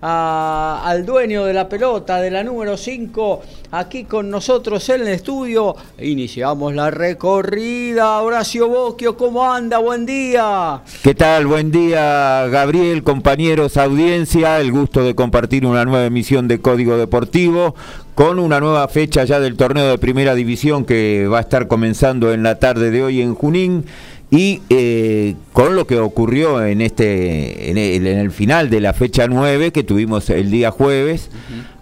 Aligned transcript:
al 0.00 1.04
dueño 1.04 1.44
de 1.44 1.52
la 1.52 1.68
pelota, 1.68 2.20
de 2.20 2.30
la 2.30 2.44
número 2.44 2.76
5, 2.76 3.42
aquí 3.72 4.04
con 4.04 4.30
nosotros 4.30 4.88
en 4.90 5.02
el 5.02 5.08
estudio. 5.08 5.74
Iniciamos 5.98 6.74
la 6.74 6.90
recorrida. 6.90 8.20
Horacio 8.20 8.68
Boquio, 8.68 9.16
¿cómo 9.16 9.50
anda? 9.50 9.78
Buen 9.78 10.06
día. 10.06 10.82
¿Qué 11.02 11.14
tal? 11.14 11.46
Buen 11.46 11.70
día, 11.70 12.46
Gabriel, 12.48 13.02
compañeros, 13.02 13.76
audiencia. 13.76 14.60
El 14.60 14.72
gusto 14.72 15.02
de 15.02 15.14
compartir 15.14 15.66
una 15.66 15.84
nueva 15.84 16.06
emisión 16.06 16.48
de 16.48 16.60
Código 16.60 16.96
Deportivo 16.96 17.74
con 18.14 18.40
una 18.40 18.58
nueva 18.58 18.88
fecha 18.88 19.22
ya 19.22 19.38
del 19.38 19.56
torneo 19.56 19.88
de 19.90 19.96
primera 19.98 20.34
división 20.34 20.84
que 20.84 21.28
va 21.28 21.38
a 21.38 21.42
estar 21.42 21.68
comenzando 21.68 22.32
en 22.32 22.42
la 22.42 22.58
tarde 22.58 22.90
de 22.90 23.04
hoy 23.04 23.22
en 23.22 23.36
Junín 23.36 23.84
y 24.30 24.60
eh, 24.68 25.36
con 25.54 25.74
lo 25.74 25.86
que 25.86 25.98
ocurrió 25.98 26.64
en 26.64 26.82
este 26.82 27.70
en 27.70 28.06
el, 28.06 28.30
final 28.30 28.68
de 28.68 28.80
la 28.80 28.92
fecha 28.92 29.26
9 29.26 29.72
que 29.72 29.84
tuvimos 29.84 30.28
el 30.28 30.50
día 30.50 30.70
jueves. 30.70 31.30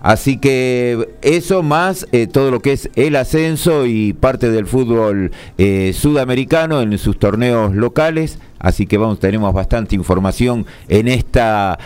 Así 0.00 0.38
que 0.38 1.16
eso 1.22 1.64
más 1.64 2.06
eh, 2.12 2.28
todo 2.28 2.52
lo 2.52 2.60
que 2.60 2.72
es 2.72 2.90
el 2.94 3.16
ascenso 3.16 3.86
y 3.86 4.12
parte 4.12 4.50
del 4.50 4.66
fútbol 4.66 5.32
eh, 5.58 5.92
sudamericano 5.92 6.82
en 6.82 6.96
sus 6.98 7.18
torneos 7.18 7.74
locales. 7.74 8.38
Así 8.60 8.86
que 8.86 8.96
vamos 8.96 9.18
tenemos 9.18 9.52
bastante 9.52 9.96
información 9.96 10.66
en 10.88 11.08
esta 11.08 11.78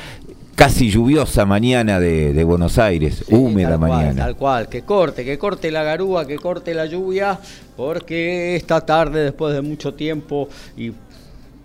casi 0.61 0.91
lluviosa 0.91 1.47
mañana 1.47 1.99
de, 1.99 2.45
Buenos 2.45 2.77
Aires, 2.77 3.25
húmeda 3.31 3.79
mañana. 3.79 4.25
Tal 4.25 4.37
cual, 4.37 4.69
que 4.69 4.83
corte, 4.83 5.25
que 5.25 5.39
corte 5.39 5.71
la 5.71 5.83
garúa, 5.85 6.27
que 6.27 6.37
corte 6.37 6.75
la 6.75 6.85
lluvia, 6.85 7.41
porque 7.81 8.57
esta 8.57 8.85
tarde, 8.85 9.25
después 9.25 9.55
de 9.55 9.63
mucho 9.63 9.95
tiempo 9.95 10.51
y 10.77 10.93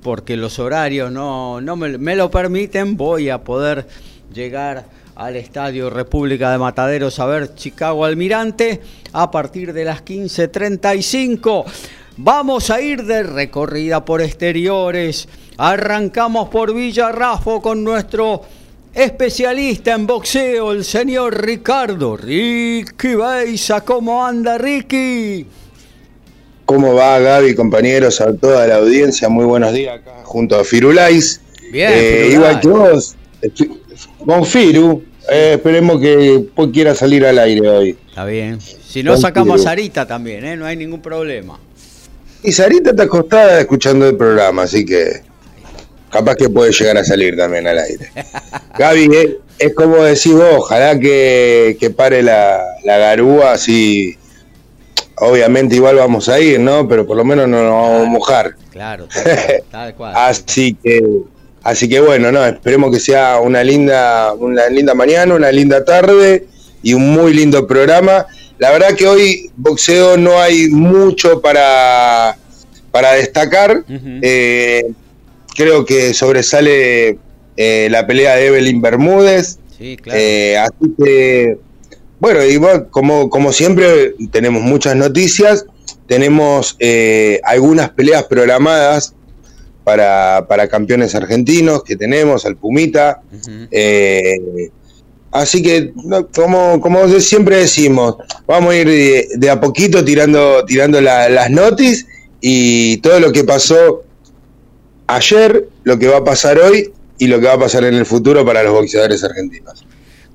porque 0.02 0.38
los 0.38 0.60
horarios 0.60 1.12
no, 1.12 1.60
no 1.60 1.76
me, 1.76 2.16
lo 2.16 2.32
permiten, 2.32 2.96
voy 2.96 3.30
a 3.30 3.44
poder 3.44 3.86
llegar 4.34 4.86
al 5.18 5.36
Estadio 5.36 5.90
República 5.90 6.54
de 6.54 6.58
Mataderos 6.58 7.20
a 7.20 7.26
ver 7.26 7.54
Chicago 7.56 8.06
Almirante 8.06 8.80
a 9.12 9.30
partir 9.30 9.74
de 9.74 9.84
las 9.84 10.06
15.35. 10.06 11.66
Vamos 12.16 12.70
a 12.70 12.80
ir 12.80 13.04
de 13.04 13.24
recorrida 13.24 14.06
por 14.06 14.22
exteriores. 14.22 15.28
Arrancamos 15.58 16.48
por 16.48 16.74
Villarrafo 16.74 17.62
con 17.62 17.84
nuestro 17.84 18.42
especialista 18.94 19.92
en 19.92 20.08
boxeo, 20.08 20.72
el 20.72 20.86
señor 20.86 21.46
Ricardo 21.46 22.16
Ricky 22.16 23.16
Beisa. 23.16 23.82
¿Cómo 23.82 24.26
anda, 24.26 24.58
Ricky? 24.58 25.46
¿Cómo 26.66 26.96
va, 26.96 27.20
Gaby, 27.20 27.56
compañeros, 27.56 28.22
a 28.22 28.36
toda 28.36 28.66
la 28.68 28.78
audiencia? 28.78 29.30
Muy 29.30 29.46
buenos 29.46 29.74
días 29.74 30.00
acá 30.00 30.22
junto 30.24 30.56
a 30.60 30.64
Firulais. 30.64 31.40
Bien, 31.72 31.92
eh, 31.94 32.30
igual 32.34 32.60
que 32.60 32.68
vos, 32.68 33.16
con 34.26 34.46
Firu. 34.46 35.04
Eh, 35.32 35.54
esperemos 35.56 36.00
que 36.02 36.46
quiera 36.72 36.94
salir 36.94 37.26
al 37.26 37.40
aire 37.40 37.68
hoy. 37.68 37.98
Está 38.08 38.26
bien. 38.26 38.60
Si 38.62 39.02
no, 39.04 39.18
sacamos 39.18 39.62
a 39.62 39.64
Sarita 39.66 40.06
también, 40.06 40.46
¿eh? 40.46 40.56
no 40.56 40.66
hay 40.66 40.76
ningún 40.76 41.02
problema. 41.02 41.60
Y 42.44 42.52
Sarita 42.52 42.92
está 42.92 43.04
acostada 43.04 43.60
escuchando 43.60 44.08
el 44.08 44.18
programa, 44.18 44.64
así 44.64 44.86
que 44.86 45.22
capaz 46.10 46.36
que 46.36 46.50
puede 46.50 46.72
llegar 46.72 46.98
a 46.98 47.04
salir 47.04 47.36
también 47.36 47.68
al 47.68 47.80
aire. 47.80 48.10
Gaby, 48.78 49.10
eh, 49.16 49.38
es, 49.58 49.74
como 49.74 50.04
decís 50.04 50.34
vos, 50.34 50.58
ojalá 50.58 51.00
que, 51.00 51.94
pare 51.96 52.22
la, 52.22 52.62
garúa, 52.84 53.54
así 53.54 54.18
obviamente 55.18 55.76
igual 55.76 55.96
vamos 55.96 56.30
a 56.30 56.40
ir, 56.40 56.60
¿no? 56.60 56.88
Pero 56.88 57.06
por 57.06 57.18
lo 57.18 57.24
menos 57.24 57.48
no 57.48 57.64
nos 57.64 57.72
vamos 57.72 58.08
a 58.08 58.10
mojar. 58.10 58.56
Claro, 58.72 59.08
tal 59.72 59.96
cual, 59.96 60.14
así 60.16 60.76
que 60.82 61.02
así 61.64 61.90
que 61.90 62.00
bueno, 62.00 62.32
no, 62.32 62.46
esperemos 62.46 62.92
que 62.92 63.00
sea 63.00 63.40
una 63.40 63.64
linda 63.64 64.34
una 64.34 64.68
linda 64.68 64.94
mañana, 64.94 65.36
una 65.36 65.52
linda 65.52 65.84
tarde 65.84 66.48
y 66.84 66.94
un 66.94 67.12
muy 67.12 67.34
lindo 67.34 67.66
programa. 67.68 68.26
La 68.58 68.72
verdad 68.72 68.96
que 68.96 69.08
hoy 69.08 69.52
boxeo 69.56 70.18
no 70.18 70.40
hay 70.40 70.68
mucho 70.70 71.42
para 71.42 72.38
para 72.92 73.14
destacar 73.14 73.84
creo 75.56 75.86
que 75.86 76.14
sobresale 76.14 77.18
eh, 77.58 77.88
la 77.90 78.06
pelea 78.06 78.36
de 78.36 78.48
Evelyn 78.48 78.82
Bermúdez. 78.82 79.58
Sí, 79.78 79.98
claro. 79.98 80.20
Eh, 80.20 80.58
así 80.58 80.94
que, 80.98 81.58
bueno, 82.20 82.46
y 82.46 82.60
como, 82.90 83.30
como 83.30 83.52
siempre, 83.52 84.16
tenemos 84.32 84.62
muchas 84.62 84.96
noticias. 84.96 85.66
Tenemos 86.08 86.76
eh, 86.80 87.42
algunas 87.44 87.90
peleas 87.90 88.24
programadas 88.26 89.16
para, 89.84 90.46
para, 90.48 90.68
campeones 90.68 91.16
argentinos 91.16 91.84
que 91.84 91.96
tenemos, 91.96 92.46
al 92.46 92.58
Pumita. 92.58 93.22
así 95.32 95.62
que, 95.62 95.94
como, 96.34 96.80
como 96.80 97.08
siempre 97.20 97.58
decimos, 97.58 98.16
vamos 98.48 98.74
a 98.74 98.78
ir 98.78 99.30
de, 99.38 99.50
a 99.50 99.60
poquito 99.60 100.04
tirando, 100.04 100.64
tirando 100.66 101.02
las 101.02 101.50
noticias 101.50 102.08
y 102.42 102.98
todo 102.98 103.20
lo 103.20 103.32
que 103.32 103.44
pasó 103.44 104.04
ayer, 105.08 105.70
lo 105.84 105.98
que 105.98 106.08
va 106.08 106.18
a 106.18 106.24
pasar 106.24 106.60
hoy 106.60 106.94
y 107.18 107.28
lo 107.28 107.40
que 107.40 107.48
va 107.48 107.54
a 107.54 107.60
pasar 107.60 107.84
en 107.86 107.96
el 107.96 108.06
futuro 108.06 108.46
para 108.46 108.64
los 108.64 108.74
boxeadores 108.74 109.24
argentinos. 109.24 109.86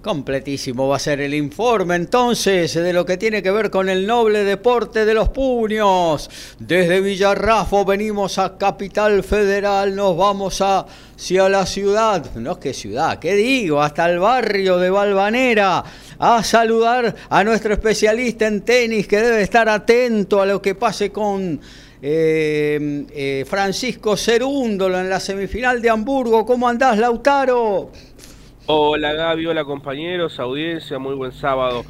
Completísimo 0.02 0.88
va 0.88 0.96
a 0.96 0.98
ser 0.98 1.20
el 1.20 1.34
informe 1.34 1.94
entonces 1.94 2.72
de 2.72 2.90
lo 2.94 3.04
que 3.04 3.18
tiene 3.18 3.42
que 3.42 3.50
ver 3.50 3.68
con 3.68 3.90
el 3.90 4.06
noble 4.06 4.44
deporte 4.44 5.04
de 5.04 5.12
los 5.12 5.28
puños. 5.28 6.30
Desde 6.58 7.02
Villarrafo 7.02 7.84
venimos 7.84 8.38
a 8.38 8.56
Capital 8.56 9.22
Federal, 9.22 9.94
nos 9.94 10.16
vamos 10.16 10.62
hacia 10.62 11.50
la 11.50 11.66
ciudad, 11.66 12.34
no 12.36 12.52
es 12.52 12.58
que 12.58 12.72
ciudad, 12.72 13.18
¿qué 13.18 13.34
digo? 13.34 13.82
Hasta 13.82 14.08
el 14.08 14.20
barrio 14.20 14.78
de 14.78 14.88
Valvanera 14.88 15.84
a 16.18 16.42
saludar 16.44 17.14
a 17.28 17.44
nuestro 17.44 17.74
especialista 17.74 18.46
en 18.46 18.62
tenis 18.62 19.06
que 19.06 19.18
debe 19.18 19.42
estar 19.42 19.68
atento 19.68 20.40
a 20.40 20.46
lo 20.46 20.62
que 20.62 20.74
pase 20.74 21.12
con 21.12 21.60
eh, 22.02 23.04
eh, 23.10 23.44
Francisco 23.46 24.16
Cerúndolo 24.16 24.98
en 24.98 25.10
la 25.10 25.20
semifinal 25.20 25.82
de 25.82 25.90
Hamburgo. 25.90 26.46
¿Cómo 26.46 26.66
andás, 26.66 26.96
Lautaro? 26.96 27.90
Hola 28.72 29.12
Gaby, 29.14 29.46
hola 29.46 29.64
compañeros, 29.64 30.38
audiencia, 30.38 31.00
muy 31.00 31.16
buen 31.16 31.32
sábado 31.32 31.82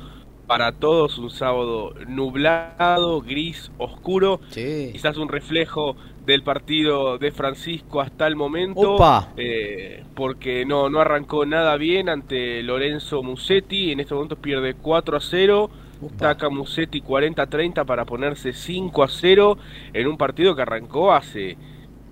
para 0.47 0.73
todos, 0.73 1.19
un 1.19 1.29
sábado 1.29 1.93
nublado, 2.09 3.21
gris, 3.21 3.71
oscuro, 3.77 4.41
quizás 4.51 5.19
un 5.19 5.29
reflejo 5.29 5.95
del 6.25 6.43
partido 6.43 7.19
de 7.19 7.33
Francisco 7.33 8.01
hasta 8.01 8.27
el 8.27 8.35
momento, 8.35 8.97
eh, 9.37 10.05
porque 10.15 10.65
no, 10.65 10.89
no 10.89 11.01
arrancó 11.01 11.45
nada 11.45 11.77
bien 11.77 12.09
ante 12.09 12.63
Lorenzo 12.63 13.23
Musetti, 13.23 13.93
en 13.93 14.01
este 14.01 14.15
momento 14.15 14.37
pierde 14.37 14.73
4 14.73 15.19
a 15.19 15.21
0, 15.21 15.71
Taca 16.17 16.49
Musetti 16.49 17.03
40 17.03 17.43
a 17.43 17.47
30 17.47 17.85
para 17.85 18.07
ponerse 18.07 18.55
5 18.55 19.03
a 19.03 19.09
0 19.09 19.59
en 19.93 20.07
un 20.07 20.17
partido 20.17 20.57
que 20.57 20.63
arrancó 20.63 21.13
hace 21.13 21.59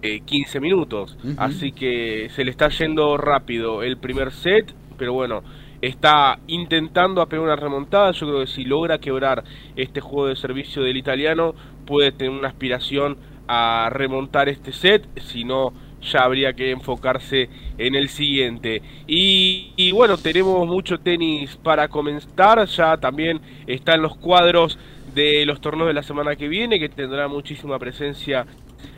15 0.00 0.58
eh, 0.58 0.60
minutos. 0.60 1.16
Así 1.36 1.72
que 1.72 2.28
se 2.34 2.44
le 2.44 2.50
está 2.50 2.68
yendo 2.68 3.16
rápido 3.16 3.82
el 3.82 3.96
primer 3.96 4.32
set, 4.32 4.72
pero 4.96 5.12
bueno, 5.12 5.42
está 5.82 6.38
intentando 6.46 7.20
apegar 7.20 7.44
una 7.44 7.56
remontada. 7.56 8.10
Yo 8.12 8.26
creo 8.26 8.40
que 8.40 8.46
si 8.46 8.64
logra 8.64 8.98
quebrar 8.98 9.44
este 9.76 10.00
juego 10.00 10.28
de 10.28 10.36
servicio 10.36 10.82
del 10.82 10.96
italiano, 10.96 11.54
puede 11.86 12.12
tener 12.12 12.32
una 12.32 12.48
aspiración 12.48 13.16
a 13.46 13.88
remontar 13.90 14.48
este 14.48 14.72
set. 14.72 15.06
Si 15.20 15.44
no, 15.44 15.72
ya 16.02 16.20
habría 16.20 16.52
que 16.52 16.70
enfocarse 16.70 17.48
en 17.78 17.94
el 17.94 18.08
siguiente. 18.08 18.82
Y, 19.06 19.72
y, 19.76 19.92
bueno, 19.92 20.16
tenemos 20.16 20.66
mucho 20.66 20.98
tenis 20.98 21.56
para 21.56 21.88
comenzar. 21.88 22.66
Ya 22.66 22.96
también 22.98 23.40
están 23.66 24.02
los 24.02 24.16
cuadros 24.16 24.78
de 25.14 25.46
los 25.46 25.60
torneos 25.60 25.88
de 25.88 25.94
la 25.94 26.02
semana 26.02 26.36
que 26.36 26.48
viene, 26.48 26.78
que 26.78 26.88
tendrá 26.88 27.28
muchísima 27.28 27.78
presencia 27.78 28.46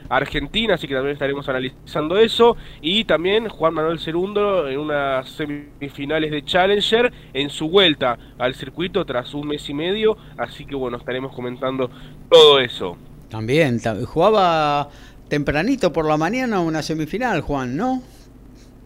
Argentina, 0.08 0.74
así 0.74 0.86
que 0.88 0.94
también 0.94 1.12
estaremos 1.12 1.48
analizando 1.48 2.18
eso. 2.18 2.56
Y 2.80 3.04
también 3.04 3.48
Juan 3.48 3.74
Manuel 3.74 3.98
Cerundo 3.98 4.68
en 4.68 4.78
unas 4.78 5.28
semifinales 5.30 6.30
de 6.30 6.44
Challenger 6.44 7.12
en 7.32 7.50
su 7.50 7.68
vuelta 7.68 8.18
al 8.38 8.54
circuito 8.54 9.04
tras 9.04 9.34
un 9.34 9.48
mes 9.48 9.68
y 9.68 9.74
medio. 9.74 10.16
Así 10.36 10.64
que 10.64 10.74
bueno, 10.74 10.96
estaremos 10.96 11.32
comentando 11.32 11.90
todo 12.28 12.58
eso. 12.58 12.96
También, 13.28 13.80
jugaba 14.06 14.88
tempranito 15.28 15.92
por 15.92 16.06
la 16.06 16.16
mañana 16.16 16.60
una 16.60 16.82
semifinal, 16.82 17.40
Juan, 17.42 17.76
¿no? 17.76 18.02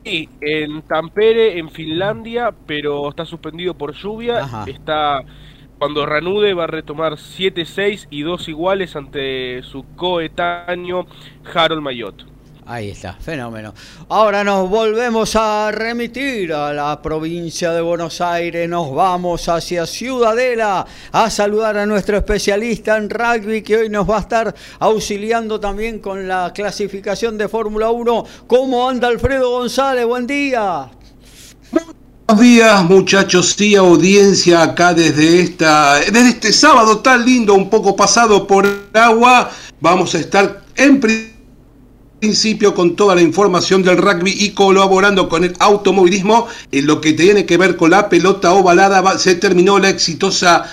Sí, 0.05 0.29
en 0.43 0.83
Tampere, 0.83 1.59
en 1.59 1.71
Finlandia, 1.71 2.55
pero 2.67 3.09
está 3.09 3.25
suspendido 3.25 3.73
por 3.73 3.95
lluvia. 3.95 4.47
Está 4.67 5.25
cuando 5.79 6.07
Ranude 6.07 6.55
va 6.55 6.65
a 6.65 6.69
retomar 6.69 7.15
7-6 7.15 8.07
y 8.11 8.23
dos 8.23 8.49
iguales 8.49 8.97
ante 8.97 9.63
su 9.63 9.85
coetáneo 9.97 11.07
Harold 11.55 11.83
Mayot. 11.83 12.35
Ahí 12.67 12.89
está, 12.89 13.13
fenómeno. 13.13 13.75
Ahora 14.09 14.43
nos 14.43 14.71
volvemos 14.71 15.37
a 15.37 15.71
remitir 15.71 16.51
a 16.55 16.73
la 16.73 17.03
provincia 17.03 17.73
de 17.73 17.83
Buenos 17.83 18.23
Aires, 18.23 18.67
nos 18.71 18.95
vamos 18.95 19.51
hacia 19.51 19.87
Ciudadela 19.87 20.87
a 21.13 21.29
saludar 21.29 21.77
a 21.77 21.85
nuestro 21.85 22.17
especialista 22.17 22.97
en 22.97 23.11
rugby 23.11 23.61
que 23.61 23.77
hoy 23.77 23.91
nos 23.91 24.09
va 24.09 24.17
a 24.17 24.21
estar 24.21 24.55
auxiliando 24.79 25.61
también 25.61 25.99
con 25.99 26.27
la 26.27 26.53
clasificación 26.55 27.37
de 27.37 27.49
Fórmula 27.49 27.91
1. 27.91 28.25
¿Cómo 28.47 28.89
anda 28.89 29.09
Alfredo 29.09 29.51
González? 29.51 30.07
Buen 30.07 30.27
día. 30.27 30.89
Buenos 32.27 32.43
días 32.43 32.85
muchachos 32.85 33.61
y 33.61 33.75
audiencia 33.75 34.63
acá 34.63 34.95
desde, 34.95 35.41
esta, 35.41 35.97
desde 35.97 36.31
este 36.31 36.53
sábado 36.55 37.01
tan 37.01 37.23
lindo, 37.23 37.53
un 37.53 37.69
poco 37.69 37.95
pasado 37.95 38.47
por 38.47 38.67
agua. 38.95 39.51
Vamos 39.79 40.15
a 40.15 40.21
estar 40.21 40.63
en 40.77 41.03
principio 42.23 42.75
con 42.75 42.97
toda 42.97 43.15
la 43.15 43.21
información 43.21 43.83
del 43.83 43.99
rugby 43.99 44.35
y 44.39 44.53
colaborando 44.53 45.29
con 45.29 45.45
el 45.45 45.55
automovilismo 45.59 46.47
en 46.73 46.87
lo 46.87 47.03
que 47.03 47.13
tiene 47.13 47.45
que 47.45 47.59
ver 47.59 47.77
con 47.77 47.91
la 47.91 48.09
pelota 48.09 48.55
ovalada. 48.55 49.19
Se 49.19 49.35
terminó 49.35 49.79
la 49.79 49.91
exitosa 49.91 50.65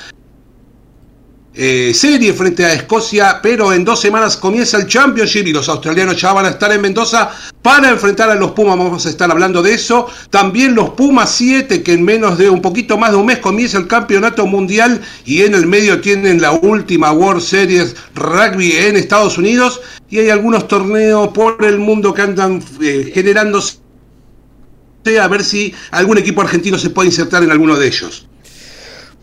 eh, 1.54 1.92
serie 1.94 2.32
frente 2.34 2.64
a 2.64 2.74
Escocia, 2.74 3.40
pero 3.44 3.74
en 3.74 3.84
dos 3.84 4.00
semanas 4.00 4.38
comienza 4.38 4.78
el 4.78 4.88
Championship 4.88 5.48
y 5.48 5.52
los 5.52 5.68
australianos 5.68 6.20
ya 6.22 6.32
van 6.32 6.46
a 6.46 6.50
estar 6.50 6.72
en 6.72 6.80
Mendoza 6.80 7.30
para 7.62 7.90
enfrentar 7.90 8.30
a 8.30 8.36
los 8.36 8.52
Pumas. 8.52 8.78
Vamos 8.78 9.06
a 9.06 9.10
estar 9.10 9.30
hablando 9.30 9.62
de 9.62 9.74
eso. 9.74 10.08
También 10.30 10.76
los 10.76 10.92
Pumas 10.92 11.30
7, 11.32 11.84
que 11.84 11.92
en 11.92 12.04
menos 12.04 12.38
de 12.38 12.50
un 12.50 12.62
poquito 12.62 12.98
más 12.98 13.12
de 13.12 13.18
un 13.18 13.26
mes 13.26 13.40
comienza 13.40 13.78
el 13.78 13.88
Campeonato 13.88 14.46
Mundial 14.46 15.02
y 15.26 15.42
en 15.42 15.54
el 15.54 15.68
medio 15.68 16.00
tienen 16.00 16.42
la 16.42 16.54
última 16.54 17.12
World 17.12 17.42
Series 17.42 17.98
Rugby 18.16 18.72
en 18.72 18.96
Estados 18.96 19.38
Unidos 19.38 19.82
y 20.10 20.20
hay 20.20 20.30
algunos 20.30 20.70
torneos 20.70 21.30
por 21.30 21.64
el 21.66 21.80
mundo 21.80 22.14
que 22.14 22.22
andan 22.22 22.64
eh, 22.82 23.12
generándose 23.14 23.80
a 25.20 25.28
ver 25.28 25.44
si 25.44 25.74
algún 25.92 26.18
equipo 26.18 26.42
argentino 26.42 26.78
se 26.78 26.92
puede 26.92 27.10
insertar 27.10 27.44
en 27.44 27.52
alguno 27.52 27.76
de 27.76 27.88
ellos. 27.88 28.28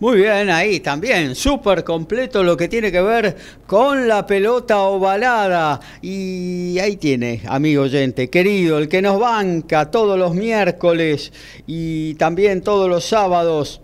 Muy 0.00 0.18
bien, 0.18 0.48
ahí 0.48 0.78
también, 0.78 1.34
súper 1.34 1.82
completo 1.82 2.44
lo 2.44 2.56
que 2.56 2.68
tiene 2.68 2.92
que 2.92 3.00
ver 3.00 3.36
con 3.66 4.06
la 4.06 4.24
pelota 4.24 4.78
ovalada. 4.82 5.80
Y 6.00 6.78
ahí 6.78 6.96
tiene, 6.96 7.42
amigo 7.46 7.82
oyente, 7.82 8.30
querido, 8.30 8.78
el 8.78 8.88
que 8.88 9.02
nos 9.02 9.18
banca 9.18 9.90
todos 9.90 10.16
los 10.16 10.36
miércoles 10.36 11.32
y 11.66 12.14
también 12.14 12.62
todos 12.62 12.88
los 12.88 13.06
sábados 13.06 13.80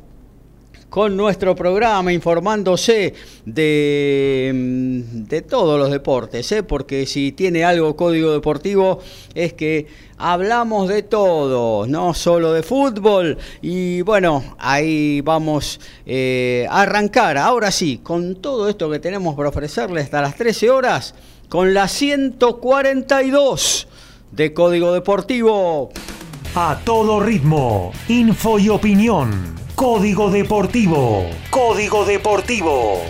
con 0.95 1.17
nuestro 1.17 1.57
programa 1.57 2.13
informándose 2.13 3.15
de, 3.45 4.53
mm, 4.55 5.25
de 5.25 5.43
todos 5.43 5.77
los 5.77 5.91
deportes, 5.91 6.53
¿eh? 6.53 6.63
porque 6.63 7.05
si 7.07 7.33
tiene 7.33 7.65
algo 7.65 7.97
código 7.97 8.33
deportivo 8.33 9.01
es 9.35 9.55
que 9.55 9.89
hablamos 10.19 10.89
de 10.89 11.03
todo, 11.03 11.89
no 11.89 12.15
solo 12.15 12.53
de 12.53 12.63
fútbol. 12.63 13.39
Y 13.61 14.03
bueno, 14.03 14.55
ahí 14.57 15.21
vamos 15.23 15.81
eh, 16.07 16.65
a 16.71 16.83
arrancar, 16.83 17.39
ahora 17.39 17.73
sí, 17.73 17.99
con 18.01 18.37
todo 18.37 18.69
esto 18.69 18.89
que 18.89 19.01
tenemos 19.01 19.35
para 19.35 19.49
ofrecerles 19.49 20.05
hasta 20.05 20.23
las 20.23 20.37
13 20.37 20.71
horas, 20.71 21.17
con 21.49 21.75
la 21.75 21.89
142 21.89 23.89
de 24.31 24.55
Código 24.55 24.93
Deportivo. 24.93 25.91
A 26.55 26.79
todo 26.85 27.19
ritmo, 27.19 27.91
info 28.07 28.61
y 28.61 28.69
opinión. 28.69 29.64
Código 29.75 30.31
Deportivo. 30.31 31.29
Código 31.51 32.05
Deportivo. 32.05 33.03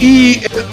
Y 0.00 0.34
el 0.44 0.64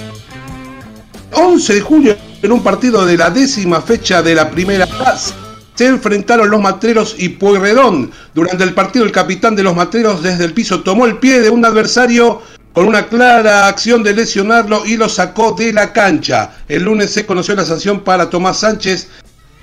11 1.34 1.74
de 1.74 1.82
julio, 1.82 2.16
en 2.44 2.52
un 2.52 2.62
partido 2.62 3.04
de 3.04 3.18
la 3.18 3.32
décima 3.32 3.82
fecha 3.82 4.22
de 4.22 4.36
la 4.36 4.52
primera 4.52 4.86
fase, 4.86 5.34
se 5.74 5.88
enfrentaron 5.88 6.52
los 6.52 6.62
matreros 6.62 7.16
y 7.18 7.30
Pueyrredón. 7.30 8.12
Durante 8.36 8.64
el 8.64 8.76
partido, 8.76 9.04
el 9.04 9.12
capitán 9.12 9.56
de 9.56 9.64
los 9.64 9.76
matreros 9.76 10.22
desde 10.22 10.46
el 10.46 10.54
piso 10.54 10.84
tomó 10.84 11.08
el 11.08 11.18
pie 11.18 11.42
de 11.42 11.50
un 11.50 11.66
adversario 11.66 12.44
con 12.76 12.88
una 12.88 13.08
clara 13.08 13.68
acción 13.68 14.04
de 14.04 14.14
lesionarlo 14.14 14.86
y 14.86 14.98
lo 14.98 15.08
sacó 15.08 15.54
de 15.54 15.72
la 15.72 15.94
cancha. 15.94 16.58
El 16.68 16.84
lunes 16.84 17.10
se 17.10 17.26
conoció 17.26 17.56
la 17.56 17.64
sanción 17.64 18.02
para 18.02 18.30
Tomás 18.30 18.60
Sánchez 18.60 19.08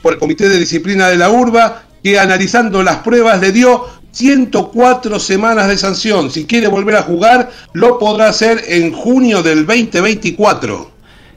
por 0.00 0.14
el 0.14 0.18
Comité 0.18 0.48
de 0.48 0.58
Disciplina 0.58 1.08
de 1.08 1.18
la 1.18 1.28
Urba, 1.28 1.82
que 2.02 2.18
analizando 2.18 2.82
las 2.82 2.96
pruebas 2.98 3.38
le 3.38 3.52
dio 3.52 3.86
104 4.12 5.20
semanas 5.20 5.68
de 5.68 5.76
sanción. 5.76 6.30
Si 6.30 6.46
quiere 6.46 6.68
volver 6.68 6.96
a 6.96 7.02
jugar, 7.02 7.50
lo 7.74 7.98
podrá 7.98 8.28
hacer 8.28 8.64
en 8.66 8.92
junio 8.92 9.42
del 9.42 9.66
2024. 9.66 10.91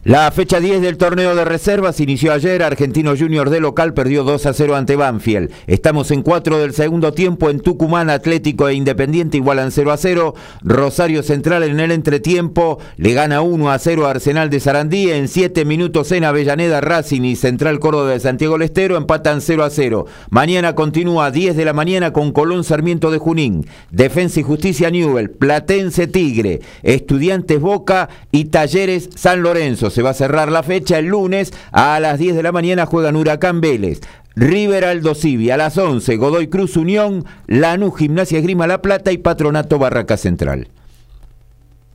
La 0.06 0.30
fecha 0.30 0.60
10 0.60 0.84
del 0.84 0.98
torneo 0.98 1.34
de 1.34 1.46
reservas 1.46 2.00
inició 2.00 2.32
ayer. 2.32 2.62
Argentino 2.62 3.16
Junior 3.18 3.50
de 3.50 3.60
local 3.60 3.96
perdió 3.96 4.24
2 4.24 4.46
a 4.46 4.54
0 4.54 4.76
ante 4.76 4.96
Banfield. 4.96 5.50
Estamos 5.66 6.12
en 6.12 6.22
4 6.22 6.60
del 6.60 6.76
segundo 6.76 7.12
tiempo 7.12 7.50
en 7.50 7.60
Tucumán. 7.60 8.12
Atlético 8.12 8.68
e 8.68 8.76
Independiente 8.76 9.38
igualan 9.38 9.72
0 9.72 9.92
a 9.92 9.98
0. 9.98 10.36
Rosario 10.62 11.24
Central 11.24 11.64
en 11.64 11.80
el 11.80 11.90
entretiempo 11.90 12.78
le 12.98 13.14
gana 13.14 13.42
1 13.42 13.72
a 13.72 13.80
0 13.80 14.06
a 14.06 14.12
Arsenal 14.12 14.52
de 14.52 14.60
Sarandí. 14.60 15.10
En 15.10 15.28
7 15.28 15.66
minutos 15.66 16.12
en 16.12 16.24
Avellaneda, 16.24 16.82
Racing 16.82 17.24
y 17.24 17.36
Central 17.36 17.80
Córdoba 17.80 18.12
de 18.12 18.20
Santiago 18.20 18.60
Lestero 18.60 18.98
empatan 18.98 19.42
0 19.42 19.64
a 19.64 19.72
0. 19.72 20.06
Mañana 20.30 20.76
continúa 20.76 21.26
a 21.26 21.32
10 21.32 21.56
de 21.56 21.66
la 21.66 21.74
mañana 21.74 22.14
con 22.14 22.32
Colón 22.32 22.64
Sarmiento 22.64 23.10
de 23.10 23.18
Junín. 23.18 23.66
Defensa 23.90 24.40
y 24.40 24.44
Justicia 24.44 24.92
Newell. 24.92 25.32
Platense 25.32 26.06
Tigre. 26.06 26.62
Estudiantes 26.84 27.60
Boca 27.60 28.10
y 28.32 28.46
Talleres 28.46 29.10
San 29.16 29.42
Lorenzo. 29.42 29.95
Se 29.96 30.02
va 30.02 30.10
a 30.10 30.14
cerrar 30.14 30.52
la 30.52 30.62
fecha. 30.62 31.00
El 31.00 31.06
lunes 31.06 31.54
a 31.72 31.98
las 32.02 32.20
10 32.20 32.36
de 32.36 32.44
la 32.44 32.52
mañana 32.52 32.86
juegan 32.86 33.16
Huracán 33.16 33.62
Vélez. 33.62 34.02
River 34.36 34.84
Aldo 34.84 35.16
Civi 35.16 35.50
a 35.52 35.56
las 35.56 35.78
11, 35.78 36.18
Godoy 36.18 36.48
Cruz 36.48 36.76
Unión, 36.76 37.24
Lanús 37.48 37.98
Gimnasia 37.98 38.40
Esgrima 38.40 38.68
La 38.68 38.82
Plata 38.82 39.14
y 39.14 39.18
Patronato 39.18 39.80
Barraca 39.80 40.18
Central. 40.18 40.68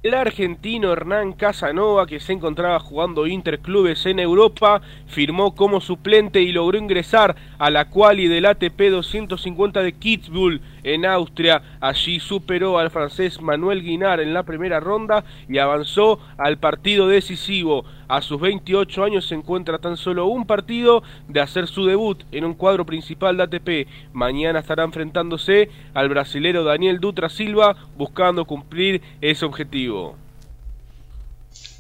El 0.03 0.15
argentino 0.15 0.93
Hernán 0.93 1.35
Casanova, 1.35 2.07
que 2.07 2.21
se 2.21 2.33
encontraba 2.33 2.81
jugando 2.81 3.27
interclubes 3.27 4.07
en 4.07 4.19
Europa, 4.19 4.81
firmó 5.07 5.55
como 5.55 5.83
suplente 5.83 6.41
y 6.41 6.53
logró 6.53 6.79
ingresar 6.79 7.37
a 7.59 7.69
la 7.69 7.91
quali 7.91 8.27
del 8.27 8.47
ATP 8.47 8.81
250 8.81 9.83
de 9.83 9.93
Kitzbühel 9.93 10.63
en 10.85 11.05
Austria. 11.05 11.61
Allí 11.83 12.19
superó 12.19 12.79
al 12.79 12.89
francés 12.89 13.43
Manuel 13.43 13.83
Guinar 13.83 14.21
en 14.21 14.33
la 14.33 14.45
primera 14.45 14.81
ronda 14.81 15.23
y 15.51 15.59
avanzó 15.59 16.19
al 16.39 16.57
partido 16.57 17.07
decisivo. 17.07 17.85
A 18.11 18.21
sus 18.23 18.41
28 18.41 19.05
años 19.05 19.29
se 19.29 19.37
encuentra 19.37 19.79
tan 19.79 19.97
solo 19.97 20.27
un 20.27 20.45
partido 20.45 21.05
de 21.29 21.41
hacer 21.41 21.69
su 21.69 21.87
debut 21.87 22.25
en 22.33 22.45
un 22.45 22.55
cuadro 22.55 22.85
principal 22.85 23.37
de 23.37 23.45
ATP. 23.45 23.89
Mañana 24.13 24.59
estará 24.59 24.83
enfrentándose 24.83 25.71
al 25.95 26.09
brasilero 26.09 26.65
Daniel 26.65 26.99
Dutra 26.99 27.29
Silva 27.29 27.77
buscando 27.97 28.45
cumplir 28.47 29.01
ese 29.21 29.45
objetivo. 29.45 30.17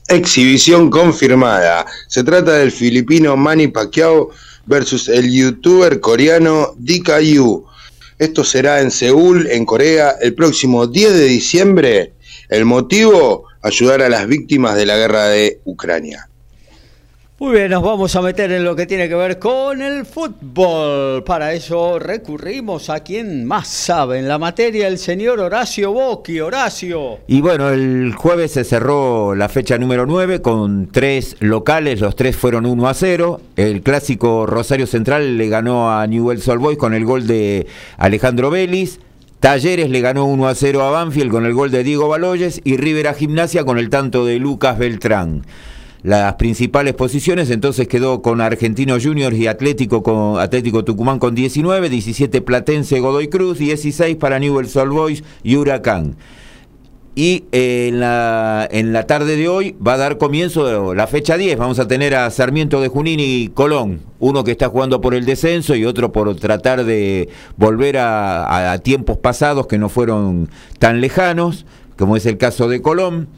Exhibición 0.06 0.88
confirmada. 0.88 1.84
Se 2.06 2.22
trata 2.22 2.52
del 2.58 2.70
filipino 2.70 3.36
Manny 3.36 3.66
Pacquiao 3.66 4.30
versus 4.66 5.08
el 5.08 5.32
youtuber 5.32 5.98
coreano 5.98 6.74
Dikayu. 6.76 7.66
Esto 8.20 8.44
será 8.44 8.80
en 8.82 8.92
Seúl, 8.92 9.48
en 9.50 9.66
Corea, 9.66 10.14
el 10.20 10.34
próximo 10.34 10.86
10 10.86 11.12
de 11.12 11.24
diciembre. 11.24 12.12
El 12.48 12.66
motivo, 12.66 13.49
ayudar 13.62 14.02
a 14.02 14.08
las 14.08 14.26
víctimas 14.26 14.76
de 14.76 14.86
la 14.86 14.96
guerra 14.96 15.26
de 15.28 15.60
Ucrania. 15.64 16.30
Muy 17.40 17.54
bien, 17.54 17.70
nos 17.70 17.82
vamos 17.82 18.14
a 18.16 18.20
meter 18.20 18.52
en 18.52 18.64
lo 18.64 18.76
que 18.76 18.84
tiene 18.84 19.08
que 19.08 19.14
ver 19.14 19.38
con 19.38 19.80
el 19.80 20.04
fútbol. 20.04 21.24
Para 21.24 21.54
eso 21.54 21.98
recurrimos 21.98 22.90
a 22.90 23.00
quien 23.00 23.46
más 23.46 23.66
sabe 23.66 24.18
en 24.18 24.28
la 24.28 24.38
materia, 24.38 24.86
el 24.86 24.98
señor 24.98 25.40
Horacio 25.40 25.90
Bocchi. 25.90 26.38
Horacio. 26.38 27.20
Y 27.28 27.40
bueno, 27.40 27.70
el 27.70 28.12
jueves 28.14 28.50
se 28.50 28.64
cerró 28.64 29.34
la 29.34 29.48
fecha 29.48 29.78
número 29.78 30.04
9 30.04 30.42
con 30.42 30.88
tres 30.92 31.36
locales, 31.40 32.02
los 32.02 32.14
tres 32.14 32.36
fueron 32.36 32.66
1 32.66 32.86
a 32.86 32.92
0. 32.92 33.40
El 33.56 33.80
clásico 33.80 34.44
Rosario 34.44 34.86
Central 34.86 35.38
le 35.38 35.48
ganó 35.48 35.98
a 35.98 36.06
Newell's 36.06 36.46
Old 36.46 36.60
Boys 36.60 36.76
con 36.76 36.92
el 36.92 37.06
gol 37.06 37.26
de 37.26 37.66
Alejandro 37.96 38.50
Vélez. 38.50 39.00
Talleres 39.40 39.88
le 39.88 40.02
ganó 40.02 40.26
1 40.26 40.48
a 40.48 40.54
0 40.54 40.82
a 40.82 40.90
Banfield 40.90 41.30
con 41.30 41.46
el 41.46 41.54
gol 41.54 41.70
de 41.70 41.82
Diego 41.82 42.08
Baloyes 42.08 42.60
y 42.62 42.76
Rivera 42.76 43.14
Gimnasia 43.14 43.64
con 43.64 43.78
el 43.78 43.88
tanto 43.88 44.26
de 44.26 44.38
Lucas 44.38 44.78
Beltrán 44.78 45.42
las 46.02 46.34
principales 46.34 46.94
posiciones, 46.94 47.50
entonces 47.50 47.86
quedó 47.86 48.22
con 48.22 48.40
Argentinos 48.40 49.04
Juniors 49.04 49.36
y 49.36 49.46
Atlético, 49.46 50.02
con, 50.02 50.40
Atlético 50.40 50.84
Tucumán 50.84 51.18
con 51.18 51.34
19, 51.34 51.90
17 51.90 52.40
Platense 52.40 53.00
Godoy 53.00 53.28
Cruz, 53.28 53.58
16 53.58 54.16
para 54.16 54.38
Newell's 54.38 54.74
Old 54.76 54.92
Boys 54.92 55.24
y 55.42 55.56
Huracán. 55.56 56.16
Y 57.14 57.44
eh, 57.50 57.88
en, 57.88 58.00
la, 58.00 58.68
en 58.70 58.92
la 58.92 59.06
tarde 59.06 59.36
de 59.36 59.48
hoy 59.48 59.76
va 59.84 59.94
a 59.94 59.98
dar 59.98 60.16
comienzo 60.16 60.94
la 60.94 61.06
fecha 61.06 61.36
10. 61.36 61.58
Vamos 61.58 61.78
a 61.78 61.88
tener 61.88 62.14
a 62.14 62.30
Sarmiento 62.30 62.80
de 62.80 62.88
Junín 62.88 63.18
y 63.20 63.48
Colón. 63.48 64.00
Uno 64.20 64.44
que 64.44 64.52
está 64.52 64.68
jugando 64.68 65.00
por 65.00 65.14
el 65.14 65.26
descenso 65.26 65.74
y 65.74 65.84
otro 65.84 66.12
por 66.12 66.34
tratar 66.36 66.84
de 66.84 67.28
volver 67.56 67.96
a 67.98 68.78
tiempos 68.82 69.18
pasados 69.18 69.66
que 69.66 69.78
no 69.78 69.88
fueron 69.88 70.48
tan 70.78 71.00
lejanos, 71.00 71.66
como 71.98 72.16
es 72.16 72.26
el 72.26 72.38
caso 72.38 72.68
de 72.68 72.80
Colón. 72.80 73.28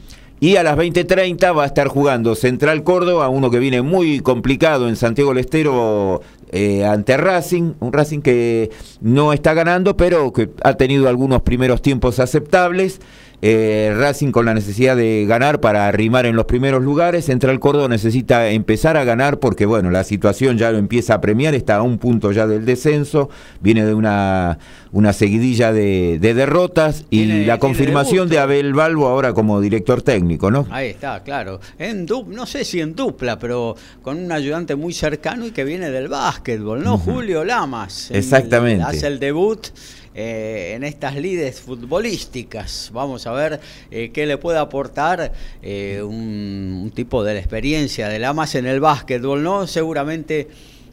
Y 0.43 0.57
a 0.57 0.63
las 0.63 0.75
20.30 0.75 1.57
va 1.57 1.63
a 1.63 1.67
estar 1.67 1.87
jugando 1.87 2.35
Central 2.35 2.83
Córdoba, 2.83 3.29
uno 3.29 3.49
que 3.49 3.59
viene 3.59 3.81
muy 3.81 4.19
complicado 4.19 4.89
en 4.89 4.97
Santiago 4.97 5.29
del 5.29 5.37
Estero 5.37 6.19
eh, 6.51 6.83
ante 6.83 7.15
Racing, 7.15 7.75
un 7.79 7.93
Racing 7.93 8.19
que 8.19 8.69
no 8.99 9.31
está 9.31 9.53
ganando, 9.53 9.95
pero 9.95 10.33
que 10.33 10.49
ha 10.61 10.73
tenido 10.73 11.07
algunos 11.07 11.43
primeros 11.43 11.81
tiempos 11.81 12.19
aceptables. 12.19 12.99
Eh, 13.45 13.93
Racing 13.97 14.31
con 14.31 14.45
la 14.45 14.53
necesidad 14.53 14.95
de 14.95 15.25
ganar 15.27 15.59
para 15.59 15.89
arrimar 15.89 16.25
en 16.25 16.37
los 16.37 16.45
primeros 16.45 16.81
lugares. 16.81 17.25
Central 17.25 17.59
Córdoba 17.59 17.89
necesita 17.89 18.47
empezar 18.47 18.95
a 18.95 19.03
ganar 19.03 19.39
porque, 19.39 19.65
bueno, 19.65 19.89
la 19.91 20.05
situación 20.05 20.57
ya 20.57 20.71
lo 20.71 20.77
empieza 20.77 21.15
a 21.15 21.19
premiar, 21.19 21.53
está 21.53 21.75
a 21.75 21.81
un 21.81 21.97
punto 21.97 22.31
ya 22.31 22.47
del 22.47 22.63
descenso, 22.63 23.29
viene 23.59 23.83
de 23.83 23.93
una, 23.93 24.59
una 24.93 25.11
seguidilla 25.11 25.73
de, 25.73 26.19
derrotas 26.21 27.03
y 27.09 27.43
la 27.43 27.59
confirmación 27.59 28.29
de 28.29 28.39
Abel 28.39 28.73
Balbo 28.73 29.07
ahora 29.07 29.33
como 29.33 29.59
director 29.59 30.01
técnico, 30.01 30.49
¿no? 30.49 30.65
Ahí 30.71 30.91
está, 30.91 31.21
claro. 31.21 31.59
En 31.77 32.05
no 32.27 32.45
sé 32.45 32.63
si 32.63 32.79
en 32.79 32.95
dupla, 32.95 33.39
pero 33.39 33.75
con 34.01 34.23
un 34.23 34.31
ayudante 34.31 34.75
muy 34.75 34.93
cercano 34.93 35.45
y 35.45 35.51
que 35.51 35.65
viene 35.65 35.89
del 35.89 36.07
básquetbol, 36.07 36.81
¿no? 36.81 36.97
Julio 36.97 37.43
Lamas. 37.43 38.09
Exactamente. 38.11 38.85
hace 38.85 39.07
el 39.07 39.19
debut. 39.19 39.67
Eh, 40.15 40.73
en 40.75 40.83
estas 40.83 41.15
lides 41.15 41.59
futbolísticas. 41.61 42.91
Vamos 42.93 43.25
a 43.25 43.31
ver 43.31 43.59
eh, 43.89 44.11
qué 44.13 44.27
le 44.27 44.37
puede 44.37 44.59
aportar 44.59 45.33
eh, 45.63 46.03
un, 46.03 46.91
tipo 46.93 47.23
de 47.23 47.33
la 47.33 47.39
experiencia 47.39 48.07
de 48.09 48.19
Lamas 48.19 48.53
en 48.53 48.67
el 48.67 48.79
básquetbol, 48.79 49.41
¿no? 49.41 49.65
Seguramente 49.65 50.47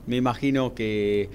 me 0.06 0.16
imagino 0.16 0.74
que 0.74 1.28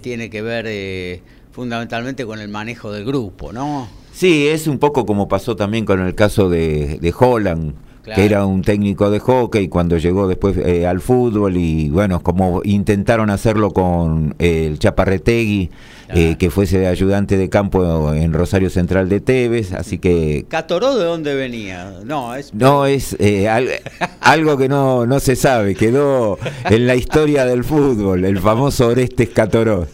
tiene 0.00 0.30
que 0.30 0.40
ver 0.40 1.20
fundamentalmente 1.50 2.24
con 2.24 2.38
el 2.38 2.48
manejo 2.48 2.92
del 2.92 3.04
grupo, 3.04 3.52
¿no? 3.52 3.88
Sí, 4.12 4.46
es 4.46 4.68
un 4.68 4.78
poco 4.78 5.04
como 5.04 5.26
pasó 5.26 5.56
también 5.56 5.84
con 5.84 6.00
el 6.00 6.14
caso 6.14 6.48
de, 6.48 6.98
de 6.98 7.14
Holland 7.18 7.74
que 8.02 8.24
era 8.24 8.44
un 8.46 8.62
técnico 8.62 9.10
de 9.10 9.20
hockey 9.20 9.68
cuando 9.68 9.96
llegó 9.96 10.26
después 10.26 10.56
eh, 10.56 10.86
al 10.86 11.00
fútbol 11.00 11.56
y 11.56 11.88
bueno, 11.88 12.20
como 12.22 12.60
intentaron 12.64 13.30
hacerlo 13.30 13.70
con 13.70 14.34
eh, 14.38 14.66
el 14.66 14.78
Chaparretegui, 14.78 15.70
eh, 16.14 16.36
que 16.38 16.50
fuese 16.50 16.86
ayudante 16.86 17.36
de 17.36 17.48
campo 17.48 18.12
en 18.12 18.32
Rosario 18.32 18.70
Central 18.70 19.08
de 19.08 19.20
Tevez, 19.20 19.72
así 19.72 19.98
que... 19.98 20.44
¿Catoró 20.48 20.96
de 20.96 21.04
dónde 21.04 21.34
venía? 21.34 21.92
No, 22.04 22.34
es... 22.34 22.52
No, 22.54 22.86
es 22.86 23.16
algo 24.20 24.56
que 24.56 24.68
no, 24.68 25.06
no 25.06 25.20
se 25.20 25.36
sabe, 25.36 25.74
quedó 25.74 26.38
en 26.64 26.86
la 26.86 26.94
historia 26.94 27.44
del 27.44 27.64
fútbol, 27.64 28.24
el 28.24 28.38
famoso 28.38 28.88
Orestes 28.88 29.30
Catoró. 29.30 29.86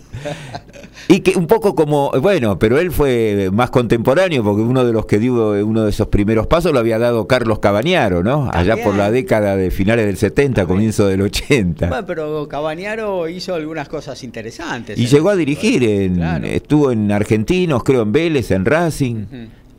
Y 1.11 1.21
que 1.21 1.39
un 1.39 1.47
poco 1.47 1.75
como, 1.75 2.11
bueno, 2.21 2.59
pero 2.59 2.79
él 2.79 2.93
fue 2.93 3.49
más 3.51 3.71
contemporáneo, 3.71 4.45
porque 4.45 4.61
uno 4.61 4.85
de 4.85 4.93
los 4.93 5.07
que 5.07 5.19
dio 5.19 5.53
uno 5.67 5.85
de 5.85 5.91
esos 5.91 6.09
primeros 6.09 6.47
pasos 6.47 6.71
lo 6.73 6.79
había 6.79 6.99
dado 6.99 7.27
Carlos 7.27 7.61
Cabañaro, 7.61 8.23
¿no? 8.23 8.51
Allá 8.53 8.77
por 8.85 8.95
la 8.95 9.11
década 9.11 9.57
de 9.57 9.71
finales 9.71 10.05
del 10.05 10.19
70, 10.19 10.67
comienzo 10.67 11.07
del 11.07 11.23
80. 11.23 11.89
Bueno, 11.89 12.07
pero 12.07 12.47
Cabañaro 12.47 13.27
hizo 13.27 13.55
algunas 13.55 13.89
cosas 13.89 14.23
interesantes. 14.23 14.99
Y 14.99 15.07
llegó 15.07 15.31
a 15.31 15.37
dirigir, 15.37 15.83
estuvo 16.45 16.93
en 16.93 17.11
Argentinos, 17.11 17.83
creo 17.85 18.03
en 18.03 18.13
Vélez, 18.13 18.51
en 18.51 18.67
Racing 18.67 19.25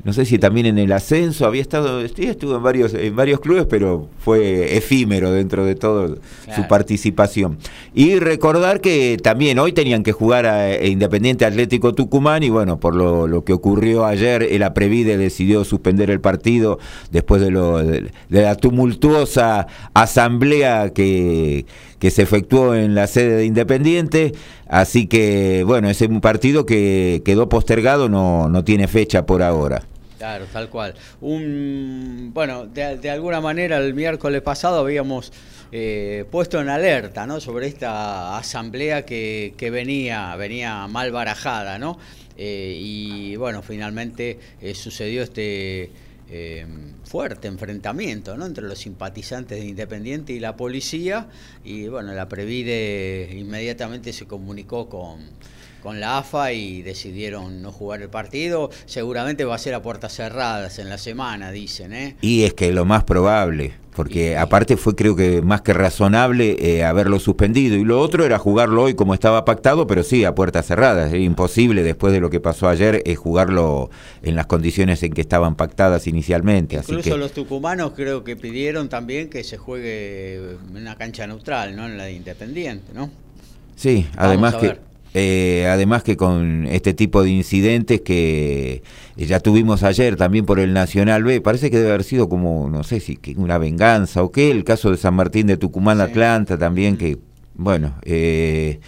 no 0.03 0.13
sé 0.13 0.25
si 0.25 0.39
también 0.39 0.65
en 0.65 0.77
el 0.77 0.91
ascenso, 0.93 1.45
había 1.45 1.61
estado, 1.61 1.99
estuvo 2.01 2.55
en 2.55 2.63
varios, 2.63 2.93
en 2.93 3.15
varios 3.15 3.41
clubes, 3.41 3.65
pero 3.69 4.07
fue 4.19 4.77
efímero 4.77 5.31
dentro 5.31 5.65
de 5.65 5.75
todo 5.75 6.17
su 6.55 6.67
participación. 6.69 7.57
Y 7.93 8.17
recordar 8.19 8.79
que 8.79 9.17
también 9.21 9.59
hoy 9.59 9.73
tenían 9.73 10.03
que 10.03 10.13
jugar 10.13 10.45
a, 10.45 10.71
e 10.71 10.87
Independiente 10.87 11.45
Atlético 11.45 11.93
Tucumán 11.93 12.43
y 12.43 12.49
bueno, 12.49 12.79
por 12.79 12.95
lo, 12.95 13.43
que 13.43 13.51
ocurrió 13.51 14.05
ayer, 14.05 14.43
el 14.43 14.63
Aprevide 14.63 15.17
decidió 15.17 15.65
suspender 15.65 16.09
el 16.09 16.21
partido 16.21 16.79
después 17.11 17.41
de, 17.41 17.51
lo, 17.51 17.79
de 17.79 18.11
la 18.29 18.55
tumultuosa 18.55 19.67
asamblea 19.93 20.91
que 20.91 21.65
que 21.99 22.11
se 22.11 22.23
efectuó 22.23 22.75
en 22.75 22.95
la 22.95 23.07
sede 23.07 23.35
de 23.35 23.45
Independiente, 23.45 24.33
así 24.67 25.07
que 25.07 25.63
bueno, 25.65 25.89
es 25.89 26.01
un 26.01 26.21
partido 26.21 26.65
que 26.65 27.21
quedó 27.25 27.49
postergado, 27.49 28.09
no, 28.09 28.49
no 28.49 28.63
tiene 28.63 28.87
fecha 28.87 29.25
por 29.25 29.43
ahora. 29.43 29.83
Claro, 30.17 30.45
tal 30.51 30.69
cual. 30.69 30.95
Un, 31.21 32.31
bueno, 32.33 32.65
de, 32.65 33.09
alguna 33.09 33.39
manera 33.39 33.77
el 33.77 33.93
miércoles 33.93 34.41
pasado 34.41 34.79
habíamos 34.79 35.31
eh, 35.71 36.25
puesto 36.29 36.59
en 36.59 36.67
alerta 36.67 37.25
¿no? 37.25 37.39
sobre 37.39 37.67
esta 37.67 38.37
asamblea 38.37 39.05
que, 39.05 39.53
que 39.55 39.69
venía, 39.69 40.35
venía 40.35 40.87
mal 40.87 41.13
barajada, 41.13 41.79
¿no? 41.79 41.97
Eh, 42.41 42.77
y 42.81 43.35
bueno, 43.35 43.61
finalmente 43.61 44.39
eh, 44.61 44.73
sucedió 44.73 45.23
este 45.23 45.91
eh, 46.31 46.65
fuerte 47.05 47.47
enfrentamiento 47.47 48.37
¿no? 48.37 48.45
entre 48.45 48.63
los 48.63 48.79
simpatizantes 48.79 49.59
de 49.59 49.65
Independiente 49.65 50.33
y 50.33 50.39
la 50.39 50.55
policía 50.55 51.27
y 51.63 51.87
bueno, 51.87 52.13
la 52.13 52.29
Previde 52.29 53.29
inmediatamente 53.35 54.13
se 54.13 54.25
comunicó 54.25 54.89
con, 54.89 55.19
con 55.81 55.99
la 55.99 56.17
AFA 56.19 56.53
y 56.53 56.81
decidieron 56.81 57.61
no 57.61 57.71
jugar 57.71 58.01
el 58.01 58.09
partido. 58.09 58.69
Seguramente 58.85 59.45
va 59.45 59.55
a 59.55 59.59
ser 59.59 59.73
a 59.73 59.81
puertas 59.81 60.13
cerradas 60.13 60.79
en 60.79 60.89
la 60.89 60.97
semana, 60.97 61.51
dicen. 61.51 61.93
¿eh? 61.93 62.15
Y 62.21 62.43
es 62.43 62.53
que 62.53 62.71
lo 62.71 62.85
más 62.85 63.03
probable, 63.03 63.73
porque 63.95 64.37
aparte 64.37 64.77
fue 64.77 64.95
creo 64.95 65.15
que 65.15 65.41
más 65.41 65.61
que 65.61 65.73
razonable 65.73 66.57
eh, 66.59 66.83
haberlo 66.83 67.19
suspendido. 67.19 67.75
Y 67.75 67.83
lo 67.83 67.99
otro 67.99 68.25
era 68.25 68.37
jugarlo 68.37 68.83
hoy 68.83 68.93
como 68.93 69.13
estaba 69.13 69.45
pactado, 69.45 69.87
pero 69.87 70.03
sí, 70.03 70.25
a 70.25 70.35
puertas 70.35 70.65
cerradas. 70.67 71.13
Es 71.13 71.21
imposible 71.21 71.83
después 71.83 72.13
de 72.13 72.19
lo 72.19 72.29
que 72.29 72.39
pasó 72.39 72.67
ayer 72.67 73.01
eh, 73.05 73.15
jugarlo 73.15 73.89
en 74.21 74.35
las 74.35 74.47
condiciones 74.47 75.03
en 75.03 75.13
que 75.13 75.21
estaban 75.21 75.55
pactadas 75.55 76.07
inicialmente. 76.07 76.75
Incluso 76.75 77.17
los 77.17 77.33
tucumanos 77.33 77.93
creo 77.95 78.23
que 78.23 78.35
pidieron 78.35 78.89
también 78.89 79.29
que 79.29 79.43
se 79.43 79.57
juegue 79.57 80.35
en 80.35 80.77
una 80.77 80.95
cancha 80.95 81.27
neutral, 81.27 81.75
no 81.75 81.85
en 81.85 81.97
la 81.97 82.05
de 82.05 82.13
Independiente, 82.13 82.91
¿no? 82.93 83.09
Sí, 83.75 84.07
además 84.17 84.55
que 84.55 84.88
eh, 85.13 85.67
además 85.69 86.03
que 86.03 86.15
con 86.17 86.67
este 86.67 86.93
tipo 86.93 87.23
de 87.23 87.31
incidentes 87.31 88.01
que 88.01 88.83
ya 89.15 89.39
tuvimos 89.39 89.83
ayer 89.83 90.15
también 90.15 90.45
por 90.45 90.59
el 90.59 90.73
Nacional 90.73 91.23
B, 91.23 91.41
parece 91.41 91.71
que 91.71 91.77
debe 91.77 91.89
haber 91.89 92.03
sido 92.03 92.29
como, 92.29 92.69
no 92.69 92.83
sé 92.83 92.99
si 92.99 93.19
una 93.37 93.57
venganza 93.57 94.23
o 94.23 94.31
qué, 94.31 94.51
el 94.51 94.63
caso 94.63 94.91
de 94.91 94.97
San 94.97 95.15
Martín 95.15 95.47
de 95.47 95.57
Tucumán, 95.57 95.99
Atlanta 96.01 96.57
también, 96.57 96.97
que, 96.97 97.17
bueno, 97.55 97.95
eh, 98.03 98.79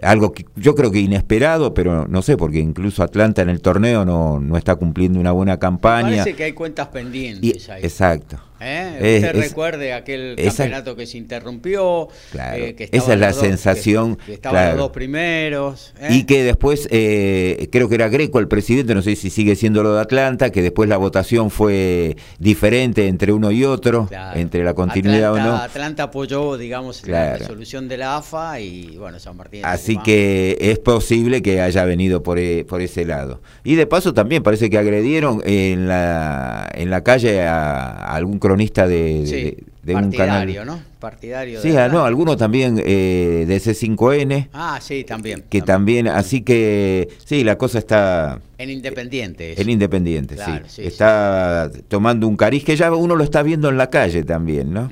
algo 0.00 0.32
que 0.32 0.46
yo 0.56 0.74
creo 0.74 0.90
que 0.90 0.98
inesperado, 0.98 1.74
pero 1.74 2.08
no 2.08 2.22
sé, 2.22 2.36
porque 2.36 2.58
incluso 2.58 3.02
Atlanta 3.02 3.42
en 3.42 3.50
el 3.50 3.60
torneo 3.60 4.04
no, 4.04 4.40
no 4.40 4.56
está 4.56 4.76
cumpliendo 4.76 5.20
una 5.20 5.32
buena 5.32 5.58
campaña. 5.58 6.10
parece 6.10 6.34
que 6.34 6.44
hay 6.44 6.52
cuentas 6.52 6.88
pendientes 6.88 7.68
ahí. 7.68 7.82
Exacto. 7.82 8.38
¿Eh? 8.62 9.16
Usted 9.16 9.40
recuerde 9.40 9.92
aquel 9.92 10.36
campeonato 10.36 10.94
que 10.94 11.06
se 11.06 11.18
interrumpió, 11.18 12.08
eh, 12.34 12.88
esa 12.92 13.14
es 13.14 13.18
la 13.18 13.32
sensación. 13.32 14.16
que, 14.16 14.34
estaban 14.34 14.70
los 14.70 14.76
dos 14.76 14.90
primeros. 14.90 15.92
¿eh? 16.00 16.08
Y 16.10 16.24
que 16.24 16.44
después, 16.44 16.88
eh, 16.90 17.68
creo 17.72 17.88
que 17.88 17.96
era 17.96 18.08
Greco 18.08 18.38
el 18.38 18.48
presidente, 18.48 18.94
no 18.94 19.02
sé 19.02 19.16
si 19.16 19.30
sigue 19.30 19.56
siendo 19.56 19.82
lo 19.82 19.94
de 19.94 20.00
Atlanta, 20.00 20.50
que 20.50 20.62
después 20.62 20.88
la 20.88 20.96
votación 20.96 21.50
fue 21.50 22.16
diferente 22.38 23.08
entre 23.08 23.32
uno 23.32 23.50
y 23.50 23.64
otro, 23.64 24.08
entre 24.34 24.62
la 24.64 24.74
continuidad 24.74 25.32
o 25.32 25.38
no. 25.38 25.56
Atlanta 25.56 26.04
apoyó, 26.04 26.56
digamos, 26.56 27.06
la 27.06 27.36
resolución 27.36 27.88
de 27.88 27.96
la 27.96 28.16
AFA 28.16 28.60
y 28.60 28.96
bueno, 28.96 29.18
San 29.18 29.36
Martín. 29.36 29.64
Así 29.64 29.98
que 29.98 30.56
es 30.60 30.78
posible 30.78 31.42
que 31.42 31.60
haya 31.60 31.84
venido 31.84 32.22
por, 32.22 32.38
por 32.66 32.80
ese 32.80 33.04
lado. 33.04 33.40
Y 33.64 33.74
de 33.74 33.86
paso 33.86 34.14
también 34.14 34.42
parece 34.42 34.70
que 34.70 34.78
agredieron 34.78 35.42
en 35.44 35.88
la, 35.88 36.70
en 36.74 36.90
la 36.90 37.02
calle 37.02 37.42
a, 37.42 38.14
algún 38.14 38.38
cronista 38.52 38.86
de, 38.86 39.64
un 39.86 40.12
canal. 40.12 40.66
¿no? 40.66 40.78
Partidario. 41.00 41.62
Sí, 41.62 41.74
ah, 41.76 41.88
no, 41.88 42.04
algunos 42.04 42.36
también 42.36 42.80
eh, 42.84 43.44
de 43.48 43.56
C5N. 43.56 44.48
Ah, 44.52 44.78
sí, 44.82 45.04
también. 45.04 45.44
Que 45.48 45.62
también. 45.62 46.06
así 46.06 46.42
que 46.42 47.08
sí, 47.24 47.44
la 47.44 47.56
cosa 47.56 47.78
está... 47.78 48.40
En 48.58 48.68
Independiente. 48.68 49.60
En 49.60 49.70
Independiente, 49.70 50.36
sí. 50.68 50.82
Está 50.82 51.70
tomando 51.88 52.28
un 52.28 52.36
cariz 52.36 52.62
que 52.62 52.76
ya 52.76 52.92
uno 52.92 53.16
lo 53.16 53.24
está 53.24 53.42
viendo 53.42 53.70
en 53.70 53.78
la 53.78 53.88
calle 53.88 54.22
también, 54.22 54.72
¿no? 54.72 54.90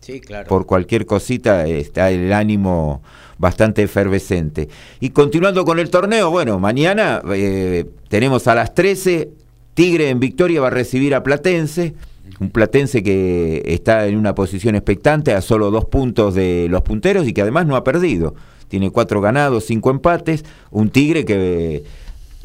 Sí, 0.00 0.20
claro. 0.20 0.48
Por 0.48 0.66
cualquier 0.66 1.06
cosita 1.06 1.66
está 1.66 2.10
el 2.10 2.32
ánimo 2.32 3.02
bastante 3.38 3.84
efervescente. 3.84 4.68
Y 4.98 5.10
continuando 5.10 5.64
con 5.64 5.78
el 5.78 5.90
torneo, 5.90 6.30
bueno, 6.30 6.58
mañana 6.58 7.22
eh, 7.32 7.86
tenemos 8.08 8.48
a 8.48 8.54
las 8.56 8.74
13, 8.74 9.30
Tigre 9.74 10.08
en 10.08 10.18
Victoria 10.18 10.60
va 10.60 10.66
a 10.66 10.70
recibir 10.70 11.14
a 11.14 11.22
Platense 11.22 11.94
un 12.38 12.50
platense 12.50 13.02
que 13.02 13.62
está 13.66 14.06
en 14.06 14.16
una 14.16 14.34
posición 14.34 14.74
expectante 14.74 15.32
a 15.32 15.40
solo 15.40 15.70
dos 15.70 15.84
puntos 15.86 16.34
de 16.34 16.68
los 16.70 16.82
punteros 16.82 17.26
y 17.26 17.32
que 17.32 17.42
además 17.42 17.66
no 17.66 17.76
ha 17.76 17.84
perdido. 17.84 18.34
Tiene 18.68 18.90
cuatro 18.90 19.20
ganados, 19.20 19.64
cinco 19.64 19.90
empates, 19.90 20.44
un 20.70 20.90
Tigre 20.90 21.24
que 21.24 21.84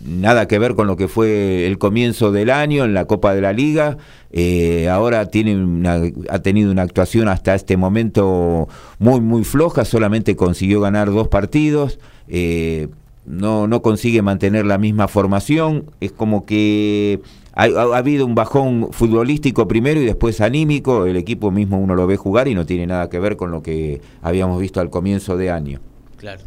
nada 0.03 0.47
que 0.47 0.59
ver 0.59 0.75
con 0.75 0.87
lo 0.87 0.97
que 0.97 1.07
fue 1.07 1.65
el 1.67 1.77
comienzo 1.77 2.31
del 2.31 2.49
año 2.49 2.83
en 2.83 2.93
la 2.93 3.05
Copa 3.05 3.33
de 3.33 3.41
la 3.41 3.53
Liga. 3.53 3.97
Eh, 4.31 4.89
ahora 4.89 5.27
tiene 5.27 5.87
ha 6.29 6.39
tenido 6.39 6.71
una 6.71 6.81
actuación 6.81 7.29
hasta 7.29 7.55
este 7.55 7.77
momento 7.77 8.67
muy, 8.99 9.21
muy 9.21 9.43
floja, 9.43 9.85
solamente 9.85 10.35
consiguió 10.35 10.81
ganar 10.81 11.11
dos 11.11 11.27
partidos. 11.27 11.99
Eh, 12.27 12.87
no, 13.25 13.67
no 13.67 13.81
consigue 13.81 14.21
mantener 14.21 14.65
la 14.65 14.77
misma 14.77 15.07
formación, 15.07 15.85
es 15.99 16.11
como 16.11 16.45
que 16.45 17.21
ha, 17.55 17.63
habido 17.97 18.25
un 18.25 18.35
bajón 18.35 18.89
futbolístico 18.91 19.67
primero 19.67 20.01
y 20.01 20.05
después 20.05 20.41
anímico, 20.41 21.05
el 21.05 21.15
equipo 21.15 21.51
mismo 21.51 21.79
uno 21.79 21.95
lo 21.95 22.05
ve 22.05 22.17
jugar 22.17 22.47
y 22.47 22.53
no 22.53 22.65
tiene 22.65 22.85
nada 22.85 23.09
que 23.09 23.19
ver 23.19 23.37
con 23.37 23.51
lo 23.51 23.63
que 23.63 24.01
habíamos 24.21 24.59
visto 24.59 24.81
al 24.81 24.89
comienzo 24.89 25.37
de 25.37 25.49
año. 25.49 25.79
Claro. 26.17 26.41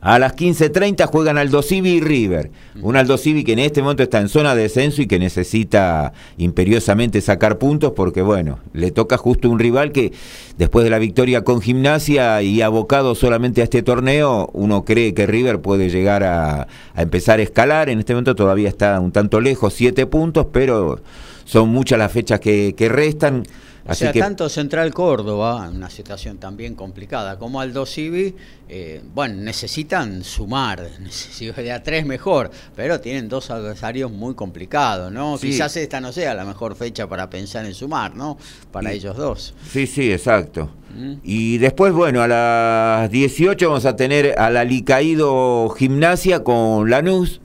A 0.00 0.20
las 0.20 0.36
15.30 0.36 1.06
juegan 1.06 1.38
Aldo 1.38 1.60
Civi 1.60 1.94
y 1.94 2.00
River. 2.00 2.52
Un 2.82 2.96
Aldo 2.96 3.18
Civi 3.18 3.42
que 3.42 3.54
en 3.54 3.58
este 3.58 3.82
momento 3.82 4.04
está 4.04 4.20
en 4.20 4.28
zona 4.28 4.54
de 4.54 4.62
descenso 4.62 5.02
y 5.02 5.08
que 5.08 5.18
necesita 5.18 6.12
imperiosamente 6.36 7.20
sacar 7.20 7.58
puntos 7.58 7.92
porque, 7.96 8.22
bueno, 8.22 8.60
le 8.72 8.92
toca 8.92 9.16
justo 9.16 9.50
un 9.50 9.58
rival 9.58 9.90
que 9.90 10.12
después 10.56 10.84
de 10.84 10.90
la 10.90 11.00
victoria 11.00 11.42
con 11.42 11.60
gimnasia 11.60 12.42
y 12.42 12.62
abocado 12.62 13.16
solamente 13.16 13.60
a 13.60 13.64
este 13.64 13.82
torneo, 13.82 14.50
uno 14.52 14.84
cree 14.84 15.14
que 15.14 15.26
River 15.26 15.60
puede 15.60 15.90
llegar 15.90 16.22
a, 16.22 16.68
empezar 16.96 17.40
a 17.40 17.42
escalar. 17.42 17.88
En 17.88 17.98
este 17.98 18.12
momento 18.12 18.36
todavía 18.36 18.68
está 18.68 19.00
un 19.00 19.10
tanto 19.10 19.40
lejos, 19.40 19.74
siete 19.74 20.06
puntos, 20.06 20.46
pero 20.52 21.00
son 21.44 21.70
muchas 21.70 21.98
las 21.98 22.12
fechas 22.12 22.38
que, 22.38 22.74
que 22.76 22.88
restan. 22.88 23.42
O 23.88 23.94
sea, 23.94 24.12
tanto 24.12 24.48
Central 24.50 24.92
Córdoba, 24.92 25.70
una 25.74 25.88
situación 25.88 26.36
también 26.36 26.74
complicada, 26.74 27.38
como 27.38 27.58
Aldo 27.58 27.86
Civi, 27.86 28.34
eh, 28.68 29.02
bueno, 29.14 29.36
necesitan 29.36 30.22
sumar, 30.24 30.86
si 31.10 31.46
de 31.46 31.72
a 31.72 31.82
tres 31.82 32.04
mejor, 32.04 32.50
pero 32.76 33.00
tienen 33.00 33.30
dos 33.30 33.50
adversarios 33.50 34.12
muy 34.12 34.34
complicados, 34.34 35.10
¿no? 35.10 35.38
Quizás 35.38 35.74
esta 35.78 36.02
no 36.02 36.12
sea 36.12 36.34
la 36.34 36.44
mejor 36.44 36.76
fecha 36.76 37.06
para 37.06 37.30
pensar 37.30 37.64
en 37.64 37.74
sumar, 37.74 38.14
¿no? 38.14 38.36
Para 38.70 38.92
ellos 38.92 39.16
dos. 39.16 39.54
Sí, 39.70 39.86
sí, 39.86 40.12
exacto. 40.12 40.70
Mm. 40.94 41.14
Y 41.24 41.56
después, 41.56 41.94
bueno, 41.94 42.20
a 42.20 42.28
las 42.28 43.10
18 43.10 43.68
vamos 43.68 43.86
a 43.86 43.96
tener 43.96 44.38
al 44.38 44.58
alicaído 44.58 45.70
Gimnasia 45.70 46.44
con 46.44 46.90
Lanús 46.90 47.40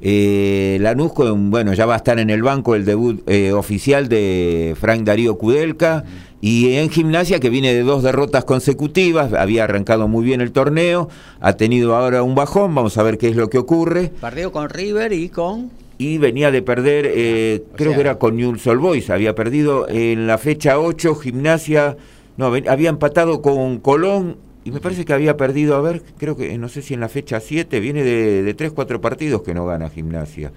eh, 0.00 0.78
Lanús, 0.80 1.12
bueno, 1.14 1.72
ya 1.72 1.86
va 1.86 1.94
a 1.94 1.96
estar 1.98 2.18
en 2.18 2.30
el 2.30 2.42
banco 2.42 2.74
el 2.74 2.84
debut 2.84 3.22
eh, 3.28 3.52
oficial 3.52 4.08
de 4.08 4.76
Frank 4.78 5.02
Darío 5.02 5.38
Kudelka. 5.38 6.04
Y 6.40 6.74
en 6.74 6.90
gimnasia, 6.90 7.40
que 7.40 7.48
viene 7.48 7.72
de 7.72 7.82
dos 7.82 8.02
derrotas 8.02 8.44
consecutivas, 8.44 9.32
había 9.32 9.64
arrancado 9.64 10.06
muy 10.06 10.24
bien 10.24 10.40
el 10.40 10.52
torneo, 10.52 11.08
ha 11.40 11.54
tenido 11.54 11.96
ahora 11.96 12.22
un 12.22 12.34
bajón, 12.34 12.74
vamos 12.74 12.98
a 12.98 13.02
ver 13.02 13.16
qué 13.16 13.28
es 13.28 13.36
lo 13.36 13.48
que 13.48 13.58
ocurre. 13.58 14.12
Partido 14.20 14.52
con 14.52 14.68
River 14.68 15.12
y 15.12 15.30
con... 15.30 15.70
Y 15.98 16.18
venía 16.18 16.50
de 16.50 16.60
perder, 16.60 17.10
eh, 17.10 17.64
creo 17.74 17.94
que 17.94 18.00
era 18.00 18.18
con 18.18 18.36
Newell's 18.36 18.66
Old 18.66 18.82
Boys, 18.82 19.08
había 19.08 19.34
perdido 19.34 19.88
en 19.88 20.26
la 20.26 20.36
fecha 20.36 20.78
8, 20.78 21.14
gimnasia, 21.14 21.96
no, 22.36 22.52
había 22.68 22.90
empatado 22.90 23.40
con 23.40 23.78
Colón 23.78 24.36
y 24.66 24.72
me 24.72 24.80
parece 24.80 25.04
que 25.04 25.12
había 25.12 25.36
perdido, 25.36 25.76
a 25.76 25.80
ver, 25.80 26.02
creo 26.18 26.36
que 26.36 26.58
no 26.58 26.68
sé 26.68 26.82
si 26.82 26.92
en 26.92 26.98
la 26.98 27.08
fecha 27.08 27.38
7, 27.38 27.78
viene 27.78 28.02
de, 28.02 28.42
de 28.42 28.52
3, 28.52 28.72
4 28.72 29.00
partidos 29.00 29.42
que 29.42 29.54
no 29.54 29.64
gana 29.64 29.88
gimnasia. 29.90 30.50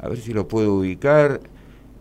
A 0.00 0.08
ver 0.08 0.18
si 0.18 0.32
lo 0.32 0.48
puedo 0.48 0.74
ubicar. 0.74 1.40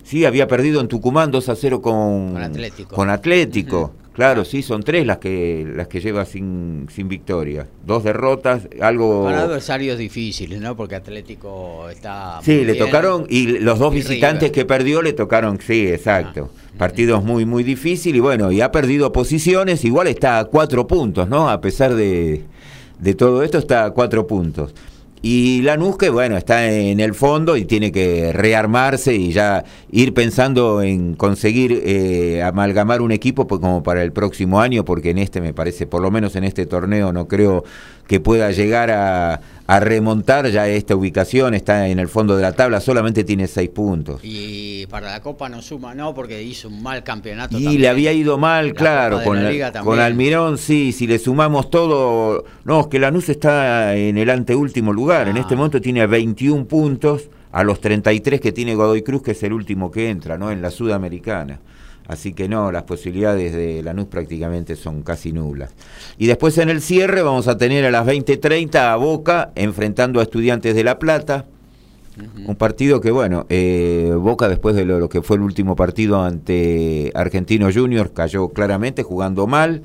Sí, 0.03 0.25
había 0.25 0.47
perdido 0.47 0.81
en 0.81 0.87
Tucumán 0.87 1.29
2 1.29 1.49
a 1.49 1.55
0 1.55 1.79
con, 1.83 2.33
con 2.33 2.41
Atlético. 2.41 2.95
Con 2.95 3.11
Atlético. 3.11 3.93
Claro, 4.13 4.43
sí, 4.43 4.61
son 4.61 4.83
tres 4.83 5.05
las 5.05 5.19
que 5.19 5.65
las 5.73 5.87
que 5.87 6.01
lleva 6.01 6.25
sin, 6.25 6.87
sin 6.93 7.07
victoria. 7.07 7.67
Dos 7.85 8.03
derrotas, 8.03 8.67
algo... 8.81 9.23
Para 9.23 9.43
adversarios 9.43 9.97
difíciles, 9.97 10.59
¿no? 10.59 10.75
Porque 10.75 10.95
Atlético 10.95 11.87
está... 11.89 12.41
Sí, 12.43 12.65
le 12.65 12.75
tocaron, 12.75 13.25
y 13.29 13.59
los 13.59 13.79
dos 13.79 13.93
visitantes 13.93 14.51
que 14.51 14.65
perdió 14.65 15.01
le 15.01 15.13
tocaron, 15.13 15.59
sí, 15.61 15.87
exacto. 15.87 16.49
Ah. 16.53 16.77
Partidos 16.77 17.23
muy, 17.23 17.45
muy 17.45 17.63
difíciles, 17.63 18.17
y 18.17 18.19
bueno, 18.19 18.51
y 18.51 18.59
ha 18.59 18.69
perdido 18.69 19.13
posiciones, 19.13 19.85
igual 19.85 20.07
está 20.07 20.39
a 20.39 20.45
cuatro 20.45 20.87
puntos, 20.87 21.29
¿no? 21.29 21.49
A 21.49 21.61
pesar 21.61 21.95
de, 21.95 22.43
de 22.99 23.13
todo 23.13 23.43
esto, 23.43 23.59
está 23.59 23.85
a 23.85 23.91
cuatro 23.91 24.27
puntos. 24.27 24.75
Y 25.23 25.61
Lanús 25.61 25.97
que 25.97 26.09
bueno, 26.09 26.35
está 26.35 26.71
en 26.71 26.99
el 26.99 27.13
fondo 27.13 27.55
y 27.55 27.65
tiene 27.65 27.91
que 27.91 28.33
rearmarse 28.33 29.13
y 29.13 29.31
ya 29.31 29.63
ir 29.91 30.15
pensando 30.15 30.81
en 30.81 31.13
conseguir 31.13 31.83
eh, 31.85 32.41
amalgamar 32.41 33.01
un 33.01 33.11
equipo 33.11 33.45
pues, 33.45 33.61
como 33.61 33.83
para 33.83 34.01
el 34.01 34.11
próximo 34.13 34.59
año, 34.59 34.83
porque 34.83 35.11
en 35.11 35.19
este 35.19 35.39
me 35.39 35.53
parece, 35.53 35.85
por 35.85 36.01
lo 36.01 36.09
menos 36.09 36.35
en 36.35 36.43
este 36.43 36.65
torneo, 36.65 37.13
no 37.13 37.27
creo 37.27 37.63
que 38.07 38.19
pueda 38.19 38.51
llegar 38.51 38.91
a, 38.91 39.39
remontar 39.79 40.49
ya 40.49 40.67
esta 40.67 40.97
ubicación, 40.97 41.53
está 41.53 41.87
en 41.87 41.97
el 41.97 42.09
fondo 42.09 42.35
de 42.35 42.41
la 42.41 42.51
tabla, 42.51 42.81
solamente 42.81 43.23
tiene 43.23 43.47
seis 43.47 43.69
puntos. 43.69 44.19
Y 44.21 44.70
para 44.91 45.09
la 45.09 45.21
Copa 45.21 45.47
no 45.47 45.61
suma, 45.61 45.95
no, 45.95 46.13
porque 46.13 46.43
hizo 46.43 46.67
un 46.67 46.83
mal 46.83 47.01
campeonato. 47.01 47.57
Y 47.57 47.77
le 47.77 47.87
había 47.87 48.11
ido 48.11 48.37
mal, 48.37 48.73
claro, 48.73 49.23
con, 49.23 49.39
con 49.83 49.99
Almirón, 49.99 50.57
sí, 50.57 50.91
si 50.91 51.07
le 51.07 51.17
sumamos 51.17 51.71
todo, 51.71 52.43
no, 52.65 52.81
es 52.81 52.87
que 52.87 52.99
Lanús 52.99 53.29
está 53.29 53.95
en 53.95 54.17
el 54.17 54.29
anteúltimo 54.29 54.91
lugar, 54.91 55.29
en 55.29 55.37
este 55.37 55.53
ah. 55.53 55.57
momento 55.57 55.79
tiene 55.79 56.05
21 56.05 56.65
puntos 56.65 57.29
a 57.53 57.63
los 57.63 57.79
33 57.79 58.41
que 58.41 58.51
tiene 58.51 58.75
Godoy 58.75 59.01
Cruz, 59.01 59.23
que 59.23 59.31
es 59.31 59.41
el 59.43 59.53
último 59.53 59.89
que 59.89 60.09
entra, 60.09 60.37
¿no? 60.37 60.51
En 60.51 60.61
la 60.61 60.69
Sudamericana. 60.69 61.59
Así 62.07 62.33
que 62.33 62.49
no, 62.49 62.73
las 62.73 62.83
posibilidades 62.83 63.53
de 63.53 63.81
Lanús 63.83 64.07
prácticamente 64.07 64.75
son 64.75 65.01
casi 65.01 65.31
nulas. 65.31 65.73
Y 66.17 66.27
después 66.27 66.57
en 66.57 66.69
el 66.69 66.81
cierre 66.81 67.21
vamos 67.21 67.47
a 67.47 67.57
tener 67.57 67.85
a 67.85 67.91
las 67.91 68.05
20.30 68.05 68.75
a 68.75 68.95
Boca 68.97 69.51
enfrentando 69.55 70.19
a 70.19 70.23
Estudiantes 70.23 70.75
de 70.75 70.83
La 70.83 70.99
Plata. 70.99 71.45
Un 72.45 72.55
partido 72.55 72.99
que, 72.99 73.11
bueno, 73.11 73.45
eh, 73.49 74.13
Boca 74.17 74.49
después 74.49 74.75
de 74.75 74.85
lo, 74.85 75.07
que 75.07 75.21
fue 75.21 75.37
el 75.37 75.43
último 75.43 75.75
partido 75.75 76.21
ante 76.21 77.11
Argentino 77.15 77.69
Junior 77.73 78.11
cayó 78.13 78.49
claramente 78.49 79.03
jugando 79.03 79.47
mal. 79.47 79.83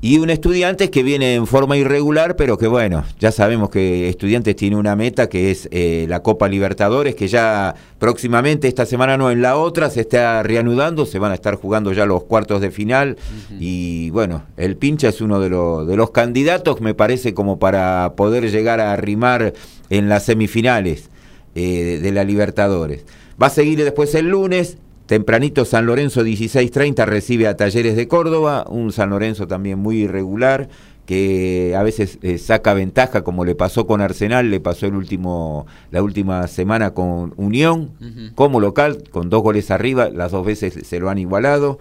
Y 0.00 0.18
un 0.18 0.30
estudiante 0.30 0.90
que 0.90 1.02
viene 1.02 1.34
en 1.34 1.48
forma 1.48 1.76
irregular, 1.76 2.36
pero 2.36 2.56
que 2.56 2.68
bueno, 2.68 3.02
ya 3.18 3.32
sabemos 3.32 3.68
que 3.68 4.08
Estudiantes 4.08 4.54
tiene 4.54 4.76
una 4.76 4.94
meta 4.94 5.28
que 5.28 5.50
es 5.50 5.68
eh, 5.72 6.06
la 6.08 6.22
Copa 6.22 6.46
Libertadores, 6.46 7.16
que 7.16 7.26
ya 7.26 7.74
próximamente, 7.98 8.68
esta 8.68 8.86
semana 8.86 9.16
no, 9.16 9.32
en 9.32 9.42
la 9.42 9.56
otra, 9.56 9.90
se 9.90 10.02
está 10.02 10.44
reanudando, 10.44 11.04
se 11.04 11.18
van 11.18 11.32
a 11.32 11.34
estar 11.34 11.56
jugando 11.56 11.92
ya 11.92 12.06
los 12.06 12.22
cuartos 12.22 12.60
de 12.60 12.70
final. 12.70 13.16
Y 13.58 14.10
bueno, 14.10 14.44
el 14.56 14.76
pincha 14.76 15.08
es 15.08 15.20
uno 15.20 15.40
de, 15.40 15.48
de 15.48 15.96
los 15.96 16.10
candidatos, 16.12 16.80
me 16.80 16.94
parece, 16.94 17.34
como 17.34 17.58
para 17.58 18.12
poder 18.14 18.48
llegar 18.52 18.80
a 18.80 18.92
arrimar 18.92 19.52
en 19.90 20.08
las 20.08 20.22
semifinales 20.24 21.10
eh, 21.58 21.98
de 21.98 22.12
la 22.12 22.22
Libertadores. 22.22 23.04
Va 23.40 23.48
a 23.48 23.50
seguir 23.50 23.82
después 23.82 24.14
el 24.14 24.28
lunes, 24.28 24.78
Tempranito 25.06 25.64
San 25.64 25.86
Lorenzo 25.86 26.22
16:30 26.22 27.04
recibe 27.04 27.48
a 27.48 27.56
Talleres 27.56 27.96
de 27.96 28.06
Córdoba, 28.06 28.64
un 28.68 28.92
San 28.92 29.10
Lorenzo 29.10 29.48
también 29.48 29.78
muy 29.78 30.02
irregular 30.02 30.68
que 31.04 31.74
a 31.74 31.82
veces 31.82 32.18
eh, 32.20 32.36
saca 32.36 32.74
ventaja 32.74 33.24
como 33.24 33.46
le 33.46 33.54
pasó 33.54 33.86
con 33.86 34.02
Arsenal, 34.02 34.50
le 34.50 34.60
pasó 34.60 34.86
el 34.86 34.94
último 34.94 35.66
la 35.90 36.02
última 36.02 36.46
semana 36.46 36.92
con 36.92 37.32
Unión 37.38 37.92
como 38.34 38.60
local 38.60 39.02
con 39.10 39.30
dos 39.30 39.42
goles 39.42 39.70
arriba, 39.70 40.10
las 40.10 40.30
dos 40.32 40.46
veces 40.46 40.86
se 40.86 41.00
lo 41.00 41.08
han 41.08 41.18
igualado. 41.18 41.78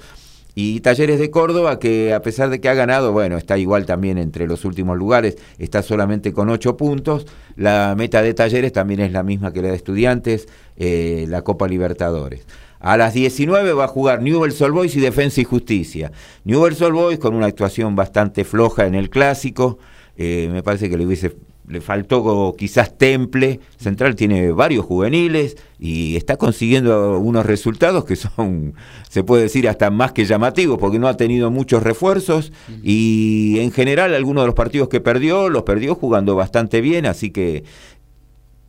Y 0.59 0.79
Talleres 0.79 1.19
de 1.19 1.29
Córdoba, 1.29 1.77
que 1.77 2.15
a 2.15 2.23
pesar 2.23 2.49
de 2.49 2.59
que 2.59 2.67
ha 2.67 2.73
ganado, 2.73 3.11
bueno, 3.11 3.37
está 3.37 3.59
igual 3.59 3.85
también 3.85 4.17
entre 4.17 4.47
los 4.47 4.65
últimos 4.65 4.97
lugares, 4.97 5.37
está 5.59 5.83
solamente 5.83 6.33
con 6.33 6.49
ocho 6.49 6.75
puntos. 6.75 7.27
La 7.55 7.93
meta 7.95 8.23
de 8.23 8.33
Talleres 8.33 8.73
también 8.73 9.01
es 9.01 9.11
la 9.11 9.21
misma 9.21 9.53
que 9.53 9.61
la 9.61 9.67
de 9.67 9.75
Estudiantes, 9.75 10.47
eh, 10.75 11.27
la 11.29 11.43
Copa 11.43 11.67
Libertadores. 11.67 12.47
A 12.79 12.97
las 12.97 13.13
19 13.13 13.73
va 13.73 13.83
a 13.83 13.87
jugar 13.87 14.23
Newell's 14.23 14.59
Old 14.59 14.73
Boys 14.73 14.95
y 14.95 14.99
Defensa 14.99 15.41
y 15.41 15.43
Justicia. 15.43 16.11
Newell's 16.43 16.81
Old 16.81 16.95
Boys 16.95 17.19
con 17.19 17.35
una 17.35 17.45
actuación 17.45 17.95
bastante 17.95 18.43
floja 18.43 18.87
en 18.87 18.95
el 18.95 19.11
clásico. 19.11 19.77
Eh, 20.17 20.49
me 20.51 20.63
parece 20.63 20.89
que 20.89 20.97
le 20.97 21.05
hubiese 21.05 21.35
le 21.67 21.81
faltó 21.81 22.55
quizás 22.57 22.97
temple. 22.97 23.59
Central 23.77 24.15
tiene 24.15 24.51
varios 24.51 24.85
juveniles 24.85 25.57
y 25.79 26.15
está 26.15 26.37
consiguiendo 26.37 27.19
unos 27.19 27.45
resultados 27.45 28.05
que 28.05 28.15
son, 28.15 28.73
se 29.09 29.23
puede 29.23 29.43
decir, 29.43 29.67
hasta 29.67 29.91
más 29.91 30.13
que 30.13 30.25
llamativos, 30.25 30.79
porque 30.79 30.97
no 30.97 31.07
ha 31.07 31.17
tenido 31.17 31.51
muchos 31.51 31.83
refuerzos. 31.83 32.53
Y 32.83 33.59
en 33.59 33.71
general 33.71 34.15
algunos 34.15 34.43
de 34.43 34.47
los 34.47 34.55
partidos 34.55 34.87
que 34.87 35.01
perdió, 35.01 35.49
los 35.49 35.63
perdió 35.63 35.95
jugando 35.95 36.35
bastante 36.35 36.81
bien, 36.81 37.05
así 37.05 37.31
que 37.31 37.63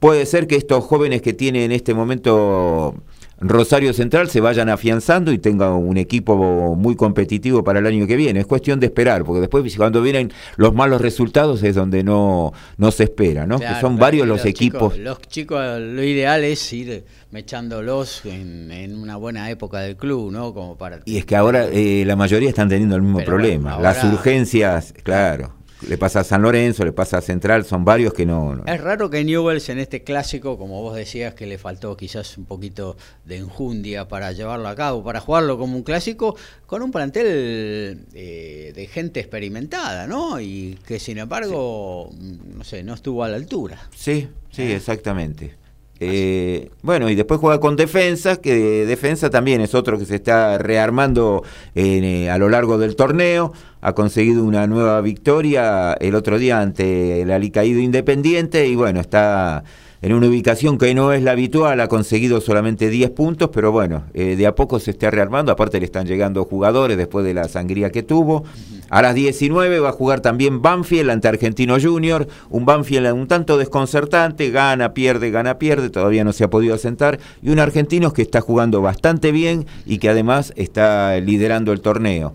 puede 0.01 0.27
ser 0.27 0.47
que 0.47 0.57
estos 0.57 0.85
jóvenes 0.85 1.23
que 1.23 1.33
tienen 1.33 1.63
en 1.63 1.73
este 1.73 1.95
momento 1.95 2.95
Rosario 3.41 3.93
Central 3.93 4.29
se 4.31 4.41
vayan 4.41 4.69
afianzando 4.69 5.33
y 5.33 5.39
tenga 5.39 5.75
un 5.75 5.97
equipo 5.97 6.75
muy 6.75 6.97
competitivo 6.97 7.63
para 7.63 7.79
el 7.79 7.87
año 7.87 8.07
que 8.07 8.17
viene. 8.17 8.41
Es 8.41 8.47
cuestión 8.47 8.81
de 8.81 8.87
esperar, 8.87 9.25
porque 9.25 9.41
después 9.41 9.77
cuando 9.77 10.03
vienen 10.03 10.33
los 10.57 10.75
malos 10.75 11.01
resultados 11.01 11.63
es 11.63 11.75
donde 11.75 12.03
no, 12.03 12.53
no 12.77 12.91
se 12.91 13.05
espera, 13.05 13.47
¿no? 13.47 13.59
que 13.59 13.75
son 13.81 13.97
varios 13.97 14.27
los, 14.27 14.45
equipos. 14.45 14.99
los 14.99 15.21
chicos, 15.23 15.61
lo 15.81 16.03
ideal 16.03 16.43
es 16.45 16.73
ir 16.73 17.05
mechándolos 17.31 18.25
en, 18.25 18.71
en, 18.73 18.97
una 18.99 19.17
buena 19.17 19.51
época 19.51 19.81
del 19.81 19.97
club, 19.97 20.33
¿no? 20.33 20.55
Como 20.55 20.77
para... 20.77 21.01
Y 21.05 21.19
es 21.19 21.27
que 21.27 21.37
ahora 21.37 21.67
eh, 21.67 22.05
la 22.07 22.17
mayoría 22.17 22.49
están 22.49 22.69
teniendo 22.69 22.97
el 22.97 23.03
mismo 23.03 23.21
problema. 23.25 23.79
Las 23.79 24.03
urgencias, 24.05 24.95
claro 25.03 25.58
le 25.87 25.99
pasa 25.99 26.21
a 26.21 26.25
San 26.25 26.43
Lorenzo, 26.43 26.85
le 26.85 26.93
pasa 26.93 27.19
a 27.19 27.21
Central, 27.21 27.65
son 27.65 27.85
varios 27.85 28.13
que 28.13 28.27
no, 28.27 28.63
Es 28.67 28.81
raro 28.81 29.11
que 29.11 29.25
Newells 29.25 29.69
en 29.69 29.79
este 29.79 30.03
clásico, 30.03 30.59
como 30.59 30.83
vos 30.83 30.97
decías, 30.97 31.35
que 31.35 31.47
le 31.47 31.59
faltó 31.59 31.97
quizás 31.97 32.37
un 32.37 32.47
poquito 32.47 32.97
de 33.25 33.37
enjundia 33.37 34.09
para 34.09 34.33
llevarlo 34.33 34.69
a 34.69 34.75
cabo, 34.75 35.05
para 35.05 35.21
jugarlo 35.21 35.59
como 35.59 35.77
un 35.77 35.83
clásico, 35.83 36.37
con 36.67 36.83
un 36.83 36.91
plantel 36.91 38.07
eh, 38.15 38.73
de 38.75 38.87
gente 38.87 39.21
experimentada, 39.21 40.07
¿no? 40.07 40.41
Y 40.41 40.79
que 40.87 40.99
sin 40.99 41.19
embargo, 41.19 42.11
no 42.19 42.65
sé, 42.65 42.83
no 42.83 42.95
estuvo 42.95 43.23
a 43.23 43.29
la 43.29 43.37
altura. 43.37 43.89
Sí, 43.95 44.29
sí, 44.51 44.63
ah. 44.63 44.77
exactamente. 44.77 45.55
Eh, 46.01 46.71
bueno, 46.83 47.11
y 47.11 47.15
después 47.15 47.41
juega 47.41 47.59
con 47.61 47.77
defensa, 47.77 48.37
que 48.37 48.87
defensa 48.87 49.31
también 49.31 49.61
es 49.61 49.75
otro 49.75 49.99
que 49.99 50.05
se 50.05 50.17
está 50.17 50.59
rearmando 50.59 51.43
eh, 51.75 52.31
a 52.31 52.39
lo 52.39 52.49
largo 52.49 52.79
del 52.79 52.97
torneo. 52.97 53.53
Ha 53.81 53.95
conseguido 53.95 54.45
una 54.45 54.67
nueva 54.67 55.01
victoria 55.01 55.95
el 55.95 56.15
otro 56.15 56.39
día 56.39 56.61
ante 56.61 57.23
el 57.23 57.31
Alicaído 57.31 57.81
Independiente 57.81 58.67
y 58.67 58.77
bueno, 58.77 59.01
está 59.01 59.65
en 60.01 60.13
una 60.13 60.29
ubicación 60.29 60.79
que 60.79 60.95
no 60.95 61.13
es 61.13 61.23
la 61.23 61.33
habitual, 61.33 61.81
ha 61.81 61.89
conseguido 61.89 62.41
solamente 62.41 62.89
10 62.89 63.11
puntos, 63.11 63.51
pero 63.53 63.73
bueno, 63.73 64.05
eh, 64.15 64.37
de 64.37 64.47
a 64.47 64.55
poco 64.55 64.79
se 64.79 64.93
está 64.93 65.11
rearmando, 65.11 65.51
aparte 65.51 65.81
le 65.81 65.87
están 65.87 66.07
llegando 66.07 66.45
jugadores 66.45 66.97
después 66.97 67.25
de 67.25 67.35
la 67.35 67.49
sangría 67.49 67.91
que 67.91 68.05
tuvo. 68.05 68.45
A 68.91 69.03
las 69.03 69.15
19 69.15 69.81
va 69.81 69.91
a 69.91 69.93
jugar 69.93 70.21
también 70.21 70.63
Banfield 70.63 71.11
ante 71.11 71.29
Argentino 71.29 71.77
Junior, 71.81 72.27
un 72.51 72.65
Banfield 72.65 73.13
un 73.13 73.29
tanto 73.29 73.59
desconcertante, 73.59 74.51
gana, 74.51 74.95
pierde, 74.95 75.31
gana, 75.31 75.59
pierde, 75.59 75.91
todavía 75.91 76.25
no 76.25 76.33
se 76.33 76.45
ha 76.45 76.51
podido 76.51 76.75
asentar, 76.75 77.19
y 77.43 77.51
un 77.51 77.59
argentino 77.59 78.13
que 78.13 78.23
está 78.23 78.41
jugando 78.41 78.81
bastante 78.81 79.33
bien 79.33 79.67
y 79.87 79.99
que 79.99 80.09
además 80.09 80.53
está 80.57 81.19
liderando 81.21 81.73
el 81.73 81.81
torneo. 81.81 82.35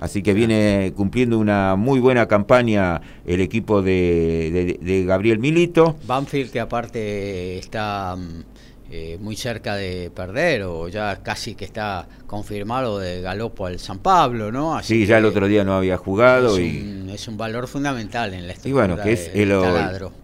Así 0.00 0.22
que 0.22 0.34
viene 0.34 0.92
cumpliendo 0.94 1.36
una 1.38 1.74
muy 1.74 1.98
buena 1.98 2.28
campaña 2.28 3.00
el 3.26 3.40
equipo 3.40 3.82
de, 3.82 4.78
de 4.80 5.04
Gabriel 5.04 5.40
Milito. 5.40 5.96
Banfield 6.06 6.52
que 6.52 6.60
aparte 6.60 7.58
está 7.58 8.14
mm, 8.16 8.53
eh, 8.90 9.16
muy 9.18 9.34
cerca 9.34 9.76
de 9.76 10.10
perder 10.14 10.64
o 10.64 10.88
ya 10.88 11.22
casi 11.22 11.54
que 11.54 11.64
está 11.64 12.06
confirmado 12.26 12.98
de 12.98 13.22
galopo 13.22 13.64
al 13.64 13.78
San 13.78 13.98
Pablo, 13.98 14.52
¿no? 14.52 14.76
Así 14.76 15.00
sí, 15.00 15.06
ya 15.06 15.16
el 15.16 15.24
otro 15.24 15.48
día 15.48 15.64
no 15.64 15.74
había 15.74 15.96
jugado 15.96 16.58
es 16.58 16.60
y 16.60 16.80
un, 16.82 17.08
es 17.08 17.26
un 17.26 17.38
valor 17.38 17.66
fundamental 17.66 18.34
en 18.34 18.46
la 18.46 18.54
Y 18.62 18.72
bueno, 18.72 18.96
que 19.00 19.12
es 19.12 19.30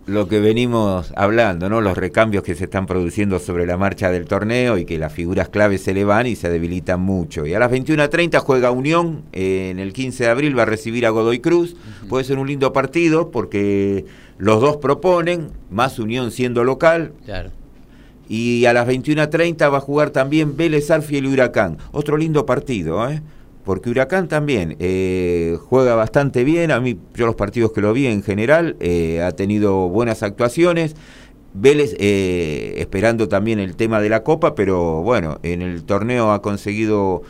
lo, 0.07 0.29
que 0.29 0.41
venimos 0.41 1.11
hablando, 1.17 1.71
¿no? 1.71 1.81
Los 1.81 1.97
recambios 1.97 2.45
que 2.45 2.55
se 2.55 2.65
están 2.65 2.85
produciendo 2.85 3.39
sobre 3.39 3.65
la 3.67 3.79
marcha 3.79 4.11
del 4.11 4.27
torneo 4.27 4.77
y 4.77 4.85
que 4.85 4.99
las 4.99 5.13
figuras 5.13 5.49
claves 5.49 5.83
se 5.83 5.95
le 5.95 6.05
van 6.05 6.27
y 6.27 6.37
se 6.37 6.51
debilitan 6.51 7.01
mucho. 7.01 7.47
Y 7.47 7.55
a 7.55 7.59
las 7.59 7.73
21.30 7.73 8.41
juega 8.41 8.71
Unión, 8.71 9.23
en 9.33 9.79
el 9.79 9.95
15 9.95 10.25
de 10.25 10.31
abril 10.31 10.59
va 10.59 10.65
a 10.65 10.67
recibir 10.67 11.07
a 11.07 11.11
Godoy 11.11 11.41
Cruz, 11.41 11.77
puede 12.11 12.25
ser 12.25 12.39
un 12.39 12.47
lindo 12.47 12.75
partido 12.75 13.31
porque 13.31 14.05
los 14.37 14.61
dos 14.61 14.77
proponen, 14.77 15.51
más 15.71 15.99
Unión 15.99 16.31
siendo 16.31 16.63
local. 16.63 17.15
Claro 17.25 17.53
y 18.31 18.65
a 18.67 18.73
las 18.73 18.87
21.30 18.87 19.73
va 19.73 19.79
a 19.79 19.81
jugar 19.81 20.11
también 20.11 20.57
Vélez 20.57 20.89
Arfiel 20.93 21.25
y 21.25 21.33
Huracán. 21.33 21.79
Otro 21.91 22.17
lindo 22.17 22.47
partido, 22.47 23.11
¿eh? 23.11 23.21
porque 23.65 23.91
Huracán 23.91 24.29
también 24.29 24.77
eh, 24.79 25.59
juega 25.61 25.97
bastante 25.97 26.45
bien. 26.45 26.71
A 26.71 26.79
mí, 26.79 26.97
yo 27.15 27.27
los 27.27 27.35
partidos 27.35 27.73
que 27.73 27.81
lo 27.81 27.93
vi 27.93 28.07
en 28.07 28.23
general, 28.23 28.77
eh, 28.79 29.21
ha 29.21 29.33
tenido 29.33 29.89
buenas 29.89 30.23
actuaciones. 30.23 30.95
Vélez 31.55 31.97
eh, 31.99 32.75
esperando 32.77 33.29
también 33.29 33.59
el 33.59 33.75
tema 33.75 34.01
de 34.01 34.09
la 34.09 34.23
Copa, 34.23 34.55
pero 34.55 35.03
bueno, 35.03 35.41
en 35.43 35.61
el 35.61 35.83
torneo 35.83 36.31
ha 36.31 36.41
conseguido 36.41 37.23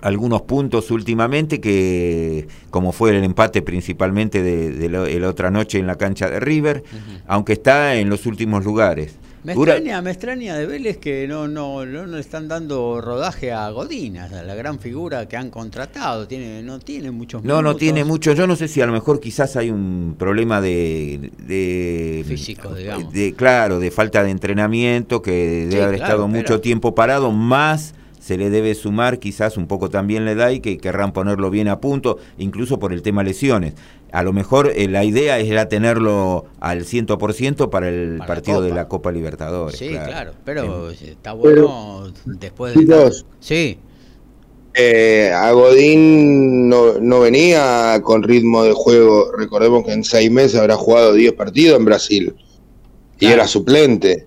algunos 0.00 0.40
puntos 0.40 0.90
últimamente 0.90 1.60
que 1.60 2.48
como 2.70 2.92
fue 2.92 3.10
el 3.10 3.22
empate 3.22 3.60
principalmente 3.60 4.42
de, 4.42 4.88
la, 4.88 5.28
otra 5.28 5.50
noche 5.50 5.78
en 5.78 5.86
la 5.86 5.96
cancha 5.96 6.30
de 6.30 6.40
River, 6.40 6.82
aunque 7.26 7.52
está 7.52 7.96
en 7.96 8.08
los 8.08 8.24
últimos 8.24 8.64
lugares. 8.64 9.18
Me 9.44 9.54
extraña, 9.54 10.00
me 10.02 10.12
extraña 10.12 10.56
de 10.56 10.66
Vélez 10.66 10.98
que 10.98 11.26
no, 11.26 11.48
no, 11.48 11.84
no, 11.84 12.06
le 12.06 12.20
están 12.20 12.46
dando 12.46 13.00
rodaje 13.00 13.50
a 13.50 13.68
Godín, 13.70 14.18
a 14.18 14.28
la 14.28 14.54
gran 14.54 14.78
figura 14.78 15.26
que 15.26 15.36
han 15.36 15.50
contratado. 15.50 16.28
Tiene, 16.28 16.62
no 16.62 16.78
tiene 16.78 17.10
muchos 17.10 17.42
No, 17.42 17.60
no 17.60 17.74
tiene 17.74 18.04
mucho. 18.04 18.34
Yo 18.34 18.46
no 18.46 18.54
sé 18.54 18.68
si 18.68 18.80
a 18.80 18.86
lo 18.86 18.92
mejor 18.92 19.18
quizás 19.18 19.56
hay 19.56 19.70
un 19.70 20.14
problema 20.16 20.60
de... 20.60 21.32
de 21.38 22.24
Físico, 22.26 22.72
digamos. 22.74 23.12
De, 23.12 23.34
claro, 23.34 23.80
de 23.80 23.90
falta 23.90 24.22
de 24.22 24.30
entrenamiento, 24.30 25.22
que 25.22 25.66
debe 25.68 25.82
haber 25.82 25.94
estado 25.96 26.28
mucho 26.28 26.60
tiempo 26.60 26.94
parado, 26.94 27.32
más 27.32 27.94
se 28.22 28.38
le 28.38 28.50
debe 28.50 28.74
sumar 28.74 29.18
quizás 29.18 29.56
un 29.56 29.66
poco 29.66 29.90
también 29.90 30.24
la 30.24 30.32
edad 30.32 30.50
y 30.50 30.60
que 30.60 30.78
querrán 30.78 31.12
ponerlo 31.12 31.50
bien 31.50 31.66
a 31.68 31.80
punto, 31.80 32.18
incluso 32.38 32.78
por 32.78 32.92
el 32.92 33.02
tema 33.02 33.22
lesiones 33.22 33.74
a 34.12 34.22
lo 34.22 34.32
mejor 34.32 34.72
eh, 34.76 34.88
la 34.88 35.04
idea 35.04 35.38
era 35.38 35.68
tenerlo 35.68 36.44
al 36.60 36.84
100% 36.84 37.70
para 37.70 37.88
el 37.88 38.20
partido 38.26 38.60
de 38.60 38.70
la 38.70 38.86
Copa 38.86 39.10
Libertadores. 39.10 39.78
Sí, 39.78 39.88
claro, 39.88 40.32
pero 40.44 40.90
está 40.90 41.32
bueno 41.32 42.12
después 42.26 42.74
de... 42.74 43.12
Sí. 43.40 43.78
Eh, 44.74 45.30
Agodín 45.34 46.68
no, 46.68 46.98
no, 46.98 47.20
venía 47.20 48.00
con 48.02 48.22
ritmo 48.22 48.64
de 48.64 48.72
juego. 48.72 49.32
Recordemos 49.36 49.84
que 49.84 49.92
en 49.92 50.04
seis 50.04 50.30
meses 50.30 50.60
habrá 50.60 50.76
jugado 50.76 51.14
10 51.14 51.32
partidos 51.32 51.78
en 51.78 51.84
Brasil 51.84 52.34
y 53.18 53.26
era 53.26 53.46
suplente. 53.46 54.26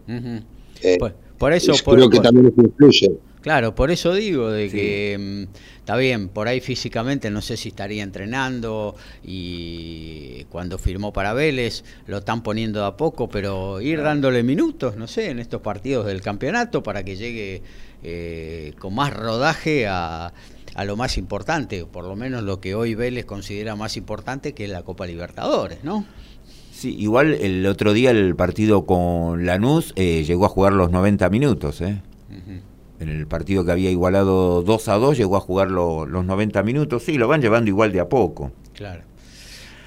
Eh, 0.82 0.98
por 1.38 1.54
eso 1.54 1.74
creo 1.86 2.10
que 2.10 2.20
también 2.20 2.54
influye. 2.58 3.12
Claro, 3.46 3.76
por 3.76 3.92
eso 3.92 4.16
digo 4.16 4.50
de 4.50 4.72
que 4.72 5.46
mm, 5.48 5.78
está 5.78 5.96
bien, 5.98 6.30
por 6.30 6.48
ahí 6.48 6.62
físicamente 6.62 7.30
no 7.30 7.44
sé 7.44 7.58
si 7.58 7.70
estaría 7.70 8.02
entrenando 8.02 8.96
y 9.24 10.46
cuando 10.46 10.80
firmó 10.80 11.14
para 11.14 11.32
Vélez 11.34 11.84
lo 12.08 12.18
están 12.18 12.42
poniendo 12.42 12.84
a 12.86 12.98
poco, 12.98 13.30
pero 13.30 13.82
ir 13.82 14.02
dándole 14.02 14.42
minutos, 14.42 14.96
no 14.96 15.06
sé, 15.06 15.30
en 15.30 15.38
estos 15.38 15.62
partidos 15.62 16.08
del 16.08 16.24
campeonato 16.24 16.82
para 16.82 17.04
que 17.04 17.18
llegue 17.18 17.62
eh, 18.02 18.74
con 18.80 18.96
más 18.96 19.14
rodaje 19.14 19.86
a, 19.86 20.34
a 20.74 20.86
lo 20.86 20.96
más 20.96 21.16
importante, 21.20 21.86
por 21.86 22.06
lo 22.06 22.16
menos 22.16 22.42
lo 22.42 22.60
que 22.60 22.74
hoy 22.74 22.96
Vélez 22.96 23.26
considera 23.26 23.76
más 23.76 23.96
importante 23.96 24.56
que 24.56 24.64
es 24.64 24.72
la 24.72 24.82
Copa 24.82 25.06
Libertadores, 25.06 25.84
¿no? 25.84 26.04
Sí, 26.72 26.96
igual 26.98 27.36
el 27.36 27.64
otro 27.68 27.94
día 27.94 28.10
el 28.10 28.36
partido 28.36 28.88
con 28.88 29.46
Lanús 29.46 29.94
eh, 29.98 30.24
llegó 30.26 30.48
a 30.48 30.50
jugar 30.50 30.74
los 30.74 30.90
90 30.90 31.30
minutos, 31.30 31.82
¿eh? 31.82 32.02
En 33.00 33.10
el 33.10 33.28
partido 33.28 33.66
que 33.66 33.72
había 33.72 33.92
igualado 33.92 34.62
2 34.62 34.88
a 34.88 34.96
2, 34.96 35.18
llegó 35.18 35.38
a 35.38 35.42
jugar 35.42 35.70
los 35.70 36.08
90 36.08 36.64
minutos. 36.64 37.04
Sí, 37.04 37.18
lo 37.18 37.28
van 37.28 37.42
llevando 37.42 37.70
igual 37.70 37.92
de 37.92 38.00
a 38.00 38.10
poco. 38.10 38.52
Claro. 38.74 39.02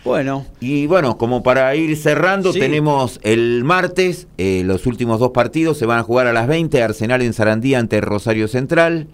Bueno. 0.05 0.47
Y 0.61 0.87
bueno, 0.87 1.19
como 1.19 1.43
para 1.43 1.75
ir 1.75 1.97
cerrando, 1.97 2.53
tenemos 2.53 3.21
el 3.23 3.63
martes, 3.65 4.27
eh, 4.39 4.63
los 4.65 4.87
últimos 4.87 5.21
dos 5.21 5.33
partidos 5.33 5.77
se 5.77 5.87
van 5.87 5.99
a 5.99 6.03
jugar 6.03 6.27
a 6.27 6.33
las 6.33 6.47
20, 6.47 6.83
Arsenal 6.83 7.23
en 7.23 7.33
Sarandía 7.33 7.79
ante 7.79 8.01
Rosario 8.01 8.49
Central, 8.49 9.09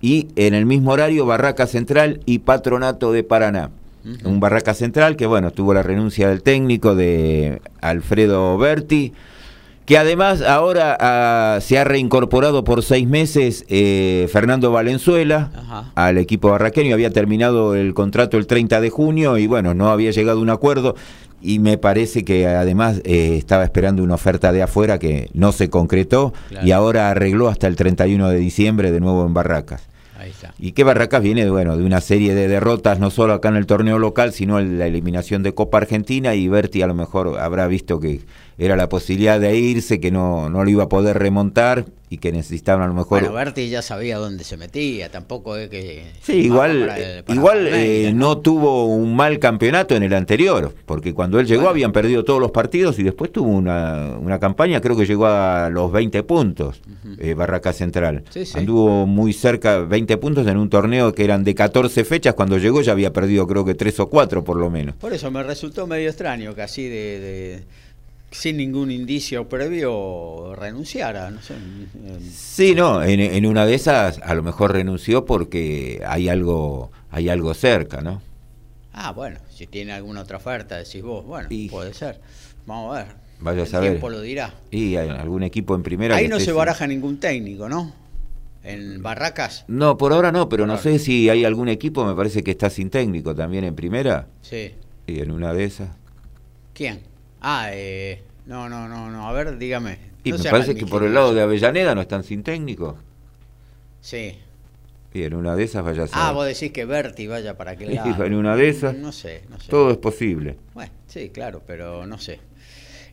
y 0.00 0.28
en 0.36 0.54
el 0.54 0.66
mismo 0.66 0.92
horario 0.92 1.26
Barraca 1.26 1.66
Central 1.66 2.20
y 2.24 2.38
Patronato 2.40 3.12
de 3.12 3.22
Paraná. 3.22 3.70
Un 4.24 4.40
Barraca 4.40 4.72
Central 4.72 5.16
que, 5.16 5.26
bueno, 5.26 5.50
tuvo 5.50 5.74
la 5.74 5.82
renuncia 5.82 6.30
del 6.30 6.42
técnico 6.42 6.94
de 6.94 7.60
Alfredo 7.82 8.56
Berti 8.56 9.12
que 9.90 9.98
además 9.98 10.40
ahora 10.40 10.96
ah, 11.00 11.58
se 11.60 11.76
ha 11.76 11.82
reincorporado 11.82 12.62
por 12.62 12.84
seis 12.84 13.08
meses 13.08 13.64
eh, 13.68 14.28
Fernando 14.30 14.70
Valenzuela 14.70 15.90
al 15.96 16.16
equipo 16.16 16.48
barraqueño, 16.48 16.94
había 16.94 17.10
terminado 17.10 17.74
el 17.74 17.92
contrato 17.92 18.38
el 18.38 18.46
30 18.46 18.80
de 18.80 18.88
junio 18.88 19.36
y 19.36 19.48
bueno, 19.48 19.74
no 19.74 19.90
había 19.90 20.12
llegado 20.12 20.38
a 20.38 20.42
un 20.42 20.50
acuerdo. 20.50 20.94
Y 21.42 21.58
me 21.58 21.76
parece 21.76 22.24
que 22.24 22.46
además 22.46 23.00
eh, 23.02 23.34
estaba 23.36 23.64
esperando 23.64 24.04
una 24.04 24.14
oferta 24.14 24.52
de 24.52 24.62
afuera 24.62 25.00
que 25.00 25.28
no 25.34 25.50
se 25.50 25.70
concretó 25.70 26.34
y 26.62 26.70
ahora 26.70 27.10
arregló 27.10 27.48
hasta 27.48 27.66
el 27.66 27.74
31 27.74 28.28
de 28.28 28.36
diciembre 28.36 28.92
de 28.92 29.00
nuevo 29.00 29.26
en 29.26 29.34
Barracas. 29.34 29.90
Y 30.58 30.72
que 30.72 30.84
Barracas 30.84 31.22
viene 31.22 31.48
bueno, 31.50 31.76
de 31.76 31.84
una 31.84 32.00
serie 32.00 32.34
de 32.34 32.48
derrotas, 32.48 32.98
no 32.98 33.10
solo 33.10 33.32
acá 33.32 33.48
en 33.48 33.56
el 33.56 33.66
torneo 33.66 33.98
local, 33.98 34.32
sino 34.32 34.58
en 34.60 34.78
la 34.78 34.86
eliminación 34.86 35.42
de 35.42 35.54
Copa 35.54 35.78
Argentina. 35.78 36.34
Y 36.34 36.48
Berti 36.48 36.82
a 36.82 36.86
lo 36.86 36.94
mejor 36.94 37.38
habrá 37.38 37.66
visto 37.66 38.00
que 38.00 38.20
era 38.60 38.76
la 38.76 38.90
posibilidad 38.90 39.40
de 39.40 39.56
irse, 39.56 40.00
que 40.00 40.10
no, 40.10 40.50
no 40.50 40.62
lo 40.62 40.70
iba 40.70 40.84
a 40.84 40.88
poder 40.88 41.18
remontar 41.18 41.86
y 42.10 42.18
que 42.18 42.30
necesitaban 42.30 42.82
a 42.82 42.88
lo 42.88 42.92
mejor... 42.92 43.20
Bueno, 43.20 43.32
Berti 43.32 43.70
ya 43.70 43.80
sabía 43.80 44.18
dónde 44.18 44.44
se 44.44 44.58
metía, 44.58 45.10
tampoco 45.10 45.56
es 45.56 45.70
que... 45.70 46.04
Sí, 46.20 46.34
igual, 46.34 47.24
igual 47.28 47.68
eh, 47.68 48.12
¿no? 48.14 48.38
tuvo 48.38 48.86
un 48.86 49.16
mal 49.16 49.38
campeonato 49.38 49.94
en 49.94 50.02
el 50.02 50.12
anterior, 50.12 50.74
porque 50.84 51.14
cuando 51.14 51.40
él 51.40 51.46
llegó 51.46 51.68
habían 51.68 51.92
perdido 51.92 52.22
todos 52.22 52.38
los 52.38 52.50
partidos 52.50 52.98
y 52.98 53.02
después 53.02 53.32
tuvo 53.32 53.48
una, 53.48 54.18
una 54.18 54.38
campaña, 54.38 54.82
creo 54.82 54.94
que 54.94 55.06
llegó 55.06 55.26
a 55.26 55.70
los 55.70 55.90
20 55.90 56.22
puntos, 56.24 56.82
eh, 57.18 57.32
Barraca 57.32 57.72
Central. 57.72 58.24
Anduvo 58.54 59.06
muy 59.06 59.32
cerca, 59.32 59.78
20 59.78 60.18
puntos 60.18 60.46
en 60.48 60.58
un 60.58 60.68
torneo 60.68 61.14
que 61.14 61.24
eran 61.24 61.44
de 61.44 61.54
14 61.54 62.04
fechas, 62.04 62.34
cuando 62.34 62.58
llegó 62.58 62.82
ya 62.82 62.92
había 62.92 63.12
perdido 63.12 63.46
creo 63.46 63.64
que 63.64 63.74
3 63.74 64.00
o 64.00 64.10
4 64.10 64.44
por 64.44 64.56
lo 64.56 64.68
menos. 64.68 64.96
Por 64.96 65.14
eso 65.14 65.30
me 65.30 65.42
resultó 65.44 65.86
medio 65.86 66.10
extraño 66.10 66.54
que 66.54 66.62
así 66.62 66.88
de 66.88 67.62
sin 68.30 68.56
ningún 68.56 68.90
indicio 68.90 69.48
previo 69.48 70.54
renunciara. 70.54 71.30
No 71.30 71.42
sé. 71.42 71.54
Sí, 72.32 72.74
no, 72.74 73.02
en, 73.02 73.46
una 73.46 73.66
de 73.66 73.74
esas 73.74 74.20
a 74.22 74.34
lo 74.34 74.42
mejor 74.42 74.72
renunció 74.72 75.24
porque 75.24 76.02
hay 76.06 76.28
algo, 76.28 76.90
hay 77.10 77.28
algo 77.28 77.54
cerca, 77.54 78.00
¿no? 78.00 78.22
Ah, 78.92 79.12
bueno, 79.12 79.38
si 79.50 79.66
tiene 79.66 79.92
alguna 79.92 80.22
otra 80.22 80.36
oferta, 80.36 80.76
decís 80.76 81.02
vos, 81.02 81.24
bueno, 81.24 81.48
puede 81.70 81.94
ser. 81.94 82.20
Vamos 82.66 82.96
a 82.96 83.04
ver. 83.04 83.14
Vaya 83.40 83.62
a 83.62 83.66
saber. 83.66 83.86
El 83.86 83.92
tiempo 83.94 84.10
lo 84.10 84.20
dirá. 84.20 84.54
Y 84.70 84.96
hay 84.96 85.08
algún 85.08 85.42
equipo 85.42 85.74
en 85.74 85.82
primera. 85.82 86.16
Ahí 86.16 86.28
no 86.28 86.38
se 86.40 86.52
baraja 86.52 86.86
ningún 86.86 87.18
técnico, 87.18 87.68
¿no? 87.68 87.94
¿En 88.62 89.02
Barracas? 89.02 89.64
No, 89.68 89.96
por 89.96 90.12
ahora 90.12 90.32
no, 90.32 90.50
pero 90.50 90.66
no 90.66 90.76
sé 90.76 90.98
si 90.98 91.30
hay 91.30 91.46
algún 91.46 91.68
equipo, 91.68 92.04
me 92.04 92.14
parece 92.14 92.42
que 92.44 92.50
está 92.50 92.68
sin 92.68 92.90
técnico 92.90 93.34
también 93.34 93.64
en 93.64 93.74
primera. 93.74 94.26
Sí. 94.42 94.74
Y 95.06 95.20
en 95.20 95.30
una 95.30 95.54
de 95.54 95.64
esas. 95.64 95.88
¿Quién? 96.74 97.09
Ah, 97.40 97.70
eh, 97.72 98.22
no, 98.46 98.68
no, 98.68 98.88
no, 98.88 99.10
no. 99.10 99.28
A 99.28 99.32
ver, 99.32 99.58
dígame. 99.58 99.98
Y 100.24 100.32
me 100.32 100.38
parece 100.38 100.74
que 100.74 100.86
por 100.86 101.02
el 101.02 101.14
lado 101.14 101.32
de 101.32 101.40
Avellaneda 101.42 101.94
no 101.94 102.02
están 102.02 102.24
sin 102.24 102.42
técnico. 102.42 102.98
Sí. 104.00 104.36
Y 105.12 105.22
en 105.22 105.34
una 105.34 105.56
de 105.56 105.64
esas 105.64 105.82
vaya 105.84 106.04
a 106.04 106.06
ser. 106.06 106.16
Ah, 106.18 106.32
vos 106.32 106.46
decís 106.46 106.70
que 106.72 106.84
Berti 106.84 107.26
vaya 107.26 107.56
para 107.56 107.72
aquel 107.72 107.94
lado. 107.94 108.24
en 108.24 108.34
una 108.34 108.56
de 108.56 108.68
esas. 108.68 108.94
No 108.96 109.12
sé, 109.12 109.42
no 109.48 109.58
sé. 109.58 109.68
Todo 109.70 109.90
es 109.90 109.96
posible. 109.96 110.56
Bueno, 110.74 110.92
sí, 111.06 111.30
claro, 111.30 111.62
pero 111.66 112.06
no 112.06 112.18
sé. 112.18 112.38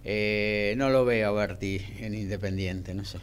Eh, 0.03 0.75
no 0.77 0.89
lo 0.89 1.05
veo 1.05 1.29
a 1.29 1.31
Berti 1.31 1.81
en 1.99 2.13
Independiente, 2.13 2.93
no 2.93 3.03
sé. 3.03 3.19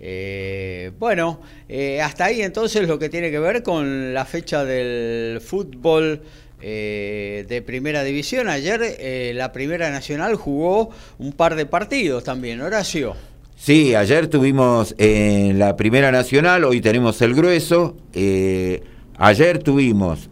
Eh, 0.00 0.90
bueno, 0.98 1.40
eh, 1.68 2.00
hasta 2.00 2.24
ahí 2.26 2.42
entonces 2.42 2.88
lo 2.88 2.98
que 2.98 3.08
tiene 3.08 3.30
que 3.30 3.38
ver 3.38 3.62
con 3.62 4.12
la 4.12 4.24
fecha 4.24 4.64
del 4.64 5.40
fútbol 5.40 6.22
eh, 6.66 7.44
de 7.46 7.60
Primera 7.60 8.02
División. 8.02 8.48
Ayer 8.48 8.80
eh, 8.82 9.32
la 9.34 9.52
Primera 9.52 9.90
Nacional 9.90 10.34
jugó 10.36 10.88
un 11.18 11.32
par 11.32 11.56
de 11.56 11.66
partidos 11.66 12.24
también, 12.24 12.62
Horacio. 12.62 13.14
Sí, 13.54 13.94
ayer 13.94 14.28
tuvimos 14.28 14.94
en 14.96 15.58
la 15.58 15.76
Primera 15.76 16.10
Nacional, 16.10 16.64
hoy 16.64 16.80
tenemos 16.80 17.20
el 17.20 17.34
grueso. 17.34 17.98
Eh, 18.14 18.82
ayer 19.18 19.58
tuvimos 19.62 20.30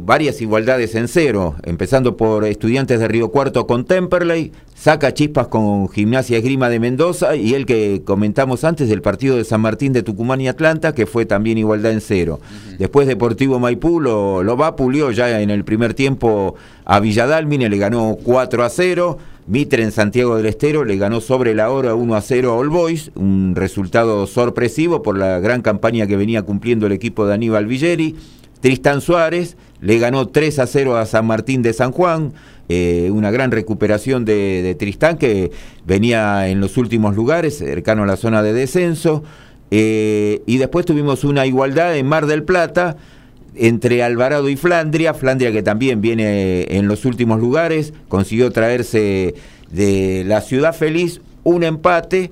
varias 0.00 0.40
igualdades 0.40 0.94
en 0.94 1.08
cero, 1.08 1.56
empezando 1.62 2.16
por 2.16 2.44
Estudiantes 2.44 3.00
de 3.00 3.08
Río 3.08 3.30
Cuarto 3.30 3.66
con 3.66 3.84
Temperley, 3.84 4.52
saca 4.74 5.14
chispas 5.14 5.48
con 5.48 5.88
Gimnasia 5.88 6.38
Esgrima 6.38 6.68
de 6.68 6.80
Mendoza 6.80 7.36
y 7.36 7.54
el 7.54 7.66
que 7.66 8.02
comentamos 8.04 8.64
antes 8.64 8.88
del 8.88 9.02
partido 9.02 9.36
de 9.36 9.44
San 9.44 9.60
Martín 9.60 9.92
de 9.92 10.02
Tucumán 10.02 10.40
y 10.40 10.48
Atlanta, 10.48 10.94
que 10.94 11.06
fue 11.06 11.26
también 11.26 11.58
igualdad 11.58 11.92
en 11.92 12.00
cero. 12.00 12.40
Después 12.78 13.06
Deportivo 13.06 13.58
Maipú 13.58 14.00
lo, 14.00 14.42
lo 14.42 14.56
vapuleó 14.56 15.10
ya 15.10 15.40
en 15.40 15.50
el 15.50 15.64
primer 15.64 15.94
tiempo 15.94 16.54
a 16.84 17.00
Villadalmine, 17.00 17.68
le 17.68 17.78
ganó 17.78 18.16
4 18.22 18.64
a 18.64 18.68
0. 18.68 19.18
Mitre 19.46 19.82
en 19.82 19.92
Santiago 19.92 20.36
del 20.36 20.46
Estero 20.46 20.84
le 20.84 20.96
ganó 20.96 21.20
sobre 21.20 21.54
la 21.54 21.70
hora 21.70 21.94
1 21.94 22.14
a 22.14 22.22
0 22.22 22.50
a 22.50 22.56
All 22.56 22.70
Boys, 22.70 23.10
un 23.14 23.54
resultado 23.54 24.26
sorpresivo 24.26 25.02
por 25.02 25.18
la 25.18 25.38
gran 25.38 25.60
campaña 25.60 26.06
que 26.06 26.16
venía 26.16 26.42
cumpliendo 26.42 26.86
el 26.86 26.92
equipo 26.92 27.26
de 27.26 27.34
Aníbal 27.34 27.66
Villeri. 27.66 28.16
Tristan 28.64 29.02
Suárez 29.02 29.58
le 29.82 29.98
ganó 29.98 30.28
3 30.28 30.58
a 30.58 30.66
0 30.66 30.96
a 30.96 31.04
San 31.04 31.26
Martín 31.26 31.60
de 31.60 31.74
San 31.74 31.92
Juan, 31.92 32.32
eh, 32.70 33.10
una 33.12 33.30
gran 33.30 33.50
recuperación 33.50 34.24
de, 34.24 34.74
Tristán 34.78 35.18
que 35.18 35.50
venía 35.84 36.48
en 36.48 36.60
los 36.60 36.78
últimos 36.78 37.14
lugares, 37.14 37.58
cercano 37.58 38.04
a 38.04 38.06
la 38.06 38.16
zona 38.16 38.42
de 38.42 38.54
descenso. 38.54 39.22
Eh, 39.70 40.40
y 40.46 40.56
después 40.56 40.86
tuvimos 40.86 41.24
una 41.24 41.44
igualdad 41.44 41.94
en 41.94 42.06
Mar 42.06 42.24
del 42.24 42.42
Plata 42.42 42.96
entre 43.54 44.02
Alvarado 44.02 44.48
y 44.48 44.56
Flandria, 44.56 45.12
Flandria 45.12 45.52
que 45.52 45.62
también 45.62 46.00
viene 46.00 46.62
en 46.70 46.88
los 46.88 47.04
últimos 47.04 47.40
lugares, 47.40 47.92
consiguió 48.08 48.50
traerse 48.50 49.34
de 49.72 50.24
la 50.24 50.40
Ciudad 50.40 50.74
Feliz 50.74 51.20
un 51.42 51.64
empate 51.64 52.30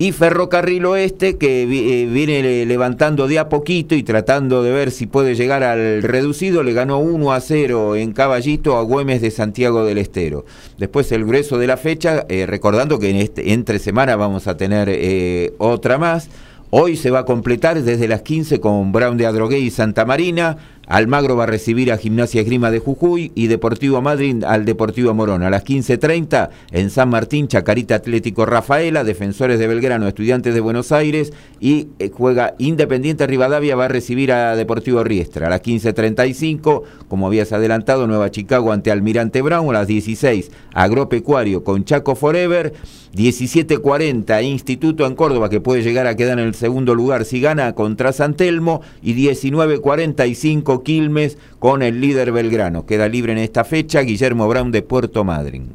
y 0.00 0.12
Ferrocarril 0.12 0.86
Oeste 0.86 1.36
que 1.36 1.64
eh, 1.64 2.06
viene 2.06 2.64
levantando 2.64 3.28
de 3.28 3.38
a 3.38 3.50
poquito 3.50 3.94
y 3.94 4.02
tratando 4.02 4.62
de 4.62 4.72
ver 4.72 4.92
si 4.92 5.06
puede 5.06 5.34
llegar 5.34 5.62
al 5.62 6.02
reducido, 6.02 6.62
le 6.62 6.72
ganó 6.72 7.00
1 7.00 7.32
a 7.34 7.38
0 7.38 7.96
en 7.96 8.14
Caballito 8.14 8.78
a 8.78 8.82
Güemes 8.82 9.20
de 9.20 9.30
Santiago 9.30 9.84
del 9.84 9.98
Estero. 9.98 10.46
Después 10.78 11.12
el 11.12 11.26
grueso 11.26 11.58
de 11.58 11.66
la 11.66 11.76
fecha, 11.76 12.24
eh, 12.30 12.46
recordando 12.46 12.98
que 12.98 13.10
en 13.10 13.16
este, 13.16 13.52
entre 13.52 13.78
semana 13.78 14.16
vamos 14.16 14.46
a 14.46 14.56
tener 14.56 14.88
eh, 14.90 15.52
otra 15.58 15.98
más. 15.98 16.30
Hoy 16.70 16.96
se 16.96 17.10
va 17.10 17.18
a 17.18 17.24
completar 17.26 17.82
desde 17.82 18.08
las 18.08 18.22
15 18.22 18.58
con 18.58 18.92
Brown 18.92 19.18
de 19.18 19.26
Adrogué 19.26 19.58
y 19.58 19.70
Santa 19.70 20.06
Marina, 20.06 20.56
Almagro 20.90 21.36
va 21.36 21.44
a 21.44 21.46
recibir 21.46 21.92
a 21.92 21.98
Gimnasia 21.98 22.40
Esgrima 22.40 22.72
de 22.72 22.80
Jujuy 22.80 23.30
y 23.36 23.46
Deportivo 23.46 24.02
Madrid 24.02 24.42
al 24.42 24.64
Deportivo 24.64 25.14
Morón. 25.14 25.44
A 25.44 25.48
las 25.48 25.64
15.30 25.64 26.50
en 26.72 26.90
San 26.90 27.08
Martín, 27.08 27.46
Chacarita 27.46 27.94
Atlético 27.94 28.44
Rafaela, 28.44 29.04
Defensores 29.04 29.60
de 29.60 29.68
Belgrano, 29.68 30.08
Estudiantes 30.08 30.52
de 30.52 30.58
Buenos 30.58 30.90
Aires 30.90 31.32
y 31.60 31.90
eh, 32.00 32.10
juega 32.12 32.54
Independiente 32.58 33.28
Rivadavia, 33.28 33.76
va 33.76 33.84
a 33.84 33.88
recibir 33.88 34.32
a 34.32 34.56
Deportivo 34.56 35.04
Riestra. 35.04 35.46
A 35.46 35.50
las 35.50 35.62
15.35, 35.62 36.82
como 37.06 37.28
habías 37.28 37.52
adelantado, 37.52 38.08
Nueva 38.08 38.32
Chicago 38.32 38.72
ante 38.72 38.90
Almirante 38.90 39.42
Brown. 39.42 39.70
A 39.70 39.72
las 39.72 39.86
16, 39.86 40.50
Agropecuario 40.74 41.62
con 41.62 41.84
Chaco 41.84 42.16
Forever. 42.16 42.72
17.40, 43.14 44.44
Instituto 44.44 45.04
en 45.04 45.16
Córdoba, 45.16 45.50
que 45.50 45.60
puede 45.60 45.82
llegar 45.82 46.06
a 46.06 46.14
quedar 46.14 46.38
en 46.38 46.46
el 46.46 46.54
segundo 46.54 46.94
lugar 46.94 47.24
si 47.24 47.40
gana 47.40 47.74
contra 47.74 48.12
San 48.12 48.34
Telmo. 48.34 48.82
Y 49.02 49.14
19.45, 49.14 50.79
Quilmes 50.82 51.38
con 51.58 51.82
el 51.82 52.00
líder 52.00 52.32
Belgrano. 52.32 52.86
Queda 52.86 53.08
libre 53.08 53.32
en 53.32 53.38
esta 53.38 53.64
fecha 53.64 54.00
Guillermo 54.00 54.48
Brown 54.48 54.72
de 54.72 54.82
Puerto 54.82 55.24
Madryn. 55.24 55.68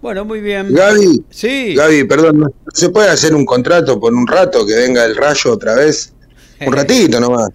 Bueno, 0.00 0.24
muy 0.24 0.40
bien. 0.40 0.72
Gaby, 0.72 1.24
sí. 1.28 1.74
Gaby, 1.74 2.04
perdón, 2.04 2.52
¿se 2.72 2.90
puede 2.90 3.10
hacer 3.10 3.34
un 3.34 3.44
contrato 3.44 3.98
por 3.98 4.14
un 4.14 4.26
rato 4.26 4.64
que 4.64 4.74
venga 4.74 5.04
el 5.04 5.16
rayo 5.16 5.52
otra 5.52 5.74
vez? 5.74 6.12
Un 6.60 6.72
ratito 6.72 7.18
nomás. 7.18 7.50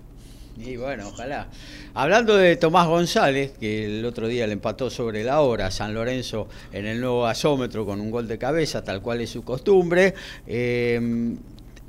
Y 0.57 0.75
bueno, 0.75 1.07
ojalá. 1.07 1.47
Hablando 1.95 2.35
de 2.35 2.55
Tomás 2.55 2.87
González, 2.87 3.51
que 3.59 3.85
el 3.85 4.03
otro 4.03 4.27
día 4.27 4.47
le 4.47 4.53
empató 4.53 4.89
sobre 4.89 5.23
la 5.23 5.41
hora 5.41 5.67
a 5.67 5.71
San 5.71 5.93
Lorenzo 5.93 6.47
en 6.71 6.87
el 6.87 6.99
nuevo 6.99 7.23
gasómetro 7.23 7.85
con 7.85 8.01
un 8.01 8.09
gol 8.09 8.27
de 8.27 8.39
cabeza, 8.39 8.83
tal 8.83 9.01
cual 9.01 9.21
es 9.21 9.29
su 9.29 9.43
costumbre, 9.43 10.15
eh, 10.47 11.35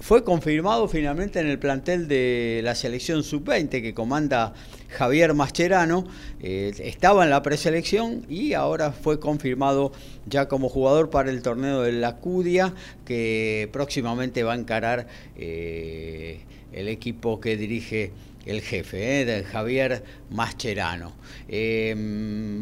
fue 0.05 0.23
confirmado 0.23 0.87
finalmente 0.87 1.41
en 1.41 1.47
el 1.47 1.59
plantel 1.59 2.09
de 2.09 2.61
la 2.63 2.75
selección 2.75 3.25
sub-20 3.25 3.81
que 3.81 3.95
comanda 3.95 4.53
Javier 4.91 5.33
Mascherano. 5.33 6.07
Eh, 6.43 6.75
estaba 6.81 7.25
en 7.25 7.31
la 7.31 7.41
preselección 7.41 8.27
y 8.29 8.53
ahora 8.53 8.93
fue 8.93 9.19
confirmado 9.19 9.93
ya 10.27 10.47
como 10.47 10.69
jugador 10.69 11.09
para 11.09 11.31
el 11.31 11.41
torneo 11.41 11.81
de 11.81 11.93
la 11.93 12.17
Cudia 12.17 12.75
que 13.07 13.71
próximamente 13.73 14.43
va 14.43 14.53
a 14.53 14.57
encarar 14.57 15.07
eh, 15.39 16.41
el 16.75 16.89
equipo 16.89 17.41
que 17.41 17.57
dirige 17.57 18.13
el 18.45 18.61
jefe, 18.61 19.23
eh, 19.23 19.43
Javier 19.43 20.05
Mascherano. 20.29 21.15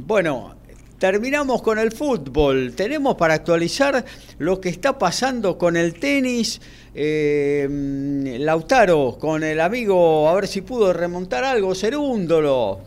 Bueno, 0.07 0.55
terminamos 1.03 1.63
con 1.63 1.81
el 1.81 1.91
fútbol. 1.91 2.75
Tenemos 2.77 3.17
para 3.17 3.35
actualizar 3.35 4.05
lo 4.39 4.61
que 4.61 4.69
está 4.69 5.01
pasando 5.01 5.59
con 5.59 5.77
el 5.77 5.95
tenis. 5.95 6.61
Em, 6.95 8.39
Lautaro, 8.39 9.17
con 9.19 9.43
el 9.43 9.61
amigo, 9.61 10.29
a 10.29 10.35
ver 10.37 10.47
si 10.47 10.61
pudo 10.61 10.93
remontar 10.93 11.43
algo, 11.43 11.75
Cerúndolo. 11.75 12.83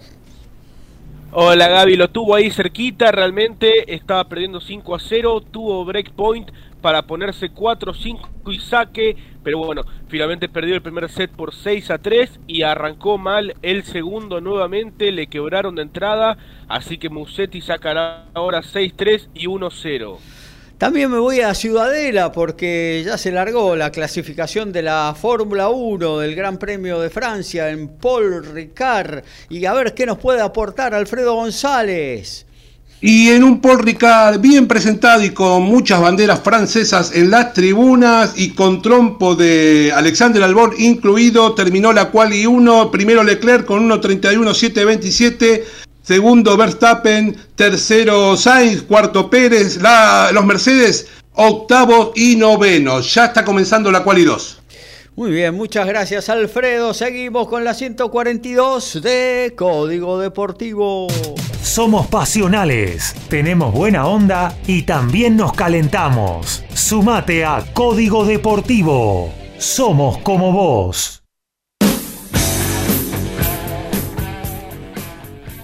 Hola 1.33 1.67
Gaby, 1.67 1.97
lo 1.97 2.09
tuvo 2.09 2.35
ahí 2.35 2.49
cerquita, 2.51 3.11
realmente 3.11 3.93
estaba 3.93 4.23
perdiendo 4.29 4.61
5 4.61 4.95
a 4.95 4.99
0, 5.01 5.41
tuvo 5.51 5.83
breakpoint 5.83 6.49
para 6.85 7.07
ponerse 7.07 7.49
4-5 7.49 8.53
y 8.53 8.59
saque, 8.59 9.15
pero 9.43 9.57
bueno, 9.57 9.81
finalmente 10.07 10.47
perdió 10.47 10.75
el 10.75 10.83
primer 10.83 11.09
set 11.09 11.31
por 11.31 11.51
6 11.51 11.89
a 11.89 11.97
3 11.97 12.41
y 12.45 12.61
arrancó 12.61 13.17
mal 13.17 13.55
el 13.63 13.83
segundo 13.85 14.39
nuevamente, 14.39 15.11
le 15.11 15.25
quebraron 15.25 15.73
de 15.73 15.81
entrada, 15.81 16.37
así 16.67 16.99
que 16.99 17.09
Musetti 17.09 17.59
sacará 17.61 18.27
ahora 18.35 18.61
6-3 18.61 19.29
y 19.33 19.47
1-0. 19.47 20.19
También 20.77 21.09
me 21.09 21.17
voy 21.17 21.41
a 21.41 21.55
Ciudadela 21.55 22.31
porque 22.31 23.01
ya 23.03 23.17
se 23.17 23.31
largó 23.31 23.75
la 23.75 23.89
clasificación 23.89 24.71
de 24.71 24.83
la 24.83 25.15
Fórmula 25.19 25.69
1 25.69 26.19
del 26.19 26.35
Gran 26.35 26.59
Premio 26.59 26.99
de 26.99 27.09
Francia 27.09 27.71
en 27.71 27.97
Paul 27.97 28.45
Ricard 28.45 29.23
y 29.49 29.65
a 29.65 29.73
ver 29.73 29.95
qué 29.95 30.05
nos 30.05 30.19
puede 30.19 30.41
aportar 30.41 30.93
Alfredo 30.93 31.33
González. 31.33 32.45
Y 33.01 33.29
en 33.29 33.43
un 33.43 33.61
Paul 33.61 33.79
Ricard 33.79 34.39
bien 34.39 34.67
presentado 34.67 35.23
y 35.23 35.31
con 35.31 35.63
muchas 35.63 36.01
banderas 36.01 36.39
francesas 36.41 37.11
en 37.13 37.29
las 37.29 37.53
tribunas 37.53 38.33
y 38.35 38.51
con 38.51 38.81
trompo 38.81 39.35
de 39.35 39.91
Alexander 39.93 40.41
Albon 40.41 40.71
incluido, 40.77 41.53
terminó 41.53 41.93
la 41.93 42.09
quali 42.09 42.45
1, 42.45 42.89
primero 42.91 43.23
Leclerc 43.23 43.65
con 43.65 43.87
1.31.727, 43.89 45.63
segundo 46.01 46.57
Verstappen, 46.57 47.35
tercero 47.55 48.37
Sainz, 48.37 48.81
cuarto 48.83 49.29
Pérez, 49.29 49.81
la, 49.81 50.31
los 50.33 50.45
Mercedes 50.45 51.07
octavo 51.35 52.13
y 52.15 52.37
noveno. 52.37 53.01
Ya 53.01 53.25
está 53.25 53.43
comenzando 53.43 53.91
la 53.91 54.03
quali 54.03 54.23
2. 54.23 54.61
Muy 55.15 55.31
bien, 55.31 55.55
muchas 55.55 55.87
gracias 55.87 56.27
Alfredo. 56.27 56.93
Seguimos 56.93 57.47
con 57.47 57.63
la 57.63 57.73
142 57.73 59.01
de 59.01 59.53
Código 59.55 60.19
Deportivo. 60.19 61.07
Somos 61.61 62.07
pasionales, 62.07 63.15
tenemos 63.29 63.73
buena 63.73 64.07
onda 64.07 64.57
y 64.67 64.83
también 64.83 65.37
nos 65.37 65.53
calentamos. 65.53 66.65
Sumate 66.73 67.45
a 67.45 67.63
Código 67.73 68.25
Deportivo. 68.25 69.33
Somos 69.57 70.17
como 70.17 70.51
vos. 70.51 71.24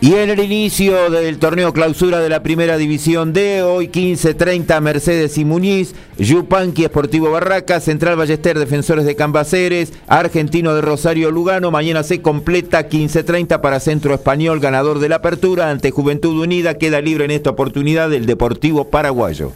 Y 0.03 0.15
en 0.15 0.31
el 0.31 0.39
inicio 0.39 1.11
del 1.11 1.37
torneo 1.37 1.73
clausura 1.73 2.17
de 2.17 2.27
la 2.27 2.41
primera 2.41 2.75
división 2.77 3.33
D, 3.33 3.61
hoy 3.61 3.87
15.30 3.87 4.81
Mercedes 4.81 5.37
y 5.37 5.45
Muñiz, 5.45 5.93
Yupanqui 6.17 6.85
Esportivo 6.85 7.29
Barraca, 7.29 7.79
Central 7.79 8.15
Ballester 8.15 8.57
Defensores 8.57 9.05
de 9.05 9.15
Cambaceres, 9.15 9.93
Argentino 10.07 10.73
de 10.73 10.81
Rosario 10.81 11.29
Lugano, 11.29 11.69
mañana 11.69 12.01
se 12.01 12.19
completa 12.19 12.89
15.30 12.89 13.61
para 13.61 13.79
Centro 13.79 14.15
Español, 14.15 14.59
ganador 14.59 14.97
de 14.97 15.09
la 15.09 15.17
apertura 15.17 15.69
ante 15.69 15.91
Juventud 15.91 16.41
Unida, 16.41 16.79
queda 16.79 16.99
libre 16.99 17.25
en 17.25 17.31
esta 17.31 17.51
oportunidad 17.51 18.11
el 18.11 18.25
Deportivo 18.25 18.89
Paraguayo. 18.89 19.51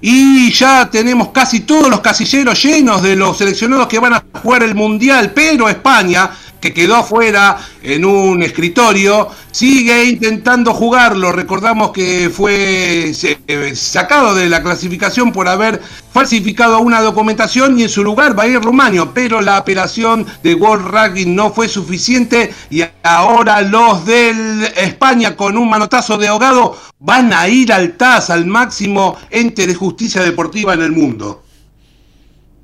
Y 0.00 0.50
ya 0.52 0.88
tenemos 0.90 1.28
casi 1.28 1.60
todos 1.60 1.90
los 1.90 2.00
casilleros 2.00 2.62
llenos 2.62 3.02
de 3.02 3.14
los 3.14 3.36
seleccionados 3.36 3.88
que 3.88 3.98
van 3.98 4.14
a 4.14 4.24
jugar 4.42 4.62
el 4.62 4.74
Mundial, 4.74 5.32
pero 5.34 5.68
España 5.68 6.30
que 6.64 6.72
quedó 6.72 6.96
afuera 6.96 7.58
en 7.82 8.06
un 8.06 8.42
escritorio, 8.42 9.28
sigue 9.50 10.06
intentando 10.06 10.72
jugarlo. 10.72 11.30
Recordamos 11.30 11.90
que 11.90 12.30
fue 12.30 13.12
eh, 13.12 13.76
sacado 13.76 14.34
de 14.34 14.48
la 14.48 14.62
clasificación 14.62 15.30
por 15.30 15.46
haber 15.46 15.82
falsificado 16.10 16.80
una 16.80 17.02
documentación 17.02 17.78
y 17.78 17.82
en 17.82 17.90
su 17.90 18.02
lugar 18.02 18.38
va 18.38 18.44
a 18.44 18.46
ir 18.46 18.62
Rumania, 18.62 19.04
pero 19.12 19.42
la 19.42 19.58
apelación 19.58 20.24
de 20.42 20.54
World 20.54 20.86
Rugby 20.86 21.26
no 21.26 21.52
fue 21.52 21.68
suficiente 21.68 22.54
y 22.70 22.82
ahora 23.02 23.60
los 23.60 24.06
de 24.06 24.72
España 24.76 25.36
con 25.36 25.58
un 25.58 25.68
manotazo 25.68 26.16
de 26.16 26.28
ahogado 26.28 26.78
van 26.98 27.34
a 27.34 27.46
ir 27.46 27.74
al 27.74 27.98
TAS, 27.98 28.30
al 28.30 28.46
máximo 28.46 29.18
ente 29.28 29.66
de 29.66 29.74
justicia 29.74 30.22
deportiva 30.22 30.72
en 30.72 30.80
el 30.80 30.92
mundo. 30.92 31.43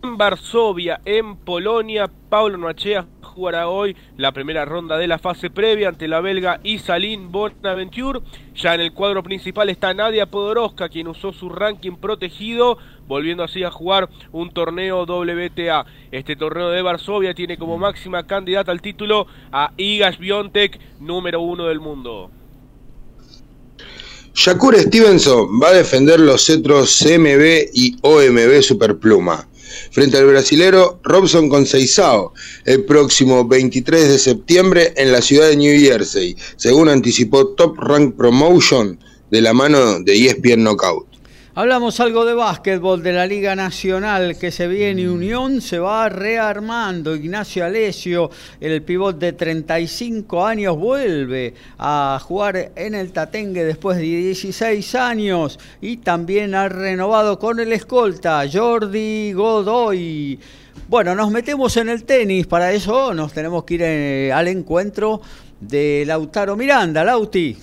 En 0.02 0.16
Varsovia, 0.16 1.02
en 1.04 1.36
Polonia, 1.36 2.10
Pablo 2.30 2.56
Noachea 2.56 3.06
jugará 3.20 3.68
hoy 3.68 3.94
la 4.16 4.32
primera 4.32 4.64
ronda 4.64 4.96
de 4.96 5.06
la 5.06 5.18
fase 5.18 5.50
previa 5.50 5.88
ante 5.88 6.08
la 6.08 6.22
belga 6.22 6.58
Isalín 6.64 7.30
Bonaventure. 7.30 8.20
Ya 8.54 8.74
en 8.74 8.80
el 8.80 8.92
cuadro 8.92 9.22
principal 9.22 9.68
está 9.68 9.92
Nadia 9.92 10.24
Podoroska, 10.24 10.88
quien 10.88 11.08
usó 11.08 11.32
su 11.32 11.50
ranking 11.50 11.96
protegido, 11.96 12.78
volviendo 13.06 13.44
así 13.44 13.62
a 13.62 13.70
jugar 13.70 14.08
un 14.32 14.50
torneo 14.50 15.04
WTA. 15.04 15.84
Este 16.10 16.34
torneo 16.34 16.70
de 16.70 16.80
Varsovia 16.80 17.34
tiene 17.34 17.58
como 17.58 17.76
máxima 17.76 18.26
candidata 18.26 18.72
al 18.72 18.80
título 18.80 19.26
a 19.52 19.72
Igas 19.76 20.18
Biontek, 20.18 20.80
número 20.98 21.42
uno 21.42 21.66
del 21.66 21.80
mundo. 21.80 22.30
Shakur 24.32 24.76
Stevenson 24.76 25.60
va 25.62 25.68
a 25.68 25.72
defender 25.72 26.20
los 26.20 26.46
cetros 26.46 26.98
CMB 26.98 27.68
y 27.74 27.96
OMB 28.00 28.62
Superpluma 28.62 29.49
frente 29.90 30.18
al 30.18 30.26
brasilero 30.26 31.00
Robson 31.02 31.48
Conceizao 31.48 32.32
el 32.64 32.84
próximo 32.84 33.46
23 33.46 34.08
de 34.08 34.18
septiembre 34.18 34.92
en 34.96 35.12
la 35.12 35.22
ciudad 35.22 35.48
de 35.48 35.56
New 35.56 35.80
Jersey, 35.80 36.36
según 36.56 36.88
anticipó 36.88 37.48
Top 37.54 37.78
Rank 37.78 38.16
Promotion 38.16 38.98
de 39.30 39.40
la 39.40 39.52
mano 39.52 40.00
de 40.00 40.26
ESPN 40.26 40.64
Knockout. 40.64 41.09
Hablamos 41.52 41.98
algo 41.98 42.24
de 42.24 42.34
básquetbol 42.34 43.02
de 43.02 43.12
la 43.12 43.26
Liga 43.26 43.56
Nacional 43.56 44.38
que 44.38 44.52
se 44.52 44.68
viene 44.68 45.10
Unión, 45.10 45.60
se 45.60 45.80
va 45.80 46.08
rearmando. 46.08 47.16
Ignacio 47.16 47.64
Alesio, 47.64 48.30
el 48.60 48.82
pivot 48.82 49.18
de 49.18 49.32
35 49.32 50.46
años, 50.46 50.76
vuelve 50.76 51.52
a 51.76 52.20
jugar 52.22 52.70
en 52.76 52.94
el 52.94 53.10
Tatengue 53.10 53.64
después 53.64 53.96
de 53.96 54.04
16 54.04 54.94
años 54.94 55.58
y 55.80 55.96
también 55.96 56.54
ha 56.54 56.68
renovado 56.68 57.40
con 57.40 57.58
el 57.58 57.72
escolta 57.72 58.44
Jordi 58.50 59.32
Godoy. 59.32 60.38
Bueno, 60.86 61.16
nos 61.16 61.32
metemos 61.32 61.76
en 61.78 61.88
el 61.88 62.04
tenis, 62.04 62.46
para 62.46 62.70
eso 62.70 63.12
nos 63.12 63.32
tenemos 63.32 63.64
que 63.64 63.74
ir 63.74 63.82
eh, 63.82 64.32
al 64.32 64.46
encuentro 64.46 65.20
de 65.60 66.04
Lautaro 66.06 66.54
Miranda. 66.54 67.02
Lauti. 67.02 67.56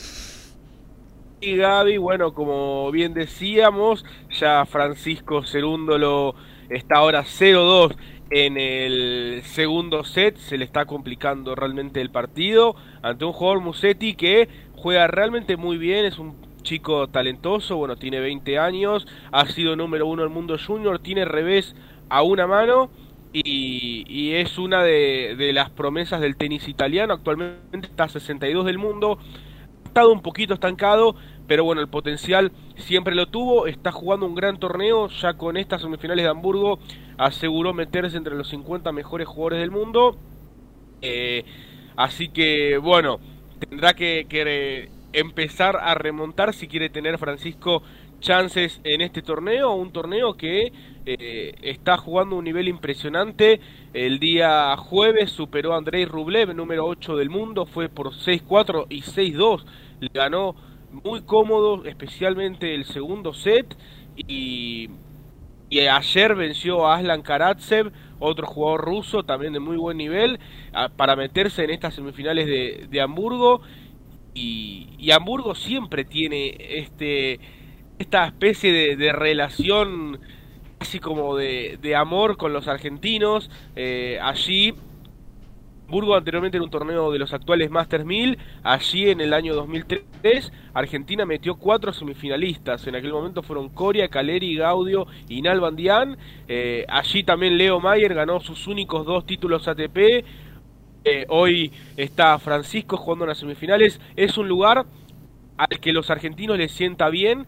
Y 1.40 1.56
Gaby, 1.56 1.98
bueno, 1.98 2.34
como 2.34 2.92
bien 2.92 3.14
decíamos, 3.14 4.04
ya 4.32 4.66
Francisco 4.66 5.44
Cerúndolo 5.44 6.34
está 6.68 6.96
ahora 6.98 7.24
0-2 7.24 7.96
en 8.32 8.58
el 8.58 9.42
segundo 9.44 10.04
set, 10.04 10.38
se 10.38 10.58
le 10.58 10.66
está 10.66 10.86
complicando 10.86 11.54
realmente 11.54 12.02
el 12.02 12.10
partido 12.10 12.76
ante 13.04 13.24
un 13.24 13.34
jugador 13.34 13.62
Musetti 13.62 14.16
que 14.16 14.50
juega 14.74 15.06
realmente 15.06 15.58
muy 15.58 15.78
bien, 15.78 16.06
es 16.06 16.18
un 16.18 16.36
chico 16.64 17.08
talentoso, 17.08 17.78
bueno, 17.78 17.98
tiene 17.98 18.20
20 18.20 18.58
años, 18.58 19.08
ha 19.32 19.46
sido 19.46 19.76
número 19.76 20.08
uno 20.08 20.24
del 20.24 20.32
mundo 20.32 20.58
junior, 20.58 20.98
tiene 21.00 21.24
revés 21.24 21.76
a 22.10 22.24
una 22.24 22.48
mano 22.48 22.90
y, 23.32 24.32
es 24.34 24.58
una 24.58 24.82
de, 24.82 25.36
de, 25.38 25.54
las 25.54 25.70
promesas 25.70 26.20
del 26.20 26.36
tenis 26.36 26.68
italiano, 26.68 27.14
actualmente 27.14 27.88
está 27.88 28.10
62 28.10 28.66
del 28.66 28.80
mundo, 28.80 29.20
un 30.06 30.22
poquito 30.22 30.54
estancado, 30.54 31.16
pero 31.48 31.64
bueno, 31.64 31.82
el 31.82 31.88
potencial 31.88 32.52
siempre 32.76 33.16
lo 33.16 33.28
tuvo, 33.28 33.68
está 33.68 33.92
jugando 33.92 34.26
un 34.26 34.36
gran 34.36 34.60
torneo, 34.60 35.08
ya 35.08 35.34
con 35.34 35.58
estas 35.58 35.82
semifinales 35.82 36.24
de 36.24 36.30
Hamburgo 36.30 36.80
aseguró 37.18 37.74
meterse 37.74 38.18
entre 38.18 38.36
los 38.36 38.50
50 38.50 38.92
mejores 38.92 39.28
jugadores 39.28 39.60
del 39.60 39.72
mundo, 39.72 40.18
eh, 41.02 41.46
así 41.96 42.30
que 42.30 42.78
bueno, 42.78 43.20
tendrá 43.60 43.94
que, 43.94 44.90
empezar 45.14 45.78
a 45.78 45.96
remontar 45.96 46.54
si 46.54 46.68
quiere 46.68 46.90
tener 46.90 47.18
Francisco 47.18 47.82
chances 48.20 48.82
en 48.84 49.02
este 49.02 49.22
torneo, 49.22 49.74
un 49.74 49.92
torneo 49.92 50.36
que 50.36 50.72
eh, 51.06 51.56
está 51.62 51.98
jugando 51.98 52.36
un 52.36 52.44
nivel 52.44 52.68
impresionante. 52.68 53.62
El 53.94 54.20
día 54.20 54.76
jueves 54.78 55.32
superó 55.32 55.74
a 55.74 55.78
Andrei 55.78 56.06
Rublev, 56.06 56.54
número 56.54 56.86
8 56.86 57.16
del 57.16 57.30
mundo, 57.30 57.66
fue 57.66 57.90
por 57.90 58.12
6-4 58.12 58.88
y 58.90 59.02
6-2. 59.02 59.64
Le 60.00 60.10
ganó 60.14 60.56
muy 61.04 61.22
cómodo, 61.22 61.86
especialmente 61.86 62.76
el 62.76 62.86
segundo 62.86 63.34
set. 63.34 63.78
Y, 64.16 64.90
ayer 65.90 66.34
venció 66.36 66.88
a 66.88 66.96
Aslan 66.96 67.22
Karatsev, 67.22 67.92
otro 68.20 68.48
jugador 68.48 68.86
ruso 68.86 69.24
también 69.24 69.54
de 69.54 69.60
muy 69.60 69.78
buen 69.78 69.98
nivel, 69.98 70.40
para 70.96 71.16
meterse 71.16 71.64
en 71.64 71.72
estas 71.72 71.94
semifinales 71.96 72.48
de, 72.90 73.02
Hamburgo. 73.02 73.62
y 74.34 75.12
Hamburgo 75.12 75.56
siempre 75.56 76.06
tiene 76.06 76.56
este 76.60 77.40
esta 78.00 78.28
especie 78.28 78.96
de, 78.96 79.12
relación 79.12 80.20
así 80.80 81.00
como 81.00 81.36
de, 81.36 81.96
amor 81.96 82.38
con 82.38 82.54
los 82.54 82.68
argentinos. 82.68 83.50
Eh, 83.76 84.20
allí, 84.22 84.74
Burgo 85.88 86.16
anteriormente 86.16 86.58
en 86.58 86.64
un 86.64 86.70
torneo 86.70 87.12
de 87.12 87.20
los 87.20 87.34
actuales 87.34 87.72
Masters 87.72 88.06
1000, 88.06 88.38
allí 88.64 89.10
en 89.10 89.22
el 89.22 89.34
año 89.34 89.56
2003, 89.56 90.52
Argentina 90.74 91.26
metió 91.26 91.56
cuatro 91.56 91.94
semifinalistas. 91.94 92.86
En 92.88 92.96
aquel 92.96 93.14
momento 93.14 93.42
fueron 93.42 93.70
Coria, 93.70 94.10
Caleri, 94.10 94.56
Gaudio 94.56 95.08
y 95.30 95.42
Nalbandián. 95.42 96.18
Eh, 96.48 96.86
allí 96.90 97.24
también 97.24 97.58
Leo 97.58 97.80
Mayer 97.80 98.14
ganó 98.14 98.40
sus 98.42 98.68
únicos 98.68 99.06
dos 99.06 99.26
títulos 99.26 99.68
ATP. 99.68 100.26
Eh, 101.06 101.26
hoy 101.30 101.72
está 101.96 102.38
Francisco 102.38 102.98
jugando 102.98 103.24
en 103.24 103.30
las 103.30 103.38
semifinales. 103.38 104.02
Es 104.18 104.38
un 104.38 104.50
lugar 104.50 104.86
al 105.58 105.80
que 105.80 105.94
los 105.94 106.10
argentinos 106.10 106.58
les 106.58 106.72
sienta 106.72 107.10
bien 107.10 107.48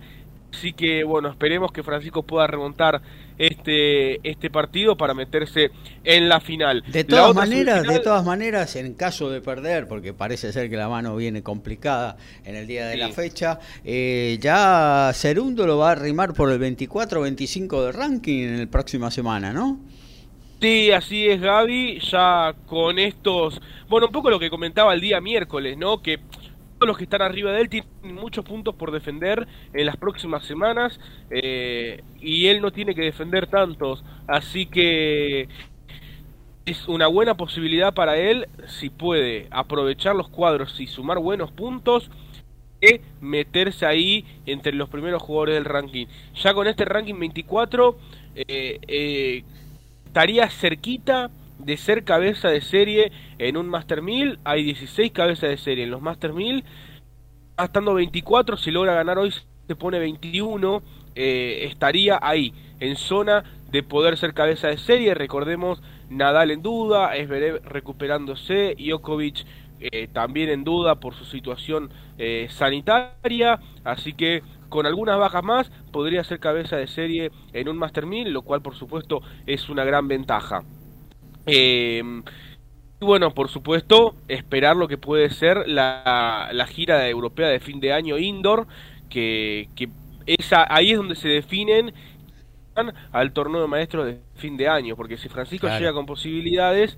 Así 0.53 0.73
que 0.73 1.03
bueno, 1.03 1.29
esperemos 1.29 1.71
que 1.71 1.83
Francisco 1.83 2.23
pueda 2.23 2.47
remontar 2.47 3.01
este, 3.37 4.27
este 4.29 4.49
partido 4.49 4.97
para 4.97 5.13
meterse 5.13 5.71
en 6.03 6.27
la 6.27 6.39
final. 6.39 6.83
De 6.91 7.03
todas 7.03 7.33
maneras, 7.33 7.87
de 7.87 7.99
todas 7.99 8.25
maneras, 8.25 8.75
en 8.75 8.93
caso 8.93 9.29
de 9.29 9.41
perder, 9.41 9.87
porque 9.87 10.13
parece 10.13 10.51
ser 10.51 10.69
que 10.69 10.75
la 10.75 10.89
mano 10.89 11.15
viene 11.15 11.41
complicada 11.41 12.17
en 12.43 12.55
el 12.55 12.67
día 12.67 12.87
de 12.87 12.97
la 12.97 13.09
fecha, 13.09 13.59
eh, 13.85 14.37
ya 14.41 15.11
Cerundo 15.13 15.65
lo 15.65 15.77
va 15.77 15.89
a 15.89 15.91
arrimar 15.93 16.33
por 16.33 16.51
el 16.51 16.59
24-25 16.59 17.85
de 17.85 17.91
ranking 17.91 18.43
en 18.43 18.59
la 18.59 18.67
próxima 18.67 19.09
semana, 19.09 19.53
¿no? 19.53 19.79
Sí, 20.61 20.91
así 20.91 21.25
es 21.27 21.39
Gaby, 21.39 22.01
ya 22.01 22.53
con 22.65 22.99
estos, 22.99 23.61
bueno, 23.87 24.07
un 24.07 24.11
poco 24.11 24.29
lo 24.29 24.39
que 24.39 24.49
comentaba 24.49 24.93
el 24.93 24.99
día 24.99 25.21
miércoles, 25.21 25.77
¿no? 25.77 26.01
Que 26.01 26.19
los 26.87 26.97
que 26.97 27.03
están 27.03 27.21
arriba 27.21 27.51
de 27.51 27.61
él 27.61 27.69
tienen 27.69 27.89
muchos 28.03 28.45
puntos 28.45 28.75
por 28.75 28.91
defender 28.91 29.47
en 29.73 29.85
las 29.85 29.97
próximas 29.97 30.45
semanas 30.45 30.99
eh, 31.29 32.03
y 32.19 32.47
él 32.47 32.61
no 32.61 32.71
tiene 32.71 32.95
que 32.95 33.01
defender 33.01 33.47
tantos, 33.47 34.03
así 34.27 34.65
que 34.65 35.49
es 36.65 36.87
una 36.87 37.07
buena 37.07 37.35
posibilidad 37.35 37.93
para 37.93 38.17
él 38.17 38.47
si 38.67 38.89
puede 38.89 39.47
aprovechar 39.51 40.15
los 40.15 40.29
cuadros 40.29 40.79
y 40.79 40.87
sumar 40.87 41.19
buenos 41.19 41.51
puntos 41.51 42.11
y 42.81 43.01
meterse 43.19 43.85
ahí 43.85 44.25
entre 44.45 44.73
los 44.73 44.87
primeros 44.89 45.21
jugadores 45.21 45.55
del 45.55 45.65
ranking. 45.65 46.05
Ya 46.35 46.53
con 46.53 46.67
este 46.67 46.85
ranking 46.85 47.19
24 47.19 47.97
eh, 48.35 48.79
eh, 48.87 49.43
estaría 50.05 50.49
cerquita 50.49 51.29
de 51.59 51.77
ser 51.77 52.03
cabeza 52.03 52.49
de 52.49 52.61
serie 52.61 53.11
en 53.37 53.57
un 53.57 53.67
Master 53.67 54.01
1000. 54.01 54.39
Hay 54.43 54.63
16 54.63 55.11
cabezas 55.11 55.49
de 55.49 55.57
serie 55.57 55.83
en 55.83 55.91
los 55.91 56.01
Master 56.01 56.33
1000. 56.33 56.63
Estando 57.57 57.93
24, 57.93 58.57
si 58.57 58.71
logra 58.71 58.93
ganar 58.93 59.17
hoy 59.17 59.33
se 59.67 59.75
pone 59.75 59.99
21. 59.99 60.81
Eh, 61.15 61.65
estaría 61.69 62.17
ahí, 62.21 62.53
en 62.79 62.95
zona 62.95 63.43
de 63.71 63.83
poder 63.83 64.17
ser 64.17 64.33
cabeza 64.33 64.67
de 64.67 64.77
serie. 64.77 65.13
Recordemos, 65.13 65.81
Nadal 66.09 66.51
en 66.51 66.61
duda, 66.61 67.15
Esberev 67.15 67.61
recuperándose, 67.65 68.75
Djokovic 68.79 69.45
eh, 69.81 70.07
también 70.11 70.49
en 70.49 70.63
duda 70.63 70.95
por 70.95 71.13
su 71.13 71.25
situación 71.25 71.89
eh, 72.17 72.47
sanitaria. 72.49 73.59
Así 73.83 74.13
que 74.13 74.43
con 74.69 74.85
algunas 74.85 75.17
bajas 75.17 75.43
más 75.43 75.71
podría 75.91 76.23
ser 76.23 76.39
cabeza 76.39 76.77
de 76.77 76.87
serie 76.87 77.31
en 77.53 77.69
un 77.69 77.77
Master 77.77 78.05
1000, 78.05 78.31
lo 78.31 78.41
cual 78.41 78.61
por 78.61 78.75
supuesto 78.75 79.21
es 79.45 79.69
una 79.69 79.83
gran 79.83 80.07
ventaja. 80.07 80.63
Eh, 81.45 82.03
y 83.01 83.05
bueno, 83.05 83.33
por 83.33 83.49
supuesto, 83.49 84.15
esperar 84.27 84.75
lo 84.75 84.87
que 84.87 84.97
puede 84.97 85.29
ser 85.29 85.67
la, 85.67 86.49
la 86.51 86.67
gira 86.67 87.07
europea 87.07 87.47
de 87.47 87.59
fin 87.61 87.79
de 87.79 87.93
año 87.93 88.17
indoor, 88.17 88.67
que, 89.09 89.69
que 89.75 89.89
esa, 90.25 90.67
ahí 90.73 90.91
es 90.91 90.97
donde 90.97 91.15
se 91.15 91.29
definen 91.29 91.93
al 93.11 93.33
torneo 93.33 93.61
de 93.61 93.67
maestros 93.67 94.05
de 94.05 94.21
fin 94.35 94.57
de 94.57 94.67
año, 94.67 94.95
porque 94.95 95.17
si 95.17 95.29
Francisco 95.29 95.67
llega 95.67 95.93
con 95.93 96.05
posibilidades, 96.05 96.97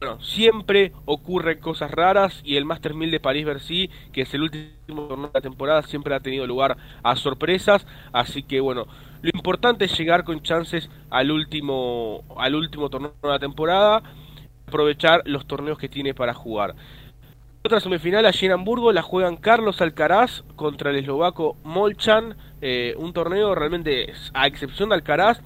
bueno, 0.00 0.20
siempre 0.20 0.92
ocurren 1.04 1.60
cosas 1.60 1.90
raras 1.90 2.40
y 2.44 2.56
el 2.56 2.64
Master 2.64 2.94
1000 2.94 3.10
de 3.12 3.20
París-Bercy, 3.20 3.90
que 4.12 4.22
es 4.22 4.34
el 4.34 4.42
último 4.42 5.06
torneo 5.08 5.28
de 5.28 5.32
la 5.34 5.40
temporada, 5.40 5.82
siempre 5.82 6.14
ha 6.14 6.20
tenido 6.20 6.46
lugar 6.46 6.76
a 7.04 7.14
sorpresas, 7.16 7.86
así 8.12 8.42
que 8.42 8.60
bueno, 8.60 8.86
lo 9.22 9.30
importante 9.32 9.84
es 9.84 9.96
llegar 9.96 10.24
con 10.24 10.42
chances 10.42 10.90
al 11.08 11.30
último, 11.30 12.24
al 12.36 12.54
último 12.56 12.90
torneo 12.90 13.14
de 13.22 13.28
la 13.28 13.38
temporada, 13.38 14.02
aprovechar 14.66 15.22
los 15.26 15.46
torneos 15.46 15.78
que 15.78 15.88
tiene 15.88 16.12
para 16.12 16.34
jugar. 16.34 16.74
Otra 17.64 17.78
semifinal 17.78 18.26
allí 18.26 18.46
en 18.46 18.52
Hamburgo 18.52 18.90
la 18.90 19.02
juegan 19.02 19.36
Carlos 19.36 19.80
Alcaraz 19.80 20.42
contra 20.56 20.90
el 20.90 20.96
eslovaco 20.96 21.56
Molchan, 21.62 22.36
eh, 22.60 22.94
un 22.98 23.12
torneo 23.12 23.54
realmente, 23.54 24.12
a 24.34 24.48
excepción 24.48 24.88
de 24.88 24.96
Alcaraz, 24.96 25.40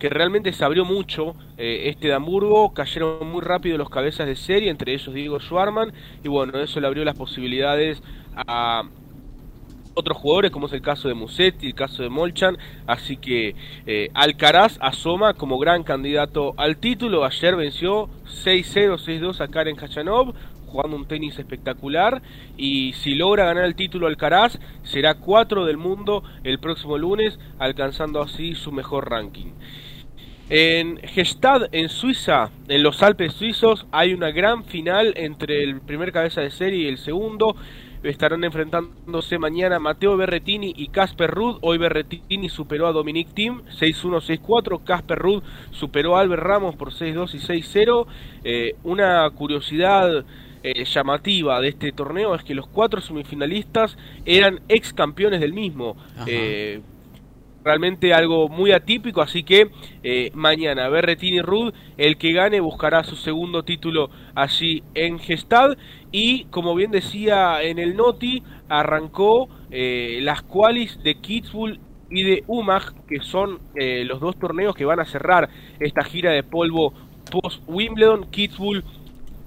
que 0.00 0.08
realmente 0.08 0.52
se 0.52 0.64
abrió 0.64 0.84
mucho 0.84 1.36
eh, 1.56 1.84
este 1.86 2.08
de 2.08 2.14
Hamburgo, 2.14 2.74
cayeron 2.74 3.30
muy 3.30 3.42
rápido 3.42 3.78
los 3.78 3.88
cabezas 3.88 4.26
de 4.26 4.34
serie, 4.34 4.70
entre 4.70 4.92
ellos 4.92 5.14
Diego 5.14 5.38
Schwarman, 5.38 5.92
y 6.24 6.28
bueno, 6.28 6.58
eso 6.58 6.80
le 6.80 6.88
abrió 6.88 7.04
las 7.04 7.16
posibilidades 7.16 8.02
a 8.34 8.82
otros 9.94 10.18
jugadores, 10.18 10.50
como 10.50 10.66
es 10.66 10.72
el 10.72 10.82
caso 10.82 11.08
de 11.08 11.14
Musetti, 11.14 11.68
el 11.68 11.74
caso 11.74 12.02
de 12.02 12.08
Molchan, 12.08 12.58
así 12.86 13.16
que 13.16 13.54
eh, 13.86 14.10
Alcaraz 14.14 14.76
asoma 14.80 15.34
como 15.34 15.58
gran 15.58 15.82
candidato 15.82 16.54
al 16.56 16.76
título, 16.76 17.24
ayer 17.24 17.56
venció 17.56 18.08
6-0, 18.44 18.98
6-2 18.98 19.40
a 19.40 19.48
Karen 19.48 19.76
Kachanov, 19.76 20.34
jugando 20.66 20.96
un 20.96 21.06
tenis 21.06 21.38
espectacular. 21.38 22.20
Y 22.56 22.92
si 22.94 23.14
logra 23.14 23.46
ganar 23.46 23.64
el 23.64 23.76
título 23.76 24.08
Alcaraz 24.08 24.58
será 24.82 25.14
4 25.14 25.64
del 25.64 25.76
mundo 25.76 26.24
el 26.42 26.58
próximo 26.58 26.98
lunes, 26.98 27.38
alcanzando 27.58 28.20
así 28.20 28.54
su 28.54 28.72
mejor 28.72 29.08
ranking. 29.08 29.52
En 30.50 30.98
Gestad, 30.98 31.68
en 31.72 31.88
Suiza, 31.88 32.50
en 32.68 32.82
los 32.82 33.02
Alpes 33.02 33.32
suizos, 33.32 33.86
hay 33.92 34.12
una 34.12 34.30
gran 34.30 34.64
final 34.64 35.14
entre 35.16 35.62
el 35.62 35.80
primer 35.80 36.12
cabeza 36.12 36.42
de 36.42 36.50
serie 36.50 36.82
y 36.82 36.88
el 36.88 36.98
segundo 36.98 37.56
estarán 38.04 38.44
enfrentándose 38.44 39.38
mañana 39.38 39.78
Mateo 39.78 40.16
Berretini 40.16 40.74
y 40.76 40.88
Casper 40.88 41.30
Rudd. 41.30 41.58
Hoy 41.62 41.78
Berretini 41.78 42.48
superó 42.48 42.86
a 42.86 42.92
Dominic 42.92 43.28
Thiem 43.34 43.62
6-1, 43.80 44.40
6-4. 44.40 44.84
Casper 44.84 45.18
Rudd 45.18 45.42
superó 45.70 46.16
a 46.16 46.20
Albert 46.20 46.42
Ramos 46.42 46.76
por 46.76 46.92
6-2 46.92 47.34
y 47.34 47.38
6-0. 47.38 48.06
Eh, 48.44 48.76
una 48.84 49.28
curiosidad 49.30 50.24
eh, 50.62 50.84
llamativa 50.84 51.60
de 51.60 51.68
este 51.68 51.92
torneo 51.92 52.34
es 52.34 52.42
que 52.42 52.54
los 52.54 52.66
cuatro 52.66 53.00
semifinalistas 53.00 53.96
eran 54.24 54.60
ex 54.68 54.92
campeones 54.92 55.40
del 55.40 55.52
mismo. 55.52 55.96
Eh, 56.26 56.80
realmente 57.64 58.12
algo 58.12 58.48
muy 58.48 58.72
atípico, 58.72 59.22
así 59.22 59.42
que 59.42 59.70
eh, 60.02 60.30
mañana 60.34 60.88
Berretini 60.88 61.40
Rud, 61.40 61.72
el 61.96 62.18
que 62.18 62.32
gane 62.32 62.60
buscará 62.60 63.02
su 63.04 63.16
segundo 63.16 63.64
título 63.64 64.10
allí 64.34 64.82
en 64.94 65.18
Gestad. 65.18 65.76
Y 66.12 66.44
como 66.46 66.74
bien 66.74 66.90
decía 66.90 67.62
en 67.62 67.78
el 67.78 67.96
Noti, 67.96 68.42
arrancó 68.68 69.48
eh, 69.70 70.18
las 70.22 70.42
qualis 70.42 71.02
de 71.02 71.16
Kitzbühel 71.16 71.80
y 72.10 72.22
de 72.22 72.44
Umag, 72.46 72.94
que 73.06 73.20
son 73.20 73.58
eh, 73.74 74.04
los 74.04 74.20
dos 74.20 74.36
torneos 74.36 74.76
que 74.76 74.84
van 74.84 75.00
a 75.00 75.06
cerrar 75.06 75.48
esta 75.80 76.04
gira 76.04 76.30
de 76.30 76.42
polvo 76.42 76.92
post 77.30 77.62
Wimbledon, 77.66 78.30
Kitzbühel 78.30 78.84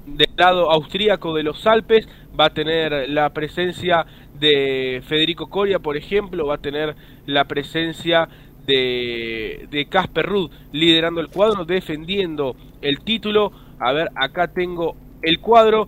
del 0.08 0.30
lado 0.36 0.72
austríaco 0.72 1.36
de 1.36 1.44
los 1.44 1.68
Alpes 1.68 2.08
va 2.40 2.46
a 2.46 2.50
tener 2.54 3.10
la 3.10 3.30
presencia 3.32 4.06
de 4.40 5.02
Federico 5.06 5.48
Coria, 5.48 5.80
por 5.80 5.98
ejemplo, 5.98 6.48
va 6.48 6.56
a 6.56 6.60
tener 6.60 6.96
la 7.26 7.46
presencia 7.46 8.30
de 8.66 9.88
Casper 9.90 10.26
Rudd 10.26 10.52
liderando 10.74 11.22
el 11.22 11.30
cuadro, 11.30 11.64
defendiendo 11.66 12.56
el 12.82 13.00
título. 13.00 13.52
A 13.80 13.92
ver, 13.94 14.10
acá 14.16 14.48
tengo 14.48 14.96
el 15.22 15.40
cuadro. 15.40 15.88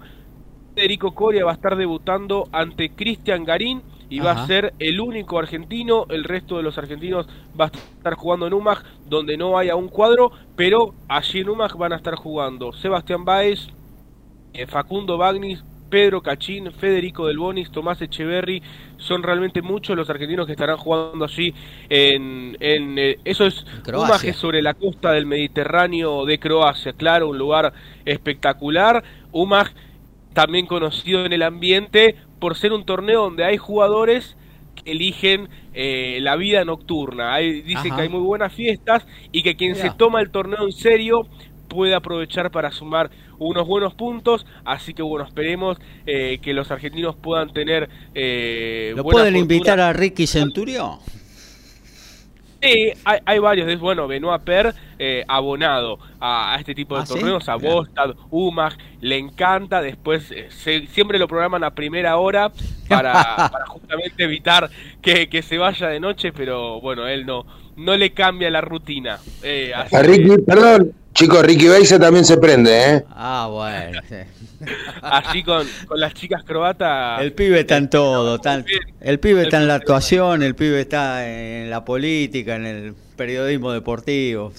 Federico 0.76 1.14
Coria 1.14 1.46
va 1.46 1.52
a 1.52 1.56
estar 1.56 1.76
debutando 1.76 2.48
ante 2.52 2.92
Cristian 2.92 3.44
Garín 3.44 3.82
y 4.10 4.20
va 4.22 4.32
a 4.32 4.48
ser 4.48 4.74
el 4.80 5.00
único 5.00 5.38
argentino. 5.38 6.06
El 6.10 6.24
resto 6.24 6.58
de 6.58 6.64
los 6.64 6.78
argentinos 6.78 7.28
va 7.60 7.66
a 7.66 7.72
estar 7.98 8.16
jugando 8.16 8.48
en 8.48 8.54
UMAG, 8.54 8.84
donde 9.08 9.38
no 9.38 9.58
haya 9.58 9.76
un 9.76 9.88
cuadro, 9.88 10.32
pero 10.56 10.94
allí 11.08 11.40
en 11.40 11.50
UMAG 11.50 11.78
van 11.78 11.94
a 11.94 11.98
estar 11.98 12.16
jugando 12.16 12.72
Sebastián 12.74 13.26
Baez, 13.26 13.68
eh, 14.54 14.66
Facundo 14.66 15.18
Bagnis, 15.18 15.64
Pedro 15.90 16.22
Cachín, 16.22 16.72
Federico 16.72 17.28
Del 17.28 17.38
Bonis, 17.38 17.72
Tomás 17.72 18.02
Echeverry, 18.02 18.62
son 18.98 19.24
realmente 19.24 19.62
muchos 19.62 19.96
los 19.96 20.10
argentinos 20.10 20.46
que 20.46 20.54
estarán 20.54 20.78
jugando 20.78 21.26
allí 21.26 21.54
en, 21.90 22.58
en 22.60 22.98
eh, 22.98 23.18
eso 23.26 23.46
es 23.46 23.66
Umag 23.88 24.34
sobre 24.34 24.62
la 24.62 24.74
costa 24.74 25.12
del 25.12 25.26
Mediterráneo 25.26 26.26
de 26.26 26.40
Croacia, 26.40 26.94
claro, 26.94 27.30
un 27.30 27.38
lugar 27.38 27.74
espectacular. 28.06 29.04
Umag 29.32 29.74
también 30.34 30.68
conocido 30.68 31.26
en 31.26 31.34
el 31.34 31.44
ambiente 31.44 32.16
por 32.40 32.56
ser 32.56 32.74
un 32.74 32.86
torneo 32.86 33.24
donde 33.24 33.46
hay 33.46 33.58
jugadores 33.58 34.38
que 34.76 34.92
eligen 34.92 35.50
eh, 35.74 36.20
la 36.22 36.36
vida 36.36 36.64
nocturna. 36.66 37.34
Hay, 37.34 37.62
dicen 37.62 37.96
que 37.96 38.02
hay 38.02 38.10
muy 38.10 38.22
buenas 38.22 38.54
fiestas 38.54 39.06
y 39.32 39.44
que 39.44 39.56
quien 39.56 39.76
se 39.76 39.90
toma 39.92 40.22
el 40.22 40.32
torneo 40.32 40.66
en 40.66 40.72
serio 40.72 41.28
puede 41.70 41.96
aprovechar 41.96 42.52
para 42.52 42.72
sumar 42.72 43.10
unos 43.38 43.66
buenos 43.66 43.94
puntos, 43.94 44.46
así 44.66 44.94
que 44.94 45.02
bueno, 45.02 45.26
esperemos 45.26 45.78
eh, 46.06 46.40
que 46.42 46.54
los 46.54 46.70
argentinos 46.72 47.16
puedan 47.16 47.54
tener... 47.54 47.90
Eh, 48.14 48.92
¿Lo 48.96 49.04
pueden 49.04 49.38
invitar 49.38 49.80
a 49.80 49.94
Ricky 49.94 50.28
Centurio? 50.28 51.00
Sí, 52.62 52.92
hay, 53.06 53.40
varios. 53.40 53.70
Es 53.70 53.80
bueno, 53.80 54.08
Benoit 54.08 54.42
Per, 54.42 54.74
eh, 54.98 55.24
abonado 55.28 55.98
a, 56.20 56.58
este 56.60 56.76
tipo 56.76 56.96
de 56.96 57.04
¿Ah, 57.04 57.06
torneos, 57.06 57.48
a 57.48 57.56
Bostad, 57.56 58.16
Umag, 58.30 58.78
le 59.00 59.18
encanta. 59.18 59.82
Después 59.82 60.30
eh, 60.32 60.50
siempre 60.92 61.20
lo 61.20 61.28
programan 61.28 61.64
a 61.64 61.72
primera 61.72 62.18
hora 62.18 62.52
para, 62.90 63.50
justamente 63.68 64.24
evitar 64.24 64.70
que, 65.02 65.30
que, 65.30 65.42
se 65.42 65.58
vaya 65.58 65.88
de 65.88 66.02
noche, 66.02 66.34
pero 66.34 66.82
bueno, 66.82 67.08
él 67.08 67.26
no, 67.26 67.46
no 67.80 67.96
le 67.96 68.12
cambia 68.12 68.50
la 68.50 68.62
rutina. 68.62 69.20
Eh, 69.42 69.72
a 69.74 70.02
Ricky, 70.02 70.38
perdón, 70.46 70.94
chicos, 71.14 71.44
Ricky 71.44 71.68
Beisa 71.68 71.98
también 71.98 72.26
se 72.26 72.38
prende, 72.38 72.96
¿eh? 72.96 73.06
Ah, 73.10 73.48
bueno. 73.50 74.02
Así 75.02 75.44
con, 75.44 75.66
con, 75.88 76.00
las 76.00 76.14
chicas 76.14 76.44
croatas. 76.44 77.22
El 77.22 77.32
pibe 77.34 77.62
está 77.62 77.78
en 77.78 77.90
todo. 77.90 78.40
el 79.00 79.20
pibe 79.20 79.44
está 79.44 79.58
en 79.58 79.68
la 79.68 79.76
actuación, 79.76 80.44
el 80.44 80.56
pibe 80.56 80.82
está 80.82 81.28
en 81.28 81.70
la 81.70 81.86
política, 81.86 82.58
en 82.58 82.66
el 82.66 82.96
periodismo 83.16 83.72
deportivo, 83.72 84.52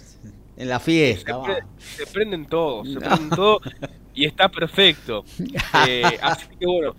en 0.56 0.68
la 0.68 0.80
fiesta. 0.80 1.38
Se, 1.78 2.06
prenden 2.06 2.46
todos, 2.46 2.88
se 2.90 2.98
prenden 3.00 3.30
todos 3.30 3.62
y 4.14 4.24
está 4.24 4.48
perfecto. 4.48 5.24
Eh, 5.86 6.02
así 6.20 6.46
que 6.58 6.66
bueno, 6.66 6.94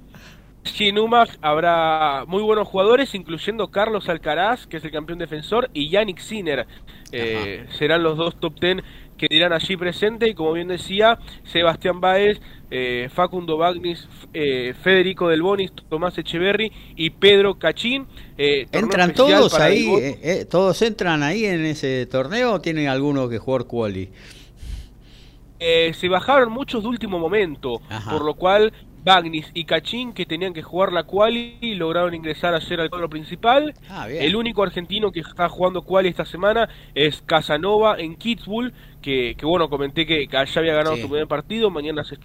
UMAG 0.99 1.29
habrá 1.41 2.25
muy 2.27 2.41
buenos 2.43 2.67
jugadores, 2.67 3.13
incluyendo 3.15 3.69
Carlos 3.69 4.09
Alcaraz, 4.09 4.67
que 4.67 4.77
es 4.77 4.83
el 4.83 4.91
campeón 4.91 5.19
defensor, 5.19 5.69
y 5.73 5.89
Yannick 5.89 6.19
Sinner. 6.19 6.67
Eh, 7.11 7.65
serán 7.77 8.03
los 8.03 8.17
dos 8.17 8.39
top 8.39 8.59
ten 8.59 8.81
que 9.17 9.27
dirán 9.29 9.53
allí 9.53 9.75
presente. 9.75 10.29
Y 10.29 10.33
como 10.33 10.53
bien 10.53 10.67
decía, 10.67 11.19
Sebastián 11.43 11.99
Baez, 11.99 12.39
eh, 12.69 13.09
Facundo 13.13 13.57
Bagnis, 13.57 14.07
eh, 14.33 14.73
Federico 14.81 15.27
Del 15.27 15.41
Bonis, 15.41 15.71
Tomás 15.89 16.17
Echeverry 16.17 16.71
y 16.95 17.09
Pedro 17.09 17.55
Cachín. 17.57 18.07
¿Entran 18.37 19.13
todos 19.13 19.53
ahí? 19.55 20.15
¿Todos 20.49 20.81
entran 20.81 21.23
ahí 21.23 21.45
en 21.45 21.65
ese 21.65 22.05
torneo 22.05 22.53
o 22.53 22.61
tienen 22.61 22.87
alguno 22.87 23.29
que 23.29 23.39
jugar 23.39 23.65
quali? 23.65 24.09
se 25.93 26.09
bajaron 26.09 26.51
muchos 26.51 26.81
de 26.81 26.89
último 26.89 27.19
momento, 27.19 27.83
por 28.09 28.25
lo 28.25 28.33
cual 28.33 28.73
Bagnis 29.03 29.49
y 29.53 29.65
Cachín, 29.65 30.13
que 30.13 30.25
tenían 30.25 30.53
que 30.53 30.61
jugar 30.61 30.91
la 30.91 31.03
quali, 31.03 31.57
y 31.61 31.75
lograron 31.75 32.13
ingresar 32.13 32.53
ayer 32.53 32.79
al 32.79 32.89
cuadro 32.89 33.09
principal. 33.09 33.73
Ah, 33.89 34.09
el 34.09 34.35
único 34.35 34.63
argentino 34.63 35.11
que 35.11 35.21
está 35.21 35.49
jugando 35.49 35.81
quali 35.81 36.09
esta 36.09 36.25
semana 36.25 36.69
es 36.93 37.21
Casanova 37.25 37.95
en 37.99 38.15
Kitzbühel, 38.15 38.73
que, 39.01 39.35
bueno, 39.41 39.69
comenté 39.69 40.05
que, 40.05 40.27
ya 40.27 40.45
había 40.59 40.75
ganado 40.75 40.95
su 40.97 41.09
primer 41.09 41.27
partido, 41.27 41.71
mañana 41.71 42.03
se 42.03 42.17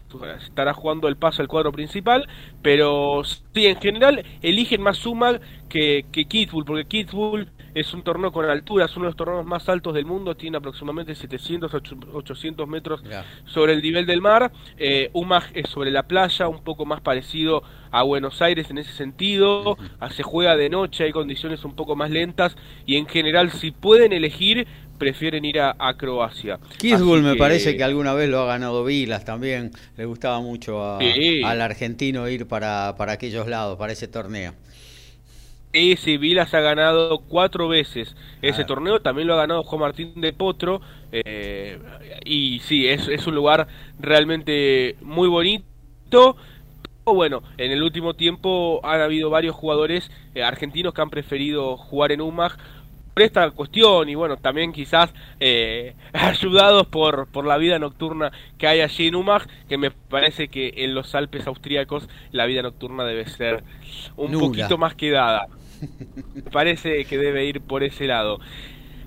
estará 0.44 0.74
jugando 0.74 1.08
el 1.08 1.16
paso 1.16 1.40
al 1.40 1.48
cuadro 1.48 1.72
principal, 1.72 2.28
pero 2.60 3.22
sí, 3.24 3.66
en 3.66 3.80
general 3.80 4.24
eligen 4.42 4.82
más 4.82 4.98
Sumag 4.98 5.40
que, 5.68 6.04
que 6.12 6.26
Kitzbühel, 6.26 6.64
porque 6.64 6.84
Kitzbühel 6.84 7.48
es 7.76 7.92
un 7.92 8.02
torneo 8.02 8.32
con 8.32 8.46
altura, 8.46 8.86
es 8.86 8.96
uno 8.96 9.04
de 9.04 9.10
los 9.10 9.16
torneos 9.16 9.44
más 9.44 9.68
altos 9.68 9.92
del 9.92 10.06
mundo, 10.06 10.34
tiene 10.34 10.56
aproximadamente 10.56 11.14
700, 11.14 11.70
800 12.14 12.66
metros 12.66 13.02
sobre 13.44 13.74
el 13.74 13.82
nivel 13.82 14.06
del 14.06 14.22
mar. 14.22 14.50
Eh, 14.78 15.10
Umag 15.12 15.44
es 15.52 15.68
sobre 15.68 15.90
la 15.90 16.04
playa, 16.04 16.48
un 16.48 16.64
poco 16.64 16.86
más 16.86 17.02
parecido 17.02 17.62
a 17.90 18.02
Buenos 18.02 18.40
Aires 18.40 18.70
en 18.70 18.78
ese 18.78 18.92
sentido. 18.92 19.76
Ah, 20.00 20.08
se 20.08 20.22
juega 20.22 20.56
de 20.56 20.70
noche, 20.70 21.04
hay 21.04 21.12
condiciones 21.12 21.66
un 21.66 21.76
poco 21.76 21.96
más 21.96 22.10
lentas 22.10 22.56
y 22.86 22.96
en 22.96 23.06
general 23.06 23.50
si 23.50 23.72
pueden 23.72 24.14
elegir 24.14 24.66
prefieren 24.96 25.44
ir 25.44 25.60
a, 25.60 25.94
Croacia. 25.98 26.58
Kitzbühel 26.78 27.22
me 27.22 27.36
parece 27.36 27.76
que 27.76 27.84
alguna 27.84 28.14
vez 28.14 28.30
lo 28.30 28.40
ha 28.40 28.46
ganado 28.46 28.82
Vilas 28.86 29.26
también, 29.26 29.70
le 29.98 30.06
gustaba 30.06 30.40
mucho 30.40 30.96
al 30.96 31.60
argentino 31.60 32.26
ir 32.30 32.46
para, 32.46 32.94
para 32.96 33.12
aquellos 33.12 33.46
lados, 33.46 33.76
para 33.76 33.92
ese 33.92 34.08
torneo. 34.08 34.54
Ese 35.78 36.16
Vilas 36.16 36.54
ha 36.54 36.60
ganado 36.60 37.18
cuatro 37.18 37.68
veces 37.68 38.16
ese 38.40 38.62
ah. 38.62 38.66
torneo, 38.66 39.02
también 39.02 39.28
lo 39.28 39.34
ha 39.34 39.36
ganado 39.36 39.62
Juan 39.62 39.80
Martín 39.82 40.18
de 40.22 40.32
Potro, 40.32 40.80
eh, 41.12 41.78
y 42.24 42.60
sí, 42.60 42.88
es, 42.88 43.08
es 43.08 43.26
un 43.26 43.34
lugar 43.34 43.68
realmente 43.98 44.96
muy 45.02 45.28
bonito. 45.28 46.36
Bueno, 47.04 47.42
en 47.58 47.72
el 47.72 47.82
último 47.82 48.14
tiempo 48.14 48.80
han 48.84 49.02
habido 49.02 49.28
varios 49.28 49.54
jugadores 49.54 50.10
eh, 50.34 50.42
argentinos 50.42 50.94
que 50.94 51.02
han 51.02 51.10
preferido 51.10 51.76
jugar 51.76 52.10
en 52.10 52.22
UMAG 52.22 52.56
por 53.12 53.22
esta 53.22 53.50
cuestión 53.50 54.08
y 54.08 54.14
bueno, 54.14 54.38
también 54.38 54.72
quizás 54.72 55.12
eh, 55.40 55.94
ayudados 56.14 56.86
por, 56.86 57.28
por 57.28 57.44
la 57.44 57.58
vida 57.58 57.78
nocturna 57.78 58.32
que 58.56 58.66
hay 58.66 58.80
allí 58.80 59.08
en 59.08 59.14
UMAG, 59.14 59.46
que 59.68 59.76
me 59.76 59.90
parece 59.90 60.48
que 60.48 60.72
en 60.78 60.94
los 60.94 61.14
Alpes 61.14 61.46
austríacos 61.46 62.08
la 62.32 62.46
vida 62.46 62.62
nocturna 62.62 63.04
debe 63.04 63.26
ser 63.28 63.62
un 64.16 64.32
poquito 64.32 64.78
más 64.78 64.94
quedada. 64.94 65.48
Parece 66.52 67.04
que 67.04 67.18
debe 67.18 67.44
ir 67.44 67.60
por 67.62 67.82
ese 67.82 68.06
lado. 68.06 68.40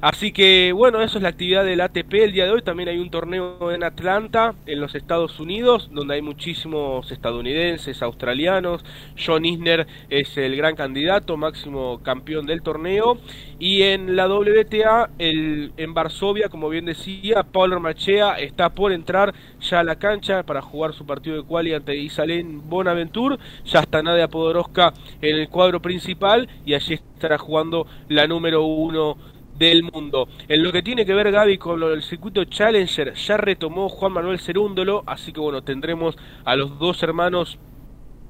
Así 0.02 0.32
que 0.32 0.72
bueno, 0.72 1.02
eso 1.02 1.18
es 1.18 1.24
la 1.24 1.28
actividad 1.28 1.66
del 1.66 1.82
ATP 1.82 2.14
el 2.14 2.32
día 2.32 2.46
de 2.46 2.52
hoy. 2.52 2.62
También 2.62 2.88
hay 2.88 3.00
un 3.00 3.10
torneo 3.10 3.70
en 3.74 3.84
Atlanta, 3.84 4.56
en 4.66 4.80
los 4.80 4.96
Estados 4.96 5.42
Unidos, 5.42 5.90
donde 5.92 6.14
hay 6.14 6.22
muchísimos 6.22 7.12
estadounidenses, 7.12 8.02
australianos. 8.02 8.86
John 9.22 9.44
Isner 9.44 9.88
es 10.10 10.38
el 10.38 10.56
gran 10.56 10.78
candidato, 10.78 11.36
máximo 11.36 12.00
campeón 12.02 12.46
del 12.46 12.62
torneo. 12.62 13.18
Y 13.60 13.82
en 13.82 14.16
la 14.16 14.30
WTA, 14.30 15.10
el, 15.20 15.74
en 15.76 15.94
Varsovia, 15.94 16.48
como 16.48 16.70
bien 16.70 16.86
decía, 16.86 17.44
Paulo 17.44 17.82
Machea 17.82 18.40
está 18.40 18.70
por 18.70 18.94
entrar 18.94 19.34
ya 19.60 19.82
a 19.82 19.84
la 19.84 19.98
cancha 19.98 20.44
para 20.44 20.62
jugar 20.62 20.94
su 20.94 21.06
partido 21.06 21.36
de 21.36 21.44
quali 21.44 21.74
ante 21.74 21.98
Isalén 21.98 22.70
Bonaventure. 22.70 23.36
Ya 23.66 23.82
está 23.82 24.02
Nadia 24.02 24.30
Podoroska 24.30 24.94
en 25.22 25.36
el 25.36 25.50
cuadro 25.50 25.82
principal 25.82 26.48
y 26.66 26.74
allí 26.74 26.94
estará 26.94 27.38
jugando 27.38 27.86
la 28.08 28.28
número 28.28 28.64
uno 28.64 29.18
del 29.60 29.84
mundo. 29.84 30.28
En 30.48 30.64
lo 30.64 30.72
que 30.72 30.82
tiene 30.82 31.06
que 31.06 31.14
ver 31.14 31.32
Gaby 31.32 31.58
con 31.58 31.80
del 31.82 32.02
circuito 32.02 32.46
Challenger, 32.46 33.14
ya 33.14 33.38
retomó 33.38 33.90
Juan 33.90 34.14
Manuel 34.14 34.40
Cerúndolo, 34.40 35.04
así 35.06 35.34
que 35.34 35.42
bueno, 35.42 35.62
tendremos 35.62 36.18
a 36.46 36.56
los 36.56 36.80
dos 36.80 37.04
hermanos 37.04 37.60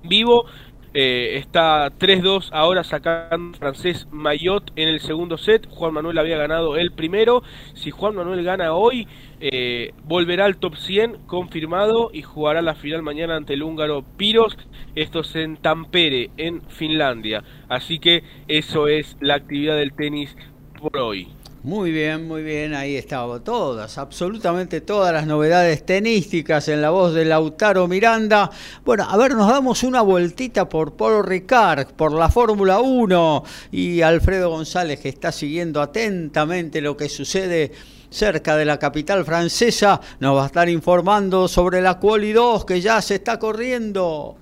vivo. 0.03 0.45
Eh, 0.91 1.37
está 1.37 1.91
3-2 1.99 2.49
ahora 2.51 2.83
sacando 2.83 3.55
francés 3.59 4.07
Mayotte 4.09 4.71
en 4.75 4.89
el 4.89 4.99
segundo 5.01 5.37
set. 5.37 5.67
Juan 5.69 5.93
Manuel 5.93 6.17
había 6.17 6.37
ganado 6.37 6.77
el 6.77 6.91
primero. 6.91 7.43
Si 7.75 7.91
Juan 7.91 8.15
Manuel 8.15 8.43
gana 8.43 8.73
hoy, 8.73 9.07
eh, 9.39 9.93
volverá 10.05 10.45
al 10.45 10.57
top 10.57 10.75
100 10.77 11.27
confirmado 11.27 12.09
y 12.11 12.23
jugará 12.23 12.63
la 12.63 12.73
final 12.73 13.03
mañana 13.03 13.35
ante 13.35 13.53
el 13.53 13.61
húngaro 13.61 14.03
Piros. 14.17 14.57
Esto 14.95 15.19
es 15.19 15.35
en 15.35 15.57
Tampere, 15.57 16.31
en 16.37 16.63
Finlandia. 16.69 17.43
Así 17.67 17.99
que 17.99 18.23
eso 18.47 18.87
es 18.87 19.15
la 19.21 19.35
actividad 19.35 19.77
del 19.77 19.93
tenis 19.93 20.35
por 20.79 20.97
hoy. 20.97 21.27
Muy 21.61 21.91
bien, 21.91 22.25
muy 22.25 22.41
bien, 22.41 22.73
ahí 22.73 22.95
estaba 22.95 23.41
todas, 23.41 23.97
absolutamente 23.97 24.79
todas 24.79 25.11
las 25.11 25.27
novedades 25.27 25.85
tenísticas 25.85 26.69
en 26.69 26.81
la 26.81 26.89
voz 26.89 27.13
de 27.13 27.25
Lautaro 27.25 27.85
Miranda. 27.89 28.49
Bueno, 28.85 29.05
a 29.09 29.17
ver, 29.17 29.35
nos 29.35 29.49
damos 29.49 29.83
una 29.83 30.01
vueltita 30.01 30.69
por 30.69 30.93
Polo 30.93 31.21
Ricard, 31.21 31.87
por 31.87 32.13
la 32.13 32.29
Fórmula 32.29 32.79
1 32.79 33.43
y 33.73 34.01
Alfredo 34.01 34.49
González 34.49 35.01
que 35.01 35.09
está 35.09 35.33
siguiendo 35.33 35.81
atentamente 35.81 36.79
lo 36.79 36.95
que 36.95 37.09
sucede 37.09 37.73
cerca 38.09 38.55
de 38.55 38.65
la 38.65 38.79
capital 38.79 39.25
francesa, 39.25 39.99
nos 40.21 40.37
va 40.37 40.43
a 40.43 40.47
estar 40.47 40.69
informando 40.69 41.49
sobre 41.49 41.81
la 41.81 41.99
Quali 41.99 42.31
2 42.31 42.63
que 42.63 42.79
ya 42.79 43.01
se 43.01 43.15
está 43.15 43.37
corriendo. 43.37 44.37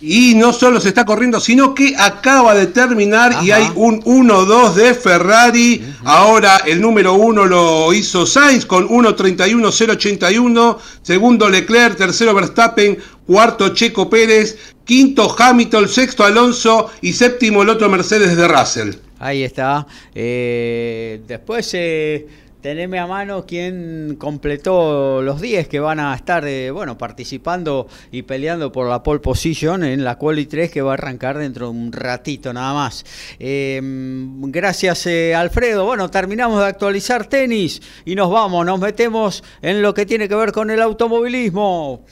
Y 0.00 0.34
no 0.36 0.52
solo 0.52 0.80
se 0.80 0.88
está 0.88 1.04
corriendo, 1.04 1.40
sino 1.40 1.74
que 1.74 1.94
acaba 1.98 2.54
de 2.54 2.68
terminar 2.68 3.42
y 3.42 3.50
hay 3.50 3.68
un 3.74 4.00
1-2 4.02 4.74
de 4.74 4.94
Ferrari. 4.94 5.84
Ahora 6.04 6.58
el 6.66 6.80
número 6.80 7.14
1 7.14 7.46
lo 7.46 7.92
hizo 7.92 8.24
Sainz 8.24 8.64
con 8.64 8.88
1.31.081. 8.88 10.78
Segundo 11.02 11.48
Leclerc, 11.48 11.96
tercero 11.96 12.32
Verstappen, 12.32 12.96
cuarto 13.26 13.70
Checo 13.70 14.08
Pérez, 14.08 14.56
quinto 14.84 15.34
Hamilton, 15.36 15.88
sexto 15.88 16.24
Alonso 16.24 16.90
y 17.00 17.12
séptimo 17.12 17.62
el 17.62 17.70
otro 17.70 17.88
Mercedes 17.88 18.36
de 18.36 18.46
Russell. 18.46 18.92
Ahí 19.18 19.42
está. 19.42 19.86
Eh, 20.14 21.22
después... 21.26 21.70
Eh 21.72 22.26
teneme 22.60 22.98
a 22.98 23.06
mano 23.06 23.46
quién 23.46 24.16
completó 24.18 25.22
los 25.22 25.40
10 25.40 25.68
que 25.68 25.80
van 25.80 26.00
a 26.00 26.14
estar 26.14 26.46
eh, 26.46 26.70
bueno 26.70 26.98
participando 26.98 27.86
y 28.10 28.22
peleando 28.22 28.72
por 28.72 28.88
la 28.88 29.02
pole 29.02 29.20
position 29.20 29.84
en 29.84 30.04
la 30.04 30.16
quali 30.16 30.46
3 30.46 30.70
que 30.70 30.82
va 30.82 30.92
a 30.92 30.94
arrancar 30.94 31.38
dentro 31.38 31.66
de 31.66 31.72
un 31.72 31.92
ratito 31.92 32.52
nada 32.52 32.74
más. 32.74 33.04
Em, 33.38 34.50
gracias 34.50 35.06
eh, 35.06 35.34
Alfredo. 35.34 35.84
Bueno, 35.84 36.10
terminamos 36.10 36.60
de 36.60 36.66
actualizar 36.66 37.26
tenis 37.26 37.80
y 38.04 38.14
nos 38.14 38.30
vamos, 38.30 38.66
nos 38.66 38.80
metemos 38.80 39.44
en 39.62 39.82
lo 39.82 39.94
que 39.94 40.06
tiene 40.06 40.28
que 40.28 40.34
ver 40.34 40.52
con 40.52 40.70
el 40.70 40.82
automovilismo. 40.82 42.04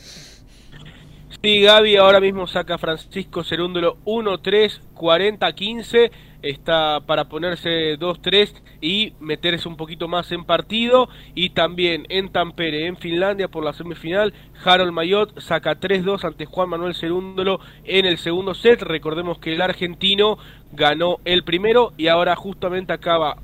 Sí, 1.42 1.60
Gaby 1.60 1.96
ahora 1.96 2.18
mismo 2.18 2.46
saca 2.46 2.78
Francisco 2.78 3.44
Cerúndolo 3.44 3.98
1-3, 4.04 4.80
40-15 4.94 6.10
está 6.50 7.00
para 7.06 7.28
ponerse 7.28 7.98
2-3 7.98 8.52
y 8.80 9.14
meterse 9.20 9.68
un 9.68 9.76
poquito 9.76 10.08
más 10.08 10.32
en 10.32 10.44
partido. 10.44 11.08
Y 11.34 11.50
también 11.50 12.06
en 12.08 12.30
Tampere, 12.30 12.86
en 12.86 12.96
Finlandia, 12.96 13.48
por 13.48 13.64
la 13.64 13.72
semifinal, 13.72 14.32
Harold 14.64 14.92
Mayot 14.92 15.40
saca 15.40 15.78
3-2 15.78 16.24
ante 16.24 16.46
Juan 16.46 16.68
Manuel 16.68 16.94
Cerúndolo 16.94 17.60
en 17.84 18.06
el 18.06 18.18
segundo 18.18 18.54
set. 18.54 18.82
Recordemos 18.82 19.38
que 19.38 19.54
el 19.54 19.60
argentino 19.60 20.38
ganó 20.72 21.18
el 21.24 21.44
primero 21.44 21.92
y 21.96 22.08
ahora 22.08 22.36
justamente 22.36 22.92
acaba 22.92 23.36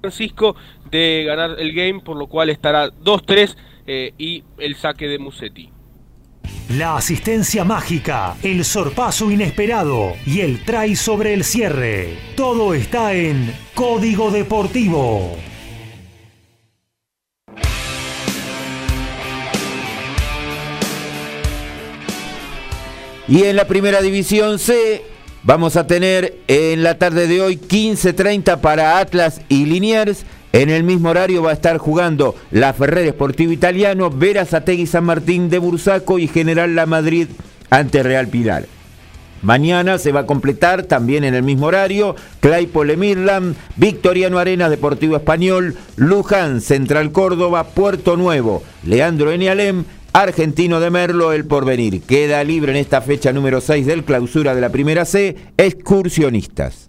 Francisco 0.00 0.56
de 0.90 1.24
ganar 1.26 1.56
el 1.58 1.72
game, 1.72 2.00
por 2.00 2.16
lo 2.16 2.26
cual 2.26 2.50
estará 2.50 2.88
2-3 2.88 3.56
eh, 3.86 4.12
y 4.18 4.44
el 4.58 4.76
saque 4.76 5.08
de 5.08 5.18
Musetti. 5.18 5.73
La 6.70 6.96
asistencia 6.96 7.62
mágica, 7.64 8.36
el 8.42 8.64
sorpaso 8.64 9.30
inesperado 9.30 10.14
y 10.26 10.40
el 10.40 10.64
try 10.64 10.96
sobre 10.96 11.34
el 11.34 11.44
cierre. 11.44 12.16
Todo 12.36 12.74
está 12.74 13.12
en 13.12 13.54
Código 13.74 14.30
Deportivo. 14.30 15.36
Y 23.28 23.44
en 23.44 23.56
la 23.56 23.66
primera 23.66 24.02
división 24.02 24.58
C 24.58 25.02
vamos 25.44 25.76
a 25.76 25.86
tener 25.86 26.38
en 26.48 26.82
la 26.82 26.98
tarde 26.98 27.26
de 27.26 27.40
hoy 27.40 27.56
15.30 27.56 28.60
para 28.60 28.98
Atlas 28.98 29.40
y 29.48 29.64
Liniers 29.66 30.24
en 30.54 30.70
el 30.70 30.84
mismo 30.84 31.10
horario 31.10 31.42
va 31.42 31.50
a 31.50 31.54
estar 31.54 31.78
jugando 31.78 32.36
la 32.52 32.72
Ferrer 32.72 33.08
Esportivo 33.08 33.50
Italiano, 33.50 34.08
Verazategui 34.08 34.86
San 34.86 35.02
Martín 35.02 35.50
de 35.50 35.58
Bursaco 35.58 36.20
y 36.20 36.28
General 36.28 36.76
La 36.76 36.86
Madrid 36.86 37.26
ante 37.70 38.04
Real 38.04 38.28
Pilar. 38.28 38.66
Mañana 39.42 39.98
se 39.98 40.12
va 40.12 40.20
a 40.20 40.26
completar 40.26 40.84
también 40.84 41.24
en 41.24 41.34
el 41.34 41.42
mismo 41.42 41.66
horario 41.66 42.14
Claypole 42.38 42.96
Mirland, 42.96 43.56
Victoriano 43.74 44.38
Arenas 44.38 44.70
Deportivo 44.70 45.16
Español, 45.16 45.74
Luján 45.96 46.60
Central 46.60 47.10
Córdoba, 47.10 47.64
Puerto 47.64 48.16
Nuevo, 48.16 48.62
Leandro 48.84 49.32
Enialem, 49.32 49.82
Argentino 50.12 50.78
de 50.78 50.90
Merlo, 50.90 51.32
El 51.32 51.46
Porvenir. 51.46 52.02
Queda 52.02 52.44
libre 52.44 52.70
en 52.70 52.78
esta 52.78 53.02
fecha 53.02 53.32
número 53.32 53.60
6 53.60 53.86
del 53.86 54.04
clausura 54.04 54.54
de 54.54 54.60
la 54.60 54.70
primera 54.70 55.04
C, 55.04 55.34
excursionistas. 55.56 56.83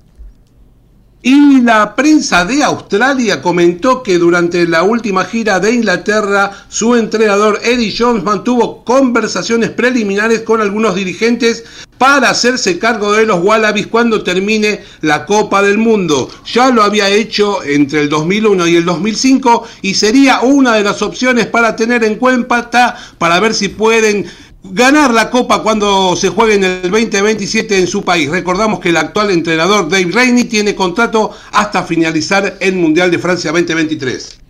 Y 1.27 1.61
la 1.61 1.95
prensa 1.95 2.45
de 2.45 2.63
Australia 2.63 3.41
comentó 3.41 4.03
que 4.03 4.19
durante 4.19 4.67
la 4.67 4.83
última 4.83 5.25
gira 5.25 5.59
de 5.59 5.73
Inglaterra, 5.73 6.51
su 6.69 6.93
entrenador 6.95 7.59
Eddie 7.63 7.95
Jones 7.97 8.23
mantuvo 8.23 8.83
conversaciones 8.83 9.71
preliminares 9.71 10.41
con 10.41 10.61
algunos 10.61 10.93
dirigentes 10.93 11.63
para 11.97 12.29
hacerse 12.29 12.77
cargo 12.77 13.13
de 13.13 13.25
los 13.25 13.43
Wallabies 13.43 13.87
cuando 13.87 14.21
termine 14.21 14.81
la 15.01 15.25
Copa 15.25 15.63
del 15.63 15.79
Mundo. 15.79 16.29
Ya 16.53 16.69
lo 16.69 16.83
había 16.83 17.09
hecho 17.09 17.63
entre 17.63 18.01
el 18.01 18.09
2001 18.09 18.67
y 18.67 18.75
el 18.75 18.85
2005 18.85 19.67
y 19.81 19.95
sería 19.95 20.41
una 20.41 20.75
de 20.75 20.83
las 20.83 21.01
opciones 21.01 21.47
para 21.47 21.75
tener 21.75 22.03
en 22.03 22.17
cuenta 22.17 22.97
para 23.17 23.39
ver 23.39 23.55
si 23.55 23.69
pueden 23.69 24.27
ganar 24.71 25.13
la 25.13 25.29
Copa 25.29 25.61
cuando 25.63 26.15
se 26.15 26.29
juegue 26.29 26.55
en 26.55 26.63
el 26.63 26.91
2027 26.91 27.79
en 27.79 27.87
su 27.87 28.03
país. 28.03 28.29
Recordamos 28.29 28.79
que 28.79 28.89
el 28.89 28.97
actual 28.97 29.31
entrenador 29.31 29.89
Dave 29.89 30.11
Rainey 30.11 30.45
tiene 30.45 30.75
contrato 30.75 31.31
hasta 31.51 31.83
finalizar 31.83 32.57
el 32.59 32.75
Mundial 32.75 33.11
de 33.11 33.19
Francia 33.19 33.51
2023. 33.51 34.41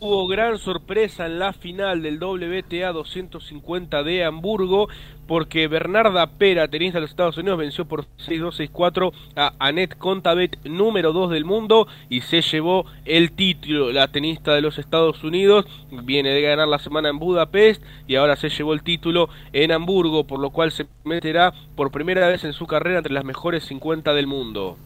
Hubo 0.00 0.26
gran 0.26 0.58
sorpresa 0.58 1.26
en 1.26 1.38
la 1.38 1.52
final 1.52 2.02
del 2.02 2.18
WTA 2.20 2.90
250 2.90 4.02
de 4.02 4.24
Hamburgo 4.24 4.88
porque 5.32 5.66
Bernarda 5.66 6.26
Pera, 6.26 6.68
tenista 6.68 6.98
de 6.98 7.00
los 7.00 7.10
Estados 7.10 7.38
Unidos, 7.38 7.56
venció 7.56 7.86
por 7.86 8.04
6-2-6-4 8.28 9.14
a 9.34 9.54
Annette 9.60 9.96
Contabet, 9.96 10.58
número 10.64 11.14
2 11.14 11.30
del 11.30 11.46
mundo, 11.46 11.86
y 12.10 12.20
se 12.20 12.42
llevó 12.42 12.84
el 13.06 13.32
título. 13.32 13.92
La 13.92 14.08
tenista 14.08 14.52
de 14.52 14.60
los 14.60 14.76
Estados 14.76 15.24
Unidos 15.24 15.64
viene 15.90 16.34
de 16.34 16.42
ganar 16.42 16.68
la 16.68 16.78
semana 16.78 17.08
en 17.08 17.18
Budapest 17.18 17.82
y 18.06 18.16
ahora 18.16 18.36
se 18.36 18.50
llevó 18.50 18.74
el 18.74 18.82
título 18.82 19.30
en 19.54 19.72
Hamburgo, 19.72 20.26
por 20.26 20.38
lo 20.38 20.50
cual 20.50 20.70
se 20.70 20.84
meterá 21.02 21.54
por 21.76 21.90
primera 21.90 22.28
vez 22.28 22.44
en 22.44 22.52
su 22.52 22.66
carrera 22.66 22.98
entre 22.98 23.14
las 23.14 23.24
mejores 23.24 23.64
50 23.64 24.12
del 24.12 24.26
mundo. 24.26 24.76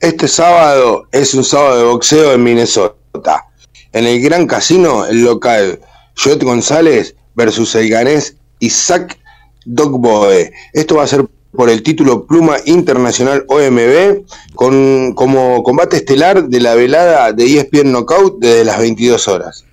Este 0.00 0.26
sábado 0.26 1.06
es 1.12 1.34
un 1.34 1.44
sábado 1.44 1.76
de 1.76 1.84
boxeo 1.84 2.32
en 2.32 2.42
Minnesota. 2.42 3.44
En 3.92 4.06
el 4.06 4.22
Gran 4.22 4.46
Casino, 4.46 5.04
el 5.04 5.22
local 5.22 5.80
Joet 6.16 6.42
González 6.42 7.14
versus 7.38 7.74
el 7.76 7.88
ganés 7.88 8.36
Isaac 8.58 9.16
Dogboe. 9.64 10.52
Esto 10.72 10.96
va 10.96 11.04
a 11.04 11.06
ser 11.06 11.24
por 11.52 11.70
el 11.70 11.82
título 11.82 12.26
Pluma 12.26 12.56
Internacional 12.66 13.44
OMB 13.48 14.26
con, 14.54 15.14
como 15.14 15.62
combate 15.62 15.96
estelar 15.96 16.48
de 16.48 16.60
la 16.60 16.74
velada 16.74 17.32
de 17.32 17.44
ESPN 17.44 17.92
Knockout 17.92 18.40
desde 18.40 18.64
las 18.64 18.78
22 18.78 19.28
horas. 19.28 19.64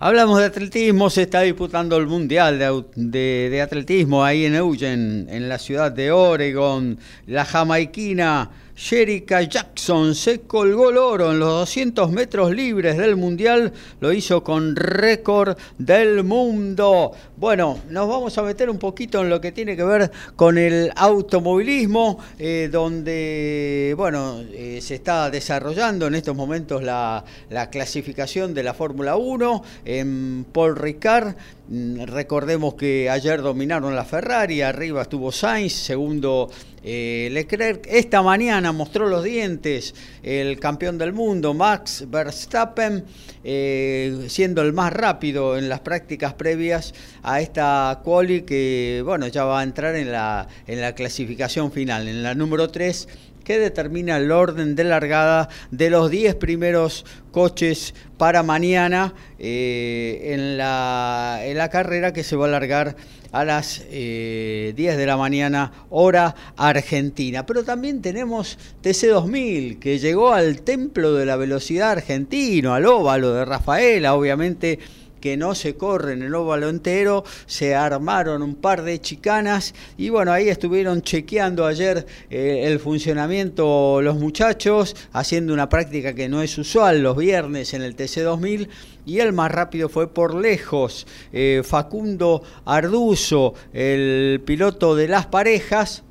Hablamos 0.00 0.40
de 0.40 0.46
atletismo, 0.46 1.10
se 1.10 1.22
está 1.22 1.42
disputando 1.42 1.96
el 1.96 2.08
Mundial 2.08 2.58
de, 2.96 3.62
Atletismo 3.62 4.24
ahí 4.24 4.46
en 4.46 4.56
Eugene, 4.56 5.26
en 5.28 5.48
la 5.48 5.58
ciudad 5.58 5.92
de 5.92 6.10
Oregon. 6.10 6.98
La 7.28 7.44
jamaiquina 7.44 8.50
Sherika 8.82 9.42
Jackson 9.42 10.12
se 10.12 10.40
colgó 10.40 10.90
el 10.90 10.98
oro 10.98 11.30
en 11.30 11.38
los 11.38 11.50
200 11.50 12.10
metros 12.10 12.50
libres 12.50 12.98
del 12.98 13.14
Mundial, 13.14 13.72
lo 14.00 14.12
hizo 14.12 14.42
con 14.42 14.74
récord 14.74 15.56
del 15.78 16.24
mundo. 16.24 17.12
Bueno, 17.36 17.78
nos 17.90 18.08
vamos 18.08 18.36
a 18.38 18.42
meter 18.42 18.68
un 18.68 18.80
poquito 18.80 19.20
en 19.20 19.30
lo 19.30 19.40
que 19.40 19.52
tiene 19.52 19.76
que 19.76 19.84
ver 19.84 20.10
con 20.34 20.58
el 20.58 20.90
automovilismo, 20.96 22.18
eh, 22.40 22.68
donde, 22.72 23.94
bueno, 23.96 24.42
eh, 24.50 24.80
se 24.82 24.96
está 24.96 25.30
desarrollando 25.30 26.08
en 26.08 26.16
estos 26.16 26.34
momentos 26.34 26.82
la, 26.82 27.24
la 27.50 27.70
clasificación 27.70 28.52
de 28.52 28.64
la 28.64 28.74
Fórmula 28.74 29.14
1 29.14 29.62
en 29.84 30.44
Paul 30.52 30.74
Ricard 30.74 31.36
Mm, 31.68 32.02
recordemos 32.02 32.74
que 32.74 33.08
ayer 33.08 33.40
dominaron 33.40 33.96
la 33.96 34.04
Ferrari, 34.04 34.60
arriba 34.60 35.00
estuvo 35.00 35.32
Sainz, 35.32 35.72
segundo 35.72 36.50
eh, 36.82 37.28
Leclerc. 37.32 37.86
Esta 37.88 38.22
mañana 38.22 38.72
mostró 38.72 39.08
los 39.08 39.24
dientes 39.24 39.94
el 40.22 40.58
campeón 40.58 40.98
del 40.98 41.12
mundo, 41.12 41.54
Max 41.54 42.04
Verstappen, 42.08 43.04
eh, 43.44 44.26
siendo 44.28 44.62
el 44.62 44.72
más 44.72 44.92
rápido 44.92 45.56
en 45.58 45.68
las 45.68 45.80
prácticas 45.80 46.34
previas 46.34 46.94
a 47.22 47.40
esta 47.40 48.00
quali 48.04 48.42
que 48.42 49.02
bueno, 49.04 49.26
ya 49.28 49.44
va 49.44 49.60
a 49.60 49.62
entrar 49.62 49.96
en 49.96 50.12
la, 50.12 50.48
en 50.66 50.80
la 50.80 50.94
clasificación 50.94 51.72
final, 51.72 52.08
en 52.08 52.22
la 52.22 52.34
número 52.34 52.70
3 52.70 53.08
que 53.42 53.58
determina 53.58 54.16
el 54.16 54.30
orden 54.30 54.74
de 54.74 54.84
largada 54.84 55.48
de 55.70 55.90
los 55.90 56.10
10 56.10 56.36
primeros 56.36 57.04
coches 57.30 57.94
para 58.16 58.42
mañana 58.42 59.14
eh, 59.38 60.32
en, 60.34 60.56
la, 60.56 61.40
en, 61.42 61.56
la, 61.58 61.68
carrera 61.70 62.12
que 62.12 62.24
se 62.24 62.36
va 62.36 62.44
a 62.44 62.48
alargar 62.48 62.96
a 63.32 63.44
las 63.44 63.80
10 63.80 63.88
eh, 63.90 64.74
de 64.76 65.06
la 65.06 65.16
mañana 65.16 65.72
hora 65.90 66.34
argentina. 66.56 67.46
Pero 67.46 67.64
también 67.64 68.02
tenemos 68.02 68.58
TC2000 68.82 69.78
que 69.78 69.98
llegó 69.98 70.32
al 70.32 70.62
templo 70.62 71.14
de 71.14 71.26
la 71.26 71.36
velocidad 71.36 71.90
argentino, 71.90 72.74
al 72.74 72.86
óvalo 72.86 73.32
de 73.32 73.44
Rafaela, 73.44 74.14
obviamente 74.14 74.78
que 75.22 75.38
no 75.38 75.54
se 75.54 75.76
corre 75.76 76.12
en 76.12 76.22
el 76.22 76.34
óvalo 76.34 76.68
entero, 76.68 77.24
se 77.46 77.74
armaron 77.74 78.42
un 78.42 78.56
par 78.56 78.82
de 78.82 79.00
chicanas 79.00 79.72
y 79.96 80.10
bueno, 80.10 80.32
ahí 80.32 80.50
estuvieron 80.50 81.00
chequeando 81.00 81.64
ayer 81.64 82.04
eh, 82.28 82.64
el 82.66 82.80
funcionamiento 82.80 84.02
los 84.02 84.16
muchachos, 84.16 84.94
haciendo 85.12 85.54
una 85.54 85.70
práctica 85.70 86.12
que 86.14 86.28
no 86.28 86.42
es 86.42 86.58
usual 86.58 87.02
los 87.02 87.16
viernes 87.16 87.72
en 87.72 87.82
el 87.82 87.96
TC2000 87.96 88.68
y 89.06 89.20
el 89.20 89.32
más 89.32 89.50
rápido 89.50 89.88
fue 89.88 90.12
por 90.12 90.34
lejos 90.34 91.06
eh, 91.32 91.62
Facundo 91.64 92.42
Arduzo, 92.64 93.54
el 93.72 94.42
piloto 94.44 94.96
de 94.96 95.08
las 95.08 95.26
parejas 95.26 96.02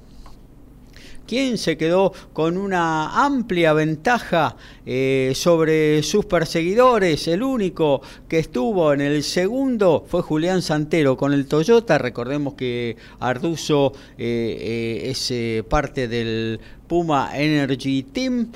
quien 1.31 1.57
se 1.57 1.77
quedó 1.77 2.11
con 2.33 2.57
una 2.57 3.23
amplia 3.23 3.71
ventaja 3.71 4.57
eh, 4.85 5.31
sobre 5.33 6.03
sus 6.03 6.25
perseguidores. 6.25 7.25
El 7.29 7.41
único 7.41 8.01
que 8.27 8.39
estuvo 8.39 8.91
en 8.91 8.99
el 8.99 9.23
segundo 9.23 10.03
fue 10.05 10.23
Julián 10.23 10.61
Santero 10.61 11.15
con 11.15 11.31
el 11.31 11.45
Toyota. 11.47 11.97
Recordemos 11.97 12.55
que 12.55 12.97
Arduzo 13.21 13.93
eh, 14.17 15.05
eh, 15.07 15.09
es 15.09 15.63
parte 15.69 16.09
del 16.09 16.59
Puma 16.85 17.29
Energy 17.33 18.03
Team. 18.03 18.51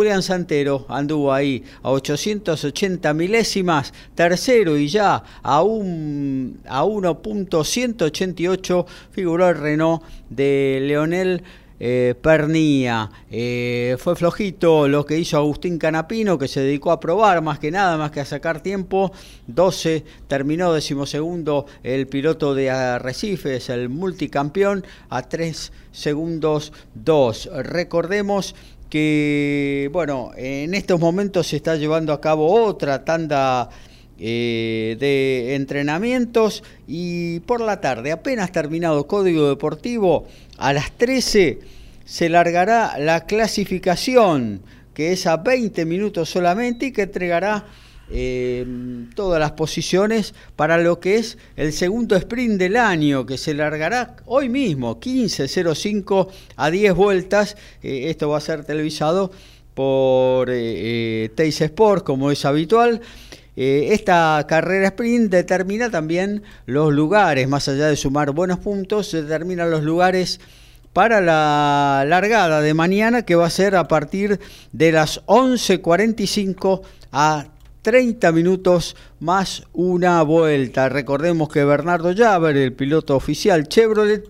Julián 0.00 0.22
Santero 0.22 0.86
anduvo 0.88 1.30
ahí 1.30 1.62
a 1.82 1.90
880 1.90 3.12
milésimas, 3.12 3.92
tercero 4.14 4.78
y 4.78 4.88
ya 4.88 5.22
a, 5.42 5.62
un, 5.62 6.58
a 6.66 6.84
1.188 6.84 8.86
figuró 9.10 9.50
el 9.50 9.58
Renault 9.58 10.02
de 10.30 10.78
Leonel 10.80 11.42
eh, 11.78 12.14
Pernía. 12.18 13.10
Eh, 13.30 13.96
fue 13.98 14.16
flojito 14.16 14.88
lo 14.88 15.04
que 15.04 15.18
hizo 15.18 15.36
Agustín 15.36 15.76
Canapino, 15.76 16.38
que 16.38 16.48
se 16.48 16.60
dedicó 16.60 16.92
a 16.92 17.00
probar 17.00 17.42
más 17.42 17.58
que 17.58 17.70
nada, 17.70 17.98
más 17.98 18.10
que 18.10 18.20
a 18.20 18.24
sacar 18.24 18.62
tiempo. 18.62 19.12
12, 19.48 20.02
terminó 20.28 20.72
decimosegundo 20.72 21.66
el 21.82 22.06
piloto 22.06 22.54
de 22.54 22.70
Arrecifes, 22.70 23.68
el 23.68 23.90
multicampeón, 23.90 24.82
a 25.10 25.28
3 25.28 25.72
segundos 25.92 26.72
2. 26.94 27.50
Recordemos 27.64 28.54
que, 28.90 29.88
bueno, 29.92 30.32
en 30.36 30.74
estos 30.74 31.00
momentos 31.00 31.46
se 31.46 31.56
está 31.56 31.76
llevando 31.76 32.12
a 32.12 32.20
cabo 32.20 32.52
otra 32.52 33.04
tanda 33.04 33.70
eh, 34.18 34.96
de 35.00 35.54
entrenamientos 35.54 36.62
y 36.86 37.40
por 37.40 37.60
la 37.60 37.80
tarde, 37.80 38.12
apenas 38.12 38.52
terminado 38.52 39.06
Código 39.06 39.48
Deportivo, 39.48 40.26
a 40.58 40.72
las 40.72 40.92
13 40.92 41.60
se 42.04 42.28
largará 42.28 42.98
la 42.98 43.24
clasificación, 43.24 44.60
que 44.92 45.12
es 45.12 45.26
a 45.26 45.36
20 45.36 45.86
minutos 45.86 46.28
solamente 46.28 46.86
y 46.86 46.92
que 46.92 47.02
entregará 47.02 47.66
eh, 48.10 48.66
todas 49.14 49.40
las 49.40 49.52
posiciones 49.52 50.34
para 50.56 50.78
lo 50.78 51.00
que 51.00 51.16
es 51.16 51.38
el 51.56 51.72
segundo 51.72 52.16
sprint 52.16 52.58
del 52.58 52.76
año, 52.76 53.26
que 53.26 53.38
se 53.38 53.54
largará 53.54 54.16
hoy 54.26 54.48
mismo, 54.48 55.00
15.05 55.00 56.28
a 56.56 56.70
10 56.70 56.94
vueltas. 56.94 57.56
Eh, 57.82 58.10
esto 58.10 58.28
va 58.28 58.38
a 58.38 58.40
ser 58.40 58.64
televisado 58.64 59.30
por 59.74 60.48
eh, 60.50 61.30
Teis 61.34 61.60
Sport, 61.60 62.04
como 62.04 62.30
es 62.30 62.44
habitual. 62.44 63.00
Eh, 63.56 63.88
esta 63.92 64.44
carrera 64.48 64.88
sprint 64.88 65.30
determina 65.30 65.90
también 65.90 66.42
los 66.66 66.92
lugares, 66.92 67.48
más 67.48 67.68
allá 67.68 67.88
de 67.88 67.96
sumar 67.96 68.30
buenos 68.30 68.58
puntos, 68.58 69.12
determina 69.12 69.66
los 69.66 69.82
lugares 69.82 70.40
para 70.92 71.20
la 71.20 72.04
largada 72.06 72.60
de 72.60 72.74
mañana 72.74 73.24
que 73.24 73.34
va 73.34 73.46
a 73.46 73.50
ser 73.50 73.76
a 73.76 73.86
partir 73.86 74.40
de 74.72 74.92
las 74.92 75.24
11.45 75.26 76.82
a 77.12 77.46
30 77.82 78.32
minutos 78.32 78.96
más 79.20 79.64
una 79.72 80.22
vuelta. 80.22 80.88
Recordemos 80.88 81.48
que 81.48 81.64
Bernardo 81.64 82.12
Llaver, 82.12 82.56
el 82.56 82.72
piloto 82.72 83.16
oficial 83.16 83.68
Chevrolet, 83.68 84.24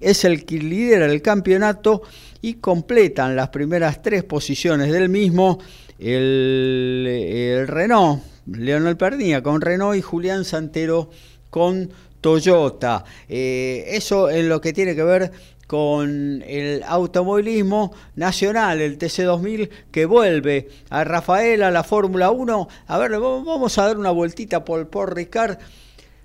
es 0.00 0.24
el 0.24 0.44
que 0.44 0.58
lidera 0.58 1.06
el 1.06 1.22
campeonato 1.22 2.02
y 2.42 2.54
completan 2.54 3.36
las 3.36 3.48
primeras 3.48 4.02
tres 4.02 4.24
posiciones 4.24 4.92
del 4.92 5.08
mismo 5.08 5.58
el, 5.98 7.64
Renault 7.66 8.22
Leonel 8.46 8.96
Pernía 8.96 9.42
con 9.42 9.60
Renault 9.60 9.96
y 9.96 10.02
Julián 10.02 10.44
Santero 10.44 11.10
con 11.50 11.90
Toyota. 12.20 13.04
Eh, 13.28 13.84
eso 13.88 14.28
en 14.30 14.48
lo 14.48 14.60
que 14.60 14.72
tiene 14.72 14.94
que 14.94 15.02
ver 15.02 15.32
con 15.66 16.42
el 16.46 16.82
automovilismo 16.86 17.92
nacional, 18.14 18.80
el 18.80 18.98
TC2000 18.98 19.68
que 19.90 20.06
vuelve 20.06 20.68
a 20.90 21.04
Rafael 21.04 21.62
a 21.62 21.70
la 21.70 21.82
Fórmula 21.82 22.30
1. 22.30 22.68
A 22.86 22.98
ver, 22.98 23.12
vamos 23.12 23.78
a 23.78 23.86
dar 23.86 23.98
una 23.98 24.10
vueltita 24.10 24.64
por, 24.64 24.88
por 24.88 25.14
Ricard, 25.14 25.58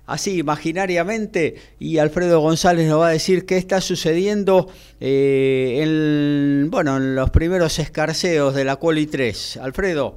así 0.06 0.38
imaginariamente, 0.38 1.56
y 1.78 1.98
Alfredo 1.98 2.40
González 2.40 2.88
nos 2.88 3.00
va 3.00 3.08
a 3.08 3.12
decir 3.12 3.46
qué 3.46 3.56
está 3.56 3.80
sucediendo 3.80 4.68
eh, 5.00 5.80
en, 5.82 6.70
bueno, 6.70 6.96
en 6.96 7.14
los 7.14 7.30
primeros 7.30 7.78
escarceos 7.78 8.54
de 8.54 8.64
la 8.64 8.76
Quali 8.76 9.06
3. 9.06 9.58
Alfredo. 9.58 10.16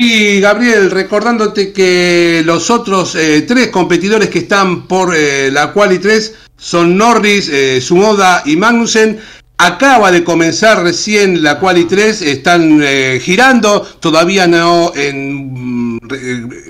Y 0.00 0.40
Gabriel, 0.40 0.92
recordándote 0.92 1.72
que 1.72 2.42
los 2.44 2.70
otros 2.70 3.16
eh, 3.16 3.42
tres 3.42 3.68
competidores 3.68 4.28
que 4.30 4.40
están 4.40 4.86
por 4.86 5.12
eh, 5.14 5.50
la 5.50 5.72
Quali 5.72 5.98
3 5.98 6.34
son 6.56 6.96
Norris, 6.96 7.48
eh, 7.48 7.80
Sumoda 7.80 8.44
y 8.46 8.54
Magnussen. 8.54 9.18
Acaba 9.58 10.12
de 10.12 10.22
comenzar 10.22 10.84
recién 10.84 11.42
la 11.42 11.58
Quali 11.58 11.86
3, 11.86 12.22
están 12.22 12.80
girando, 13.20 13.82
todavía 13.98 14.46
no 14.46 14.92
en, 14.94 15.98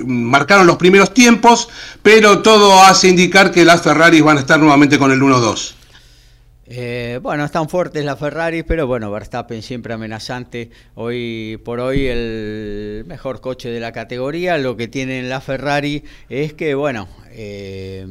marcaron 0.07 0.67
los 0.67 0.79
primeros 0.79 1.13
tiempos, 1.13 1.69
pero 2.03 2.39
todo 2.39 2.83
hace 2.83 3.09
indicar 3.09 3.51
que 3.51 3.67
las 3.67 3.83
Ferraris 3.83 4.23
van 4.23 4.39
a 4.39 4.41
estar 4.41 4.59
nuevamente 4.59 4.99
con 4.99 5.13
el 5.13 5.21
1-2. 5.21 5.75
Eh, 6.71 7.19
bueno, 7.23 7.47
están 7.47 7.71
fuertes 7.71 8.05
las 8.05 8.19
Ferrari, 8.19 8.63
pero 8.63 8.87
bueno, 8.87 9.11
Verstappen 9.11 9.63
siempre 9.63 9.95
amenazante. 9.95 10.69
Hoy 10.97 11.59
por 11.65 11.81
hoy 11.81 12.07
el 12.09 13.05
mejor 13.07 13.41
coche 13.41 13.71
de 13.71 13.81
la 13.81 13.93
categoría. 13.93 14.59
Lo 14.59 14.77
que 14.77 14.87
tienen 14.87 15.31
la 15.31 15.41
Ferrari 15.41 16.05
es 16.29 16.53
que, 16.53 16.75
bueno, 16.75 17.09
eh, 17.41 18.05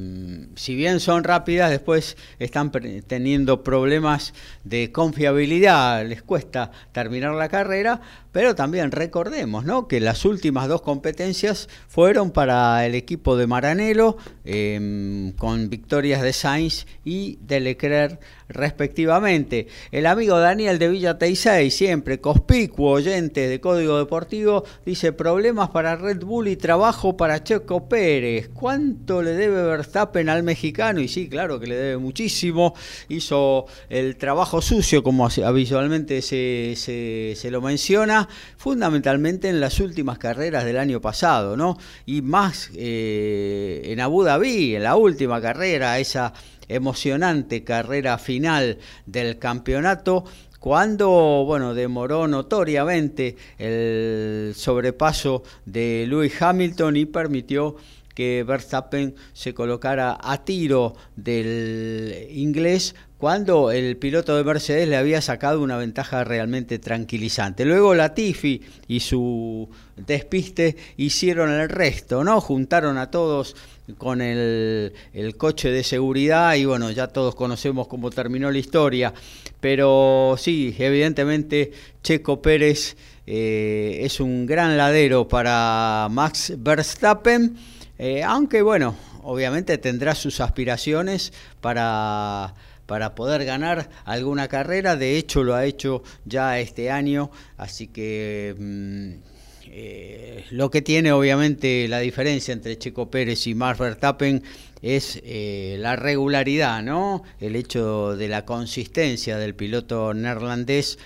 si 0.55 0.73
bien 0.75 1.01
son 1.01 1.25
rápidas, 1.25 1.69
después 1.69 2.15
están 2.39 2.71
teniendo 2.71 3.61
problemas 3.61 4.34
de 4.63 4.93
confiabilidad, 4.93 6.05
les 6.05 6.23
cuesta 6.23 6.71
terminar 6.93 7.34
la 7.34 7.49
carrera, 7.49 7.99
pero 8.32 8.55
también 8.55 8.91
recordemos 8.91 9.65
¿no? 9.65 9.89
que 9.89 9.99
las 9.99 10.23
últimas 10.23 10.69
dos 10.69 10.82
competencias 10.82 11.67
fueron 11.89 12.32
para 12.32 12.86
el 12.86 12.95
equipo 12.95 13.36
de 13.36 13.47
Maranello, 13.47 14.15
em, 14.45 15.34
con 15.34 15.69
victorias 15.69 16.21
de 16.21 16.32
Sainz 16.32 16.86
y 17.03 17.38
de 17.41 17.59
Leclerc 17.59 18.21
respectivamente. 18.47 19.67
El 19.91 20.05
amigo 20.05 20.39
Daniel 20.39 20.80
de 20.80 20.88
Villa 20.88 21.17
Teisei, 21.17 21.69
siempre 21.71 22.21
cospicuo 22.21 22.91
oyente 22.91 23.49
de 23.49 23.59
Código 23.59 23.97
Deportivo, 23.97 24.63
dice 24.86 25.11
problemas 25.11 25.69
para 25.69 25.95
Red 25.95 26.23
Bull 26.23 26.47
y 26.47 26.55
trabajo 26.55 27.17
para 27.17 27.43
Checo 27.43 27.89
Pérez. 27.89 28.49
¿Cuánto 28.53 29.16
le 29.22 29.34
debe 29.34 29.63
Verstappen 29.63 30.30
al 30.30 30.43
mexicano? 30.43 30.99
Y 30.99 31.07
sí, 31.07 31.28
claro 31.30 31.59
que 31.59 31.68
le 31.68 31.76
debe 31.76 31.97
muchísimo. 31.97 32.74
Hizo 33.09 33.65
el 33.89 34.18
trabajo 34.18 34.61
sucio, 34.61 35.03
como 35.03 35.28
habitualmente 35.28 36.22
se, 36.22 36.74
se, 36.76 37.51
lo 37.51 37.61
menciona, 37.61 38.28
fundamentalmente 38.57 39.49
en 39.49 39.59
las 39.59 39.80
últimas 39.80 40.18
carreras 40.18 40.65
del 40.65 40.78
año 40.78 41.01
pasado, 41.01 41.57
¿no? 41.57 41.78
Y 42.05 42.22
más 42.22 42.70
eh, 42.76 43.82
en 43.86 43.99
Abu 43.99 44.24
Dhabi, 44.24 44.76
en 44.76 44.84
la 44.84 44.95
última 44.95 45.41
carrera, 45.41 45.99
esa 45.99 46.34
emocionante 46.68 47.63
carrera 47.63 48.18
final 48.18 48.78
del 49.05 49.39
campeonato 49.39 50.26
cuando 50.59 51.43
bueno 51.45 51.74
demoró 51.74 52.28
notoriamente 52.28 53.36
el 53.57 54.53
sobrepaso 54.55 55.43
de 55.65 56.05
Lewis 56.07 56.41
Hamilton 56.41 56.97
y 56.97 57.05
permitió 57.05 57.76
que 58.18 58.43
Verstappen 58.43 59.13
se 59.34 59.53
colocara 59.53 60.18
a 60.20 60.43
tiro 60.43 60.95
del 61.15 62.30
inglés 62.32 62.95
cuando 63.20 63.70
el 63.70 63.95
piloto 63.97 64.36
de 64.36 64.43
Mercedes 64.43 64.89
le 64.89 64.97
había 64.97 65.22
sacado 65.22 65.61
una 65.61 65.78
ventaja 65.78 66.24
realmente 66.24 66.80
tranquilizante. 66.80 67.63
Luego 67.63 67.93
Latifi 67.93 68.59
y 68.88 69.01
su 69.01 69.70
despiste 69.95 70.76
hicieron 70.97 71.51
el 71.51 71.70
resto, 71.70 72.24
¿no? 72.24 72.41
Juntaron 72.41 72.97
a 72.97 73.11
todos 73.11 73.55
con 73.99 74.20
el, 74.20 74.93
coche 75.38 75.70
de 75.70 75.84
seguridad 75.84 76.55
y 76.55 76.65
bueno, 76.65 76.89
ya 76.89 77.09
todos 77.09 77.36
conocemos 77.36 77.88
cómo 77.88 78.09
terminó 78.09 78.49
la 78.49 78.57
historia, 78.57 79.13
pero 79.59 80.38
sí, 80.39 80.76
evidentemente 80.80 81.72
Checo 82.01 82.41
Pérez 82.41 82.97
eh, 83.28 83.99
es 84.01 84.20
un 84.20 84.47
gran 84.47 84.76
ladero 84.76 85.28
para 85.28 86.07
Max 86.09 86.53
Verstappen, 86.57 87.55
eh, 87.99 88.23
aunque 88.23 88.61
bueno, 88.61 88.95
obviamente 89.23 89.77
tendrá 89.77 90.15
sus 90.15 90.39
aspiraciones 90.39 91.33
para 91.61 92.53
para 92.85 93.15
poder 93.15 93.43
ganar 93.43 93.89
alguna 94.05 94.47
carrera, 94.47 94.95
de 94.95 95.17
hecho 95.17 95.43
lo 95.43 95.55
ha 95.55 95.65
hecho 95.65 96.03
ya 96.25 96.59
este 96.59 96.89
año, 96.89 97.29
así 97.57 97.87
que... 97.87 98.55
Mm, 98.57 99.37
eh, 99.69 100.45
lo 100.51 100.71
que 100.71 100.81
tiene 100.81 101.11
obviamente 101.11 101.87
la 101.89 101.99
diferencia 101.99 102.53
entre 102.53 102.77
Checo 102.77 103.11
Pérez 103.11 103.45
y 103.47 103.53
Max 103.53 103.77
Verstappen 103.77 104.41
es 104.81 105.21
eh, 105.23 105.75
la 105.79 105.95
regularidad, 105.95 106.81
¿no? 106.81 107.23
El 107.39 107.55
hecho 107.55 108.15
de 108.15 108.27
la 108.27 108.45
consistencia 108.45 109.37
del 109.37 109.55
piloto 109.55 110.13
neerlandés 110.13 110.97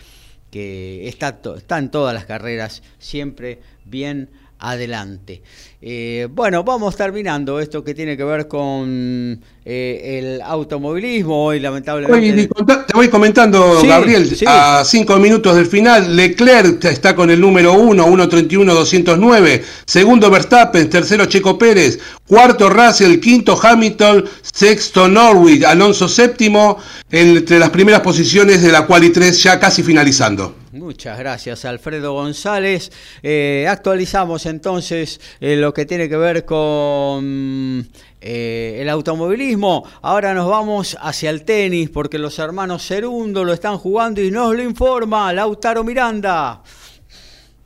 que 0.51 1.07
está, 1.07 1.39
está 1.57 1.79
en 1.79 1.89
todas 1.89 2.13
las 2.13 2.25
carreras 2.25 2.83
siempre 2.99 3.59
bien 3.83 4.29
adelante. 4.62 5.41
Eh, 5.84 6.28
bueno, 6.32 6.64
vamos 6.64 6.95
terminando 6.95 7.59
esto 7.59 7.84
que 7.84 7.95
tiene 7.95 8.16
que 8.16 8.24
ver 8.24 8.47
con 8.47 9.41
eh, 9.66 10.20
el 10.20 10.41
automovilismo. 10.41 11.45
Hoy, 11.45 11.59
lamentablemente. 11.59 12.47
te 12.88 12.93
voy 12.93 13.09
comentando, 13.09 13.82
Gabriel, 13.84 14.38
a 14.45 14.84
cinco 14.86 15.18
minutos 15.18 15.55
del 15.55 15.66
final, 15.66 16.16
Leclerc 16.16 16.86
está 16.86 17.16
con 17.16 17.32
el 17.32 17.41
número 17.41 17.74
1, 17.74 18.05
1.31.209. 18.05 19.64
Segundo, 19.86 20.30
Verstappen. 20.30 20.88
Tercero, 20.88 21.26
Checo 21.26 21.57
Pérez. 21.57 21.99
Cuarto, 22.28 22.70
Russell. 22.70 23.20
Quinto, 23.20 23.59
Hamilton. 23.62 24.26
Sexto, 24.43 25.07
Norwich. 25.07 25.64
Alonso 25.64 26.07
séptimo, 26.07 26.78
entre 27.09 27.57
las 27.57 27.72
primeras 27.72 28.01
posiciones 28.01 28.62
de 28.62 28.72
la 28.72 28.86
quali 28.86 29.09
3, 29.09 29.41
ya 29.41 29.59
casi 29.59 29.82
finalizando. 29.82 30.61
Muchas 30.91 31.17
gracias, 31.17 31.63
Alfredo 31.63 32.11
González. 32.11 32.91
Eh, 33.23 33.65
actualizamos 33.69 34.45
entonces 34.45 35.21
eh, 35.39 35.55
lo 35.55 35.73
que 35.73 35.85
tiene 35.85 36.09
que 36.09 36.17
ver 36.17 36.43
con 36.43 37.87
eh, 38.19 38.77
el 38.81 38.89
automovilismo. 38.89 39.87
Ahora 40.01 40.33
nos 40.33 40.49
vamos 40.49 40.97
hacia 40.99 41.29
el 41.29 41.45
tenis 41.45 41.89
porque 41.89 42.17
los 42.19 42.37
hermanos 42.39 42.85
Cerundo 42.85 43.45
lo 43.45 43.53
están 43.53 43.77
jugando 43.77 44.21
y 44.21 44.31
nos 44.31 44.53
lo 44.53 44.61
informa 44.61 45.31
Lautaro 45.31 45.85
Miranda. 45.85 46.61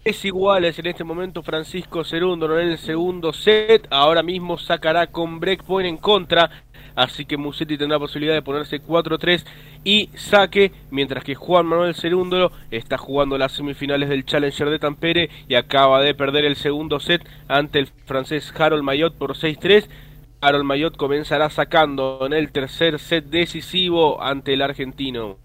Es 0.03 0.23
igual, 0.23 0.65
es 0.65 0.77
en 0.77 0.85
este 0.85 1.03
momento 1.03 1.41
Francisco 1.41 2.03
Cerundo 2.03 2.59
en 2.59 2.67
el 2.67 2.77
segundo 2.77 3.33
set. 3.33 3.87
Ahora 3.89 4.21
mismo 4.21 4.55
sacará 4.59 5.07
con 5.07 5.39
breakpoint 5.39 5.89
en 5.89 5.97
contra 5.97 6.51
así 6.95 7.25
que 7.25 7.37
Musetti 7.37 7.77
tendrá 7.77 7.99
posibilidad 7.99 8.33
de 8.33 8.41
ponerse 8.41 8.81
4-3 8.81 9.43
y 9.83 10.09
saque, 10.15 10.71
mientras 10.89 11.23
que 11.23 11.35
Juan 11.35 11.65
Manuel 11.65 11.95
Cerúndolo 11.95 12.51
está 12.71 12.97
jugando 12.97 13.37
las 13.37 13.51
semifinales 13.51 14.09
del 14.09 14.25
Challenger 14.25 14.69
de 14.69 14.79
Tampere 14.79 15.29
y 15.47 15.55
acaba 15.55 16.01
de 16.01 16.15
perder 16.15 16.45
el 16.45 16.55
segundo 16.55 16.99
set 16.99 17.21
ante 17.47 17.79
el 17.79 17.87
francés 18.05 18.51
Harold 18.57 18.83
Mayot 18.83 19.15
por 19.15 19.35
6-3. 19.35 19.85
Harold 20.41 20.65
Mayot 20.65 20.97
comenzará 20.97 21.49
sacando 21.49 22.25
en 22.25 22.33
el 22.33 22.51
tercer 22.51 22.99
set 22.99 23.25
decisivo 23.25 24.21
ante 24.21 24.53
el 24.53 24.61
argentino. 24.61 25.37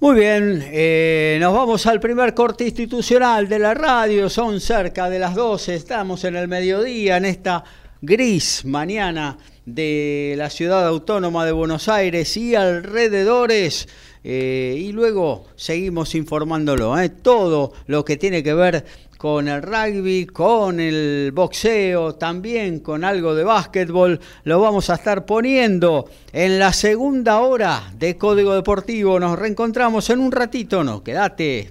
Muy 0.00 0.18
bien, 0.18 0.64
eh, 0.72 1.36
nos 1.42 1.52
vamos 1.52 1.86
al 1.86 2.00
primer 2.00 2.32
corte 2.32 2.64
institucional 2.64 3.48
de 3.50 3.58
la 3.58 3.74
radio, 3.74 4.30
son 4.30 4.58
cerca 4.58 5.10
de 5.10 5.18
las 5.18 5.34
12, 5.34 5.74
estamos 5.74 6.24
en 6.24 6.36
el 6.36 6.48
mediodía 6.48 7.18
en 7.18 7.26
esta 7.26 7.64
gris 8.00 8.64
mañana 8.64 9.36
de 9.66 10.34
la 10.36 10.50
ciudad 10.50 10.86
autónoma 10.86 11.44
de 11.44 11.52
Buenos 11.52 11.88
Aires 11.88 12.36
y 12.36 12.54
alrededores. 12.54 13.88
Eh, 14.22 14.76
y 14.78 14.92
luego 14.92 15.46
seguimos 15.56 16.14
informándolo, 16.14 16.98
¿eh? 16.98 17.08
todo 17.08 17.72
lo 17.86 18.04
que 18.04 18.16
tiene 18.16 18.42
que 18.42 18.52
ver 18.52 18.84
con 19.20 19.48
el 19.48 19.62
rugby, 19.62 20.24
con 20.24 20.80
el 20.80 21.30
boxeo, 21.34 22.14
también 22.14 22.80
con 22.80 23.04
algo 23.04 23.34
de 23.34 23.44
básquetbol, 23.44 24.18
lo 24.44 24.60
vamos 24.60 24.88
a 24.88 24.94
estar 24.94 25.26
poniendo 25.26 26.08
en 26.32 26.58
la 26.58 26.72
segunda 26.72 27.40
hora 27.40 27.92
de 27.98 28.16
Código 28.16 28.54
Deportivo. 28.54 29.20
Nos 29.20 29.38
reencontramos 29.38 30.08
en 30.08 30.20
un 30.20 30.32
ratito, 30.32 30.82
no, 30.82 31.02
quédate. 31.02 31.70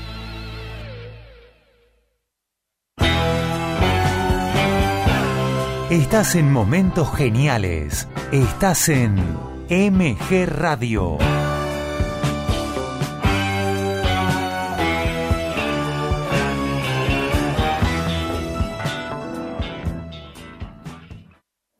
Estás 5.91 6.35
en 6.35 6.49
momentos 6.49 7.13
geniales. 7.13 8.07
Estás 8.31 8.87
en 8.87 9.15
MG 9.69 10.45
Radio. 10.47 11.17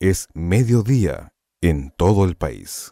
Es 0.02 0.28
mediodía 0.34 1.30
en 1.62 1.92
todo 1.96 2.26
el 2.26 2.36
país. 2.36 2.92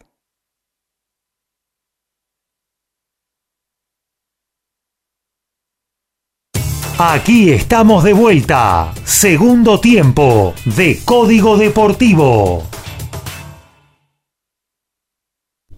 Aquí 7.02 7.50
estamos 7.50 8.04
de 8.04 8.12
vuelta. 8.12 8.92
Segundo 9.04 9.80
tiempo 9.80 10.52
de 10.66 11.00
Código 11.02 11.56
Deportivo. 11.56 12.62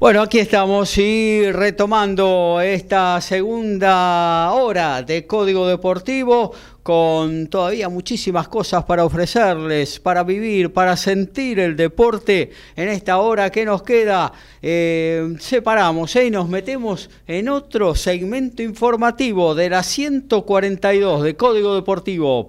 Bueno, 0.02 0.22
aquí 0.22 0.40
estamos 0.40 0.98
y 0.98 1.48
retomando 1.52 2.60
esta 2.60 3.20
segunda 3.20 4.50
hora 4.50 5.00
de 5.00 5.28
Código 5.28 5.68
Deportivo 5.68 6.52
con 6.82 7.46
todavía 7.46 7.88
muchísimas 7.88 8.48
cosas 8.48 8.82
para 8.82 9.04
ofrecerles, 9.04 10.00
para 10.00 10.24
vivir, 10.24 10.72
para 10.72 10.96
sentir 10.96 11.60
el 11.60 11.76
deporte 11.76 12.50
en 12.74 12.88
esta 12.88 13.18
hora 13.18 13.50
que 13.50 13.64
nos 13.64 13.84
queda. 13.84 14.32
Eh, 14.60 15.36
separamos 15.38 16.16
¿eh? 16.16 16.26
y 16.26 16.30
nos 16.32 16.48
metemos 16.48 17.08
en 17.28 17.48
otro 17.48 17.94
segmento 17.94 18.60
informativo 18.64 19.54
de 19.54 19.70
la 19.70 19.84
142 19.84 21.22
de 21.22 21.36
Código 21.36 21.76
Deportivo. 21.76 22.48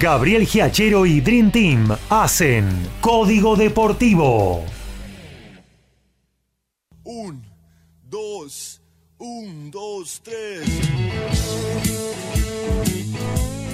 Gabriel 0.00 0.48
Giachero 0.48 1.06
y 1.06 1.20
Dream 1.20 1.52
Team 1.52 1.96
hacen 2.10 2.66
Código 3.00 3.54
Deportivo. 3.54 4.64
Un, 7.04 7.42
dos, 8.08 8.80
un, 9.18 9.72
dos, 9.72 10.20
tres. 10.22 10.62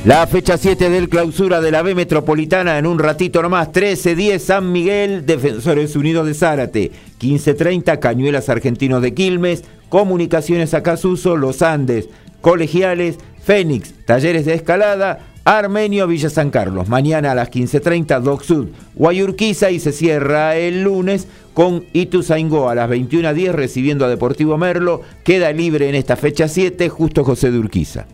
La 0.06 0.26
fecha 0.26 0.56
7 0.56 0.88
del 0.88 1.10
clausura 1.10 1.60
de 1.60 1.70
la 1.70 1.82
B 1.82 1.94
Metropolitana 1.94 2.78
en 2.78 2.86
un 2.86 2.98
ratito 2.98 3.42
nomás. 3.42 3.68
13-10 3.70 4.38
San 4.38 4.72
Miguel, 4.72 5.26
Defensores 5.26 5.94
Unidos 5.94 6.26
de 6.26 6.32
Zárate. 6.32 6.92
15-30 7.20 7.98
Cañuelas 7.98 8.48
Argentinos 8.48 9.02
de 9.02 9.12
Quilmes. 9.12 9.64
Comunicaciones 9.90 10.72
Acasuso, 10.72 11.36
Los 11.36 11.60
Andes. 11.60 12.08
Colegiales, 12.40 13.18
Fénix, 13.44 13.92
Talleres 14.06 14.46
de 14.46 14.54
Escalada. 14.54 15.18
Armenio 15.48 16.06
Villa 16.06 16.28
San 16.28 16.50
Carlos. 16.50 16.88
Mañana 16.88 17.32
a 17.32 17.34
las 17.34 17.50
15.30 17.50 18.20
Doc 18.20 18.42
Sud, 18.42 18.68
Guayurquiza 18.94 19.70
y 19.70 19.80
se 19.80 19.92
cierra 19.92 20.56
el 20.56 20.82
lunes 20.82 21.26
con 21.54 21.86
Ituzaingó 21.94 22.68
a 22.68 22.74
las 22.74 22.90
21.10 22.90 23.52
recibiendo 23.52 24.04
a 24.04 24.10
Deportivo 24.10 24.58
Merlo. 24.58 25.00
Queda 25.24 25.50
libre 25.52 25.88
en 25.88 25.94
esta 25.94 26.16
fecha 26.16 26.48
7 26.48 26.90
justo 26.90 27.24
José 27.24 27.50
de 27.50 27.60
Urquiza. 27.60 28.04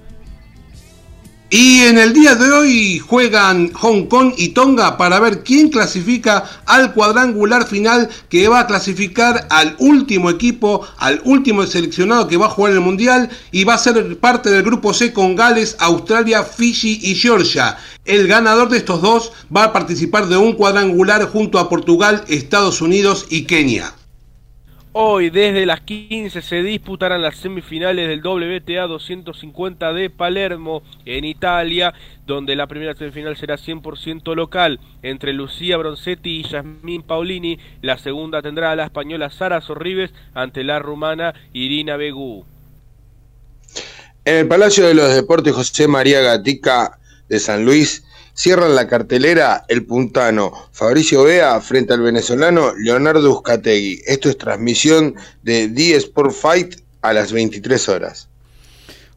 Y 1.56 1.82
en 1.82 1.98
el 1.98 2.12
día 2.12 2.34
de 2.34 2.50
hoy 2.50 2.98
juegan 2.98 3.72
Hong 3.74 4.06
Kong 4.06 4.32
y 4.36 4.48
Tonga 4.48 4.96
para 4.96 5.20
ver 5.20 5.44
quién 5.44 5.68
clasifica 5.68 6.42
al 6.66 6.92
cuadrangular 6.92 7.64
final 7.64 8.08
que 8.28 8.48
va 8.48 8.58
a 8.58 8.66
clasificar 8.66 9.46
al 9.50 9.76
último 9.78 10.30
equipo, 10.30 10.84
al 10.96 11.22
último 11.24 11.64
seleccionado 11.64 12.26
que 12.26 12.36
va 12.36 12.46
a 12.46 12.50
jugar 12.50 12.72
el 12.72 12.80
Mundial 12.80 13.30
y 13.52 13.62
va 13.62 13.74
a 13.74 13.78
ser 13.78 14.18
parte 14.18 14.50
del 14.50 14.64
grupo 14.64 14.92
C 14.92 15.12
con 15.12 15.36
Gales, 15.36 15.76
Australia, 15.78 16.42
Fiji 16.42 16.98
y 17.00 17.14
Georgia. 17.14 17.78
El 18.04 18.26
ganador 18.26 18.68
de 18.68 18.78
estos 18.78 19.00
dos 19.00 19.30
va 19.56 19.62
a 19.62 19.72
participar 19.72 20.26
de 20.26 20.36
un 20.36 20.54
cuadrangular 20.54 21.24
junto 21.28 21.60
a 21.60 21.68
Portugal, 21.68 22.24
Estados 22.26 22.80
Unidos 22.80 23.26
y 23.30 23.44
Kenia. 23.44 23.94
Hoy 24.96 25.30
desde 25.30 25.66
las 25.66 25.80
15 25.80 26.40
se 26.40 26.62
disputarán 26.62 27.20
las 27.20 27.34
semifinales 27.38 28.06
del 28.06 28.24
WTA 28.24 28.86
250 28.86 29.92
de 29.92 30.08
Palermo 30.08 30.84
en 31.04 31.24
Italia, 31.24 31.92
donde 32.28 32.54
la 32.54 32.68
primera 32.68 32.94
semifinal 32.94 33.36
será 33.36 33.56
100% 33.56 34.36
local 34.36 34.78
entre 35.02 35.32
Lucía 35.32 35.78
Bronzetti 35.78 36.38
y 36.38 36.42
Yasmín 36.44 37.02
Paulini. 37.02 37.58
La 37.82 37.98
segunda 37.98 38.40
tendrá 38.40 38.70
a 38.70 38.76
la 38.76 38.84
española 38.84 39.30
Sara 39.30 39.60
Sorribes 39.60 40.12
ante 40.32 40.62
la 40.62 40.78
rumana 40.78 41.34
Irina 41.52 41.96
Begú. 41.96 42.44
En 44.24 44.36
el 44.36 44.46
Palacio 44.46 44.86
de 44.86 44.94
los 44.94 45.12
Deportes 45.12 45.54
José 45.54 45.88
María 45.88 46.20
Gatica 46.20 47.00
de 47.28 47.40
San 47.40 47.64
Luis 47.64 48.03
Cierran 48.36 48.74
la 48.74 48.88
cartelera 48.88 49.64
el 49.68 49.86
puntano 49.86 50.52
Fabricio 50.72 51.22
Bea 51.22 51.60
frente 51.60 51.94
al 51.94 52.00
venezolano 52.00 52.74
Leonardo 52.76 53.30
Uzcategui. 53.30 54.02
Esto 54.06 54.28
es 54.28 54.36
transmisión 54.36 55.14
de 55.44 55.68
The 55.68 55.94
Sport 55.96 56.32
Fight 56.32 56.76
a 57.02 57.12
las 57.12 57.30
23 57.30 57.88
horas. 57.88 58.28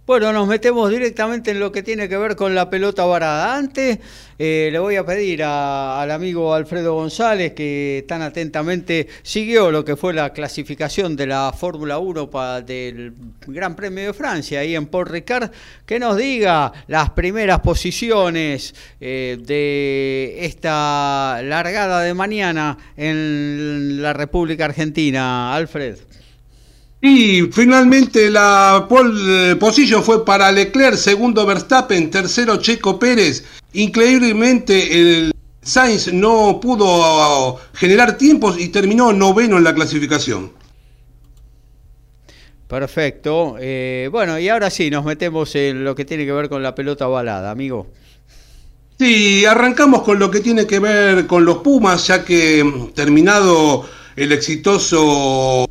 Bueno, 0.07 0.31
nos 0.31 0.47
metemos 0.47 0.89
directamente 0.89 1.51
en 1.51 1.59
lo 1.59 1.73
que 1.73 1.83
tiene 1.83 2.07
que 2.07 2.15
ver 2.15 2.37
con 2.37 2.55
la 2.55 2.69
pelota 2.69 3.03
varada. 3.03 3.57
Antes 3.57 3.99
eh, 4.39 4.69
le 4.71 4.79
voy 4.79 4.95
a 4.95 5.05
pedir 5.05 5.43
al 5.43 6.09
amigo 6.09 6.53
Alfredo 6.53 6.93
González, 6.93 7.51
que 7.51 8.05
tan 8.07 8.21
atentamente 8.21 9.09
siguió 9.21 9.69
lo 9.69 9.83
que 9.83 9.97
fue 9.97 10.13
la 10.13 10.31
clasificación 10.31 11.17
de 11.17 11.27
la 11.27 11.51
Fórmula 11.51 11.99
1 11.99 12.29
para 12.29 12.61
del 12.61 13.15
Gran 13.47 13.75
Premio 13.75 14.05
de 14.05 14.13
Francia, 14.13 14.61
ahí 14.61 14.77
en 14.77 14.85
Port 14.85 15.11
Ricard, 15.11 15.51
que 15.85 15.99
nos 15.99 16.15
diga 16.15 16.71
las 16.87 17.09
primeras 17.09 17.59
posiciones 17.59 18.75
eh, 19.01 19.37
de 19.45 20.37
esta 20.45 21.41
largada 21.43 21.99
de 21.99 22.13
mañana 22.13 22.77
en 22.95 24.01
la 24.01 24.13
República 24.13 24.63
Argentina. 24.63 25.53
Alfred. 25.53 25.97
Y 27.01 27.43
finalmente 27.51 28.29
la 28.29 28.87
pole 28.89 29.55
position 29.57 30.03
fue 30.03 30.25
para 30.25 30.51
Leclerc, 30.51 30.95
segundo 30.95 31.45
Verstappen, 31.45 32.09
tercero 32.09 32.57
Checo 32.57 32.97
Pérez. 32.97 33.43
Increíblemente 33.73 34.99
el 34.99 35.31
Sainz 35.61 36.11
no 36.11 36.59
pudo 36.59 37.59
generar 37.73 38.17
tiempos 38.17 38.59
y 38.59 38.69
terminó 38.69 39.13
noveno 39.13 39.57
en 39.57 39.63
la 39.63 39.75
clasificación. 39.75 40.51
Perfecto. 42.67 43.57
Eh, 43.59 44.09
bueno, 44.11 44.39
y 44.39 44.49
ahora 44.49 44.69
sí, 44.69 44.89
nos 44.89 45.05
metemos 45.05 45.55
en 45.55 45.83
lo 45.83 45.95
que 45.95 46.03
tiene 46.03 46.25
que 46.25 46.31
ver 46.31 46.49
con 46.49 46.63
la 46.63 46.75
pelota 46.75 47.07
balada, 47.07 47.51
amigo. 47.51 47.87
Sí, 48.99 49.45
arrancamos 49.45 50.01
con 50.01 50.17
lo 50.17 50.31
que 50.31 50.39
tiene 50.39 50.65
que 50.65 50.79
ver 50.79 51.27
con 51.27 51.45
los 51.45 51.57
Pumas, 51.57 52.07
ya 52.07 52.25
que 52.25 52.63
mm, 52.63 52.93
terminado 52.93 53.87
el 54.15 54.31
exitoso 54.31 55.69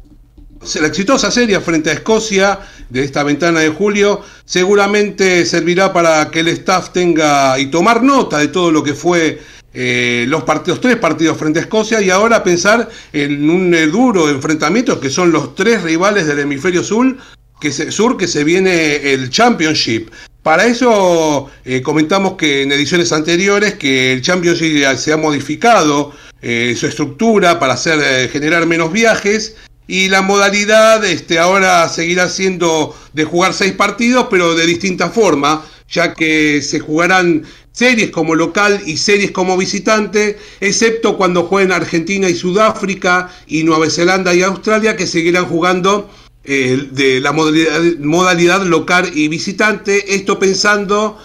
la 0.74 0.88
exitosa 0.88 1.30
serie 1.30 1.60
frente 1.60 1.90
a 1.90 1.94
Escocia 1.94 2.58
de 2.88 3.04
esta 3.04 3.22
ventana 3.22 3.60
de 3.60 3.68
julio 3.68 4.20
seguramente 4.44 5.46
servirá 5.46 5.92
para 5.92 6.30
que 6.30 6.40
el 6.40 6.48
staff 6.48 6.90
tenga 6.90 7.58
y 7.58 7.66
tomar 7.66 8.02
nota 8.02 8.38
de 8.38 8.48
todo 8.48 8.70
lo 8.72 8.82
que 8.82 8.94
fue 8.94 9.40
eh, 9.72 10.24
los 10.28 10.42
partidos, 10.42 10.80
tres 10.80 10.96
partidos 10.96 11.36
frente 11.36 11.60
a 11.60 11.62
Escocia 11.62 12.00
y 12.00 12.10
ahora 12.10 12.42
pensar 12.42 12.88
en 13.12 13.48
un 13.48 13.74
eh, 13.74 13.86
duro 13.86 14.28
enfrentamiento 14.28 14.98
que 14.98 15.10
son 15.10 15.30
los 15.30 15.54
tres 15.54 15.82
rivales 15.82 16.26
del 16.26 16.40
hemisferio 16.40 16.82
sur 16.82 17.16
que 17.60 17.70
se, 17.70 17.92
sur 17.92 18.16
que 18.16 18.26
se 18.26 18.42
viene 18.42 19.12
el 19.12 19.30
Championship. 19.30 20.08
Para 20.42 20.66
eso 20.66 21.50
eh, 21.64 21.82
comentamos 21.82 22.34
que 22.34 22.62
en 22.62 22.72
ediciones 22.72 23.12
anteriores 23.12 23.74
que 23.74 24.12
el 24.12 24.22
Championship 24.22 24.84
se 24.96 25.12
ha 25.12 25.16
modificado 25.16 26.12
su 26.40 26.86
estructura 26.86 27.58
para 27.58 27.72
hacer 27.72 28.30
generar 28.30 28.66
menos 28.66 28.92
viajes 28.92 29.56
y 29.86 30.08
la 30.08 30.22
modalidad 30.22 31.04
este, 31.04 31.38
ahora 31.38 31.88
seguirá 31.88 32.28
siendo 32.28 32.96
de 33.12 33.24
jugar 33.24 33.54
seis 33.54 33.72
partidos 33.72 34.26
pero 34.30 34.54
de 34.54 34.66
distinta 34.66 35.10
forma 35.10 35.64
ya 35.88 36.14
que 36.14 36.62
se 36.62 36.80
jugarán 36.80 37.44
series 37.76 38.10
como 38.10 38.34
local 38.34 38.80
y 38.86 38.96
series 38.96 39.32
como 39.32 39.56
visitante, 39.56 40.38
excepto 40.60 41.18
cuando 41.18 41.44
jueguen 41.44 41.72
Argentina 41.72 42.28
y 42.28 42.34
Sudáfrica 42.34 43.30
y 43.46 43.64
Nueva 43.64 43.90
Zelanda 43.90 44.34
y 44.34 44.42
Australia, 44.42 44.96
que 44.96 45.06
seguirán 45.06 45.44
jugando 45.44 46.08
eh, 46.44 46.88
de 46.90 47.20
la 47.20 47.32
modalidad, 47.32 48.62
local 48.62 49.10
y 49.14 49.28
visitante. 49.28 50.14
Esto 50.14 50.38
pensando 50.38 51.18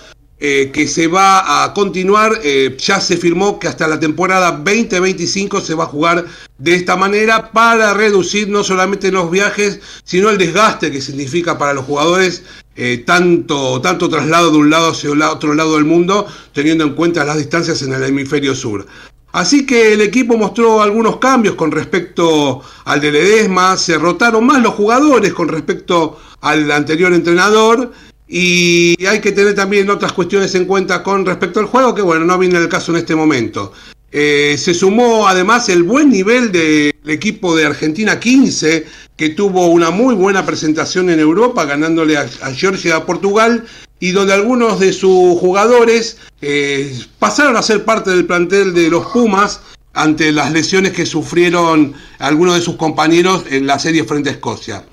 eh, 0.44 0.72
que 0.74 0.88
se 0.88 1.06
va 1.06 1.64
a 1.64 1.72
continuar, 1.72 2.40
eh, 2.44 2.76
ya 2.80 3.00
se 3.00 3.16
firmó 3.16 3.60
que 3.60 3.68
hasta 3.68 3.88
la 3.88 4.00
temporada 4.00 4.50
2025 4.52 5.62
se 5.62 5.76
va 5.76 5.84
a 5.84 5.88
jugar 5.88 6.26
de 6.58 6.74
esta 6.74 6.96
manera 6.96 7.52
para 7.52 7.94
reducir 7.94 8.50
no 8.50 8.64
solamente 8.64 9.12
los 9.12 9.30
viajes, 9.30 9.82
sino 10.04 10.32
el 10.32 10.40
desgaste 10.40 10.90
que 10.90 11.00
significa 11.00 11.60
para 11.60 11.76
los 11.76 11.86
jugadores 11.86 12.42
eh, 12.76 13.04
tanto, 13.06 13.82
tanto 13.82 14.10
traslado 14.10 14.50
de 14.50 14.58
un 14.58 14.72
lado 14.72 14.94
hacia 14.94 15.12
otro 15.12 15.54
lado 15.54 15.76
del 15.76 15.86
mundo, 15.86 16.26
teniendo 16.54 16.86
en 16.86 16.96
cuenta 16.96 17.24
las 17.24 17.38
distancias 17.38 17.84
en 17.84 17.94
el 17.94 18.04
hemisferio 18.04 18.56
sur. 18.56 18.88
Así 19.34 19.68
que 19.68 19.94
el 19.94 20.02
equipo 20.02 20.38
mostró 20.38 20.82
algunos 20.82 21.18
cambios 21.18 21.54
con 21.54 21.72
respecto 21.72 22.64
al 22.86 23.00
de 23.00 23.12
Ledesma, 23.12 23.78
se 23.78 23.96
rotaron 24.00 24.44
más 24.48 24.60
los 24.60 24.74
jugadores 24.74 25.34
con 25.34 25.50
respecto 25.50 26.20
al 26.42 26.72
anterior 26.72 27.14
entrenador 27.14 27.92
y 28.34 29.06
hay 29.06 29.20
que 29.20 29.34
tener 29.34 29.54
también 29.56 29.90
otras 29.90 30.14
cuestiones 30.14 30.56
en 30.56 30.64
cuenta 30.64 31.04
con 31.04 31.26
respecto 31.26 31.60
al 31.60 31.66
juego 31.66 31.94
que 31.94 32.02
bueno, 32.02 32.24
no 32.24 32.38
viene 32.38 32.58
el 32.60 32.70
caso 32.70 32.94
en 32.94 33.00
este 33.00 33.14
momento. 33.14 33.74
Eh, 34.10 34.56
se 34.58 34.74
sumó 34.74 35.28
además 35.28 35.68
el 35.68 35.84
buen 35.84 36.10
nivel 36.10 36.50
del 36.54 36.94
equipo 37.08 37.58
de 37.58 37.66
Argentina 37.66 38.22
15, 38.22 38.86
que 39.18 39.30
tuvo 39.30 39.68
una 39.68 39.90
muy 39.90 40.16
buena 40.16 40.46
presentación 40.46 41.10
en 41.10 41.20
Europa, 41.20 41.66
ganándole 41.66 42.16
a, 42.18 42.28
Georgia 42.54 42.90
y 42.90 42.94
a 42.94 43.06
Portugal, 43.06 43.66
y 44.00 44.12
donde 44.12 44.34
algunos 44.34 44.80
de 44.80 44.94
sus 44.94 45.38
jugadores 45.38 46.18
eh, 46.42 46.98
pasaron 47.20 47.58
a 47.58 47.62
ser 47.62 47.84
parte 47.84 48.12
del 48.12 48.26
plantel 48.26 48.74
de 48.74 48.90
los 48.90 49.08
Pumas 49.08 49.60
ante 49.94 50.32
las 50.32 50.54
lesiones 50.54 50.94
que 50.94 51.06
sufrieron 51.06 51.94
algunos 52.20 52.56
de 52.56 52.62
sus 52.62 52.78
compañeros 52.78 53.44
en 53.50 53.68
la 53.68 53.78
serie 53.78 54.06
frente 54.06 54.30
a 54.30 54.34
Escocia. 54.34 54.86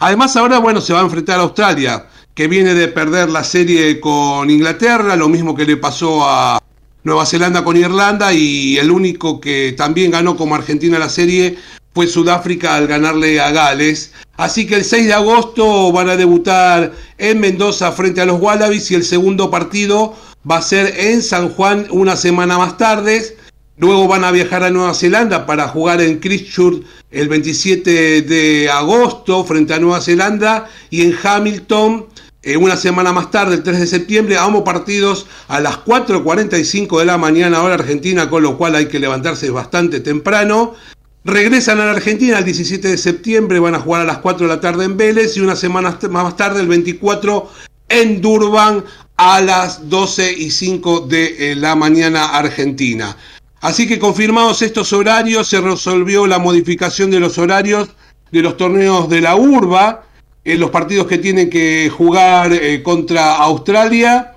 Además 0.00 0.36
ahora, 0.36 0.58
bueno, 0.58 0.80
se 0.80 0.92
va 0.92 0.98
a 0.98 1.04
enfrentar 1.04 1.38
a 1.38 1.42
Australia, 1.42 2.08
que 2.34 2.48
viene 2.48 2.74
de 2.74 2.88
perder 2.88 3.28
la 3.28 3.44
serie 3.44 4.00
con 4.00 4.48
Inglaterra, 4.50 5.16
lo 5.16 5.28
mismo 5.28 5.54
que 5.54 5.66
le 5.66 5.76
pasó 5.76 6.26
a 6.26 6.58
Nueva 7.04 7.26
Zelanda 7.26 7.64
con 7.64 7.76
Irlanda 7.76 8.32
y 8.32 8.78
el 8.78 8.90
único 8.90 9.40
que 9.40 9.74
también 9.76 10.10
ganó 10.10 10.36
como 10.36 10.54
Argentina 10.54 10.98
la 10.98 11.08
serie 11.08 11.58
fue 11.94 12.06
Sudáfrica 12.06 12.76
al 12.76 12.86
ganarle 12.86 13.40
a 13.40 13.50
Gales. 13.50 14.12
Así 14.36 14.66
que 14.66 14.76
el 14.76 14.84
6 14.84 15.06
de 15.06 15.12
agosto 15.12 15.92
van 15.92 16.08
a 16.08 16.16
debutar 16.16 16.92
en 17.18 17.40
Mendoza 17.40 17.92
frente 17.92 18.20
a 18.22 18.24
los 18.24 18.40
Wallabies 18.40 18.90
y 18.90 18.94
el 18.94 19.04
segundo 19.04 19.50
partido 19.50 20.14
va 20.50 20.56
a 20.56 20.62
ser 20.62 20.94
en 20.98 21.22
San 21.22 21.50
Juan 21.50 21.86
una 21.90 22.16
semana 22.16 22.56
más 22.56 22.78
tarde. 22.78 23.36
Luego 23.76 24.08
van 24.08 24.24
a 24.24 24.30
viajar 24.30 24.62
a 24.62 24.70
Nueva 24.70 24.94
Zelanda 24.94 25.44
para 25.44 25.68
jugar 25.68 26.00
en 26.00 26.18
Christchurch 26.18 26.82
el 27.10 27.28
27 27.28 28.22
de 28.22 28.70
agosto 28.70 29.44
frente 29.44 29.74
a 29.74 29.78
Nueva 29.78 30.00
Zelanda 30.00 30.68
y 30.88 31.02
en 31.02 31.16
Hamilton 31.22 32.06
eh, 32.42 32.56
una 32.56 32.76
semana 32.76 33.12
más 33.12 33.30
tarde, 33.30 33.54
el 33.54 33.62
3 33.62 33.80
de 33.80 33.86
septiembre, 33.86 34.36
ambos 34.36 34.62
partidos 34.62 35.26
a 35.46 35.60
las 35.60 35.84
4.45 35.84 36.98
de 36.98 37.04
la 37.04 37.16
mañana 37.16 37.62
hora 37.62 37.74
argentina, 37.74 38.28
con 38.28 38.42
lo 38.42 38.58
cual 38.58 38.74
hay 38.74 38.86
que 38.86 38.98
levantarse 38.98 39.48
bastante 39.50 40.00
temprano. 40.00 40.74
Regresan 41.24 41.80
a 41.80 41.84
la 41.84 41.92
Argentina 41.92 42.38
el 42.38 42.44
17 42.44 42.88
de 42.88 42.98
septiembre, 42.98 43.60
van 43.60 43.76
a 43.76 43.80
jugar 43.80 44.00
a 44.02 44.04
las 44.04 44.18
4 44.18 44.48
de 44.48 44.54
la 44.54 44.60
tarde 44.60 44.84
en 44.84 44.96
Vélez 44.96 45.36
y 45.36 45.40
una 45.40 45.54
semana 45.54 45.96
más 46.10 46.36
tarde, 46.36 46.60
el 46.60 46.66
24, 46.66 47.48
en 47.88 48.20
Durban 48.20 48.84
a 49.16 49.40
las 49.40 49.88
12 49.88 50.32
y 50.32 50.50
5 50.50 51.02
de 51.02 51.52
eh, 51.52 51.54
la 51.54 51.76
mañana 51.76 52.36
argentina. 52.36 53.16
Así 53.60 53.86
que 53.86 54.00
confirmados 54.00 54.62
estos 54.62 54.92
horarios, 54.92 55.46
se 55.46 55.60
resolvió 55.60 56.26
la 56.26 56.40
modificación 56.40 57.12
de 57.12 57.20
los 57.20 57.38
horarios 57.38 57.90
de 58.32 58.42
los 58.42 58.56
torneos 58.56 59.08
de 59.08 59.20
la 59.20 59.36
urba 59.36 60.06
en 60.44 60.60
los 60.60 60.70
partidos 60.70 61.06
que 61.06 61.18
tienen 61.18 61.50
que 61.50 61.90
jugar 61.90 62.52
eh, 62.52 62.82
contra 62.82 63.36
Australia. 63.36 64.34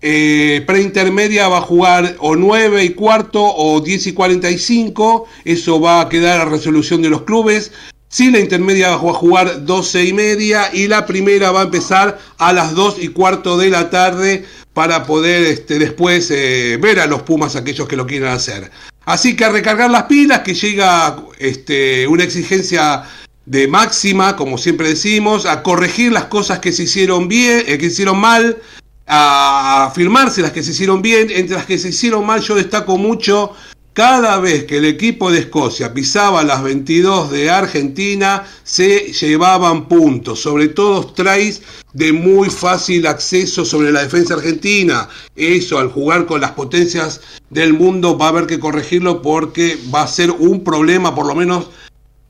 Eh, 0.00 0.62
preintermedia 0.64 1.48
va 1.48 1.58
a 1.58 1.62
jugar 1.62 2.14
o 2.20 2.36
9 2.36 2.84
y 2.84 2.90
cuarto 2.90 3.42
o 3.42 3.80
10 3.80 4.08
y 4.08 4.12
45. 4.12 5.26
Eso 5.44 5.80
va 5.80 6.02
a 6.02 6.08
quedar 6.08 6.40
a 6.40 6.44
resolución 6.44 7.02
de 7.02 7.10
los 7.10 7.22
clubes. 7.22 7.72
Si 8.10 8.30
la 8.30 8.38
intermedia 8.38 8.96
va 8.96 9.10
a 9.10 9.14
jugar 9.14 9.66
12 9.66 10.04
y 10.04 10.12
media 10.14 10.70
y 10.72 10.86
la 10.86 11.04
primera 11.04 11.50
va 11.50 11.60
a 11.60 11.64
empezar 11.64 12.18
a 12.38 12.52
las 12.52 12.74
2 12.74 12.96
y 13.00 13.08
cuarto 13.08 13.58
de 13.58 13.68
la 13.68 13.90
tarde 13.90 14.46
para 14.72 15.04
poder 15.04 15.42
este, 15.42 15.78
después 15.78 16.30
eh, 16.30 16.78
ver 16.80 17.00
a 17.00 17.06
los 17.06 17.22
Pumas 17.22 17.56
aquellos 17.56 17.86
que 17.86 17.96
lo 17.96 18.06
quieran 18.06 18.32
hacer. 18.32 18.70
Así 19.04 19.36
que 19.36 19.44
a 19.44 19.50
recargar 19.50 19.90
las 19.90 20.04
pilas, 20.04 20.40
que 20.40 20.54
llega 20.54 21.16
este, 21.38 22.06
una 22.06 22.24
exigencia 22.24 23.02
de 23.48 23.66
máxima, 23.66 24.36
como 24.36 24.58
siempre 24.58 24.88
decimos, 24.88 25.46
a 25.46 25.62
corregir 25.62 26.12
las 26.12 26.26
cosas 26.26 26.58
que 26.58 26.70
se 26.70 26.82
hicieron 26.82 27.28
bien, 27.28 27.64
eh, 27.66 27.78
que 27.78 27.86
hicieron 27.86 28.18
mal, 28.18 28.58
a 29.06 29.86
afirmarse 29.86 30.42
las 30.42 30.52
que 30.52 30.62
se 30.62 30.72
hicieron 30.72 31.00
bien, 31.00 31.30
entre 31.30 31.56
las 31.56 31.64
que 31.64 31.78
se 31.78 31.88
hicieron 31.88 32.26
mal 32.26 32.42
yo 32.42 32.54
destaco 32.54 32.98
mucho 32.98 33.54
cada 33.94 34.38
vez 34.38 34.64
que 34.64 34.76
el 34.76 34.84
equipo 34.84 35.32
de 35.32 35.40
Escocia 35.40 35.92
pisaba 35.92 36.44
las 36.44 36.62
22 36.62 37.32
de 37.32 37.50
Argentina, 37.50 38.46
se 38.62 39.12
llevaban 39.12 39.88
puntos, 39.88 40.40
sobre 40.40 40.68
todo 40.68 41.06
trays 41.06 41.62
de 41.94 42.12
muy 42.12 42.48
fácil 42.48 43.08
acceso 43.08 43.64
sobre 43.64 43.90
la 43.90 44.02
defensa 44.02 44.34
argentina. 44.34 45.08
Eso 45.34 45.78
al 45.78 45.90
jugar 45.90 46.26
con 46.26 46.40
las 46.40 46.52
potencias 46.52 47.22
del 47.50 47.72
mundo 47.72 48.16
va 48.16 48.26
a 48.26 48.28
haber 48.28 48.46
que 48.46 48.60
corregirlo 48.60 49.20
porque 49.20 49.76
va 49.92 50.02
a 50.02 50.06
ser 50.06 50.30
un 50.30 50.62
problema 50.62 51.14
por 51.14 51.26
lo 51.26 51.34
menos 51.34 51.68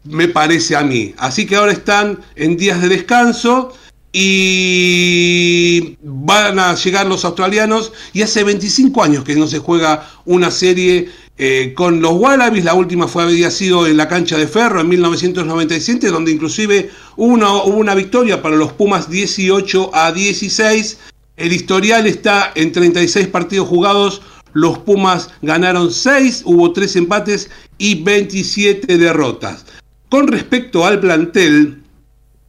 me 0.05 0.29
parece 0.29 0.77
a 0.77 0.83
mí. 0.83 1.15
Así 1.19 1.47
que 1.47 1.57
ahora 1.57 1.73
están 1.73 2.21
en 2.37 2.57
días 2.57 2.81
de 2.81 2.89
descanso 2.89 3.75
y 4.13 5.97
van 6.03 6.59
a 6.59 6.75
llegar 6.75 7.07
los 7.07 7.25
australianos 7.25 7.93
y 8.13 8.23
hace 8.23 8.43
25 8.43 9.03
años 9.03 9.25
que 9.25 9.37
no 9.37 9.47
se 9.47 9.59
juega 9.59 10.09
una 10.25 10.51
serie 10.51 11.11
eh, 11.41 11.73
con 11.77 12.01
los 12.01 12.15
Wallabies, 12.15 12.65
la 12.65 12.75
última 12.75 13.07
fue 13.07 13.23
había 13.23 13.53
sido 13.53 13.87
en 13.87 13.97
la 13.97 14.09
cancha 14.09 14.37
de 14.37 14.49
Ferro 14.49 14.81
en 14.81 14.89
1997, 14.89 16.09
donde 16.09 16.33
inclusive 16.33 16.91
hubo 17.17 17.65
una 17.67 17.95
victoria 17.95 18.43
para 18.43 18.57
los 18.57 18.73
Pumas 18.73 19.09
18 19.09 19.95
a 19.95 20.11
16. 20.11 20.99
El 21.37 21.53
historial 21.53 22.09
está 22.09 22.51
en 22.57 22.73
36 22.73 23.29
partidos 23.29 23.69
jugados, 23.69 24.21
los 24.53 24.79
Pumas 24.79 25.31
ganaron 25.41 25.93
6, 25.93 26.43
hubo 26.45 26.73
3 26.73 26.97
empates 26.97 27.51
y 27.79 28.03
27 28.03 28.99
derrotas. 28.99 29.65
Con 30.09 30.27
respecto 30.29 30.87
al 30.87 31.01
plantel, 31.01 31.83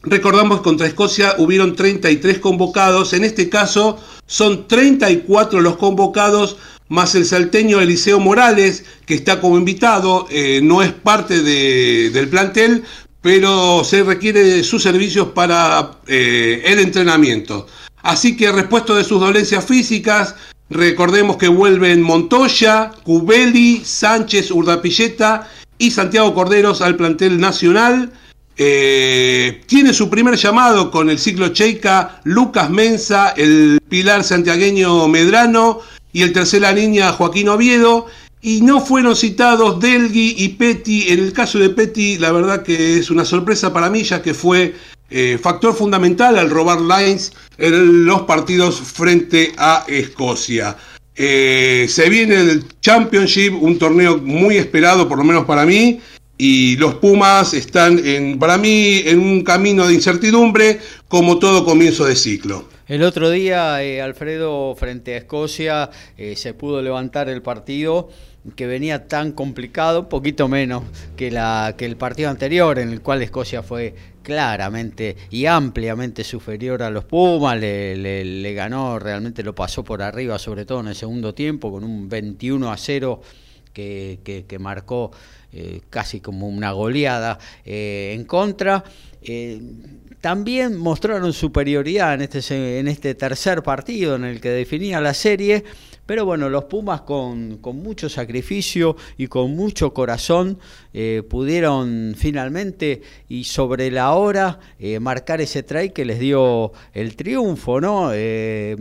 recordamos 0.01 0.59
que 0.59 0.63
contra 0.63 0.87
Escocia 0.87 1.35
hubieron 1.39 1.75
33 1.75 2.39
convocados, 2.39 3.11
en 3.11 3.25
este 3.25 3.49
caso 3.49 3.99
son 4.25 4.65
34 4.65 5.59
los 5.59 5.75
convocados, 5.75 6.55
más 6.87 7.15
el 7.15 7.25
salteño 7.25 7.81
Eliseo 7.81 8.21
Morales, 8.21 8.85
que 9.05 9.13
está 9.13 9.41
como 9.41 9.57
invitado, 9.57 10.25
eh, 10.31 10.61
no 10.63 10.81
es 10.81 10.93
parte 10.93 11.41
del 11.41 12.29
plantel, 12.29 12.85
pero 13.21 13.83
se 13.83 14.03
requiere 14.03 14.41
de 14.41 14.63
sus 14.63 14.81
servicios 14.81 15.27
para 15.35 15.99
eh, 16.07 16.63
el 16.65 16.79
entrenamiento. 16.79 17.67
Así 18.01 18.37
que 18.37 18.53
repuesto 18.53 18.95
de 18.95 19.03
sus 19.03 19.19
dolencias 19.19 19.65
físicas, 19.65 20.35
recordemos 20.69 21.35
que 21.35 21.49
vuelven 21.49 22.01
Montoya, 22.01 22.91
Cubeli, 23.03 23.81
Sánchez, 23.83 24.49
Urdapilleta 24.49 25.49
y 25.79 25.89
Santiago 25.91 26.35
Corderos 26.35 26.81
al 26.81 26.95
plantel 26.95 27.39
nacional. 27.39 28.11
Eh, 28.57 29.61
tiene 29.65 29.93
su 29.93 30.09
primer 30.09 30.35
llamado 30.35 30.91
con 30.91 31.09
el 31.09 31.17
ciclo 31.17 31.47
Cheika, 31.47 32.19
Lucas 32.25 32.69
Mensa, 32.69 33.29
el 33.29 33.79
pilar 33.87 34.23
santiagueño 34.23 35.07
Medrano 35.07 35.79
y 36.11 36.23
el 36.23 36.33
tercera 36.33 36.73
línea 36.73 37.13
Joaquín 37.13 37.49
Oviedo. 37.49 38.05
Y 38.41 38.61
no 38.61 38.79
fueron 38.81 39.15
citados 39.15 39.79
Delgui 39.79 40.35
y 40.37 40.49
Petty. 40.49 41.09
En 41.09 41.19
el 41.19 41.33
caso 41.33 41.57
de 41.57 41.69
Petty, 41.69 42.17
la 42.17 42.31
verdad 42.31 42.63
que 42.63 42.97
es 42.99 43.09
una 43.09 43.25
sorpresa 43.25 43.73
para 43.73 43.89
mí, 43.89 44.03
ya 44.03 44.21
que 44.21 44.33
fue 44.33 44.75
eh, 45.09 45.39
factor 45.41 45.73
fundamental 45.73 46.37
al 46.37 46.49
robar 46.49 46.79
lines 46.79 47.33
en 47.57 48.05
los 48.05 48.21
partidos 48.21 48.79
frente 48.79 49.53
a 49.57 49.85
Escocia. 49.87 50.77
Eh, 51.21 51.87
se 51.89 52.07
viene 52.09 52.35
el 52.35 52.63
Championship, 52.79 53.51
un 53.61 53.77
torneo 53.77 54.19
muy 54.19 54.55
esperado, 54.55 55.09
por 55.09 55.17
lo 55.17 55.25
menos 55.25 55.43
para 55.43 55.65
mí, 55.65 55.99
y 56.37 56.77
los 56.77 56.95
Pumas 56.95 57.53
están, 57.53 57.99
en, 58.05 58.39
para 58.39 58.57
mí, 58.57 59.01
en 59.05 59.19
un 59.19 59.43
camino 59.43 59.85
de 59.85 59.95
incertidumbre, 59.95 60.79
como 61.09 61.37
todo 61.37 61.65
comienzo 61.65 62.05
de 62.05 62.15
ciclo. 62.15 62.69
El 62.87 63.03
otro 63.03 63.29
día, 63.29 63.83
eh, 63.83 64.01
Alfredo, 64.01 64.73
frente 64.75 65.15
a 65.15 65.17
Escocia, 65.17 65.89
eh, 66.17 66.37
se 66.37 66.53
pudo 66.53 66.81
levantar 66.81 67.27
el 67.27 67.41
partido 67.41 68.07
que 68.55 68.65
venía 68.65 69.09
tan 69.09 69.33
complicado, 69.33 70.07
poquito 70.07 70.47
menos 70.47 70.83
que, 71.17 71.31
la, 71.31 71.75
que 71.77 71.85
el 71.85 71.97
partido 71.97 72.29
anterior, 72.29 72.79
en 72.79 72.91
el 72.91 73.01
cual 73.01 73.21
Escocia 73.21 73.61
fue 73.61 73.93
claramente 74.29 75.17
y 75.31 75.47
ampliamente 75.47 76.23
superior 76.23 76.83
a 76.83 76.91
los 76.91 77.03
Pumas, 77.05 77.59
le, 77.59 78.53
ganó, 78.53 78.99
realmente 78.99 79.41
lo 79.41 79.55
pasó 79.55 79.83
por 79.83 80.03
arriba, 80.03 80.37
sobre 80.37 80.65
todo 80.65 80.81
en 80.81 80.89
el 80.89 80.95
segundo 80.95 81.33
tiempo, 81.33 81.71
con 81.71 81.83
un 81.83 82.07
21 82.07 82.71
a 82.71 82.77
0 82.77 83.21
que, 83.73 84.19
que, 84.47 84.59
marcó 84.59 85.09
eh, 85.51 85.81
casi 85.89 86.19
como 86.19 86.47
una 86.47 86.73
goleada 86.73 87.39
en 87.65 88.23
contra. 88.25 88.83
También 90.21 90.77
mostraron 90.77 91.33
superioridad 91.33 92.13
en 92.13 92.21
este, 92.21 92.79
en 92.79 92.87
este 92.87 93.15
tercer 93.15 93.63
partido 93.63 94.15
en 94.15 94.25
el 94.25 94.39
que 94.39 94.49
definía 94.49 95.01
la 95.01 95.15
serie, 95.15 95.63
pero 96.09 96.25
bueno, 96.25 96.49
los 96.49 96.63
Pumas 96.63 97.01
con, 97.01 97.59
mucho 97.61 98.09
sacrificio 98.09 98.95
y 99.15 99.27
con 99.27 99.55
mucho 99.55 99.93
corazón 99.93 100.57
eh, 100.91 101.21
pudieron 101.29 102.15
finalmente 102.17 103.03
y 103.27 103.43
sobre 103.43 103.91
la 103.91 104.13
hora 104.13 104.59
eh, 104.79 104.99
marcar 104.99 105.39
ese 105.39 105.61
try 105.61 105.91
que 105.91 106.05
les 106.05 106.17
dio 106.17 106.71
el 106.95 107.15
triunfo, 107.15 107.79
¿no? 107.79 108.09
Eh, 108.11 108.75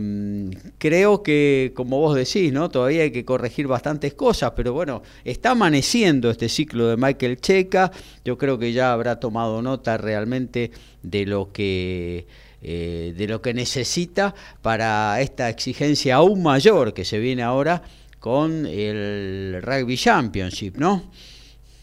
creo 0.79 1.21
que, 1.21 1.71
como 1.75 1.99
vos 1.99 2.15
decís, 2.15 2.51
¿no? 2.51 2.71
Todavía 2.71 3.03
hay 3.03 3.11
que 3.11 3.25
corregir 3.25 3.67
bastantes 3.67 4.15
cosas, 4.15 4.53
pero 4.55 4.73
bueno, 4.73 5.03
está 5.23 5.51
amaneciendo 5.51 6.31
este 6.31 6.49
ciclo 6.49 6.87
de 6.87 6.97
Michael 6.97 7.39
Checa. 7.39 7.91
Yo 8.25 8.39
creo 8.39 8.57
que 8.57 8.73
ya 8.73 8.91
habrá 8.91 9.19
tomado 9.19 9.61
nota 9.61 9.97
realmente 9.97 10.71
de 11.03 11.27
lo 11.27 11.51
que 11.51 12.25
eh, 12.61 13.13
de 13.15 13.27
lo 13.27 13.41
que 13.41 13.53
necesita 13.53 14.35
para 14.61 15.21
esta 15.21 15.49
exigencia 15.49 16.15
aún 16.15 16.43
mayor 16.43 16.93
que 16.93 17.05
se 17.05 17.17
viene 17.17 17.41
ahora 17.41 17.81
con 18.19 18.65
el 18.65 19.61
Rugby 19.61 19.95
Championship, 19.95 20.75
¿no? 20.75 21.09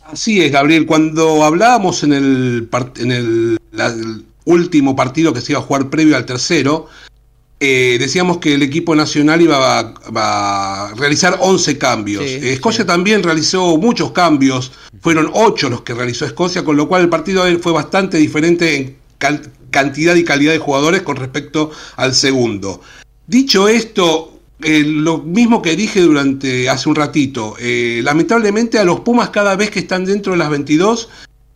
Así 0.05 0.43
es, 0.43 0.53
Gabriel. 0.53 0.87
Cuando 0.87 1.43
hablábamos 1.45 2.03
en 2.03 2.13
el, 2.13 2.69
en 2.97 3.11
el, 3.11 3.59
último 4.45 4.95
partido 4.95 5.33
que 5.33 5.41
se 5.41 5.53
iba 5.53 5.61
a 5.61 5.65
jugar 5.65 5.91
previo 5.91 6.15
al 6.15 6.25
tercero, 6.25 6.87
eh, 7.59 7.97
decíamos 7.99 8.39
que 8.39 8.55
el 8.55 8.63
equipo 8.63 8.95
nacional 8.95 9.41
iba 9.41 9.81
a, 9.81 10.93
realizar 10.95 11.39
11 11.41 11.79
cambios. 11.79 12.23
Escocia 12.23 12.87
también 12.87 13.23
realizó 13.23 13.77
muchos 13.79 14.13
cambios, 14.13 14.73
fueron 15.01 15.31
8 15.33 15.71
los 15.71 15.81
que 15.81 15.95
realizó 15.95 16.27
Escocia, 16.27 16.65
con 16.65 16.77
lo 16.77 16.87
cual 16.87 17.03
el 17.03 17.09
partido 17.09 17.45
fue 17.61 17.73
bastante 17.73 18.19
diferente 18.19 18.77
en 18.77 18.97
cantidad 19.77 20.15
y 20.15 20.25
calidad 20.25 20.53
de 20.53 20.59
jugadores 20.59 21.03
con 21.03 21.17
respecto 21.17 21.71
al 21.97 22.15
segundo. 22.15 22.81
Dicho 23.27 23.69
esto, 23.69 24.41
eh, 24.63 24.83
lo 24.87 25.19
mismo 25.19 25.61
que 25.61 25.77
dije 25.77 26.01
durante 26.01 26.71
hace 26.71 26.89
un 26.89 26.95
ratito, 26.95 27.57
eh, 27.61 28.01
lamentablemente 28.03 28.79
a 28.79 28.85
los 28.85 29.01
Pumas 29.01 29.29
cada 29.29 29.55
vez 29.55 29.69
que 29.71 29.81
están 29.81 30.07
dentro 30.07 30.33
de 30.33 30.39
las 30.39 30.49
22, 30.49 31.11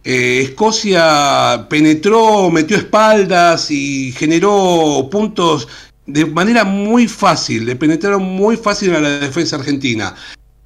eh, 0.05 0.41
Escocia 0.45 1.67
penetró, 1.71 2.51
metió 2.51 2.77
espaldas 2.77 3.71
y 3.71 4.13
generó 4.13 5.09
puntos 5.11 5.67
de 6.05 6.27
manera 6.27 6.65
muy 6.65 7.09
fácil, 7.09 7.65
le 7.65 7.77
penetraron 7.77 8.23
muy 8.23 8.59
fácil 8.59 8.95
a 8.95 9.01
la 9.01 9.19
defensa 9.19 9.57
argentina. 9.57 10.15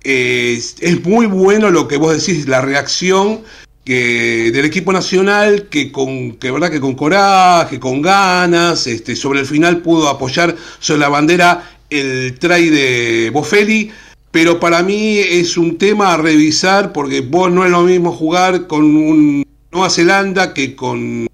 es 0.03 1.05
muy 1.05 1.27
bueno 1.27 1.71
lo 1.71 1.87
que 1.87 1.99
vos 1.99 2.13
decís, 2.19 2.49
la 2.49 2.61
reacción 2.61 3.43
que 3.85 4.51
del 4.51 4.65
equipo 4.65 4.93
nacional 4.93 5.69
que 5.69 5.93
con 5.93 6.33
que 6.33 6.51
verdad 6.51 6.71
que 6.71 6.81
con 6.81 6.95
coraje, 6.95 7.79
con 7.79 8.01
ganas, 8.01 8.87
este, 8.87 9.15
sobre 9.15 9.41
el 9.41 9.47
final 9.47 9.83
pudo 9.83 10.09
apoyar 10.09 10.57
sobre 10.79 11.01
la 11.01 11.09
bandera 11.09 11.77
el 11.91 12.39
try 12.39 12.71
de 12.71 13.31
Bofelli, 13.33 13.91
pero 14.31 14.59
para 14.59 14.83
mí 14.83 15.19
es 15.19 15.57
un 15.57 15.77
tema 15.77 16.15
a 16.15 16.17
revisar 16.17 16.93
porque 16.93 17.21
vos 17.21 17.53
no 17.53 17.65
es 17.65 17.71
lo 17.71 17.83
mismo 17.83 18.13
jugar 18.13 18.67
con 18.67 18.85
un 18.85 19.45
Nueva 19.71 19.91
Zelanda 19.91 20.55
que 20.55 20.75
con 20.75 21.27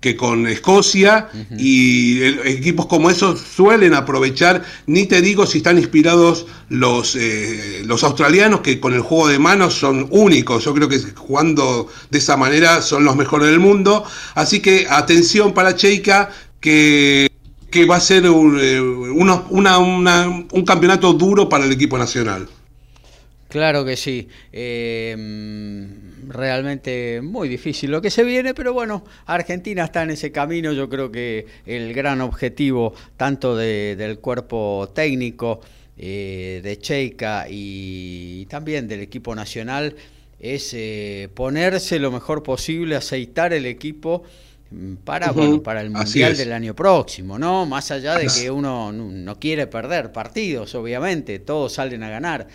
que 0.00 0.16
con 0.16 0.46
Escocia 0.46 1.28
y 1.58 2.22
equipos 2.22 2.86
como 2.86 3.10
esos 3.10 3.40
suelen 3.40 3.92
aprovechar, 3.92 4.64
ni 4.86 5.06
te 5.06 5.20
digo 5.20 5.46
si 5.46 5.58
están 5.58 5.76
inspirados 5.76 6.46
los, 6.70 7.16
eh, 7.16 7.82
los 7.84 8.02
australianos 8.02 8.60
que 8.60 8.80
con 8.80 8.94
el 8.94 9.02
juego 9.02 9.28
de 9.28 9.38
manos 9.38 9.74
son 9.74 10.06
únicos, 10.10 10.64
yo 10.64 10.74
creo 10.74 10.88
que 10.88 10.98
jugando 11.14 11.88
de 12.10 12.18
esa 12.18 12.38
manera 12.38 12.80
son 12.80 13.04
los 13.04 13.14
mejores 13.14 13.48
del 13.48 13.60
mundo, 13.60 14.04
así 14.34 14.60
que 14.60 14.86
atención 14.88 15.52
para 15.52 15.76
Cheika 15.76 16.30
que, 16.60 17.28
que 17.70 17.84
va 17.84 17.96
a 17.96 18.00
ser 18.00 18.28
un, 18.30 18.58
eh, 18.58 18.80
un 18.80 20.64
campeonato 20.64 21.12
duro 21.12 21.48
para 21.48 21.66
el 21.66 21.72
equipo 21.72 21.98
nacional. 21.98 22.48
Claro 23.50 23.84
que 23.84 23.96
sí. 23.96 24.28
Eh, 24.52 25.14
realmente 26.28 27.20
muy 27.22 27.48
difícil 27.48 27.90
lo 27.90 28.00
que 28.00 28.10
se 28.10 28.24
viene, 28.24 28.54
pero 28.54 28.72
bueno, 28.72 29.04
Argentina 29.26 29.84
está 29.84 30.02
en 30.02 30.10
ese 30.10 30.32
camino. 30.32 30.72
Yo 30.72 30.88
creo 30.88 31.10
que 31.10 31.46
el 31.66 31.92
gran 31.94 32.20
objetivo, 32.20 32.94
tanto 33.16 33.56
del 33.56 34.18
cuerpo 34.18 34.90
técnico 34.94 35.60
eh, 35.96 36.60
de 36.62 36.78
Cheika 36.78 37.46
y 37.48 38.46
también 38.46 38.88
del 38.88 39.00
equipo 39.00 39.34
nacional, 39.34 39.94
es 40.38 40.72
eh, 40.72 41.28
ponerse 41.34 41.98
lo 41.98 42.10
mejor 42.10 42.42
posible, 42.42 42.96
aceitar 42.96 43.52
el 43.52 43.66
equipo 43.66 44.22
mm, 44.70 44.94
para, 45.04 45.32
bueno, 45.32 45.62
para 45.62 45.82
el 45.82 45.90
Mundial 45.90 46.36
del 46.36 46.52
año 46.52 46.74
próximo, 46.74 47.38
¿no? 47.38 47.66
Más 47.66 47.90
allá 47.90 48.16
de 48.16 48.26
que 48.26 48.50
uno 48.50 48.90
no 48.92 49.38
quiere 49.38 49.66
perder 49.66 50.12
partidos, 50.12 50.74
obviamente, 50.74 51.38
todos 51.40 51.74
salen 51.74 52.02
a 52.02 52.08
ganar 52.08 52.48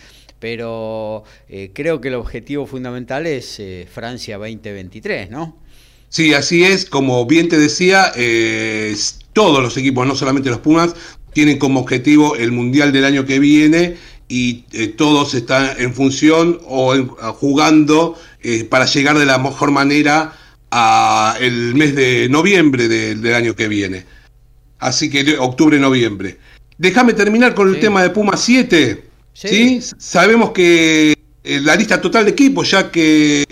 pero 0.46 1.24
eh, 1.50 1.72
creo 1.74 2.00
que 2.00 2.10
el 2.10 2.14
objetivo 2.14 2.68
fundamental 2.68 3.26
es 3.26 3.60
eh, 3.60 3.88
Francia 3.92 4.38
2023, 4.38 5.32
¿no? 5.32 5.58
Sí, 6.10 6.36
así 6.36 6.64
es, 6.64 6.86
como 6.86 7.26
bien 7.26 7.50
te 7.50 7.58
decía, 7.58 8.12
eh, 8.16 8.96
todos 9.34 9.64
los 9.64 9.76
equipos, 9.76 10.06
no 10.06 10.14
solamente 10.14 10.52
los 10.52 10.60
Pumas, 10.60 10.94
tienen 11.34 11.58
como 11.58 11.80
objetivo 11.80 12.36
el 12.36 12.52
Mundial 12.52 12.92
del 12.92 13.06
año 13.06 13.26
que 13.26 13.40
viene 13.40 13.98
y 14.28 14.62
todos 14.98 15.34
están 15.34 15.82
en 15.82 15.96
función 15.96 16.60
o 16.68 16.94
jugando 17.34 18.16
para 18.70 18.86
llegar 18.86 19.18
de 19.18 19.26
la 19.26 19.40
mejor 19.40 19.72
manera 19.72 20.34
a 20.70 21.38
el 21.42 21.74
mes 21.74 21.96
de 21.96 22.30
noviembre 22.30 22.88
del 22.88 23.34
año 23.34 23.56
que 23.56 23.68
viene. 23.68 24.06
Así 24.78 25.10
que 25.10 25.40
octubre-noviembre. 25.40 26.38
Déjame 26.78 27.14
terminar 27.14 27.56
con 27.56 27.68
el 27.68 27.80
tema 27.80 28.04
de 28.04 28.12
Pumas 28.12 28.42
7. 28.42 29.15
Sí. 29.36 29.82
Sabemos 29.98 30.52
que 30.52 31.14
eh, 31.44 31.60
la 31.62 31.76
lista 31.76 32.00
total 32.00 32.24
de 32.24 32.32
equipos, 32.32 32.72
ya 32.72 32.90
que, 32.90 33.44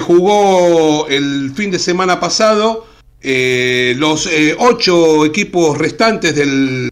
jugó 0.00 1.08
el 1.08 1.52
fin 1.54 1.70
de 1.70 1.78
semana 1.78 2.20
pasado, 2.20 2.86
eh, 3.22 3.94
los 3.96 4.26
eh, 4.26 4.54
ocho 4.58 5.24
equipos 5.24 5.78
restantes 5.78 6.36
del 6.36 6.90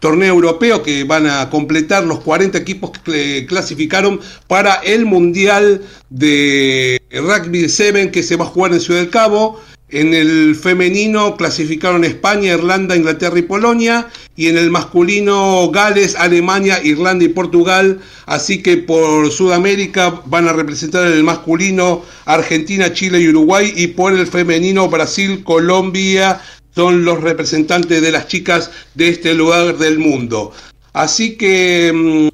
torneo 0.00 0.34
europeo 0.34 0.82
que 0.82 1.04
van 1.04 1.28
a 1.28 1.48
completar 1.50 2.02
los 2.02 2.18
40 2.20 2.58
equipos 2.58 2.90
que 3.04 3.46
clasificaron 3.46 4.20
para 4.48 4.74
el 4.82 5.04
Mundial 5.04 5.82
de 6.10 7.00
Rugby 7.12 7.68
7 7.68 8.10
que 8.10 8.24
se 8.24 8.34
va 8.34 8.44
a 8.44 8.48
jugar 8.48 8.72
en 8.72 8.80
Ciudad 8.80 8.98
del 8.98 9.10
Cabo. 9.10 9.60
En 9.92 10.14
el 10.14 10.56
femenino 10.56 11.36
clasificaron 11.36 12.04
España, 12.04 12.54
Irlanda, 12.54 12.96
Inglaterra 12.96 13.38
y 13.38 13.42
Polonia. 13.42 14.08
Y 14.34 14.48
en 14.48 14.56
el 14.56 14.70
masculino 14.70 15.70
Gales, 15.70 16.16
Alemania, 16.16 16.82
Irlanda 16.82 17.26
y 17.26 17.28
Portugal. 17.28 18.00
Así 18.24 18.62
que 18.62 18.78
por 18.78 19.30
Sudamérica 19.30 20.22
van 20.24 20.48
a 20.48 20.54
representar 20.54 21.06
en 21.06 21.12
el 21.12 21.24
masculino 21.24 22.02
Argentina, 22.24 22.90
Chile 22.94 23.20
y 23.20 23.28
Uruguay. 23.28 23.70
Y 23.76 23.88
por 23.88 24.14
el 24.14 24.26
femenino 24.26 24.88
Brasil, 24.88 25.44
Colombia. 25.44 26.40
Son 26.74 27.04
los 27.04 27.20
representantes 27.20 28.00
de 28.00 28.12
las 28.12 28.28
chicas 28.28 28.70
de 28.94 29.10
este 29.10 29.34
lugar 29.34 29.76
del 29.76 29.98
mundo. 29.98 30.52
Así 30.94 31.36
que 31.36 31.92
mm, 31.94 32.28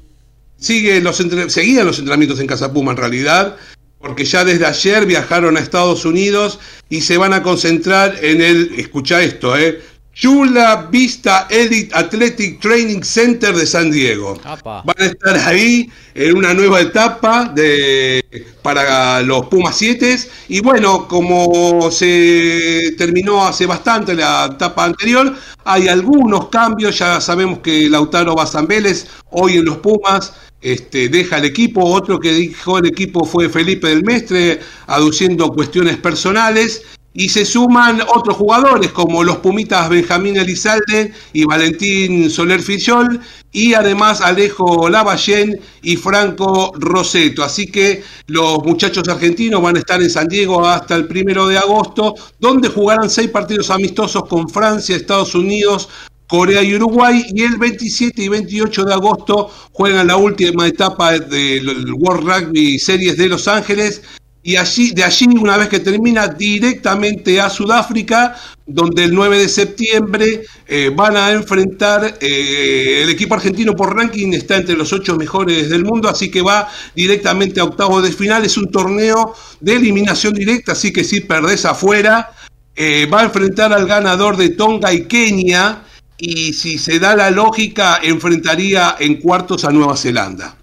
sigue 0.57 1.01
los 1.01 1.17
seguían 1.47 1.85
los 1.85 1.99
entrenamientos 1.99 2.39
en 2.39 2.47
Casa 2.47 2.71
Puma 2.71 2.91
en 2.91 2.97
realidad 2.97 3.57
porque 3.99 4.25
ya 4.25 4.45
desde 4.45 4.65
ayer 4.65 5.05
viajaron 5.05 5.57
a 5.57 5.59
Estados 5.59 6.05
Unidos 6.05 6.59
y 6.89 7.01
se 7.01 7.17
van 7.17 7.33
a 7.33 7.43
concentrar 7.43 8.15
en 8.23 8.41
el, 8.41 8.73
escucha 8.77 9.21
esto, 9.21 9.57
eh, 9.57 9.81
Chula 10.19 10.87
Vista 10.91 11.47
Elite 11.49 11.95
Athletic 11.95 12.59
Training 12.59 13.03
Center 13.03 13.55
de 13.55 13.65
San 13.65 13.89
Diego. 13.89 14.37
Van 14.43 14.95
a 14.97 15.05
estar 15.05 15.37
ahí 15.47 15.89
en 16.13 16.35
una 16.35 16.53
nueva 16.53 16.81
etapa 16.81 17.45
de, 17.45 18.21
para 18.61 19.21
los 19.21 19.45
Pumas 19.45 19.77
7. 19.77 20.17
Y 20.49 20.59
bueno, 20.59 21.07
como 21.07 21.89
se 21.89 22.95
terminó 22.97 23.47
hace 23.47 23.65
bastante 23.65 24.13
la 24.13 24.49
etapa 24.51 24.83
anterior, 24.83 25.33
hay 25.63 25.87
algunos 25.87 26.49
cambios. 26.49 26.99
Ya 26.99 27.21
sabemos 27.21 27.59
que 27.59 27.89
Lautaro 27.89 28.35
Bazambeles 28.35 29.07
hoy 29.29 29.57
en 29.57 29.65
los 29.65 29.77
Pumas 29.77 30.33
este, 30.61 31.09
deja 31.09 31.37
el 31.37 31.45
equipo. 31.45 31.83
Otro 31.83 32.19
que 32.19 32.33
dijo 32.33 32.77
el 32.77 32.87
equipo 32.87 33.25
fue 33.25 33.49
Felipe 33.49 33.87
del 33.87 34.03
Mestre, 34.03 34.59
aduciendo 34.87 35.51
cuestiones 35.51 35.97
personales. 35.97 36.83
Y 37.11 37.29
se 37.29 37.43
suman 37.43 38.01
otros 38.13 38.37
jugadores 38.37 38.91
como 38.91 39.23
los 39.23 39.37
Pumitas 39.37 39.89
Benjamín 39.89 40.37
Elizalde 40.37 41.11
y 41.33 41.43
Valentín 41.43 42.29
Soler 42.29 42.61
Fillol 42.61 43.19
y 43.51 43.73
además 43.73 44.21
Alejo 44.21 44.87
Lavallén 44.87 45.59
y 45.81 45.95
Franco 45.95 46.71
Roseto. 46.75 47.43
Así 47.43 47.65
que 47.65 48.03
los 48.27 48.63
muchachos 48.63 49.07
argentinos 49.09 49.61
van 49.61 49.75
a 49.75 49.79
estar 49.79 50.01
en 50.01 50.09
San 50.09 50.27
Diego 50.27 50.65
hasta 50.65 50.95
el 50.95 51.07
primero 51.07 51.47
de 51.47 51.57
agosto, 51.57 52.13
donde 52.39 52.69
jugarán 52.69 53.09
seis 53.09 53.29
partidos 53.29 53.71
amistosos 53.71 54.25
con 54.25 54.47
Francia, 54.47 54.95
Estados 54.95 55.33
Unidos, 55.33 55.89
Corea 56.29 56.61
y 56.61 56.75
Uruguay 56.75 57.25
y 57.33 57.41
el 57.41 57.57
27 57.57 58.21
y 58.21 58.29
28 58.29 58.85
de 58.85 58.93
agosto 58.93 59.49
juegan 59.71 60.05
la 60.05 60.15
última 60.15 60.67
etapa 60.67 61.17
del 61.17 61.91
World 61.93 62.29
Rugby 62.29 62.77
Series 62.77 63.17
de 63.17 63.27
Los 63.27 63.47
Ángeles 63.47 64.03
y 64.41 64.55
allí, 64.55 64.91
de 64.91 65.03
allí, 65.03 65.25
una 65.25 65.57
vez 65.57 65.67
que 65.67 65.79
termina, 65.79 66.27
directamente 66.27 67.41
a 67.41 67.49
Sudáfrica, 67.49 68.35
donde 68.65 69.03
el 69.03 69.13
9 69.13 69.37
de 69.37 69.49
septiembre 69.49 70.45
eh, 70.67 70.91
van 70.95 71.17
a 71.17 71.31
enfrentar 71.31 72.17
eh, 72.21 73.01
el 73.03 73.09
equipo 73.09 73.33
argentino 73.35 73.75
por 73.75 73.95
ranking, 73.95 74.31
está 74.33 74.55
entre 74.55 74.77
los 74.77 74.93
ocho 74.93 75.17
mejores 75.17 75.69
del 75.69 75.83
mundo, 75.83 76.07
así 76.07 76.31
que 76.31 76.41
va 76.41 76.69
directamente 76.95 77.59
a 77.59 77.65
octavos 77.65 78.01
de 78.01 78.13
final. 78.13 78.45
Es 78.45 78.55
un 78.55 78.71
torneo 78.71 79.35
de 79.59 79.75
eliminación 79.75 80.33
directa, 80.33 80.71
así 80.71 80.93
que 80.93 81.03
si 81.03 81.21
perdés 81.21 81.65
afuera, 81.65 82.31
eh, 82.75 83.07
va 83.11 83.21
a 83.21 83.25
enfrentar 83.25 83.73
al 83.73 83.87
ganador 83.87 84.37
de 84.37 84.49
Tonga 84.49 84.93
y 84.93 85.03
Kenia, 85.03 85.83
y 86.19 86.53
si 86.53 86.77
se 86.77 86.99
da 86.99 87.15
la 87.15 87.31
lógica, 87.31 87.99
enfrentaría 88.03 88.97
en 88.99 89.15
cuartos 89.15 89.63
a 89.63 89.71
Nueva 89.71 89.95
Zelanda. 89.95 90.55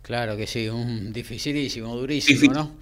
Claro 0.00 0.36
que 0.36 0.46
sí, 0.46 0.68
un 0.68 1.12
dificilísimo, 1.12 1.94
durísimo, 1.94 2.52
¿no? 2.52 2.72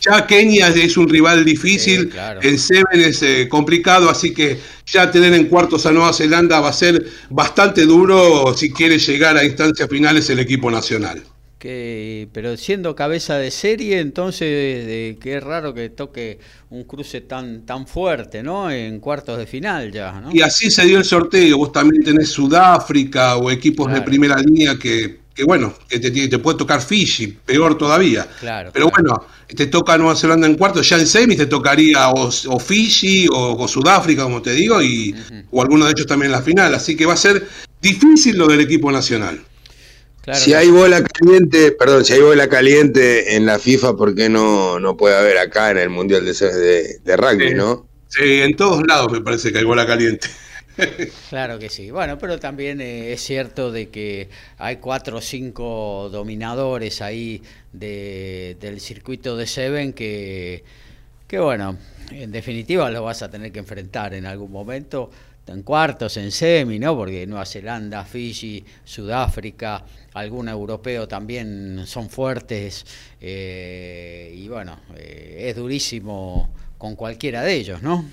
Ya 0.00 0.26
Kenia 0.26 0.68
es 0.68 0.96
un 0.96 1.08
rival 1.08 1.44
difícil, 1.44 2.10
en 2.42 2.58
Seven 2.58 3.00
es 3.00 3.22
eh, 3.22 3.48
complicado, 3.48 4.08
así 4.08 4.32
que 4.32 4.58
ya 4.86 5.10
tener 5.10 5.34
en 5.34 5.46
cuartos 5.46 5.84
a 5.84 5.92
Nueva 5.92 6.12
Zelanda 6.12 6.58
va 6.60 6.70
a 6.70 6.72
ser 6.72 7.06
bastante 7.28 7.84
duro 7.84 8.54
si 8.56 8.72
quiere 8.72 8.98
llegar 8.98 9.36
a 9.36 9.44
instancias 9.44 9.88
finales 9.90 10.30
el 10.30 10.38
equipo 10.38 10.70
nacional. 10.70 11.22
Que, 11.60 12.26
pero 12.32 12.56
siendo 12.56 12.96
cabeza 12.96 13.36
de 13.36 13.50
serie, 13.50 14.00
entonces 14.00 14.48
eh, 14.48 15.18
qué 15.20 15.40
raro 15.40 15.74
que 15.74 15.90
toque 15.90 16.38
un 16.70 16.84
cruce 16.84 17.20
tan 17.20 17.66
tan 17.66 17.86
fuerte, 17.86 18.42
¿no? 18.42 18.70
En 18.70 18.98
cuartos 18.98 19.36
de 19.36 19.46
final 19.46 19.92
ya, 19.92 20.22
¿no? 20.22 20.30
Y 20.32 20.40
así 20.40 20.70
se 20.70 20.86
dio 20.86 20.96
el 20.96 21.04
sorteo. 21.04 21.58
Vos 21.58 21.70
también 21.70 22.02
tenés 22.02 22.30
Sudáfrica 22.30 23.36
o 23.36 23.50
equipos 23.50 23.92
de 23.92 24.00
primera 24.00 24.38
línea 24.38 24.76
que 24.78 25.20
que 25.34 25.44
bueno, 25.44 25.74
que 25.88 25.98
te, 25.98 26.10
te, 26.10 26.38
puede 26.38 26.58
tocar 26.58 26.82
Fiji, 26.82 27.28
peor 27.28 27.78
todavía. 27.78 28.26
Claro, 28.40 28.70
Pero 28.72 28.90
bueno, 28.90 29.26
te 29.46 29.66
toca 29.68 29.96
Nueva 29.96 30.16
Zelanda 30.16 30.46
en 30.46 30.56
cuarto, 30.56 30.82
ya 30.82 30.98
en 30.98 31.06
semis 31.06 31.38
te 31.38 31.46
tocaría 31.46 32.10
o, 32.10 32.58
Fiji 32.58 33.26
o, 33.32 33.66
Sudáfrica, 33.68 34.24
como 34.24 34.42
te 34.42 34.52
digo, 34.52 34.82
y, 34.82 35.14
o 35.50 35.62
alguno 35.62 35.84
de 35.84 35.92
ellos 35.92 36.06
también 36.06 36.32
en 36.32 36.38
la 36.38 36.42
final. 36.42 36.74
Así 36.74 36.96
que 36.96 37.06
va 37.06 37.14
a 37.14 37.16
ser 37.16 37.46
difícil 37.80 38.36
lo 38.36 38.48
del 38.48 38.60
equipo 38.60 38.90
nacional. 38.90 39.40
Si 40.32 40.54
hay 40.54 40.70
bola 40.70 41.02
caliente, 41.02 41.72
perdón, 41.72 42.04
si 42.04 42.12
hay 42.12 42.20
bola 42.20 42.48
caliente 42.48 43.36
en 43.36 43.46
la 43.46 43.58
FIFA, 43.58 43.96
¿por 43.96 44.14
qué 44.14 44.28
no, 44.28 44.78
no 44.78 44.96
puede 44.96 45.16
haber 45.16 45.38
acá 45.38 45.70
en 45.70 45.78
el 45.78 45.90
Mundial 45.90 46.24
de, 46.24 47.00
de, 47.02 47.16
Rugby, 47.16 47.54
no? 47.54 47.88
Sí, 48.08 48.42
en 48.42 48.54
todos 48.56 48.86
lados 48.86 49.10
me 49.10 49.20
parece 49.20 49.52
que 49.52 49.58
hay 49.58 49.64
bola 49.64 49.86
caliente. 49.86 50.28
Claro 51.28 51.58
que 51.58 51.68
sí. 51.68 51.90
Bueno, 51.90 52.18
pero 52.18 52.38
también 52.38 52.80
eh, 52.80 53.12
es 53.12 53.20
cierto 53.22 53.70
de 53.70 53.90
que 53.90 54.30
hay 54.56 54.76
cuatro 54.76 55.18
o 55.18 55.20
cinco 55.20 56.08
dominadores 56.10 57.02
ahí 57.02 57.42
de, 57.72 58.56
del 58.60 58.80
circuito 58.80 59.36
de 59.36 59.46
Seven 59.46 59.92
que, 59.92 60.64
que, 61.28 61.38
bueno, 61.38 61.76
en 62.10 62.32
definitiva 62.32 62.90
lo 62.90 63.02
vas 63.02 63.22
a 63.22 63.30
tener 63.30 63.52
que 63.52 63.58
enfrentar 63.58 64.14
en 64.14 64.26
algún 64.26 64.50
momento, 64.50 65.10
en 65.46 65.62
cuartos, 65.62 66.16
en 66.16 66.30
semi, 66.30 66.78
¿no? 66.78 66.96
Porque 66.96 67.26
Nueva 67.26 67.44
Zelanda, 67.44 68.04
Fiji, 68.04 68.64
Sudáfrica, 68.84 69.84
algún 70.14 70.48
europeo 70.48 71.08
también 71.08 71.82
son 71.86 72.08
fuertes 72.08 72.84
eh, 73.20 74.32
y 74.36 74.48
bueno, 74.48 74.78
eh, 74.96 75.46
es 75.48 75.56
durísimo 75.56 76.50
con 76.78 76.96
cualquiera 76.96 77.42
de 77.42 77.54
ellos, 77.54 77.82
¿no? 77.82 78.04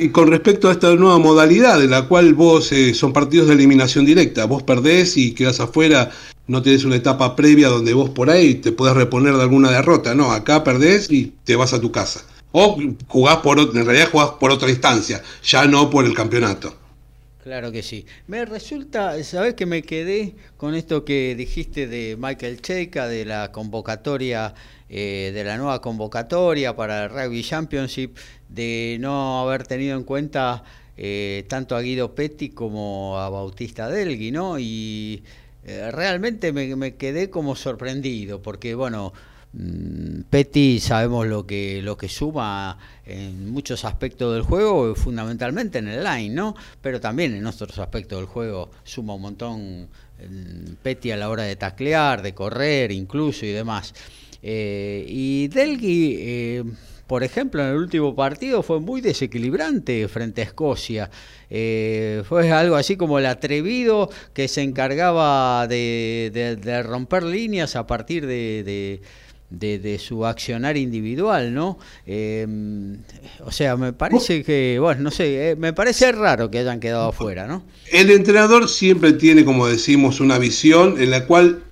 Y 0.00 0.08
con 0.08 0.30
respecto 0.30 0.68
a 0.68 0.72
esta 0.72 0.94
nueva 0.96 1.18
modalidad, 1.18 1.82
en 1.82 1.90
la 1.90 2.08
cual 2.08 2.34
vos 2.34 2.72
eh, 2.72 2.92
son 2.92 3.12
partidos 3.12 3.46
de 3.48 3.54
eliminación 3.54 4.04
directa, 4.04 4.44
vos 4.44 4.64
perdés 4.64 5.16
y 5.16 5.32
quedás 5.32 5.60
afuera, 5.60 6.10
no 6.48 6.60
tenés 6.60 6.84
una 6.84 6.96
etapa 6.96 7.36
previa 7.36 7.68
donde 7.68 7.94
vos 7.94 8.10
por 8.10 8.28
ahí 8.28 8.56
te 8.56 8.72
puedas 8.72 8.96
reponer 8.96 9.34
de 9.36 9.42
alguna 9.42 9.70
derrota, 9.70 10.14
no, 10.14 10.32
acá 10.32 10.64
perdés 10.64 11.08
y 11.10 11.32
te 11.44 11.54
vas 11.54 11.72
a 11.72 11.80
tu 11.80 11.92
casa. 11.92 12.24
O 12.58 12.78
jugás 13.08 13.36
por, 13.38 13.58
en 13.58 13.84
realidad 13.84 14.08
jugás 14.10 14.30
por 14.40 14.50
otra 14.50 14.70
instancia, 14.70 15.22
ya 15.42 15.66
no 15.66 15.90
por 15.90 16.06
el 16.06 16.14
campeonato. 16.14 16.74
Claro 17.42 17.70
que 17.70 17.82
sí. 17.82 18.06
Me 18.26 18.44
resulta, 18.44 19.22
¿sabés 19.22 19.54
que 19.54 19.66
me 19.66 19.82
quedé 19.82 20.34
con 20.56 20.74
esto 20.74 21.04
que 21.04 21.34
dijiste 21.36 21.86
de 21.86 22.16
Michael 22.18 22.62
Cheika, 22.62 23.06
de 23.06 23.24
la 23.24 23.52
convocatoria, 23.52 24.54
eh, 24.88 25.32
de 25.34 25.44
la 25.44 25.56
nueva 25.56 25.80
convocatoria 25.80 26.74
para 26.74 27.04
el 27.04 27.10
Rugby 27.10 27.42
Championship? 27.44 28.16
de 28.48 28.96
no 29.00 29.40
haber 29.40 29.66
tenido 29.66 29.96
en 29.96 30.04
cuenta 30.04 30.62
eh, 30.96 31.44
tanto 31.48 31.76
a 31.76 31.82
Guido 31.82 32.14
Petti 32.14 32.50
como 32.50 33.18
a 33.18 33.28
Bautista 33.28 33.88
Delgui, 33.88 34.30
¿no? 34.30 34.58
Y 34.58 35.22
eh, 35.64 35.90
realmente 35.90 36.52
me, 36.52 36.94
quedé 36.94 37.30
como 37.30 37.56
sorprendido, 37.56 38.40
porque 38.40 38.74
bueno, 38.74 39.12
Petty 40.28 40.80
sabemos 40.80 41.26
lo 41.26 41.46
que, 41.46 41.80
lo 41.82 41.96
que 41.96 42.08
suma 42.08 42.78
en 43.06 43.50
muchos 43.50 43.84
aspectos 43.84 44.34
del 44.34 44.42
juego, 44.42 44.94
fundamentalmente 44.94 45.78
en 45.78 45.88
el 45.88 46.04
line, 46.04 46.34
¿no? 46.34 46.54
Pero 46.82 47.00
también 47.00 47.34
en 47.34 47.46
otros 47.46 47.78
aspectos 47.78 48.18
del 48.18 48.26
juego 48.26 48.70
suma 48.84 49.14
un 49.14 49.22
montón 49.22 49.88
Petty 50.82 51.10
a 51.10 51.16
la 51.16 51.30
hora 51.30 51.44
de 51.44 51.56
taclear, 51.56 52.22
de 52.22 52.34
correr 52.34 52.92
incluso 52.92 53.46
y 53.46 53.52
demás. 53.52 53.94
Eh, 54.42 55.04
y 55.08 55.48
Delgui 55.48 56.62
por 57.06 57.22
ejemplo, 57.22 57.62
en 57.62 57.68
el 57.70 57.76
último 57.76 58.16
partido 58.16 58.64
fue 58.64 58.80
muy 58.80 59.00
desequilibrante 59.00 60.08
frente 60.08 60.40
a 60.40 60.44
Escocia. 60.44 61.10
Eh, 61.48 62.24
fue 62.28 62.50
algo 62.50 62.74
así 62.74 62.96
como 62.96 63.20
el 63.20 63.26
atrevido 63.26 64.10
que 64.34 64.48
se 64.48 64.62
encargaba 64.62 65.68
de, 65.68 66.82
romper 66.84 67.22
líneas 67.22 67.76
a 67.76 67.86
partir 67.86 68.26
de, 68.26 69.00
su 69.98 70.26
accionar 70.26 70.76
individual, 70.76 71.54
¿no? 71.54 71.78
Eh, 72.06 72.46
o 73.44 73.52
sea, 73.52 73.76
me 73.76 73.92
parece 73.92 74.42
que, 74.42 74.78
bueno, 74.80 75.02
no 75.02 75.10
sé, 75.10 75.50
eh, 75.50 75.56
me 75.56 75.72
parece 75.72 76.12
raro 76.12 76.50
que 76.50 76.58
hayan 76.58 76.80
quedado 76.80 77.08
afuera, 77.08 77.46
¿no? 77.46 77.62
El 77.90 78.10
entrenador 78.10 78.68
siempre 78.68 79.12
tiene, 79.12 79.44
como 79.44 79.66
decimos, 79.66 80.20
una 80.20 80.38
visión 80.38 81.00
en 81.00 81.10
la 81.10 81.26
cual 81.26 81.62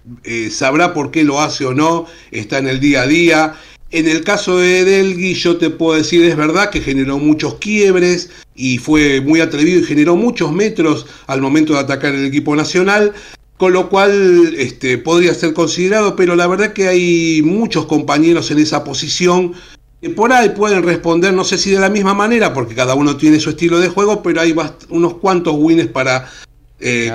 sabrá 0.51 0.93
por 0.93 1.11
qué 1.11 1.25
lo 1.25 1.41
hace 1.41 1.65
o 1.65 1.75
no, 1.75 2.07
está 2.31 2.59
en 2.59 2.69
el 2.69 2.79
día 2.79 3.03
a 3.03 3.07
día 3.07 3.55
en 3.95 4.09
el 4.09 4.25
caso 4.25 4.59
de 4.59 4.85
Delgui, 4.85 5.35
yo 5.35 5.57
te 5.57 5.71
puedo 5.71 5.97
decir, 5.97 6.25
es 6.25 6.37
verdad 6.37 6.69
que 6.69 6.81
generó 6.81 7.21
muchos 7.21 7.55
quiebres 7.61 8.29
y 8.57 8.79
fue 8.79 9.21
muy 9.21 9.41
atrevido 9.41 9.79
y 9.79 9.85
generó 9.85 10.17
muchos 10.17 10.51
metros 10.51 11.07
al 11.29 11.41
momento 11.41 11.75
de 11.75 11.79
atacar 11.79 12.13
el 12.13 12.27
equipo 12.27 12.57
nacional, 12.57 13.13
con 13.65 13.73
lo 13.73 13.89
cual 13.89 14.55
este, 14.59 14.99
podría 14.99 15.33
ser 15.33 15.55
considerado, 15.55 16.17
pero 16.17 16.37
la 16.37 16.47
verdad 16.47 16.75
que 16.75 16.87
hay 16.87 17.41
muchos 17.43 17.87
compañeros 17.87 18.51
en 18.51 18.59
esa 18.59 18.85
posición 18.85 19.55
que 20.03 20.11
por 20.11 20.35
ahí 20.35 20.51
pueden 20.51 20.83
responder, 20.83 21.33
no 21.33 21.45
sé 21.45 21.57
si 21.57 21.71
de 21.71 21.81
la 21.81 21.89
misma 21.89 22.13
manera, 22.13 22.53
porque 22.53 22.75
cada 22.75 22.95
uno 22.95 23.17
tiene 23.17 23.41
su 23.41 23.49
estilo 23.49 23.81
de 23.81 23.89
juego, 23.89 24.23
pero 24.23 24.43
hay 24.43 24.55
unos 24.91 25.15
cuantos 25.15 25.55
wins 25.57 25.87
para 25.87 26.31
eh, 26.79 27.11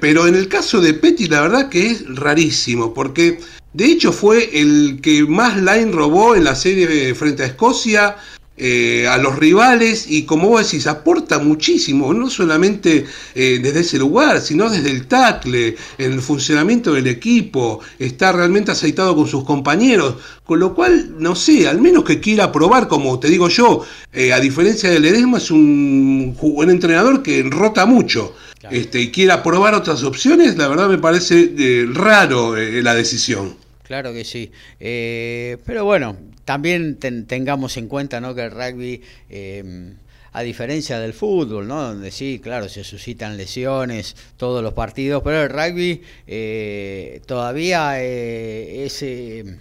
Pero 0.00 0.26
en 0.26 0.34
el 0.34 0.48
caso 0.48 0.80
de 0.80 0.94
Petty, 0.94 1.28
la 1.28 1.42
verdad 1.42 1.68
que 1.68 1.92
es 1.92 2.04
rarísimo, 2.08 2.92
porque 2.92 3.38
de 3.72 3.84
hecho, 3.84 4.12
fue 4.12 4.60
el 4.60 4.98
que 5.00 5.24
más 5.26 5.58
line 5.58 5.92
robó 5.92 6.34
en 6.34 6.42
la 6.42 6.56
serie 6.56 7.14
frente 7.14 7.44
a 7.44 7.46
Escocia. 7.46 8.16
Eh, 8.60 9.06
a 9.06 9.18
los 9.18 9.38
rivales 9.38 10.06
y 10.10 10.24
como 10.24 10.48
vos 10.48 10.64
decís, 10.64 10.88
aporta 10.88 11.38
muchísimo, 11.38 12.12
no 12.12 12.28
solamente 12.28 13.06
eh, 13.36 13.60
desde 13.62 13.80
ese 13.80 13.98
lugar, 13.98 14.40
sino 14.40 14.68
desde 14.68 14.90
el 14.90 15.06
tackle, 15.06 15.76
en 15.96 16.12
el 16.12 16.20
funcionamiento 16.20 16.92
del 16.92 17.06
equipo, 17.06 17.78
está 18.00 18.32
realmente 18.32 18.72
aceitado 18.72 19.14
con 19.14 19.28
sus 19.28 19.44
compañeros, 19.44 20.16
con 20.44 20.58
lo 20.58 20.74
cual, 20.74 21.14
no 21.20 21.36
sé, 21.36 21.68
al 21.68 21.80
menos 21.80 22.02
que 22.02 22.18
quiera 22.18 22.50
probar, 22.50 22.88
como 22.88 23.20
te 23.20 23.28
digo 23.28 23.48
yo, 23.48 23.84
eh, 24.12 24.32
a 24.32 24.40
diferencia 24.40 24.90
de 24.90 24.98
Ledesma, 24.98 25.38
es 25.38 25.52
un, 25.52 26.36
un 26.40 26.70
entrenador 26.70 27.22
que 27.22 27.44
rota 27.44 27.86
mucho. 27.86 28.34
Este, 28.70 29.00
y 29.00 29.12
quiera 29.12 29.42
probar 29.44 29.74
otras 29.74 30.02
opciones, 30.02 30.58
la 30.58 30.66
verdad 30.66 30.88
me 30.88 30.98
parece 30.98 31.86
raro 31.92 32.56
la 32.56 32.94
decisión. 32.94 33.56
Claro 33.84 34.12
que 34.12 34.24
sí. 34.24 34.50
pero 34.78 35.84
bueno, 35.84 36.16
también 36.48 36.96
tengamos 36.96 37.76
en 37.76 37.88
cuenta 37.88 38.22
¿no? 38.22 38.34
que 38.34 38.44
el 38.44 38.50
rugby, 38.50 39.02
em, 39.28 39.96
a 40.32 40.40
diferencia 40.40 40.98
del 40.98 41.12
fútbol, 41.12 41.68
¿no? 41.68 41.82
donde 41.82 42.10
sí, 42.10 42.40
claro, 42.42 42.70
se 42.70 42.84
suscitan 42.84 43.36
lesiones 43.36 44.16
todos 44.38 44.62
los 44.62 44.72
partidos, 44.72 45.22
pero 45.22 45.42
el 45.42 45.50
rugby 45.50 46.00
eh, 46.26 47.20
todavía 47.26 48.02
eh, 48.02 48.86
ese 48.86 49.58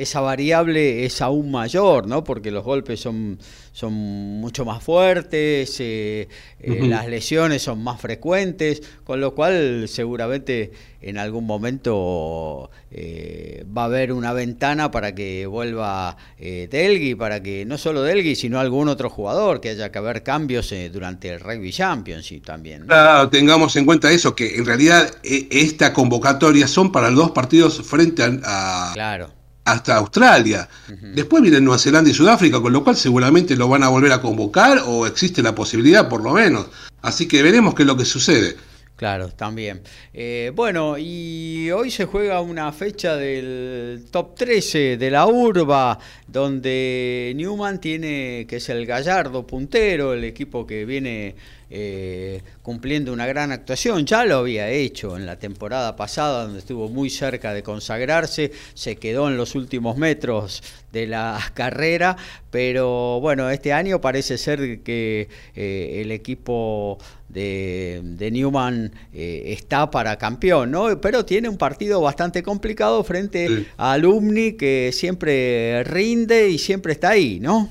esa 0.00 0.20
variable 0.20 1.04
es 1.04 1.20
aún 1.20 1.50
mayor, 1.50 2.06
¿no? 2.06 2.24
Porque 2.24 2.50
los 2.50 2.64
golpes 2.64 3.00
son, 3.00 3.38
son 3.72 3.92
mucho 3.92 4.64
más 4.64 4.82
fuertes, 4.82 5.78
eh, 5.80 6.28
eh, 6.58 6.86
las 6.86 7.06
lesiones 7.06 7.62
son 7.62 7.82
más 7.82 8.00
frecuentes, 8.00 8.82
con 9.04 9.20
lo 9.20 9.34
cual 9.34 9.86
seguramente 9.88 10.72
en 11.02 11.18
algún 11.18 11.46
momento 11.46 12.70
eh, 12.90 13.64
va 13.76 13.82
a 13.82 13.84
haber 13.86 14.12
una 14.12 14.32
ventana 14.32 14.90
para 14.90 15.14
que 15.14 15.46
vuelva 15.46 16.16
Delgui, 16.38 17.14
para 17.14 17.42
que 17.42 17.64
no 17.66 17.76
solo 17.76 18.02
Delgui, 18.02 18.36
sino 18.36 18.58
algún 18.58 18.88
otro 18.88 19.10
jugador, 19.10 19.60
que 19.60 19.70
haya 19.70 19.92
que 19.92 19.98
haber 19.98 20.22
cambios 20.22 20.74
durante 20.92 21.28
el 21.28 21.40
Rugby 21.40 21.72
Championship 21.72 22.44
también. 22.44 22.86
Claro, 22.86 23.28
tengamos 23.28 23.76
en 23.76 23.84
cuenta 23.84 24.10
eso, 24.10 24.34
que 24.34 24.56
en 24.56 24.64
realidad 24.64 25.10
esta 25.22 25.92
convocatoria 25.92 26.66
son 26.66 26.90
para 26.90 27.10
los 27.10 27.18
dos 27.18 27.30
partidos 27.32 27.82
frente 27.82 28.22
a... 28.44 28.90
Claro 28.94 29.39
hasta 29.72 29.96
Australia. 29.96 30.68
Después 31.14 31.42
vienen 31.42 31.64
Nueva 31.64 31.78
Zelanda 31.78 32.10
y 32.10 32.14
Sudáfrica, 32.14 32.60
con 32.60 32.72
lo 32.72 32.82
cual 32.84 32.96
seguramente 32.96 33.56
lo 33.56 33.68
van 33.68 33.82
a 33.82 33.88
volver 33.88 34.12
a 34.12 34.20
convocar 34.20 34.82
o 34.86 35.06
existe 35.06 35.42
la 35.42 35.54
posibilidad 35.54 36.08
por 36.08 36.22
lo 36.22 36.32
menos. 36.32 36.66
Así 37.02 37.26
que 37.26 37.42
veremos 37.42 37.74
qué 37.74 37.82
es 37.82 37.86
lo 37.86 37.96
que 37.96 38.04
sucede. 38.04 38.56
Claro, 39.00 39.28
también. 39.28 39.80
Eh, 40.12 40.52
bueno, 40.54 40.96
y 40.98 41.70
hoy 41.70 41.90
se 41.90 42.04
juega 42.04 42.42
una 42.42 42.70
fecha 42.70 43.16
del 43.16 44.04
top 44.10 44.34
13 44.34 44.98
de 44.98 45.10
la 45.10 45.26
urba, 45.26 45.98
donde 46.26 47.32
Newman 47.34 47.80
tiene, 47.80 48.44
que 48.46 48.56
es 48.56 48.68
el 48.68 48.84
gallardo 48.84 49.46
puntero, 49.46 50.12
el 50.12 50.24
equipo 50.24 50.66
que 50.66 50.84
viene 50.84 51.34
eh, 51.72 52.42
cumpliendo 52.62 53.12
una 53.12 53.26
gran 53.26 53.52
actuación. 53.52 54.04
Ya 54.04 54.24
lo 54.24 54.38
había 54.38 54.68
hecho 54.70 55.16
en 55.16 55.24
la 55.24 55.38
temporada 55.38 55.94
pasada, 55.94 56.42
donde 56.42 56.58
estuvo 56.58 56.88
muy 56.88 57.10
cerca 57.10 57.54
de 57.54 57.62
consagrarse, 57.62 58.50
se 58.74 58.96
quedó 58.96 59.28
en 59.28 59.36
los 59.36 59.54
últimos 59.54 59.96
metros 59.96 60.62
de 60.92 61.06
la 61.06 61.40
carrera, 61.54 62.16
pero 62.50 63.20
bueno, 63.20 63.48
este 63.50 63.72
año 63.72 64.00
parece 64.00 64.36
ser 64.36 64.80
que 64.80 65.28
eh, 65.54 66.00
el 66.02 66.10
equipo 66.10 66.98
de, 67.28 68.28
Newman 68.32 68.92
eh, 69.14 69.44
está 69.46 69.90
para 69.90 70.16
campeón, 70.16 70.72
¿no? 70.72 71.00
Pero 71.00 71.24
tiene 71.24 71.48
un 71.48 71.56
partido 71.56 72.00
bastante 72.00 72.42
complicado 72.42 73.04
frente 73.04 73.66
a 73.76 73.92
Alumni 73.92 74.54
que 74.54 74.90
siempre 74.92 75.84
rinde 75.84 76.48
y 76.48 76.58
siempre 76.58 76.92
está 76.92 77.10
ahí, 77.10 77.38
¿no? 77.40 77.68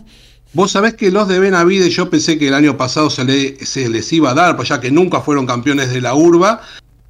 Vos 0.51 0.71
sabés 0.71 0.95
que 0.95 1.11
los 1.11 1.27
de 1.27 1.39
Benavide 1.39 1.91
yo 1.91 2.09
pensé 2.09 2.39
que 2.39 2.47
el 2.47 2.55
año 2.55 2.76
pasado 2.76 3.11
se, 3.11 3.23
les 3.23 4.13
iba 4.13 4.31
a 4.31 4.34
dar, 4.34 4.55
pues 4.55 4.69
ya 4.69 4.81
que 4.81 4.89
nunca 4.89 5.21
fueron 5.21 5.45
campeones 5.45 5.91
de 5.93 6.01
la 6.01 6.15
urba. 6.15 6.61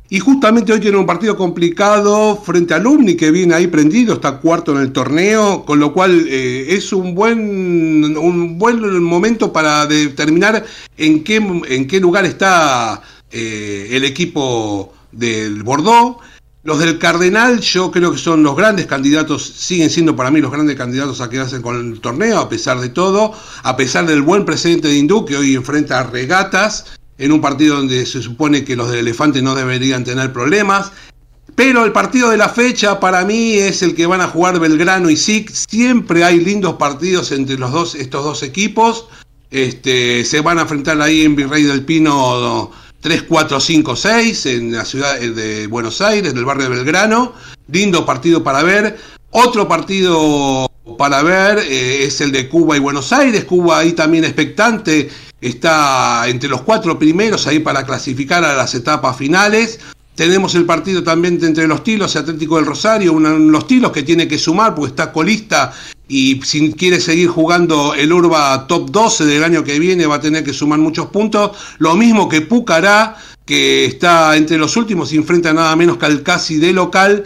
Y 0.10 0.20
justamente 0.20 0.74
hoy 0.74 0.80
tienen 0.80 1.00
un 1.00 1.06
partido 1.06 1.38
complicado 1.38 2.36
frente 2.44 2.74
a 2.74 2.78
Alumni 2.78 3.16
que 3.16 3.32
viene 3.32 3.54
ahí 3.54 3.68
prendido, 3.68 4.16
está 4.16 4.40
cuarto 4.40 4.76
en 4.76 4.82
el 4.82 4.92
torneo, 4.92 5.64
con 5.66 5.80
lo 5.80 5.94
cual 5.94 6.26
eh, 6.28 6.66
es 6.70 6.92
un 6.92 7.16
buen, 7.16 8.18
un 8.18 8.58
buen 8.58 9.04
momento 9.04 9.54
para 9.54 9.86
determinar 9.86 10.66
en 10.98 11.24
qué, 11.24 11.36
en 11.36 11.88
qué 11.88 12.00
lugar 12.00 12.26
está 12.26 13.02
eh, 13.32 13.90
el 13.92 14.04
equipo 14.04 14.94
del 15.12 15.64
Bordeaux. 15.64 16.18
Los 16.64 16.80
del 16.80 17.00
Cardenal 17.00 17.62
yo 17.62 17.90
creo 17.90 18.12
que 18.12 18.18
son 18.18 18.44
los 18.44 18.56
grandes 18.56 18.86
candidatos, 18.86 19.44
siguen 19.44 19.90
siendo 19.90 20.18
para 20.18 20.30
mí 20.30 20.42
los 20.42 20.52
grandes 20.52 20.76
candidatos 20.76 21.22
a 21.22 21.30
quedarse 21.30 21.62
con 21.62 21.78
el 21.78 22.02
torneo, 22.02 22.38
a 22.38 22.50
pesar 22.50 22.82
de 22.82 22.90
todo, 22.90 23.34
a 23.64 23.78
pesar 23.78 24.06
del 24.06 24.22
buen 24.22 24.44
presente 24.44 24.90
de 24.90 24.98
Hindú, 24.98 25.24
que 25.24 25.38
hoy 25.38 25.56
enfrenta 25.56 26.00
a 26.00 26.04
Regatas, 26.04 26.86
en 27.18 27.32
un 27.32 27.40
partido 27.40 27.78
donde 27.78 28.06
se 28.06 28.22
supone 28.22 28.66
que 28.66 28.76
los 28.76 28.90
del 28.90 29.00
Elefante 29.00 29.42
no 29.42 29.56
deberían 29.56 30.04
tener 30.04 30.34
problemas. 30.34 30.92
Pero 31.56 31.86
el 31.86 31.94
partido 31.94 32.30
de 32.30 32.38
la 32.38 32.50
fecha 32.50 33.00
para 33.00 33.24
mí 33.24 33.54
es 33.54 33.82
el 33.82 33.96
que 33.96 34.06
van 34.06 34.22
a 34.22 34.28
jugar 34.28 34.60
Belgrano 34.60 35.10
y 35.10 35.18
SIC. 35.18 35.50
Siempre 35.50 36.24
hay 36.24 36.40
lindos 36.40 36.76
partidos 36.76 37.32
entre 37.32 37.58
los 37.58 37.72
dos, 37.72 37.96
estos 37.96 38.24
dos 38.24 38.44
equipos. 38.44 39.08
Este, 39.50 40.24
se 40.24 40.42
van 40.42 40.60
a 40.60 40.62
enfrentar 40.62 41.02
ahí 41.02 41.24
en 41.24 41.36
Virrey 41.36 41.64
del 41.64 41.84
Pino 41.84 42.72
3, 43.02 43.24
4, 43.24 43.60
5, 43.60 43.96
6 43.96 44.46
en 44.48 44.74
la 44.74 44.84
ciudad 44.84 45.18
de 45.20 45.68
Buenos 45.68 46.02
Aires, 46.02 46.34
del 46.34 46.46
barrio 46.46 46.70
de 46.70 46.76
Belgrano. 46.76 47.34
Lindo 47.72 48.06
partido 48.06 48.44
para 48.44 48.64
ver. 48.64 48.98
Otro 49.32 49.68
partido 49.68 50.70
para 50.98 51.22
ver 51.22 51.60
eh, 51.60 52.04
es 52.04 52.20
el 52.20 52.32
de 52.32 52.50
Cuba 52.50 52.76
y 52.76 52.80
Buenos 52.80 53.14
Aires. 53.14 53.46
Cuba 53.46 53.80
ahí 53.80 53.94
también 53.94 54.26
expectante. 54.26 55.10
Está 55.40 56.28
entre 56.28 56.50
los 56.50 56.62
cuatro 56.64 57.00
primeros 57.00 57.48
ahí 57.48 57.60
para 57.60 57.86
clasificar 57.86 58.44
a 58.44 58.54
las 58.54 58.76
etapas 58.76 59.16
finales. 59.16 59.80
Tenemos 60.20 60.54
el 60.56 60.66
partido 60.66 61.02
también 61.02 61.40
entre 61.42 61.66
los 61.66 61.82
Tilos 61.82 62.14
y 62.14 62.18
Atlético 62.18 62.58
del 62.58 62.66
Rosario, 62.66 63.18
los 63.18 63.68
Tilos 63.68 63.94
que 63.94 64.04
tiene 64.04 64.28
que 64.28 64.38
sumar 64.38 64.76
porque 64.76 64.90
está 64.90 65.14
colista 65.14 65.72
y 66.10 66.42
si 66.44 66.74
quiere 66.74 67.00
seguir 67.00 67.30
jugando 67.30 67.94
el 67.94 68.12
Urba 68.12 68.68
Top 68.68 68.92
12 68.92 69.24
del 69.24 69.46
año 69.46 69.64
que 69.64 69.80
viene 69.80 70.06
va 70.08 70.16
a 70.16 70.20
tener 70.20 70.44
que 70.44 70.52
sumar 70.52 70.78
muchos 70.78 71.06
puntos. 71.06 71.52
Lo 71.78 71.96
mismo 71.96 72.28
que 72.28 72.42
Pucará, 72.42 73.16
que 73.46 73.86
está 73.86 74.36
entre 74.36 74.58
los 74.58 74.76
últimos 74.76 75.14
y 75.14 75.16
enfrenta 75.16 75.54
nada 75.54 75.74
menos 75.78 75.96
que 75.96 76.08
al 76.08 76.22
casi 76.22 76.58
de 76.58 76.74
local 76.74 77.24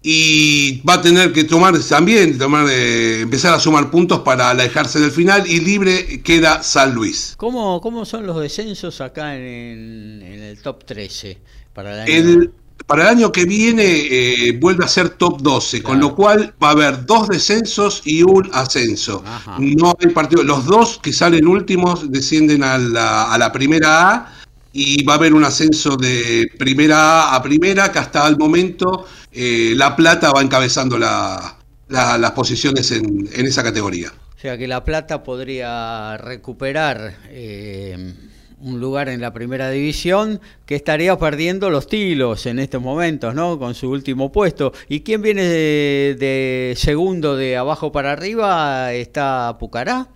y 0.00 0.82
va 0.82 0.94
a 0.94 1.02
tener 1.02 1.32
que 1.32 1.42
tomar 1.42 1.76
también, 1.80 2.38
eh, 2.70 3.18
empezar 3.22 3.54
a 3.54 3.58
sumar 3.58 3.90
puntos 3.90 4.20
para 4.20 4.50
alejarse 4.50 5.00
del 5.00 5.10
final 5.10 5.48
y 5.48 5.58
libre 5.58 6.22
queda 6.22 6.62
San 6.62 6.94
Luis. 6.94 7.34
¿Cómo, 7.38 7.80
cómo 7.80 8.04
son 8.04 8.24
los 8.24 8.40
descensos 8.40 9.00
acá 9.00 9.34
en, 9.34 10.22
el 10.22 10.62
top 10.62 10.84
13 10.84 11.38
para 11.76 12.04
el 12.06 12.24
año? 12.24 12.50
para 12.86 13.02
el 13.02 13.08
año 13.08 13.32
que 13.32 13.44
viene 13.44 13.82
eh, 13.84 14.52
vuelve 14.60 14.84
a 14.84 14.88
ser 14.88 15.10
top 15.10 15.42
12, 15.42 15.82
con 15.82 15.98
lo 15.98 16.14
cual 16.14 16.54
va 16.62 16.68
a 16.68 16.70
haber 16.70 17.04
dos 17.04 17.28
descensos 17.28 18.02
y 18.04 18.22
un 18.22 18.48
ascenso. 18.52 19.24
No 19.58 19.96
hay 19.98 20.08
partido, 20.10 20.44
los 20.44 20.64
dos 20.66 21.00
que 21.02 21.12
salen 21.12 21.48
últimos 21.48 22.10
descienden 22.12 22.62
a 22.62 22.78
la, 22.78 23.32
a 23.32 23.38
la 23.38 23.50
primera 23.50 24.10
A 24.10 24.32
y 24.72 25.02
va 25.04 25.14
a 25.14 25.16
haber 25.16 25.34
un 25.34 25.42
ascenso 25.42 25.96
de 25.96 26.48
primera 26.58 27.30
A 27.30 27.36
a 27.36 27.42
primera 27.42 27.90
que 27.90 27.98
hasta 27.98 28.28
el 28.28 28.36
momento 28.36 29.06
eh, 29.32 29.72
La 29.74 29.96
Plata 29.96 30.30
va 30.30 30.40
encabezando 30.40 30.96
las 30.96 32.30
posiciones 32.32 32.92
en, 32.92 33.26
esa 33.32 33.64
categoría. 33.64 34.12
O 34.36 34.38
sea 34.38 34.56
que 34.56 34.68
La 34.68 34.84
Plata 34.84 35.24
podría 35.24 36.16
recuperar 36.18 37.16
eh, 37.30 38.14
un 38.60 38.80
lugar 38.80 39.08
en 39.08 39.20
la 39.20 39.32
primera 39.32 39.70
división 39.70 40.40
que 40.64 40.74
estaría 40.74 41.16
perdiendo 41.18 41.70
los 41.70 41.86
tilos 41.86 42.46
en 42.46 42.58
estos 42.58 42.80
momentos, 42.82 43.34
¿no? 43.34 43.58
Con 43.58 43.74
su 43.74 43.90
último 43.90 44.32
puesto. 44.32 44.72
¿Y 44.88 45.00
quién 45.00 45.22
viene 45.22 45.42
de, 45.42 46.74
segundo 46.76 47.36
de 47.36 47.56
abajo 47.56 47.92
para 47.92 48.12
arriba? 48.12 48.92
¿Está 48.92 49.56
Pucará? 49.58 50.08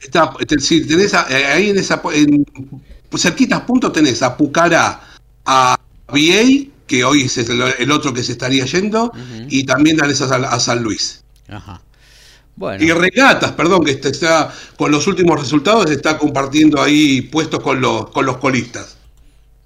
Está, 0.00 0.32
sí, 0.58 0.86
tenés 0.86 1.14
eh, 1.14 1.46
ahí 1.46 1.70
en 1.70 1.78
esa, 1.78 2.02
en, 2.12 2.46
cerquitas 3.16 3.62
puntos 3.62 3.92
tenés 3.92 4.22
a 4.22 4.36
Pucará, 4.36 5.00
a 5.46 5.76
VA 6.08 6.66
que 6.86 7.02
hoy 7.04 7.22
es 7.22 7.36
el, 7.38 7.90
otro 7.90 8.12
que 8.12 8.22
se 8.22 8.32
estaría 8.32 8.64
yendo, 8.64 9.10
y 9.48 9.64
también 9.64 9.96
dan 9.96 10.10
esas 10.10 10.30
a, 10.30 10.60
San 10.60 10.82
Luis. 10.82 11.24
Y 12.80 12.90
Regatas, 12.90 13.52
perdón, 13.52 13.84
que 13.84 13.90
está, 13.92 14.52
con 14.76 14.90
los 14.90 15.06
últimos 15.06 15.38
resultados 15.38 15.90
está 15.90 16.16
compartiendo 16.16 16.80
ahí 16.80 17.20
puestos 17.20 17.60
con 17.60 17.80
los, 17.80 18.08
con 18.10 18.24
los 18.24 18.38
colistas. 18.38 18.96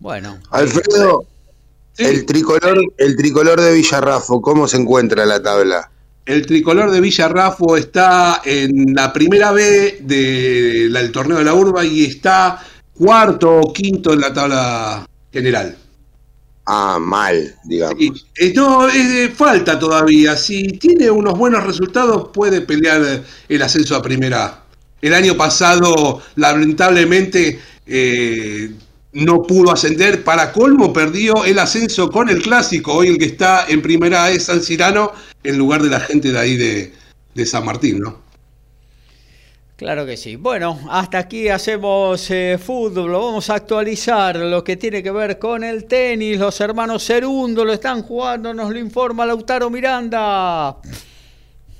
Bueno. 0.00 0.38
Alfredo, 0.50 1.24
el 1.98 2.26
tricolor, 2.26 2.80
el 2.96 3.16
tricolor 3.16 3.60
de 3.60 3.74
Villarrafo, 3.74 4.40
¿cómo 4.40 4.66
se 4.66 4.78
encuentra 4.78 5.22
en 5.22 5.28
la 5.28 5.42
tabla? 5.42 5.90
El 6.26 6.46
tricolor 6.46 6.90
de 6.90 7.00
Villarrafo 7.00 7.76
está 7.76 8.42
en 8.44 8.94
la 8.94 9.12
primera 9.12 9.52
B 9.52 9.98
del 10.02 11.12
torneo 11.12 11.38
de 11.38 11.44
la 11.44 11.54
urba 11.54 11.84
y 11.84 12.04
está 12.04 12.60
cuarto 12.94 13.60
o 13.60 13.72
quinto 13.72 14.12
en 14.12 14.20
la 14.20 14.32
tabla 14.32 15.06
general. 15.32 15.76
Ah, 16.72 17.00
mal, 17.00 17.52
digamos. 17.64 18.26
Eh, 18.36 18.52
no, 18.54 18.86
falta 19.34 19.76
todavía. 19.76 20.36
Si 20.36 20.68
tiene 20.78 21.10
unos 21.10 21.36
buenos 21.36 21.64
resultados, 21.64 22.28
puede 22.32 22.60
pelear 22.60 23.24
el 23.48 23.62
ascenso 23.62 23.96
a 23.96 24.02
primera. 24.02 24.62
el 25.02 25.12
año 25.14 25.36
pasado 25.36 26.22
lamentablemente 26.36 27.58
eh, 27.86 28.70
no 29.14 29.42
pudo 29.42 29.72
ascender. 29.72 30.22
Para 30.22 30.52
colmo 30.52 30.92
perdió 30.92 31.44
el 31.44 31.58
ascenso 31.58 32.08
con 32.08 32.28
el 32.28 32.40
clásico. 32.40 32.94
Hoy 32.94 33.08
el 33.08 33.18
que 33.18 33.24
está 33.24 33.66
en 33.66 33.82
primera 33.82 34.30
es 34.30 34.44
San 34.44 34.62
Cirano 34.62 35.10
en 35.42 35.58
lugar 35.58 35.82
de 35.82 35.90
la 35.90 35.98
gente 35.98 36.30
de 36.30 36.38
ahí 36.38 36.56
de 36.56 37.46
San 37.46 37.64
Martín, 37.64 37.98
¿no? 37.98 38.29
Claro 39.80 40.04
que 40.04 40.18
sí. 40.18 40.36
Bueno, 40.36 40.78
hasta 40.90 41.20
aquí 41.20 41.48
hacemos 41.48 42.30
eh, 42.30 42.58
fútbol. 42.62 43.12
Vamos 43.12 43.48
a 43.48 43.54
actualizar 43.54 44.36
lo 44.36 44.62
que 44.62 44.76
tiene 44.76 45.02
que 45.02 45.10
ver 45.10 45.38
con 45.38 45.64
el 45.64 45.86
tenis. 45.86 46.38
Los 46.38 46.60
hermanos 46.60 47.06
Cerundo 47.06 47.64
lo 47.64 47.72
están 47.72 48.02
jugando, 48.02 48.52
nos 48.52 48.70
lo 48.70 48.78
informa 48.78 49.24
Lautaro 49.24 49.70
Miranda. 49.70 50.76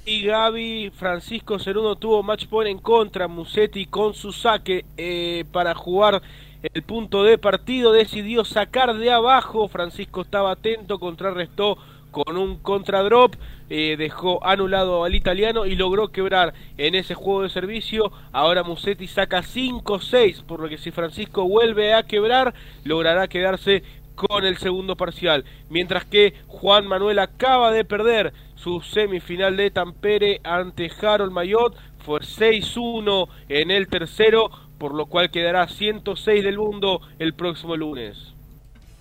Y 0.06 0.22
Gaby 0.22 0.92
Francisco 0.96 1.58
Cerundo 1.58 1.94
tuvo 1.96 2.22
match 2.22 2.46
point 2.46 2.70
en 2.70 2.78
contra. 2.78 3.28
Musetti 3.28 3.84
con 3.84 4.14
su 4.14 4.32
saque 4.32 4.86
eh, 4.96 5.44
para 5.52 5.74
jugar 5.74 6.22
el 6.62 6.82
punto 6.82 7.22
de 7.22 7.36
partido. 7.36 7.92
Decidió 7.92 8.46
sacar 8.46 8.96
de 8.96 9.10
abajo. 9.10 9.68
Francisco 9.68 10.22
estaba 10.22 10.52
atento, 10.52 10.98
contrarrestó 10.98 11.76
con 12.10 12.36
un 12.36 12.56
contradrop, 12.58 13.34
eh, 13.68 13.96
dejó 13.96 14.44
anulado 14.44 15.04
al 15.04 15.14
italiano 15.14 15.66
y 15.66 15.76
logró 15.76 16.08
quebrar 16.08 16.54
en 16.76 16.94
ese 16.94 17.14
juego 17.14 17.42
de 17.42 17.50
servicio. 17.50 18.12
Ahora 18.32 18.62
Musetti 18.62 19.06
saca 19.06 19.42
5-6, 19.42 20.42
por 20.42 20.60
lo 20.60 20.68
que 20.68 20.78
si 20.78 20.90
Francisco 20.90 21.48
vuelve 21.48 21.94
a 21.94 22.02
quebrar, 22.02 22.54
logrará 22.84 23.28
quedarse 23.28 23.82
con 24.14 24.44
el 24.44 24.58
segundo 24.58 24.96
parcial. 24.96 25.44
Mientras 25.68 26.04
que 26.04 26.34
Juan 26.46 26.86
Manuel 26.86 27.18
acaba 27.18 27.72
de 27.72 27.84
perder 27.84 28.32
su 28.54 28.80
semifinal 28.82 29.56
de 29.56 29.70
Tampere 29.70 30.40
ante 30.44 30.90
Harold 31.00 31.32
Mayot, 31.32 31.76
fue 32.04 32.20
6-1 32.20 33.28
en 33.48 33.70
el 33.70 33.88
tercero, 33.88 34.50
por 34.78 34.94
lo 34.94 35.06
cual 35.06 35.30
quedará 35.30 35.68
106 35.68 36.44
del 36.44 36.58
mundo 36.58 37.00
el 37.18 37.34
próximo 37.34 37.76
lunes. 37.76 38.34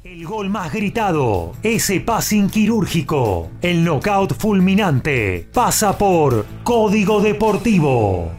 El 0.01 0.25
gol 0.25 0.49
más 0.49 0.71
gritado, 0.71 1.51
ese 1.61 1.99
passing 1.99 2.49
quirúrgico, 2.49 3.49
el 3.61 3.83
knockout 3.83 4.33
fulminante, 4.33 5.45
pasa 5.53 5.97
por 5.97 6.45
Código 6.63 7.19
Deportivo. 7.19 8.31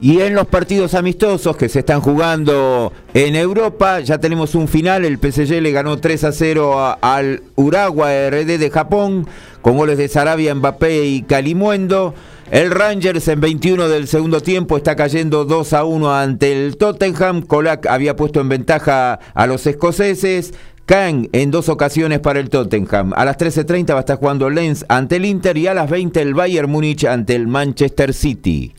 Y 0.00 0.20
en 0.20 0.36
los 0.36 0.46
partidos 0.46 0.94
amistosos 0.94 1.56
que 1.56 1.68
se 1.68 1.80
están 1.80 2.00
jugando 2.00 2.92
en 3.12 3.34
Europa, 3.34 3.98
ya 3.98 4.18
tenemos 4.18 4.54
un 4.54 4.68
final. 4.68 5.04
El 5.04 5.18
PSG 5.18 5.60
le 5.62 5.72
ganó 5.72 5.96
3 5.96 6.22
a 6.22 6.30
0 6.30 6.98
al 7.00 7.42
Uruguay 7.56 8.30
RD 8.30 8.56
de 8.56 8.70
Japón, 8.70 9.26
con 9.62 9.76
goles 9.76 9.98
de 9.98 10.06
Sarabia, 10.06 10.54
Mbappé 10.54 11.06
y 11.06 11.22
Calimuendo. 11.22 12.14
El 12.50 12.70
Rangers 12.70 13.26
en 13.26 13.40
21 13.40 13.88
del 13.88 14.06
segundo 14.06 14.40
tiempo 14.40 14.76
está 14.76 14.94
cayendo 14.94 15.44
2 15.44 15.72
a 15.72 15.84
1 15.84 16.14
ante 16.14 16.52
el 16.52 16.76
Tottenham. 16.76 17.42
Colac 17.42 17.86
había 17.86 18.14
puesto 18.14 18.40
en 18.40 18.48
ventaja 18.48 19.18
a 19.34 19.46
los 19.48 19.66
escoceses. 19.66 20.54
Caen 20.84 21.28
en 21.32 21.50
dos 21.50 21.68
ocasiones 21.68 22.20
para 22.20 22.38
el 22.38 22.48
Tottenham. 22.48 23.12
A 23.16 23.24
las 23.24 23.36
13.30 23.36 23.90
va 23.90 23.96
a 23.96 24.00
estar 24.00 24.18
jugando 24.18 24.48
Lens 24.48 24.84
ante 24.88 25.16
el 25.16 25.24
Inter 25.24 25.58
y 25.58 25.66
a 25.66 25.74
las 25.74 25.90
20 25.90 26.22
el 26.22 26.34
Bayern 26.34 26.70
Múnich 26.70 27.04
ante 27.04 27.34
el 27.34 27.48
Manchester 27.48 28.14
City. 28.14 28.72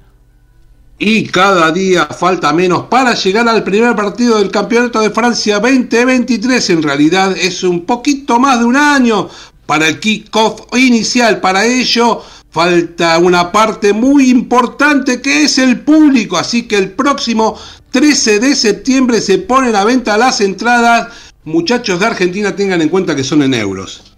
Y 0.97 1.27
cada 1.27 1.69
día 1.73 2.05
falta 2.05 2.53
menos 2.53 2.85
para 2.85 3.15
llegar 3.15 3.49
al 3.49 3.65
primer 3.65 3.97
partido 3.97 4.37
del 4.37 4.49
Campeonato 4.49 5.01
de 5.01 5.09
Francia 5.09 5.59
2023. 5.59 6.69
En 6.69 6.83
realidad 6.83 7.35
es 7.37 7.61
un 7.63 7.85
poquito 7.85 8.39
más 8.39 8.59
de 8.59 8.65
un 8.65 8.77
año 8.77 9.27
para 9.65 9.89
el 9.89 9.99
kickoff 9.99 10.61
inicial. 10.77 11.41
Para 11.41 11.65
ello 11.65 12.23
falta 12.57 13.19
una 13.19 13.51
parte 13.51 13.93
muy 13.93 14.31
importante 14.31 15.21
que 15.21 15.43
es 15.43 15.59
el 15.59 15.81
público, 15.81 16.37
así 16.37 16.67
que 16.67 16.75
el 16.75 16.89
próximo 16.93 17.55
13 17.91 18.39
de 18.39 18.55
septiembre 18.55 19.21
se 19.21 19.37
ponen 19.37 19.75
a 19.75 19.85
venta 19.85 20.17
las 20.17 20.41
entradas. 20.41 21.35
Muchachos 21.43 21.99
de 21.99 22.07
Argentina 22.07 22.55
tengan 22.55 22.81
en 22.81 22.89
cuenta 22.89 23.15
que 23.15 23.23
son 23.23 23.43
en 23.43 23.53
euros. 23.53 24.17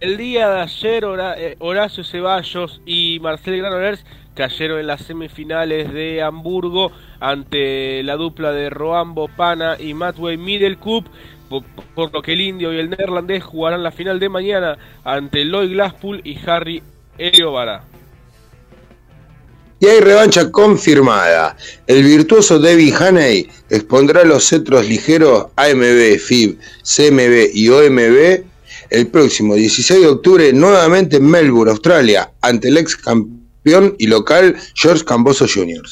El 0.00 0.16
día 0.16 0.50
de 0.50 0.62
ayer 0.62 1.04
eh, 1.38 1.54
Horacio 1.60 2.02
Ceballos 2.02 2.80
y 2.86 3.20
Marcel 3.22 3.56
Granollers 3.56 4.04
cayeron 4.34 4.80
en 4.80 4.88
las 4.88 5.02
semifinales 5.02 5.92
de 5.92 6.22
Hamburgo 6.22 6.90
ante 7.20 8.02
la 8.02 8.16
dupla 8.16 8.50
de 8.50 8.68
Roambo 8.68 9.28
Pana 9.28 9.76
y 9.78 9.94
Matway 9.94 10.38
Middle 10.38 10.76
Cup 10.76 11.04
por, 11.94 12.12
lo 12.12 12.22
que 12.22 12.32
el 12.32 12.40
indio 12.40 12.72
y 12.72 12.78
el 12.78 12.90
neerlandés 12.90 13.44
jugarán 13.44 13.82
la 13.82 13.92
final 13.92 14.18
de 14.18 14.28
mañana 14.28 14.78
ante 15.04 15.44
Lloyd 15.44 15.70
Glasspool 15.70 16.20
y 16.24 16.38
Harry 16.46 16.82
Vara. 17.52 17.84
Y 19.80 19.86
hay 19.86 20.00
revancha 20.00 20.50
confirmada. 20.50 21.56
El 21.86 22.04
virtuoso 22.04 22.58
Debbie 22.58 22.94
Haney 22.94 23.48
expondrá 23.68 24.24
los 24.24 24.48
cetros 24.48 24.86
ligeros 24.88 25.46
AMB, 25.56 26.18
FIB, 26.18 26.58
CMB 26.82 27.50
y 27.52 27.68
OMB 27.68 28.52
el 28.92 29.06
próximo 29.06 29.54
16 29.54 30.00
de 30.00 30.06
octubre 30.06 30.52
nuevamente 30.52 31.16
en 31.16 31.28
Melbourne, 31.28 31.70
Australia, 31.70 32.30
ante 32.42 32.68
el 32.68 32.76
ex 32.76 32.96
campeón 32.96 33.94
y 33.98 34.06
local 34.06 34.54
George 34.74 35.04
Camboso 35.04 35.46
Jr. 35.52 35.82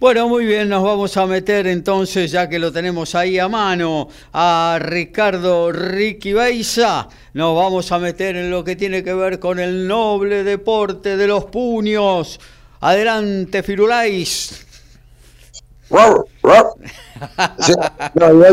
Bueno, 0.00 0.28
muy 0.28 0.46
bien, 0.46 0.68
nos 0.68 0.84
vamos 0.84 1.16
a 1.16 1.26
meter 1.26 1.66
entonces, 1.66 2.30
ya 2.30 2.48
que 2.48 2.60
lo 2.60 2.70
tenemos 2.70 3.16
ahí 3.16 3.40
a 3.40 3.48
mano, 3.48 4.08
a 4.32 4.78
Ricardo 4.80 5.72
Ricky 5.72 6.32
Beiza. 6.32 7.08
Nos 7.32 7.56
vamos 7.56 7.90
a 7.90 7.98
meter 7.98 8.36
en 8.36 8.48
lo 8.48 8.62
que 8.62 8.76
tiene 8.76 9.02
que 9.02 9.12
ver 9.12 9.40
con 9.40 9.58
el 9.58 9.88
noble 9.88 10.44
deporte 10.44 11.16
de 11.16 11.26
los 11.26 11.46
puños. 11.46 12.38
Adelante, 12.78 13.64
Firulais. 13.64 14.64
no, 15.90 16.24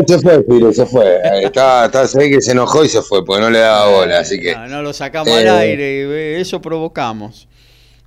se 0.08 0.18
fue, 0.18 0.42
Firo, 0.42 0.72
se 0.72 0.84
fue. 0.86 1.20
Está, 1.44 1.86
está, 1.86 2.08
se 2.08 2.18
ve 2.18 2.28
que 2.28 2.40
se 2.40 2.50
enojó 2.50 2.84
y 2.84 2.88
se 2.88 3.02
fue, 3.02 3.24
porque 3.24 3.42
no 3.42 3.50
le 3.50 3.60
daba 3.60 3.88
bola, 3.92 4.18
así 4.18 4.40
que... 4.40 4.56
No, 4.56 4.82
lo 4.82 4.92
sacamos 4.92 5.32
al 5.32 5.46
eh, 5.46 5.50
aire, 5.50 6.40
eso 6.40 6.60
provocamos. 6.60 7.46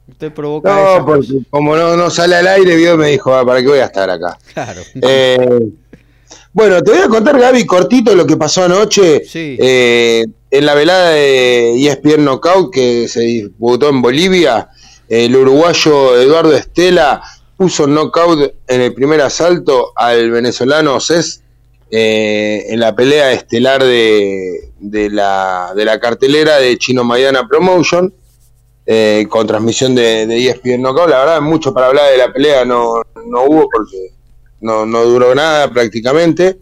Usted 0.10 0.34
provoca 0.34 0.74
No, 0.74 1.06
porque 1.06 1.28
como 1.50 1.76
no, 1.76 1.96
no 1.96 2.10
sale 2.10 2.36
al 2.36 2.48
aire, 2.48 2.76
vio, 2.76 2.98
me 2.98 3.10
dijo, 3.10 3.34
ah, 3.34 3.46
¿para 3.46 3.62
qué 3.62 3.68
voy 3.68 3.80
a 3.80 3.86
estar 3.86 4.10
acá? 4.10 4.38
Claro. 4.54 4.82
Eh, 5.02 5.70
bueno, 6.52 6.82
te 6.82 6.92
voy 6.92 7.02
a 7.02 7.08
contar, 7.08 7.40
Gaby, 7.40 7.66
cortito 7.66 8.16
lo 8.16 8.26
que 8.26 8.36
pasó 8.36 8.64
anoche 8.64 9.22
eh, 9.34 10.26
en 10.50 10.66
la 10.66 10.74
velada 10.74 11.12
de 11.12 11.76
ESPN 11.86 12.26
Knockout 12.26 12.74
que 12.74 13.08
se 13.08 13.22
disputó 13.22 13.90
en 13.90 14.02
Bolivia. 14.02 14.70
El 15.08 15.36
uruguayo 15.36 16.20
Eduardo 16.20 16.56
Estela 16.56 17.22
puso 17.56 17.88
knockout 17.88 18.54
en 18.68 18.82
el 18.82 18.94
primer 18.94 19.22
asalto 19.22 19.92
al 19.96 20.32
venezolano 20.32 21.00
Cés 21.00 21.42
eh, 21.92 22.66
en 22.70 22.80
la 22.80 22.96
pelea 22.96 23.32
estelar 23.32 23.84
de, 23.84 24.72
de, 24.80 25.10
la, 25.10 25.74
de 25.76 25.86
la 25.86 26.00
cartelera 26.00 26.58
de 26.58 26.78
Chino 26.78 27.04
Mayana 27.04 27.48
Promotion. 27.48 28.14
Eh, 28.92 29.28
con 29.30 29.46
transmisión 29.46 29.94
de, 29.94 30.26
de 30.26 30.50
ESPN 30.50 30.82
Knockout. 30.82 31.12
La 31.12 31.20
verdad, 31.20 31.42
mucho 31.42 31.72
para 31.72 31.88
hablar 31.88 32.10
de 32.10 32.18
la 32.18 32.34
pelea 32.34 32.66
no, 32.66 33.04
no 33.28 33.44
hubo 33.44 33.70
porque 33.72 34.16
no, 34.62 34.84
no 34.84 35.06
duró 35.06 35.36
nada 35.36 35.70
prácticamente. 35.70 36.58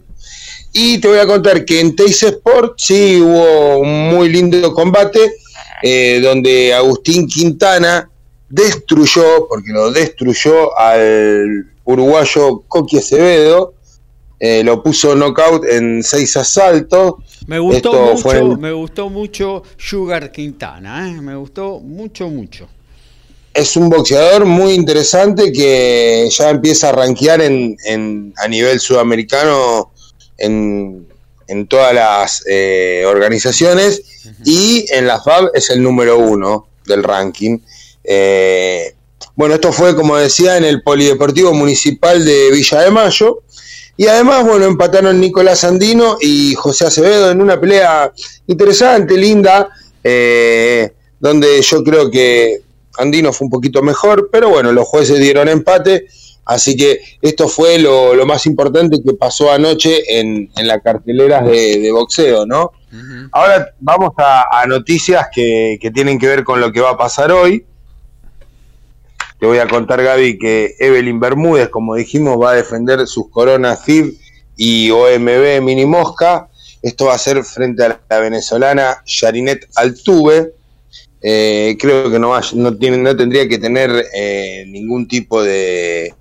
Y 0.74 0.98
te 0.98 1.08
voy 1.08 1.20
a 1.20 1.26
contar 1.26 1.64
que 1.64 1.80
en 1.80 1.96
Teis 1.96 2.22
Sport 2.22 2.74
sí 2.76 3.18
hubo 3.18 3.78
un 3.78 4.10
muy 4.10 4.28
lindo 4.28 4.74
combate 4.74 5.36
eh, 5.82 6.20
donde 6.22 6.74
Agustín 6.74 7.26
Quintana 7.26 8.10
destruyó, 8.46 9.48
porque 9.48 9.72
lo 9.72 9.90
destruyó 9.90 10.76
al 10.78 11.72
uruguayo 11.84 12.62
Coqui 12.68 12.98
Acevedo, 12.98 13.72
eh, 14.38 14.62
lo 14.62 14.82
puso 14.82 15.16
knockout 15.16 15.64
en 15.64 16.02
seis 16.02 16.36
asaltos. 16.36 17.14
Me 17.48 17.58
gustó 17.58 18.14
mucho, 18.14 18.56
me 18.58 18.72
gustó 18.72 19.08
mucho 19.08 19.62
Sugar 19.78 20.30
Quintana, 20.30 21.08
¿eh? 21.08 21.22
me 21.22 21.34
gustó 21.34 21.80
mucho, 21.80 22.28
mucho. 22.28 22.68
Es 23.54 23.74
un 23.74 23.88
boxeador 23.88 24.44
muy 24.44 24.74
interesante 24.74 25.50
que 25.50 26.28
ya 26.30 26.50
empieza 26.50 26.90
a 26.90 26.92
rankear 26.92 27.40
en, 27.40 28.34
a 28.36 28.46
nivel 28.48 28.78
sudamericano 28.80 29.92
en, 30.36 31.06
todas 31.68 31.94
las 31.94 32.44
eh, 32.46 33.04
organizaciones 33.06 34.02
y 34.44 34.84
en 34.92 35.06
la 35.06 35.18
FAB 35.18 35.52
es 35.54 35.70
el 35.70 35.82
número 35.82 36.18
uno 36.18 36.68
del 36.84 37.02
ranking. 37.02 37.60
bueno, 39.36 39.54
esto 39.54 39.72
fue, 39.72 39.96
como 39.96 40.18
decía, 40.18 40.58
en 40.58 40.64
el 40.64 40.82
Polideportivo 40.82 41.54
Municipal 41.54 42.22
de 42.26 42.50
Villa 42.50 42.80
de 42.82 42.90
Mayo. 42.90 43.42
Y 44.00 44.06
además, 44.06 44.46
bueno, 44.46 44.64
empataron 44.64 45.20
Nicolás 45.20 45.64
Andino 45.64 46.18
y 46.20 46.54
José 46.54 46.86
Acevedo 46.86 47.32
en 47.32 47.42
una 47.42 47.60
pelea 47.60 48.12
interesante, 48.46 49.16
linda, 49.16 49.70
eh, 50.04 50.92
donde 51.18 51.60
yo 51.62 51.82
creo 51.82 52.08
que 52.08 52.60
Andino 52.96 53.32
fue 53.32 53.46
un 53.46 53.50
poquito 53.50 53.82
mejor, 53.82 54.28
pero 54.30 54.50
bueno, 54.50 54.70
los 54.70 54.86
jueces 54.86 55.18
dieron 55.18 55.48
empate, 55.48 56.06
así 56.44 56.76
que 56.76 57.00
esto 57.20 57.48
fue 57.48 57.80
lo, 57.80 58.14
más 58.24 58.46
importante 58.46 59.02
que 59.04 59.14
pasó 59.14 59.50
anoche 59.50 60.20
en, 60.20 60.48
en 60.56 60.66
las 60.68 60.80
carteleras 60.80 61.44
de, 61.44 61.90
boxeo, 61.90 62.46
¿no? 62.46 62.70
Ahora 63.32 63.74
vamos 63.80 64.12
a, 64.16 64.64
noticias 64.68 65.26
que, 65.34 65.78
tienen 65.92 66.20
que 66.20 66.28
ver 66.28 66.44
con 66.44 66.60
lo 66.60 66.70
que 66.70 66.80
va 66.80 66.90
a 66.90 66.96
pasar 66.96 67.32
hoy. 67.32 67.66
Te 69.38 69.46
voy 69.46 69.58
a 69.58 69.68
contar, 69.68 70.02
Gaby, 70.02 70.38
que 70.38 70.74
Evelyn 70.80 71.20
Bermúdez, 71.20 71.68
como 71.68 71.94
dijimos, 71.94 72.38
va 72.42 72.50
a 72.50 72.54
defender 72.54 73.06
sus 73.06 73.30
coronas 73.30 73.84
FIB 73.84 74.18
y 74.56 74.90
OMB 74.90 75.62
Mini 75.62 75.86
Mosca. 75.86 76.48
Esto 76.82 77.06
va 77.06 77.14
a 77.14 77.18
ser 77.18 77.44
frente 77.44 77.84
a 77.84 78.00
la 78.08 78.18
venezolana 78.18 79.02
Yarinet 79.06 79.68
Altuve. 79.76 80.54
Eh, 81.22 81.76
creo 81.78 82.10
que 82.10 82.18
no, 82.18 82.32
tiene, 82.78 82.98
no 82.98 83.16
tendría 83.16 83.48
que 83.48 83.58
tener 83.58 83.90
eh, 84.14 84.64
ningún 84.68 85.06
tipo 85.06 85.42
de 85.42 86.14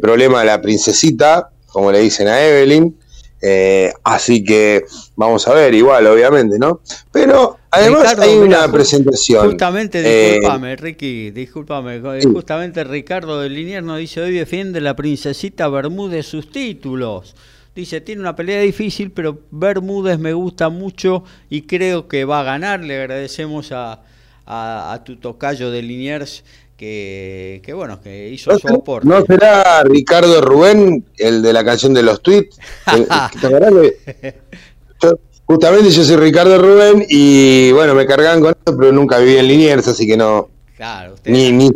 problema 0.00 0.44
la 0.44 0.60
princesita, 0.60 1.50
como 1.66 1.90
le 1.90 2.00
dicen 2.00 2.28
a 2.28 2.40
Evelyn. 2.40 2.96
Eh, 3.40 3.92
así 4.02 4.42
que 4.42 4.84
vamos 5.14 5.46
a 5.46 5.54
ver, 5.54 5.72
igual, 5.74 6.06
obviamente, 6.06 6.58
¿no? 6.58 6.80
Pero 7.12 7.58
además 7.70 8.18
hay 8.18 8.36
una 8.36 8.70
presentación. 8.70 9.50
Justamente, 9.50 10.00
eh, 10.00 10.32
discúlpame, 10.34 10.76
Ricky, 10.76 11.30
discúlpame. 11.30 12.00
Justamente 12.22 12.82
Ricardo 12.84 13.40
de 13.40 13.48
Linier 13.48 13.82
nos 13.82 13.98
dice: 13.98 14.20
hoy 14.20 14.32
defiende 14.32 14.80
la 14.80 14.96
princesita 14.96 15.68
Bermúdez 15.68 16.26
sus 16.26 16.50
títulos. 16.50 17.36
Dice, 17.74 18.00
tiene 18.00 18.22
una 18.22 18.34
pelea 18.34 18.60
difícil, 18.60 19.12
pero 19.12 19.38
Bermúdez 19.52 20.18
me 20.18 20.32
gusta 20.32 20.68
mucho 20.68 21.22
y 21.48 21.62
creo 21.62 22.08
que 22.08 22.24
va 22.24 22.40
a 22.40 22.42
ganar. 22.42 22.80
Le 22.80 23.00
agradecemos 23.00 23.70
a, 23.70 24.02
a, 24.46 25.02
tu 25.04 25.16
tocayo 25.16 25.70
de 25.70 25.82
Liniers 25.82 26.42
que, 26.78 27.60
que, 27.64 27.72
bueno, 27.72 28.00
que 28.00 28.28
hizo 28.28 28.56
su 28.56 28.68
aporte. 28.68 29.08
¿No 29.08 29.24
será 29.26 29.82
Ricardo 29.82 30.40
Rubén, 30.40 31.04
el 31.16 31.42
de 31.42 31.52
la 31.52 31.64
canción 31.64 31.92
de 31.92 32.04
los 32.04 32.22
tweets? 32.22 32.56
justamente 35.44 35.90
yo 35.90 36.04
soy 36.04 36.16
Ricardo 36.16 36.56
Rubén 36.56 37.04
y 37.08 37.72
bueno, 37.72 37.94
me 37.94 38.06
cargaban 38.06 38.40
con 38.40 38.50
eso, 38.50 38.78
pero 38.78 38.92
nunca 38.92 39.18
viví 39.18 39.38
en 39.38 39.48
Liniers, 39.48 39.88
así 39.88 40.06
que 40.06 40.16
no. 40.16 40.50
Claro, 40.76 41.14
usted 41.14 41.32
ni, 41.32 41.50
ni, 41.50 41.68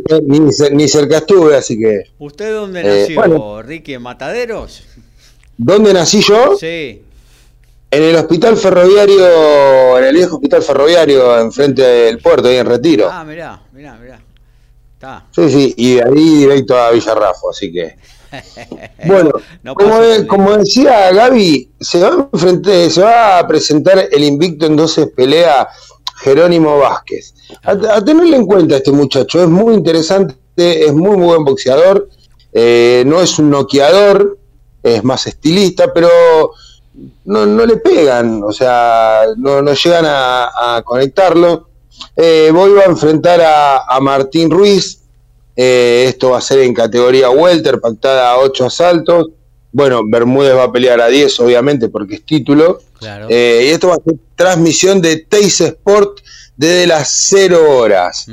ni, 0.71 0.87
cerca 0.87 1.17
estuve, 1.17 1.57
así 1.57 1.77
que. 1.77 2.03
¿Usted 2.19 2.53
dónde 2.53 2.81
nació, 2.81 3.59
eh, 3.59 3.63
Ricky, 3.63 3.95
en 3.95 4.01
Mataderos? 4.01 4.83
¿Dónde 5.57 5.93
nací 5.93 6.21
yo? 6.21 6.55
Sí. 6.57 7.01
En 7.91 8.03
el 8.03 8.15
hospital 8.15 8.55
ferroviario, 8.55 9.99
en 9.99 10.05
el 10.05 10.15
viejo 10.15 10.37
hospital 10.37 10.63
ferroviario, 10.63 11.41
enfrente 11.41 11.81
del 11.81 12.19
puerto, 12.19 12.47
ahí 12.47 12.55
en 12.55 12.65
Retiro. 12.65 13.09
Ah, 13.11 13.25
mirá, 13.25 13.61
mirá, 13.73 13.97
mirá. 13.97 14.22
Sí, 15.31 15.49
sí, 15.49 15.73
y 15.77 15.95
de 15.95 16.03
ahí 16.03 16.35
directo 16.37 16.77
a 16.77 16.91
Villarrafo, 16.91 17.49
así 17.49 17.71
que. 17.71 17.95
Bueno, 19.05 19.31
como, 20.27 20.57
decía 20.57 21.11
Gaby, 21.11 21.69
se 21.79 21.99
va, 21.99 22.29
a 22.31 22.89
se 22.89 23.01
va 23.01 23.37
a 23.37 23.47
presentar 23.47 24.07
el 24.11 24.23
invicto 24.23 24.65
en 24.65 24.75
12 24.75 25.07
pelea 25.07 25.67
Jerónimo 26.23 26.79
Vázquez. 26.79 27.35
A, 27.63 28.03
tenerle 28.03 28.37
en 28.37 28.47
cuenta 28.47 28.73
a 28.73 28.77
este 28.79 28.91
muchacho, 28.91 29.43
es 29.43 29.47
muy 29.47 29.75
interesante, 29.75 30.35
es 30.55 30.93
muy, 30.93 31.15
buen 31.15 31.43
boxeador, 31.43 32.09
eh, 32.51 33.03
no 33.05 33.21
es 33.21 33.37
un 33.37 33.51
noqueador, 33.51 34.39
es 34.81 35.03
más 35.03 35.27
estilista, 35.27 35.93
pero 35.93 36.09
no, 37.25 37.45
le 37.45 37.77
pegan, 37.77 38.41
o 38.43 38.51
sea, 38.51 39.25
no, 39.37 39.61
llegan 39.73 40.05
a 40.07 40.81
conectarlo. 40.83 41.72
Eh, 42.15 42.49
voy 42.53 42.79
a 42.79 42.85
enfrentar 42.85 43.41
a, 43.41 43.99
Martín 44.01 44.49
Ruiz. 44.49 44.99
Eh, 45.55 46.05
esto 46.09 46.31
va 46.31 46.39
a 46.39 46.41
ser 46.41 46.59
en 46.59 46.73
categoría 46.73 47.29
welter, 47.29 47.79
pactada 47.79 48.31
a 48.31 48.39
8 48.39 48.65
asaltos. 48.65 49.29
Bueno, 49.71 50.01
Bermúdez 50.05 50.55
va 50.55 50.63
a 50.65 50.71
pelear 50.71 51.01
a 51.01 51.07
10, 51.07 51.39
obviamente, 51.39 51.89
porque 51.89 52.15
es 52.15 52.25
título. 52.25 52.79
Eh, 53.29 53.67
y 53.67 53.69
esto 53.69 53.89
va 53.89 53.95
a 53.95 54.03
ser 54.03 54.15
transmisión 54.35 55.01
de 55.01 55.17
Teis 55.17 55.59
Sport 55.61 56.19
desde 56.55 56.87
las 56.87 57.09
0 57.29 57.77
horas. 57.77 58.25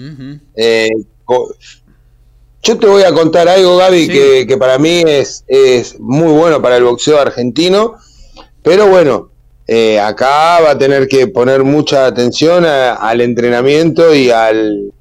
yo 2.63 2.79
te 2.79 2.87
voy 2.87 3.03
a 3.03 3.13
contar 3.13 3.49
algo, 3.49 3.77
Gaby, 3.79 4.09
que, 4.09 4.47
que, 4.47 4.57
para 4.57 4.79
mí 4.79 5.03
es, 5.07 5.45
es 5.49 5.99
muy 5.99 6.33
bueno 6.33 6.61
para 6.61 6.77
el 6.77 6.85
boxeo 6.85 7.19
argentino. 7.19 7.97
Pero 8.63 8.89
bueno, 8.89 9.30
eh, 9.73 10.01
acá 10.01 10.61
va 10.61 10.73
a 10.73 10.79
tener 10.79 11.07
que 11.07 11.29
poner 11.29 11.63
mucha 11.63 12.07
atención 12.07 12.65
al 12.67 13.21
entrenamiento 13.21 14.13
y 14.13 14.29
al, 14.29 14.93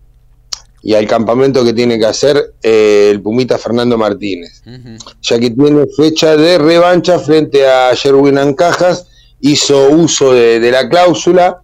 y 0.84 0.94
al 0.94 1.08
campamento 1.08 1.66
que 1.66 1.74
tiene 1.74 1.98
que 1.98 2.06
hacer 2.06 2.54
eh, 2.62 3.08
el 3.10 3.20
Pumita 3.20 3.58
Fernando 3.58 3.98
Martínez, 3.98 4.62
ya 5.24 5.40
que 5.40 5.50
tiene 5.50 5.88
fecha 5.98 6.38
de 6.38 6.60
revancha 6.60 7.18
frente 7.18 7.66
a 7.66 7.96
Sherwin 7.96 8.38
Ancajas, 8.38 9.08
hizo 9.42 9.90
uso 9.90 10.34
de, 10.34 10.60
la 10.70 10.88
cláusula, 10.88 11.64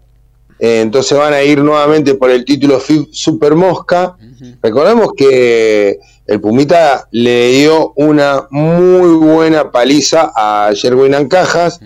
eh, 0.57 0.81
entonces 0.81 1.15
van 1.15 1.33
a 1.33 1.43
ir 1.43 1.59
nuevamente 1.59 2.15
por 2.15 2.31
el 2.31 2.43
título 2.43 2.79
FIB 2.79 3.09
Super 3.11 3.53
Mosca. 3.53 4.17
Recordemos 4.63 5.09
que 5.15 5.99
el 6.27 6.41
Pumita 6.41 7.07
le 7.11 7.49
dio 7.49 7.93
una 7.95 8.47
muy 8.49 9.15
buena 9.15 9.71
paliza 9.71 10.31
a 10.35 10.71
Sherwin 10.73 11.13
Ancajas, 11.13 11.79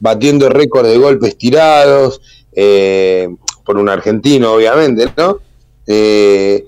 batiendo 0.00 0.48
récord 0.48 0.86
de 0.86 0.98
golpes 0.98 1.38
tirados, 1.38 2.20
eh, 2.52 3.28
por 3.64 3.78
un 3.78 3.88
argentino, 3.88 4.52
obviamente, 4.52 5.08
¿no? 5.16 5.38
Eh, 5.86 6.64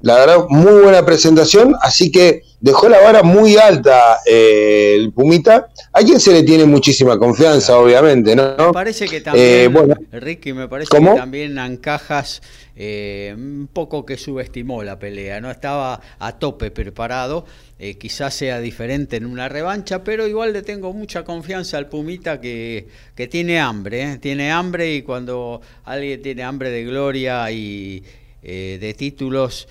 la 0.00 0.16
verdad, 0.16 0.46
muy 0.48 0.82
buena 0.82 1.04
presentación, 1.04 1.74
así 1.80 2.10
que 2.10 2.42
dejó 2.60 2.88
la 2.88 3.00
vara 3.00 3.22
muy 3.22 3.56
alta 3.56 4.18
eh, 4.26 4.94
el 4.96 5.12
Pumita, 5.12 5.68
a 5.92 6.00
quien 6.00 6.20
se 6.20 6.32
le 6.32 6.42
tiene 6.42 6.64
muchísima 6.64 7.18
confianza, 7.18 7.78
obviamente, 7.78 8.36
¿no? 8.36 8.56
Me 8.58 8.72
parece 8.72 9.06
que 9.06 9.20
también, 9.20 9.74
Ricky, 10.12 10.52
me 10.52 10.68
parece 10.68 10.90
que 10.90 11.04
también 11.04 11.58
Ancajas 11.58 12.42
un 12.78 13.70
poco 13.72 14.04
que 14.04 14.18
subestimó 14.18 14.82
la 14.82 14.98
pelea, 14.98 15.40
no 15.40 15.50
estaba 15.50 15.98
a 16.18 16.38
tope 16.38 16.70
preparado 16.70 17.46
eh, 17.78 17.98
quizás 17.98 18.32
sea 18.32 18.58
diferente 18.60 19.16
en 19.16 19.26
una 19.26 19.50
revancha, 19.50 20.02
pero 20.02 20.26
igual 20.26 20.54
le 20.54 20.62
tengo 20.62 20.94
mucha 20.94 21.24
confianza 21.24 21.76
al 21.76 21.90
Pumita 21.90 22.40
que, 22.40 22.86
que 23.14 23.26
tiene 23.26 23.60
hambre, 23.60 24.02
¿eh? 24.02 24.18
tiene 24.18 24.50
hambre 24.50 24.94
y 24.94 25.02
cuando 25.02 25.60
alguien 25.84 26.22
tiene 26.22 26.42
hambre 26.42 26.70
de 26.70 26.84
gloria 26.84 27.50
y 27.50 28.02
eh, 28.42 28.78
de 28.80 28.94
títulos 28.94 29.68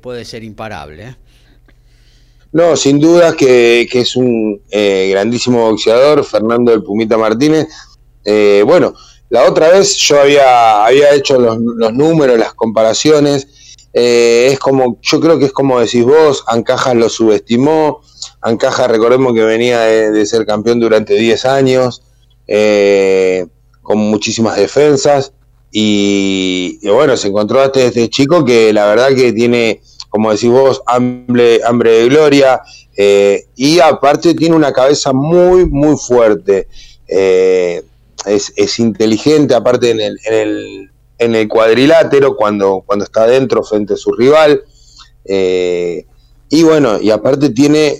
puede 0.00 0.24
ser 0.24 0.42
imparable. 0.44 1.16
No, 2.52 2.76
sin 2.76 2.98
duda 2.98 3.36
que, 3.36 3.88
es 3.90 4.16
un 4.16 4.62
grandísimo 4.70 5.70
boxeador, 5.70 6.24
Fernando 6.24 6.72
del 6.72 6.82
Pumita 6.82 7.16
Martínez. 7.18 7.68
bueno, 8.64 8.94
la 9.28 9.44
otra 9.44 9.70
vez 9.70 9.96
yo 9.96 10.20
había, 10.20 10.84
había 10.84 11.12
hecho 11.14 11.38
los, 11.38 11.58
números, 11.58 12.38
las 12.38 12.54
comparaciones 12.54 13.48
eh, 13.92 14.50
es 14.52 14.58
como, 14.58 14.98
yo 15.00 15.20
creo 15.20 15.38
que 15.38 15.46
es 15.46 15.52
como 15.52 15.80
decís 15.80 16.04
vos, 16.04 16.44
Ancajas 16.46 16.94
lo 16.94 17.08
subestimó, 17.08 18.02
Ancajas 18.42 18.90
recordemos 18.90 19.32
que 19.32 19.42
venía 19.42 19.80
de, 19.80 20.26
ser 20.26 20.44
campeón 20.44 20.80
durante 20.80 21.14
10 21.14 21.44
años, 21.46 22.02
eh, 22.46 23.46
con 23.82 23.98
muchísimas 23.98 24.56
defensas, 24.56 25.32
y, 25.70 26.78
bueno, 26.88 27.16
se 27.16 27.28
encontró 27.28 27.60
hasta 27.60 27.82
este 27.82 28.08
chico 28.08 28.44
que 28.44 28.72
la 28.72 28.86
verdad 28.86 29.14
que 29.14 29.32
tiene, 29.32 29.82
como 30.08 30.32
decís 30.32 30.50
vos, 30.50 30.82
hambre, 30.86 31.60
hambre 31.64 31.90
de 31.90 32.08
gloria, 32.08 32.60
eh, 32.96 33.46
y 33.56 33.80
aparte 33.80 34.34
tiene 34.34 34.56
una 34.56 34.72
cabeza 34.72 35.12
muy, 35.12 35.66
muy 35.66 35.96
fuerte. 35.96 36.68
Es, 37.06 38.52
es, 38.56 38.78
inteligente, 38.80 39.54
aparte 39.54 39.90
en 39.90 40.00
el, 40.00 40.18
en 40.24 40.34
el 40.34 40.90
en 41.18 41.34
el 41.34 41.48
cuadrilátero 41.48 42.36
cuando, 42.36 42.82
cuando 42.84 43.04
está 43.04 43.26
dentro 43.26 43.62
frente 43.62 43.94
a 43.94 43.96
su 43.96 44.12
rival. 44.12 44.62
Eh, 45.24 46.06
y 46.48 46.62
bueno, 46.62 47.00
y 47.00 47.10
aparte 47.10 47.50
tiene 47.50 47.96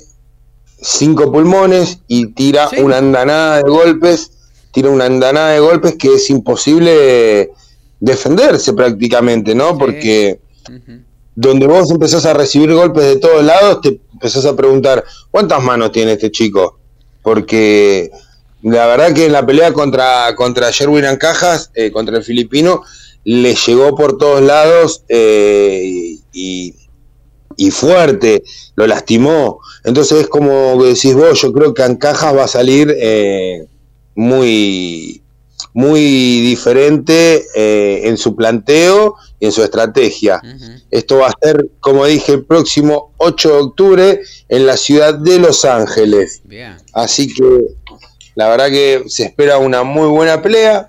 cinco 0.80 1.32
pulmones 1.32 2.00
y 2.06 2.32
tira 2.32 2.68
una 2.78 2.98
andanada 2.98 3.56
de 3.62 3.70
golpes, 3.70 4.32
tira 4.76 4.90
una 4.90 5.06
andanada 5.06 5.52
de 5.52 5.60
golpes 5.60 5.94
que 5.94 6.16
es 6.16 6.28
imposible 6.28 7.50
defenderse 7.98 8.74
prácticamente, 8.74 9.54
¿no? 9.54 9.78
Porque 9.78 10.38
donde 11.34 11.66
vos 11.66 11.90
empezás 11.90 12.26
a 12.26 12.34
recibir 12.34 12.74
golpes 12.74 13.04
de 13.04 13.16
todos 13.16 13.42
lados, 13.42 13.80
te 13.80 13.98
empezás 14.12 14.44
a 14.44 14.54
preguntar, 14.54 15.02
¿cuántas 15.30 15.62
manos 15.62 15.92
tiene 15.92 16.12
este 16.12 16.30
chico? 16.30 16.78
Porque 17.22 18.10
la 18.60 18.86
verdad 18.86 19.14
que 19.14 19.24
en 19.24 19.32
la 19.32 19.46
pelea 19.46 19.72
contra, 19.72 20.34
contra 20.36 20.70
Sherwin 20.70 21.06
Ancajas, 21.06 21.70
eh, 21.74 21.90
contra 21.90 22.18
el 22.18 22.22
filipino, 22.22 22.82
le 23.24 23.54
llegó 23.54 23.96
por 23.96 24.18
todos 24.18 24.42
lados 24.42 25.04
eh, 25.08 26.18
y, 26.34 26.74
fuerte, 27.70 28.42
lo 28.74 28.86
lastimó. 28.86 29.60
Entonces 29.84 30.20
es 30.20 30.28
como 30.28 30.84
decís 30.84 31.14
vos, 31.14 31.40
yo 31.40 31.50
creo 31.50 31.72
que 31.72 31.82
Ancajas 31.82 32.36
va 32.36 32.44
a 32.44 32.48
salir 32.48 32.94
eh, 32.94 33.66
muy, 34.16 35.22
muy 35.72 36.00
diferente 36.40 37.44
eh, 37.54 38.08
en 38.08 38.16
su 38.16 38.34
planteo 38.34 39.14
y 39.38 39.46
en 39.46 39.52
su 39.52 39.62
estrategia. 39.62 40.40
Esto 40.90 41.18
va 41.18 41.28
a 41.28 41.32
ser, 41.40 41.68
como 41.80 42.04
dije, 42.06 42.32
el 42.32 42.44
próximo 42.44 43.12
8 43.18 43.48
de 43.48 43.58
octubre 43.58 44.20
en 44.48 44.66
la 44.66 44.76
ciudad 44.76 45.14
de 45.14 45.38
Los 45.38 45.64
Ángeles. 45.64 46.42
Así 46.92 47.32
que 47.32 47.44
la 48.34 48.48
verdad 48.48 48.68
que 48.68 49.04
se 49.08 49.24
espera 49.24 49.58
una 49.58 49.82
muy 49.82 50.08
buena 50.08 50.42
pelea 50.42 50.88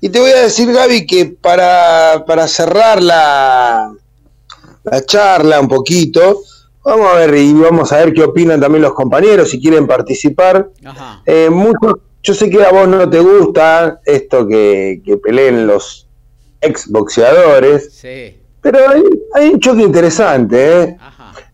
Y 0.00 0.08
te 0.08 0.18
voy 0.20 0.30
a 0.30 0.42
decir, 0.42 0.72
Gaby, 0.72 1.06
que 1.06 1.26
para, 1.26 2.24
para 2.26 2.46
cerrar 2.48 3.02
la, 3.02 3.92
la 4.84 5.06
charla 5.06 5.60
un 5.60 5.68
poquito, 5.68 6.42
vamos 6.84 7.08
a 7.12 7.16
ver 7.16 7.34
y 7.36 7.52
vamos 7.52 7.92
a 7.92 7.98
ver 7.98 8.12
qué 8.12 8.22
opinan 8.22 8.60
también 8.60 8.82
los 8.82 8.94
compañeros, 8.94 9.50
si 9.50 9.60
quieren 9.60 9.86
participar. 9.86 10.70
Eh, 11.26 11.50
yo 12.28 12.34
sé 12.34 12.50
que 12.50 12.62
a 12.62 12.70
vos 12.70 12.86
no 12.86 13.08
te 13.08 13.20
gusta 13.20 14.02
esto 14.04 14.46
que, 14.46 15.00
que 15.02 15.16
peleen 15.16 15.66
los 15.66 16.06
exboxeadores, 16.60 17.90
sí. 17.90 18.36
pero 18.60 18.80
hay, 19.34 19.48
un 19.48 19.58
choque 19.58 19.80
interesante. 19.80 20.82
¿eh? 20.82 20.98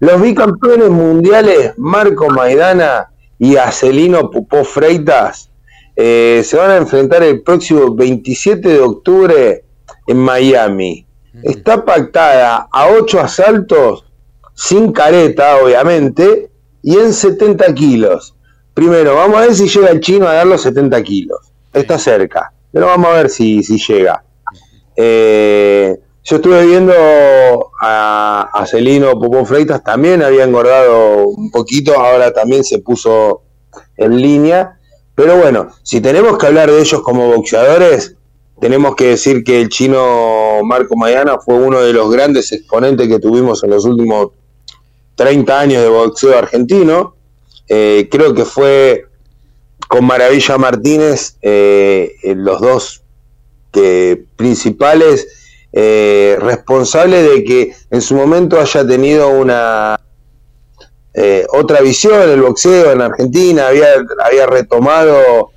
Los 0.01 0.21
bicampeones 0.21 0.91
mundiales 0.91 1.75
Marco 1.77 2.29
Maidana 2.29 3.09
y 3.39 3.55
Acelino 3.55 4.29
Pupó 4.33 4.65
Freitas 4.65 5.49
eh, 5.95 6.43
se 6.45 6.57
van 6.57 6.73
a 6.73 6.77
enfrentar 6.79 7.23
el 7.23 7.43
próximo 7.43 7.95
27 7.95 8.69
de 8.69 8.81
octubre 8.81 9.65
en 10.09 10.17
Miami. 10.17 11.07
Está 11.45 11.85
pactada 11.85 12.69
a 12.73 12.89
ocho 12.89 13.21
asaltos, 13.21 14.07
sin 14.55 14.91
careta, 14.91 15.57
obviamente, 15.59 16.51
y 16.83 16.99
en 16.99 17.13
70 17.13 17.73
kilos. 17.75 18.34
Primero, 18.75 19.15
vamos 19.15 19.39
a 19.39 19.43
ver 19.43 19.55
si 19.55 19.69
llega 19.69 19.91
el 19.91 20.01
chino 20.01 20.27
a 20.27 20.35
dar 20.35 20.47
los 20.47 20.63
70 20.63 21.03
kilos. 21.03 21.39
Está 21.73 21.99
cerca, 21.99 22.53
pero 22.73 22.87
vamos 22.87 23.09
a 23.09 23.15
ver 23.15 23.31
si, 23.31 23.63
si 23.63 23.79
llega. 23.79 24.25
Eh, 24.97 25.99
yo 26.25 26.37
estuve 26.37 26.67
viendo 26.67 26.93
a, 27.81 28.49
a 28.53 28.67
Celino 28.67 29.19
Popó 29.19 29.45
Freitas, 29.45 29.83
también 29.85 30.23
había 30.23 30.45
engordado 30.45 31.27
un 31.29 31.51
poquito, 31.51 31.95
ahora 31.99 32.33
también 32.33 32.65
se 32.65 32.79
puso 32.79 33.43
en 33.97 34.21
línea. 34.21 34.79
Pero 35.15 35.37
bueno, 35.37 35.69
si 35.83 36.01
tenemos 36.01 36.39
que 36.39 36.47
hablar 36.47 36.71
de 36.71 36.81
ellos 36.81 37.03
como 37.03 37.29
boxeadores, 37.29 38.17
tenemos 38.61 38.97
que 38.97 39.11
decir 39.11 39.45
que 39.45 39.61
el 39.61 39.69
chino 39.69 40.61
Marco 40.65 40.97
Mayana 40.97 41.39
fue 41.39 41.55
uno 41.55 41.81
de 41.81 41.93
los 41.93 42.11
grandes 42.11 42.51
exponentes 42.53 43.07
que 43.09 43.19
tuvimos 43.19 43.63
en 43.63 43.71
los 43.71 43.85
últimos 43.85 44.29
30 45.17 45.61
años 45.61 45.83
de 45.83 45.89
boxeo 45.89 46.37
argentino. 46.37 47.14
Eh, 47.69 48.09
creo 48.11 48.35
que 48.35 48.45
fue 48.45 49.07
con 49.89 50.05
Maravilla 50.05 50.59
Martínez 50.59 51.37
eh, 51.43 52.15
los 52.23 52.61
dos 52.61 53.03
principales 54.37 55.27
eh, 55.73 56.37
responsables 56.41 57.29
de 57.29 57.43
que 57.43 57.75
en 57.91 58.01
su 58.01 58.15
momento 58.15 58.61
haya 58.61 58.87
tenido 58.87 59.29
una 59.29 59.99
otra 61.53 61.81
visión 61.81 62.29
el 62.29 62.43
boxeo 62.43 62.91
en 62.91 63.01
Argentina, 63.01 63.69
había, 63.69 63.87
había 64.25 64.47
retomado 64.47 65.51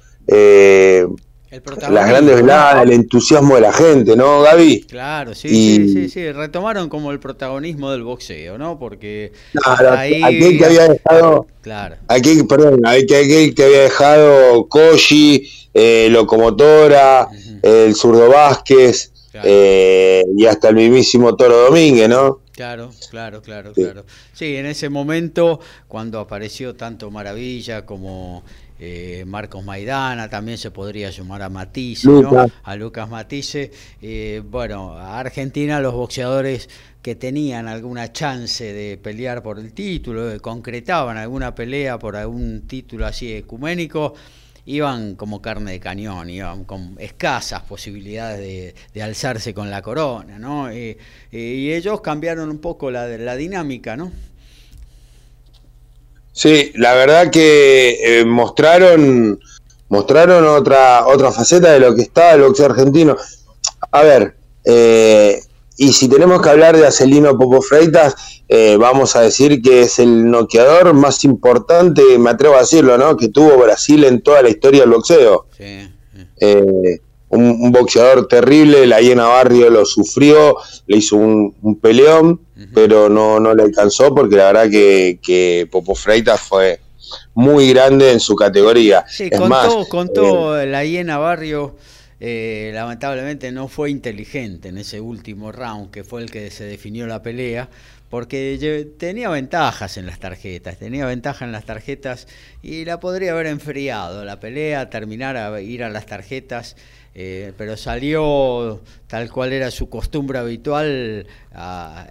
eh, 1.49 1.61
las 1.89 2.09
grandes 2.09 2.35
veladas, 2.35 2.83
el 2.83 2.91
entusiasmo 2.91 3.55
de 3.55 3.61
la 3.61 3.71
gente, 3.71 4.15
¿no, 4.15 4.41
Gaby? 4.41 4.81
Claro, 4.81 5.33
sí, 5.33 5.87
sí, 5.93 6.09
sí, 6.09 6.31
retomaron 6.31 6.89
como 6.89 7.11
el 7.11 7.19
protagonismo 7.19 7.91
del 7.91 8.03
boxeo, 8.03 8.57
¿no? 8.57 8.77
Porque 8.77 9.31
ahí... 9.63 10.21
aquel 10.21 10.57
que 10.57 10.65
había 10.65 10.87
dejado, 10.89 11.47
claro. 11.61 11.95
aquel, 12.07 12.45
perdón, 12.47 12.85
aquel 12.85 13.55
que 13.55 13.63
había 13.63 13.81
dejado 13.83 14.67
Koji, 14.67 15.49
eh, 15.73 16.07
Locomotora, 16.11 17.29
el 17.61 17.95
Zurdo 17.95 18.29
Vázquez, 18.29 19.13
y 19.33 20.45
hasta 20.45 20.69
el 20.69 20.75
mismísimo 20.75 21.35
Toro 21.35 21.65
Domínguez, 21.65 22.09
¿no? 22.09 22.41
Claro, 22.57 22.89
claro, 23.11 23.43
claro, 23.43 23.71
claro. 23.71 24.03
Sí, 24.33 24.55
en 24.55 24.65
ese 24.65 24.89
momento, 24.89 25.59
cuando 25.87 26.19
apareció 26.19 26.75
tanto 26.75 27.11
Maravilla 27.11 27.85
como 27.85 28.43
eh, 28.79 29.23
Marcos 29.25 29.63
Maidana, 29.63 30.29
también 30.29 30.57
se 30.57 30.71
podría 30.71 31.09
llamar 31.09 31.41
a 31.41 31.49
Matisse, 31.49 32.05
¿no? 32.05 32.47
a 32.63 32.75
Lucas 32.75 33.09
Matisse. 33.09 33.71
Eh, 34.01 34.41
bueno, 34.45 34.93
a 34.93 35.19
Argentina 35.19 35.79
los 35.79 35.93
boxeadores 35.93 36.69
que 37.07 37.15
tenían 37.15 37.69
alguna 37.69 38.11
chance 38.11 38.73
de 38.73 38.97
pelear 38.97 39.41
por 39.41 39.59
el 39.59 39.71
título, 39.71 40.29
eh, 40.29 40.41
concretaban 40.41 41.15
alguna 41.15 41.55
pelea 41.55 41.97
por 41.97 42.17
algún 42.17 42.67
título 42.67 43.05
así 43.05 43.31
ecuménico, 43.33 44.13
iban 44.65 45.15
como 45.15 45.41
carne 45.41 45.71
de 45.71 45.79
cañón, 45.79 46.29
iban 46.29 46.65
con 46.65 46.97
escasas 46.99 47.61
posibilidades 47.61 48.75
de, 48.93 49.01
alzarse 49.01 49.53
con 49.53 49.71
la 49.71 49.81
corona, 49.81 50.37
¿no? 50.37 50.69
Eh, 50.69 50.97
eh, 51.31 51.37
y 51.37 51.71
ellos 51.71 52.01
cambiaron 52.01 52.49
un 52.49 52.59
poco 52.59 52.91
la, 52.91 53.07
la 53.07 53.37
dinámica, 53.37 53.95
¿no? 53.95 54.11
Sí, 56.37 56.71
la 56.75 56.93
verdad 56.93 57.31
que 57.31 57.97
eh, 57.99 58.23
mostraron 58.23 59.39
mostraron 59.89 60.45
otra 60.45 61.07
otra 61.07 61.31
faceta 61.31 61.71
de 61.71 61.79
lo 61.79 61.95
que 61.95 62.03
está 62.03 62.33
el 62.35 62.43
boxeo 62.43 62.67
argentino. 62.67 63.17
A 63.91 64.03
ver, 64.03 64.35
y 65.79 65.93
si 65.93 66.07
tenemos 66.07 66.41
que 66.41 66.49
hablar 66.49 66.77
de 66.77 66.85
Acelino 66.85 67.35
Popo 67.37 67.61
Freitas, 67.61 68.43
eh, 68.49 68.77
vamos 68.77 69.15
a 69.15 69.21
decir 69.21 69.61
que 69.63 69.81
es 69.81 69.97
el 69.97 70.29
noqueador 70.29 70.93
más 70.93 71.23
importante, 71.23 72.03
me 72.19 72.29
atrevo 72.29 72.55
a 72.55 72.59
decirlo, 72.59 72.99
¿no? 72.99 73.17
Que 73.17 73.29
tuvo 73.29 73.57
Brasil 73.57 74.03
en 74.03 74.21
toda 74.21 74.43
la 74.43 74.49
historia 74.49 74.81
del 74.81 74.91
boxeo. 74.91 75.47
Eh, 76.39 76.99
un, 77.37 77.71
boxeador 77.71 78.27
terrible, 78.27 78.87
la 78.87 79.01
hiena 79.01 79.27
Barrio 79.27 79.69
lo 79.69 79.85
sufrió, 79.85 80.57
le 80.87 80.97
hizo 80.97 81.15
un, 81.15 81.79
peleón, 81.81 82.41
pero 82.73 83.09
no, 83.09 83.39
no 83.39 83.53
le 83.53 83.63
alcanzó 83.63 84.13
porque 84.13 84.35
la 84.35 84.51
verdad 84.51 84.69
que, 84.69 85.19
que 85.21 85.67
Popo 85.71 85.95
Freitas 85.95 86.41
fue 86.41 86.79
muy 87.33 87.69
grande 87.69 88.11
en 88.11 88.19
su 88.19 88.35
categoría. 88.35 89.05
Sí, 89.07 89.29
contó, 89.29 89.85
contó 89.89 90.59
eh, 90.59 90.65
la 90.65 90.83
hiena 90.83 91.17
Barrio. 91.17 91.75
lamentablemente 92.19 93.51
no 93.51 93.67
fue 93.67 93.91
inteligente 93.91 94.69
en 94.69 94.77
ese 94.77 94.99
último 94.99 95.51
round, 95.51 95.91
que 95.91 96.03
fue 96.03 96.21
el 96.21 96.31
que 96.31 96.49
se 96.51 96.63
definió 96.63 97.07
la 97.07 97.21
pelea, 97.21 97.69
porque 98.09 98.87
tenía 98.97 99.29
ventajas 99.29 99.97
en 99.97 100.05
las 100.05 100.19
tarjetas, 100.19 100.77
tenía 100.77 101.05
ventaja 101.05 101.45
en 101.45 101.51
las 101.51 101.65
tarjetas 101.65 102.27
y 102.61 102.85
la 102.85 102.99
podría 102.99 103.33
haber 103.33 103.47
enfriado 103.47 104.23
la 104.23 104.39
pelea, 104.39 104.89
terminar 104.89 105.35
a 105.35 105.59
ir 105.61 105.83
a 105.83 105.89
las 105.89 106.05
tarjetas, 106.05 106.77
eh, 107.17 107.51
pero 107.57 107.75
salió 107.75 108.79
tal 109.07 109.29
cual 109.29 109.51
era 109.51 109.71
su 109.71 109.89
costumbre 109.89 110.39
habitual 110.39 111.27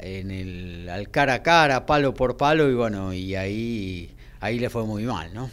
en 0.02 0.30
el, 0.30 0.88
al 0.90 1.08
cara 1.10 1.34
a 1.34 1.42
cara, 1.42 1.86
palo 1.86 2.12
por 2.12 2.36
palo 2.36 2.68
y 2.68 2.74
bueno, 2.74 3.14
y 3.14 3.34
ahí, 3.36 4.10
ahí 4.40 4.58
le 4.58 4.68
fue 4.68 4.84
muy 4.84 5.04
mal, 5.04 5.32
¿no? 5.32 5.48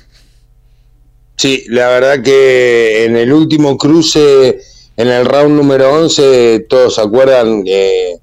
Sí, 1.38 1.64
la 1.68 1.88
verdad 1.88 2.22
que 2.22 3.06
en 3.06 3.16
el 3.16 3.32
último 3.32 3.78
cruce, 3.78 4.60
en 4.98 5.08
el 5.08 5.26
round 5.26 5.56
número 5.56 5.94
11, 5.94 6.66
todos 6.68 6.96
se 6.96 7.02
acuerdan 7.02 7.64
que 7.64 8.18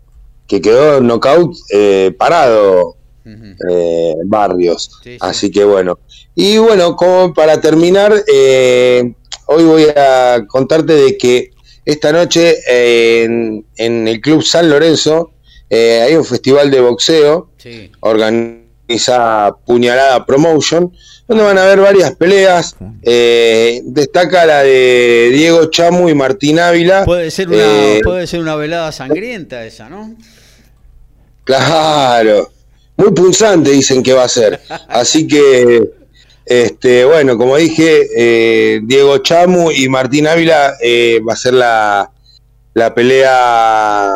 que 0.50 0.60
quedó 0.60 1.00
knockout 1.00 1.56
eh, 1.72 2.12
parado 2.18 2.96
eh, 3.24 4.14
Barrios. 4.24 4.90
Así 5.20 5.52
que 5.52 5.64
bueno. 5.64 6.00
Y 6.34 6.58
bueno, 6.58 6.96
como 6.96 7.32
para 7.32 7.60
terminar, 7.60 8.12
eh, 8.26 9.14
hoy 9.52 9.64
voy 9.64 9.86
a 9.96 10.44
contarte 10.46 10.92
de 10.92 11.18
que 11.18 11.50
esta 11.84 12.12
noche 12.12 12.56
en, 12.66 13.64
el 13.76 14.20
Club 14.20 14.42
San 14.42 14.70
Lorenzo 14.70 15.32
hay 15.70 16.14
un 16.14 16.24
festival 16.24 16.70
de 16.70 16.80
boxeo, 16.80 17.50
organiza 18.00 19.56
Puñalada 19.66 20.24
Promotion, 20.24 20.92
donde 21.26 21.44
van 21.44 21.58
a 21.58 21.64
haber 21.64 21.80
varias 21.80 22.14
peleas. 22.14 22.76
destaca 23.02 24.46
la 24.46 24.62
de 24.62 25.30
Diego 25.32 25.66
Chamu 25.66 26.08
y 26.08 26.14
Martín 26.14 26.60
Ávila. 26.60 27.04
Puede 27.04 27.30
ser 27.30 27.48
una, 27.48 27.98
puede 28.04 28.26
ser 28.28 28.40
una 28.40 28.54
velada 28.54 28.92
sangrienta 28.92 29.64
esa, 29.64 29.88
¿no? 29.88 30.14
Claro, 31.44 32.52
muy 32.96 33.10
punzante 33.10 33.70
dicen 33.70 34.02
que 34.02 34.12
va 34.12 34.24
a 34.24 34.28
ser. 34.28 34.60
Así 34.88 35.26
que, 35.26 35.90
este, 36.50 37.04
bueno, 37.04 37.38
como 37.38 37.56
dije, 37.56 38.08
eh, 38.16 38.80
Diego 38.82 39.18
Chamu 39.18 39.70
y 39.70 39.88
Martín 39.88 40.26
Ávila 40.26 40.74
eh, 40.82 41.20
va 41.26 41.34
a 41.34 41.36
ser 41.36 41.54
la, 41.54 42.10
la 42.74 42.92
pelea, 42.92 44.10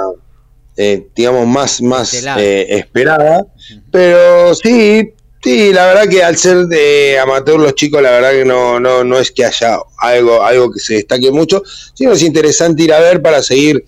eh, 0.77 1.07
digamos, 1.15 1.47
más, 1.47 1.81
más 1.81 2.13
esperada. 2.13 3.47
Pero 3.93 4.53
sí, 4.57 5.15
sí, 5.45 5.73
la 5.73 5.87
verdad 5.87 6.09
que 6.09 6.25
al 6.25 6.37
ser 6.37 6.67
de 6.67 7.21
amateur 7.21 7.61
los 7.61 7.77
chicos, 7.77 8.03
la 8.03 8.11
verdad 8.11 8.33
que 8.33 8.45
no, 8.45 8.81
no, 8.81 9.05
no 9.05 9.17
es 9.17 9.31
que 9.31 9.45
haya 9.45 9.79
algo, 9.99 10.43
algo 10.43 10.73
que 10.73 10.81
se 10.81 10.95
destaque 10.95 11.31
mucho, 11.31 11.63
sino 11.95 12.15
es 12.15 12.23
interesante 12.23 12.83
ir 12.83 12.93
a 12.93 12.99
ver 12.99 13.23
para 13.23 13.45
seguir 13.45 13.85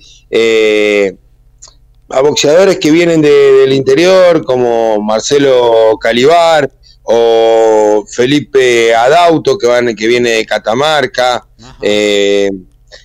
a 2.11 2.21
boxeadores 2.21 2.79
que 2.79 2.93
vienen 2.93 3.23
del 3.23 3.73
interior, 3.73 4.45
como 4.45 5.03
Marcelo 5.03 5.99
Calibar 6.01 6.71
o 7.07 8.05
Felipe 8.09 8.95
Adauto, 8.95 9.57
que, 9.57 9.67
van, 9.67 9.95
que 9.95 10.07
viene 10.07 10.31
de 10.31 10.47
Catamarca, 10.47 11.47
eh, 11.81 12.51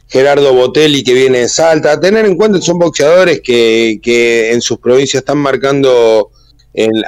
Gerardo 0.07 0.53
Botelli, 0.53 1.03
que 1.03 1.13
viene 1.13 1.39
de 1.39 1.49
Salta. 1.49 1.99
tener 1.99 2.25
en 2.25 2.35
cuenta 2.35 2.59
que 2.59 2.65
son 2.65 2.79
boxeadores 2.79 3.41
que, 3.41 3.99
que 4.01 4.51
en 4.51 4.61
sus 4.61 4.77
provincias 4.79 5.21
están 5.21 5.37
marcando 5.37 6.31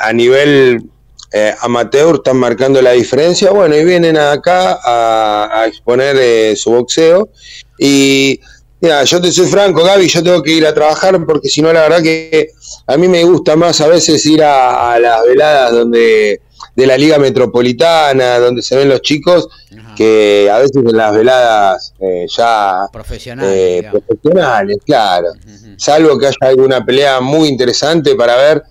a 0.02 0.14
nivel 0.14 0.90
eh, 1.36 1.56
amateur, 1.62 2.18
están 2.18 2.38
marcando 2.38 2.80
la 2.80 2.92
diferencia. 2.92 3.50
Bueno, 3.50 3.76
y 3.76 3.84
vienen 3.84 4.18
acá 4.18 4.80
a, 4.84 5.66
exponer 5.68 6.16
eh, 6.20 6.56
su 6.56 6.70
boxeo. 6.70 7.30
Y 7.80 8.40
Mira, 8.84 9.02
yo 9.06 9.22
te 9.22 9.32
soy 9.32 9.48
franco, 9.48 9.82
Gaby, 9.82 10.10
yo 10.10 10.22
tengo 10.22 10.44
que 10.44 10.52
ir 10.52 10.66
a 10.68 10.74
trabajar 10.74 11.18
porque 11.26 11.48
si 11.48 11.62
no, 11.62 11.72
la 11.72 11.84
verdad 11.84 12.04
que 12.04 12.50
a 12.86 12.98
mí 12.98 13.08
me 13.08 13.24
gusta 13.24 13.56
más 13.56 13.80
a 13.80 13.88
veces 13.88 14.26
ir 14.26 14.44
a, 14.44 15.00
las 15.00 15.24
veladas 15.24 15.72
donde 15.72 16.42
de 16.76 16.86
la 16.86 16.98
Liga 16.98 17.18
Metropolitana, 17.18 18.40
donde 18.40 18.62
se 18.62 18.76
ven 18.76 18.90
los 18.90 19.02
chicos, 19.02 19.48
que 19.96 20.50
a 20.52 20.58
veces 20.58 20.76
en 20.76 20.98
las 20.98 21.16
veladas 21.16 21.94
eh, 21.98 22.26
ya 22.28 22.90
profesionales, 22.92 23.54
eh, 23.56 23.90
profesionales 23.90 24.78
claro. 24.86 25.30
Salvo 25.78 26.20
que 26.20 26.28
haya 26.28 26.38
alguna 26.42 26.84
pelea 26.84 27.22
muy 27.22 27.48
interesante 27.48 28.16
para 28.16 28.36
ver, 28.36 28.64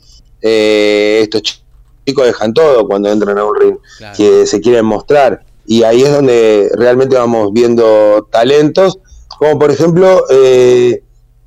eh, 0.43 1.21
estos 1.23 1.63
chicos 2.05 2.27
dejan 2.27 2.53
todo 2.53 2.87
cuando 2.87 3.11
entran 3.11 3.39
a 3.39 3.45
un 3.47 3.59
ring, 3.59 3.77
que 4.15 4.47
se 4.47 4.61
quieren 4.61 4.85
mostrar. 4.85 5.43
Y 5.65 5.85
ahí 5.85 6.03
es 6.03 6.13
donde 6.13 6.71
realmente 6.77 7.17
vamos 7.17 7.51
viendo 7.55 8.29
talentos, 8.31 8.99
como 9.39 9.59
por 9.59 9.71
ejemplo, 9.71 10.25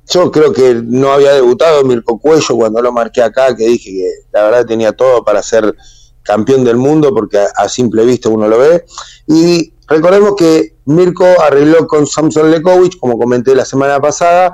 yo 0.08 0.30
creo 0.30 0.52
que 0.52 0.74
no 0.84 1.12
había 1.12 1.32
debutado 1.32 1.84
Mirko 1.84 2.18
Cuello 2.18 2.56
cuando 2.56 2.80
lo 2.80 2.92
marqué 2.92 3.22
acá, 3.22 3.54
que 3.56 3.66
dije 3.66 3.90
que 3.90 4.10
la 4.32 4.44
verdad 4.44 4.66
tenía 4.66 4.92
todo 4.92 5.24
para 5.24 5.42
ser 5.42 5.74
campeón 6.22 6.64
del 6.64 6.76
mundo, 6.76 7.12
porque 7.14 7.38
a, 7.38 7.68
simple 7.68 8.04
vista 8.04 8.28
uno 8.28 8.48
lo 8.48 8.58
ve. 8.58 8.84
Y 9.26 9.72
recordemos 9.86 10.34
que 10.36 10.74
Mirko 10.84 11.24
arregló 11.40 11.86
con 11.86 12.06
Samson 12.06 12.50
Lekovic, 12.50 12.98
como 12.98 13.18
comenté 13.18 13.54
la 13.54 13.64
semana 13.64 14.00
pasada. 14.00 14.52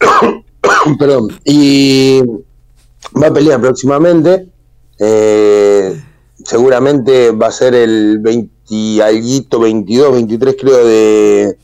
Perdón. 0.98 1.28
Y 1.44 2.22
va 3.20 3.28
a 3.28 3.32
pelear 3.32 3.60
próximamente. 3.60 4.48
Eh, 4.98 6.02
seguramente 6.44 7.30
va 7.30 7.48
a 7.48 7.52
ser 7.52 7.74
el 7.74 8.18
20 8.18 8.58
22, 8.70 10.12
23 10.12 10.56
creo 10.60 10.84
de, 10.84 11.56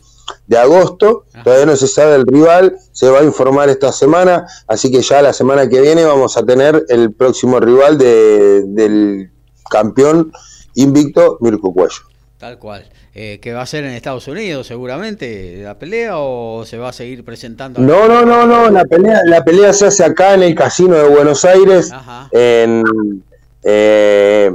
de 0.46 0.58
agosto. 0.58 1.24
Todavía 1.42 1.66
no 1.66 1.76
se 1.76 1.86
sabe 1.86 2.16
el 2.16 2.26
rival, 2.26 2.76
se 2.92 3.08
va 3.08 3.20
a 3.20 3.24
informar 3.24 3.68
esta 3.68 3.92
semana, 3.92 4.46
así 4.66 4.90
que 4.90 5.02
ya 5.02 5.22
la 5.22 5.32
semana 5.32 5.68
que 5.68 5.80
viene 5.80 6.04
vamos 6.04 6.36
a 6.36 6.44
tener 6.44 6.84
el 6.88 7.12
próximo 7.12 7.60
rival 7.60 7.98
de, 7.98 8.62
del 8.66 9.30
campeón 9.70 10.32
invicto, 10.74 11.38
Mirko 11.40 11.72
Cuello. 11.72 12.02
Tal 12.38 12.58
cual. 12.58 12.84
Eh, 13.14 13.38
¿Que 13.40 13.52
va 13.52 13.62
a 13.62 13.66
ser 13.66 13.84
en 13.84 13.92
Estados 13.92 14.26
Unidos 14.26 14.66
seguramente 14.66 15.62
la 15.62 15.78
pelea 15.78 16.18
o 16.18 16.64
se 16.66 16.76
va 16.76 16.88
a 16.88 16.92
seguir 16.92 17.24
presentando? 17.24 17.80
No, 17.80 18.08
no, 18.08 18.24
no, 18.24 18.44
no, 18.44 18.68
la 18.70 18.84
pelea, 18.84 19.20
la 19.24 19.44
pelea 19.44 19.72
se 19.72 19.86
hace 19.86 20.04
acá 20.04 20.34
en 20.34 20.42
el 20.42 20.54
Casino 20.54 20.96
de 20.96 21.08
Buenos 21.08 21.44
Aires, 21.44 21.92
en... 22.32 22.82
Eh, 23.62 24.52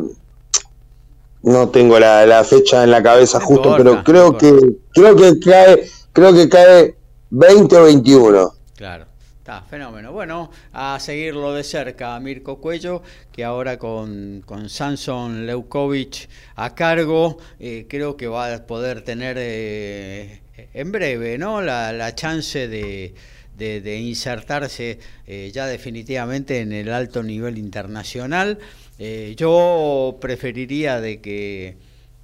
no 1.44 1.70
tengo 1.70 2.00
la, 2.00 2.44
fecha 2.44 2.84
en 2.84 2.92
la 2.92 3.02
cabeza 3.02 3.40
justo, 3.40 3.76
pero 3.78 4.04
creo 4.04 4.38
que 4.38 4.52
creo 4.94 5.16
que 5.16 5.40
cae 5.40 5.90
creo 6.14 6.34
que 6.34 6.50
cae 6.50 6.96
20 7.30 7.78
o 7.78 7.84
21. 7.84 8.54
Claro. 8.76 9.06
Está, 9.40 9.64
fenómeno. 9.64 10.12
Bueno, 10.12 10.52
a 10.74 11.00
seguirlo 11.00 11.56
de 11.56 11.64
cerca, 11.64 12.20
Mirko 12.20 12.62
Cuello, 12.62 13.02
que 13.32 13.44
ahora 13.44 13.80
con, 13.80 14.44
con 14.46 14.70
Samson 14.70 15.48
Leukovic 15.48 16.30
a 16.56 16.76
cargo, 16.76 17.40
eh, 17.60 17.88
creo 17.90 18.16
que 18.16 18.28
va 18.28 18.54
a 18.54 18.68
poder 18.68 19.02
tener 19.02 19.38
eh, 19.40 20.42
en 20.74 20.92
breve 20.92 21.40
¿no? 21.40 21.64
la, 21.64 21.92
la 21.94 22.14
chance 22.14 22.68
de, 22.68 23.16
de, 23.60 24.00
insertarse 24.00 25.00
eh, 25.28 25.52
ya 25.54 25.68
definitivamente 25.68 26.60
en 26.60 26.72
el 26.72 26.92
alto 26.94 27.24
nivel 27.24 27.58
internacional. 27.58 28.60
Eh, 29.02 29.34
yo 29.38 30.18
preferiría 30.20 31.00
de 31.00 31.22
que, 31.22 31.78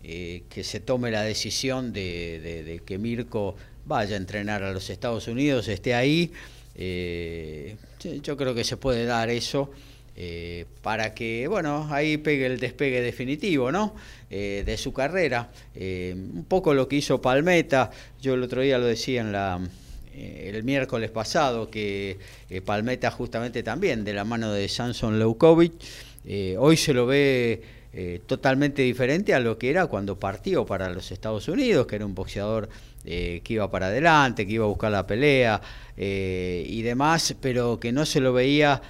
eh, 0.03 0.43
que 0.49 0.63
se 0.65 0.81
tome 0.81 1.09
la 1.09 1.23
decisión 1.23 1.93
de, 1.93 2.81
que 2.85 2.97
Mirko 2.97 3.55
vaya 3.85 4.15
a 4.15 4.17
entrenar 4.17 4.61
a 4.61 4.73
los 4.73 4.89
Estados 4.89 5.29
Unidos, 5.29 5.69
esté 5.69 5.95
ahí. 5.95 6.31
Eh, 6.75 7.77
yo 8.21 8.35
creo 8.35 8.53
que 8.53 8.65
se 8.65 8.75
puede 8.75 9.05
dar 9.05 9.29
eso 9.29 9.71
para 10.81 11.13
que, 11.13 11.47
bueno, 11.47 11.89
ahí 11.91 12.15
pegue 12.17 12.45
el 12.45 12.57
despegue 12.57 13.01
definitivo, 13.01 13.69
¿no? 13.71 13.95
de 14.29 14.77
su 14.77 14.93
carrera. 14.93 15.49
un 15.75 16.45
poco 16.47 16.73
lo 16.73 16.87
que 16.87 16.97
hizo 16.97 17.21
Palmeta, 17.21 17.91
yo 18.21 18.35
el 18.35 18.43
otro 18.43 18.61
día 18.61 18.77
lo 18.77 18.85
decía 18.85 19.21
en 19.21 19.31
la 19.31 19.59
el 20.13 20.63
miércoles 20.63 21.11
pasado 21.11 21.69
que 21.69 22.17
Palmeta 22.63 23.11
justamente 23.11 23.63
también 23.63 24.05
de 24.05 24.13
la 24.13 24.23
mano 24.23 24.53
de 24.53 24.69
Samson 24.69 25.19
Leukovic 25.19 25.73
eh, 26.25 26.55
hoy 26.57 26.75
se 26.75 26.93
lo 26.93 27.05
ve 27.05 27.61
eh, 27.93 28.21
totalmente 28.25 28.81
diferente 28.81 29.33
a 29.33 29.39
lo 29.39 29.57
que 29.57 29.69
era 29.69 29.85
cuando 29.87 30.19
partió 30.19 30.65
para 30.65 30.89
los 30.89 31.11
Estados 31.11 31.47
Unidos, 31.47 31.85
que 31.87 31.95
era 31.95 32.05
un 32.05 32.15
boxeador 32.15 32.67
eh, 33.05 33.41
que 33.43 33.53
iba 33.53 33.69
para 33.69 33.87
adelante, 33.87 34.45
que 34.45 34.53
iba 34.53 34.65
a 34.65 34.69
buscar 34.69 34.91
la 34.91 35.05
pelea 35.05 35.61
y 35.97 36.81
demás, 36.81 37.35
pero 37.39 37.79
que 37.79 37.93
no 37.93 38.05
se 38.05 38.19
lo 38.19 38.33
veía 38.33 38.81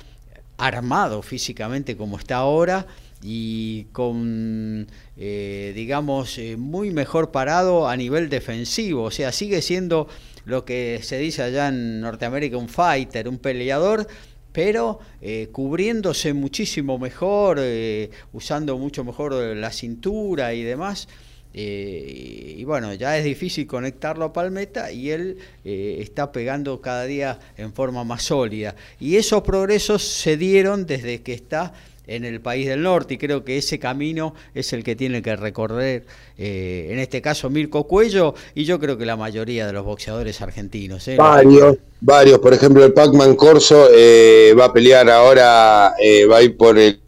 armado 0.57 1.21
físicamente 1.21 1.95
como 1.95 2.17
está 2.17 2.37
ahora 2.37 2.87
y 3.21 3.83
con, 3.91 4.87
digamos, 5.15 6.39
muy 6.57 6.89
mejor 6.89 7.29
parado 7.29 7.87
a 7.87 7.95
nivel 7.95 8.27
defensivo. 8.27 9.03
O 9.03 9.11
sea, 9.11 9.31
sigue 9.31 9.61
siendo 9.61 10.07
lo 10.45 10.65
que 10.65 10.99
se 11.03 11.19
dice 11.19 11.43
allá 11.43 11.67
en 11.67 12.01
Norteamérica 12.01 12.57
un 12.57 12.69
fighter, 12.69 13.27
un 13.27 13.37
peleador, 13.37 14.07
pero 14.55 14.99
eh, 15.21 15.49
cubriéndose 15.51 16.31
muchísimo 16.33 16.97
mejor, 16.97 17.57
eh, 17.59 18.09
usando 18.31 18.77
mucho 18.77 19.03
mejor 19.03 19.33
la 19.33 19.69
cintura 19.69 20.53
y 20.53 20.63
demás. 20.63 21.09
Eh, 21.53 22.55
y 22.57 22.63
bueno, 22.63 22.93
ya 22.93 23.17
es 23.17 23.25
difícil 23.25 23.67
conectarlo 23.67 24.23
a 24.23 24.31
Palmeta 24.31 24.93
y 24.93 25.09
él 25.09 25.37
está 25.65 26.31
pegando 26.31 26.79
cada 26.79 27.03
día 27.03 27.37
en 27.57 27.73
forma 27.73 28.05
más 28.05 28.23
sólida. 28.23 28.75
Y 28.97 29.17
esos 29.17 29.43
progresos 29.43 30.01
se 30.03 30.37
dieron 30.37 30.85
desde 30.85 31.21
que 31.21 31.33
está 31.33 31.73
en 32.07 32.25
el 32.25 32.41
país 32.41 32.67
del 32.67 32.83
norte 32.83 33.15
y 33.15 33.17
creo 33.17 33.43
que 33.43 33.57
ese 33.57 33.79
camino 33.79 34.33
es 34.53 34.73
el 34.73 34.83
que 34.83 34.95
tiene 34.95 35.21
que 35.21 35.35
recorrer 35.35 36.05
eh, 36.37 36.89
en 36.91 36.99
este 36.99 37.21
caso 37.21 37.49
Mirko 37.49 37.85
Cuello 37.85 38.35
y 38.53 38.65
yo 38.65 38.79
creo 38.79 38.97
que 38.97 39.05
la 39.05 39.15
mayoría 39.15 39.67
de 39.67 39.73
los 39.73 39.85
boxeadores 39.85 40.41
argentinos. 40.41 41.07
¿eh? 41.07 41.15
Varios, 41.17 41.77
varios, 42.01 42.39
por 42.39 42.53
ejemplo 42.53 42.83
el 42.83 42.93
Pac-Man 42.93 43.35
Corso 43.35 43.89
eh, 43.93 44.53
va 44.59 44.65
a 44.65 44.73
pelear 44.73 45.09
ahora, 45.09 45.93
va 46.31 46.37
a 46.37 46.41
ir 46.41 46.57
por 46.57 46.77
el, 46.77 46.99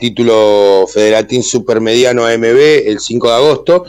título 0.00 0.84
Federatín 0.92 1.44
Supermediano 1.44 2.26
AMB 2.26 2.86
el 2.86 2.98
5 2.98 3.28
de 3.28 3.34
agosto, 3.34 3.84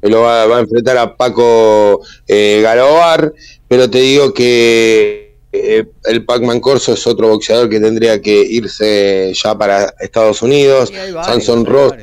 lo 0.00 0.22
va, 0.22 0.46
va, 0.46 0.56
a 0.56 0.60
enfrentar 0.60 0.96
a 0.96 1.14
Paco 1.14 2.00
Garobar, 2.26 3.34
pero 3.68 3.90
te 3.90 3.98
digo 3.98 4.32
que 4.32 5.31
eh, 5.52 5.84
el 6.04 6.24
Pac-Man 6.24 6.60
Corso 6.60 6.94
es 6.94 7.06
otro 7.06 7.28
boxeador 7.28 7.68
que 7.68 7.78
tendría 7.78 8.20
que 8.20 8.42
irse 8.42 9.32
ya 9.34 9.56
para 9.56 9.94
Estados 10.00 10.40
Unidos. 10.42 10.90
Sanson 11.24 11.66
Rosa. 11.66 11.96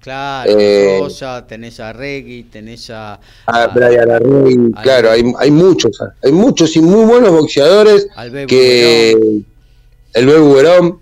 Claro, 0.00 0.50
eh, 0.56 0.98
Rosa, 1.00 1.44
tenés 1.46 1.80
a 1.80 1.92
Reggie, 1.92 2.46
tenés 2.50 2.90
a. 2.90 3.18
A, 3.46 3.66
Brian 3.68 4.72
claro, 4.82 5.10
hay, 5.10 5.24
hay 5.38 5.50
muchos, 5.50 5.98
hay 6.22 6.30
muchos 6.30 6.76
y 6.76 6.80
muy 6.80 7.04
buenos 7.04 7.30
boxeadores 7.30 8.08
que. 8.46 9.42
El 10.12 10.26
Bebu 10.26 10.54
Verón. 10.54 11.00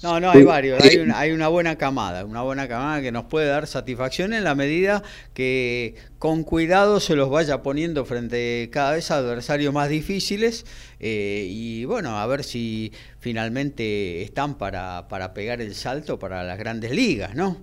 No, 0.00 0.20
no, 0.20 0.30
hay 0.30 0.44
varios. 0.44 0.80
Hay 0.80 0.98
una, 0.98 1.18
hay 1.18 1.32
una 1.32 1.48
buena 1.48 1.76
camada, 1.76 2.24
una 2.24 2.42
buena 2.42 2.68
camada 2.68 3.02
que 3.02 3.10
nos 3.10 3.24
puede 3.24 3.48
dar 3.48 3.66
satisfacción 3.66 4.32
en 4.32 4.44
la 4.44 4.54
medida 4.54 5.02
que 5.34 5.96
con 6.20 6.44
cuidado 6.44 7.00
se 7.00 7.16
los 7.16 7.30
vaya 7.30 7.62
poniendo 7.62 8.04
frente 8.04 8.68
cada 8.72 8.92
vez 8.92 9.10
a 9.10 9.16
adversarios 9.16 9.74
más 9.74 9.88
difíciles 9.88 10.66
eh, 11.00 11.46
y 11.50 11.84
bueno, 11.84 12.16
a 12.16 12.26
ver 12.28 12.44
si 12.44 12.92
finalmente 13.18 14.22
están 14.22 14.56
para, 14.56 15.08
para 15.08 15.34
pegar 15.34 15.60
el 15.60 15.74
salto 15.74 16.16
para 16.18 16.44
las 16.44 16.58
grandes 16.58 16.92
ligas, 16.92 17.34
¿no? 17.34 17.56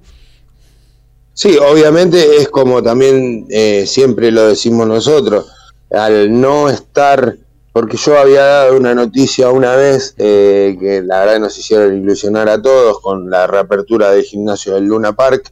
Sí, 1.34 1.57
obviamente 1.57 2.38
es 2.38 2.49
como 2.49 2.84
también 2.84 3.45
eh, 3.49 3.86
siempre 3.88 4.32
lo 4.32 4.48
decimos 4.48 4.88
nosotros, 4.88 5.52
al 5.90 6.40
no 6.41 6.70
estar 6.70 7.38
porque 7.76 7.98
yo 7.98 8.18
había 8.18 8.42
dado 8.42 8.78
una 8.78 8.96
noticia 8.96 9.52
una 9.52 9.76
vez 9.76 10.16
eh, 10.18 10.78
que 10.80 11.02
la 11.02 11.20
verdad 11.20 11.42
nos 11.42 11.58
hicieron 11.58 11.94
ilusionar 11.94 12.48
a 12.48 12.62
todos 12.62 13.02
con 13.02 13.30
la 13.30 13.48
reapertura 13.48 14.12
del 14.12 14.24
gimnasio 14.24 14.76
del 14.76 14.86
Luna 14.86 15.12
Park, 15.12 15.52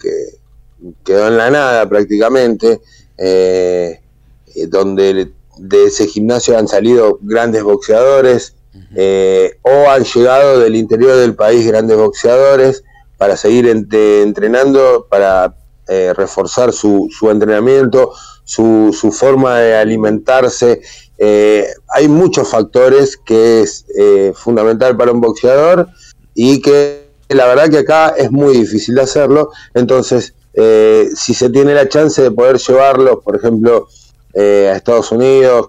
que 0.00 0.10
quedó 1.04 1.28
en 1.28 1.36
la 1.36 1.48
nada 1.48 1.88
prácticamente, 1.88 2.80
eh, 3.16 4.00
donde 4.66 5.30
de 5.58 5.84
ese 5.84 6.08
gimnasio 6.08 6.58
han 6.58 6.66
salido 6.66 7.20
grandes 7.22 7.62
boxeadores 7.62 8.56
eh, 8.96 9.56
o 9.62 9.88
han 9.90 10.02
llegado 10.02 10.58
del 10.58 10.74
interior 10.74 11.14
del 11.18 11.36
país 11.36 11.64
grandes 11.68 11.96
boxeadores 11.96 12.82
para 13.16 13.36
seguir 13.36 13.68
entrenando, 13.68 15.06
para 15.08 15.54
reforzar 16.16 16.72
su, 16.72 17.08
su 17.16 17.30
entrenamiento, 17.30 18.12
su, 18.42 18.92
su 18.92 19.12
forma 19.12 19.58
de 19.58 19.76
alimentarse 19.76 20.80
eh, 21.22 21.66
hay 21.88 22.08
muchos 22.08 22.48
factores 22.48 23.18
que 23.18 23.60
es 23.60 23.84
eh, 23.94 24.32
fundamental 24.34 24.96
para 24.96 25.12
un 25.12 25.20
boxeador 25.20 25.86
y 26.34 26.62
que 26.62 27.10
la 27.28 27.46
verdad 27.46 27.68
que 27.68 27.78
acá 27.80 28.14
es 28.16 28.32
muy 28.32 28.56
difícil 28.56 28.94
de 28.94 29.02
hacerlo. 29.02 29.50
Entonces, 29.74 30.34
eh, 30.54 31.10
si 31.14 31.34
se 31.34 31.50
tiene 31.50 31.74
la 31.74 31.90
chance 31.90 32.22
de 32.22 32.30
poder 32.30 32.56
llevarlo, 32.56 33.20
por 33.20 33.36
ejemplo, 33.36 33.86
a 34.34 34.76
Estados 34.76 35.12
Unidos, 35.12 35.68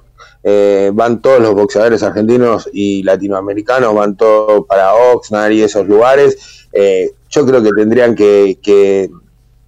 van 0.94 1.22
todos 1.22 1.42
los 1.42 1.54
boxeadores 1.54 2.02
argentinos 2.02 2.70
y 2.72 3.04
latinoamericanos, 3.04 3.94
van 3.94 4.16
todos 4.16 4.66
para 4.68 4.94
Oxnard 4.94 5.52
y 5.52 5.64
esos 5.64 5.86
lugares. 5.86 6.38
yo 7.30 7.46
creo 7.46 7.62
que 7.62 7.72
tendrían 7.72 8.16
que, 8.16 8.58
que 8.62 9.10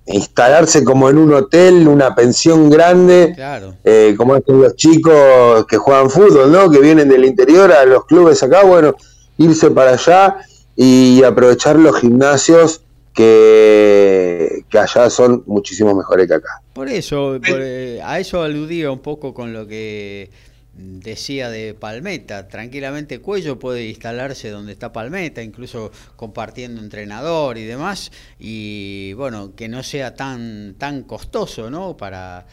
instalarse 0.05 0.83
como 0.83 1.09
en 1.09 1.17
un 1.17 1.33
hotel, 1.33 1.87
una 1.87 2.13
pensión 2.13 2.69
grande, 2.69 3.35
eh, 3.83 4.15
como 4.17 4.35
estos 4.35 4.55
los 4.55 4.75
chicos 4.75 5.65
que 5.67 5.77
juegan 5.77 6.09
fútbol, 6.09 6.51
¿no? 6.51 6.69
Que 6.69 6.79
vienen 6.79 7.07
del 7.07 7.25
interior 7.25 7.71
a 7.71 7.85
los 7.85 8.05
clubes 8.05 8.43
acá, 8.43 8.63
bueno, 8.63 8.95
irse 9.37 9.71
para 9.71 9.91
allá 9.91 10.37
y 10.75 11.23
aprovechar 11.23 11.77
los 11.77 11.99
gimnasios 11.99 12.81
que, 13.13 14.65
que 14.69 14.79
allá 14.79 15.09
son 15.09 15.43
muchísimo 15.45 15.95
mejores 15.95 16.27
que 16.27 16.33
acá. 16.33 16.61
Por 16.73 16.89
eso, 16.89 17.39
eh, 17.45 18.01
a 18.03 18.19
eso 18.19 18.41
aludía 18.41 18.91
un 18.91 18.99
poco 18.99 19.33
con 19.33 19.53
lo 19.53 19.67
que 19.67 20.31
decía 20.75 21.49
de 21.49 21.73
Palmeta, 21.73 22.47
tranquilamente 22.47 23.19
Cuello 23.19 23.59
puede 23.59 23.87
instalarse 23.87 24.49
donde 24.49 24.73
está 24.73 24.91
Palmeta, 24.91 25.43
incluso 25.43 25.91
compartiendo 26.15 26.81
entrenador 26.81 27.57
y 27.57 27.65
demás, 27.65 28.11
y 28.39 29.13
bueno, 29.13 29.55
que 29.55 29.69
no 29.69 29.83
sea 29.83 30.15
tan, 30.15 30.75
tan 30.77 31.03
costoso, 31.03 31.69
¿no? 31.69 31.95
Para 31.95 32.45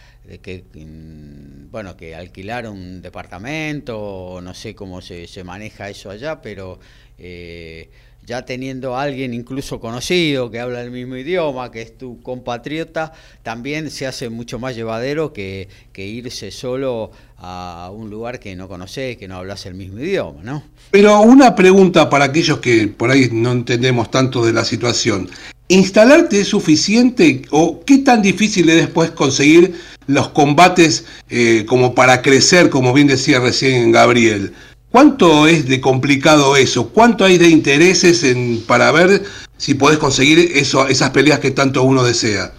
que, 0.43 0.65
mm, 0.75 1.71
bueno, 1.71 1.97
que 1.97 2.15
alquilar 2.15 2.69
un 2.69 3.01
departamento, 3.01 4.41
no 4.43 4.55
sé 4.55 4.75
cómo 4.75 5.01
se, 5.01 5.27
se 5.27 5.45
maneja 5.45 5.89
eso 5.89 6.11
allá, 6.11 6.41
pero... 6.43 6.79
Eh, 7.23 7.91
ya 8.27 8.45
teniendo 8.45 8.97
a 8.97 9.03
alguien 9.03 9.35
incluso 9.35 9.81
conocido 9.81 10.51
que 10.51 10.61
habla 10.61 10.83
el 10.83 10.91
mismo 10.91 11.17
idioma, 11.17 11.71
que 11.71 11.83
es 11.83 11.97
tu 11.97 12.21
compatriota, 12.23 13.13
también 13.43 13.91
se 13.91 14.07
hace 14.07 14.29
mucho 14.29 14.59
más 14.59 14.77
llevadero 14.77 15.33
que, 15.33 15.69
que 15.93 16.07
irse 16.07 16.51
solo 16.51 17.11
a 17.39 17.91
un 17.93 18.11
lugar 18.11 18.39
que 18.39 18.55
no 18.55 18.69
conoces, 18.69 19.17
que 19.17 19.27
no 19.27 19.37
hablas 19.37 19.65
el 19.67 19.75
mismo 19.75 19.99
idioma, 20.01 20.43
¿no? 20.43 20.63
Pero 20.91 21.21
una 21.23 21.55
pregunta 21.55 22.11
para 22.11 22.27
aquellos 22.27 22.59
que 22.59 22.89
por 22.89 23.11
ahí 23.11 23.29
no 23.33 23.53
entendemos 23.53 24.11
tanto 24.11 24.45
de 24.45 24.53
la 24.53 24.65
situación. 24.65 25.29
¿Instalarte 25.69 26.41
es 26.41 26.49
suficiente 26.49 27.43
o 27.51 27.85
qué 27.85 27.99
tan 27.99 28.23
difícil 28.23 28.69
es 28.71 28.77
después 28.77 29.13
conseguir 29.13 29.75
los 30.09 30.31
combates 30.31 31.05
eh, 31.29 31.65
como 31.67 31.95
para 31.95 32.23
crecer, 32.23 32.71
como 32.71 32.93
bien 32.93 33.07
decía 33.07 33.39
recién 33.39 33.93
Gabriel? 33.93 34.53
¿Cuánto 34.91 35.47
es 35.47 35.69
de 35.69 35.81
complicado 35.81 36.57
eso? 36.57 36.89
¿Cuánto 36.89 37.25
hay 37.25 37.39
de 37.39 37.49
intereses 37.49 38.25
en, 38.25 38.63
para 38.67 38.91
ver 38.91 39.23
si 39.57 39.75
podés 39.75 39.99
conseguir 39.99 40.51
eso, 40.57 40.89
esas 40.89 41.11
peleas 41.11 41.39
que 41.39 41.53
tanto 41.53 41.85
uno 41.85 42.03
desea? 42.03 42.53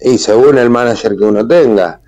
Y 0.00 0.16
según 0.16 0.56
el 0.56 0.70
manager 0.70 1.14
que 1.16 1.24
uno 1.24 1.46
tenga. 1.46 2.00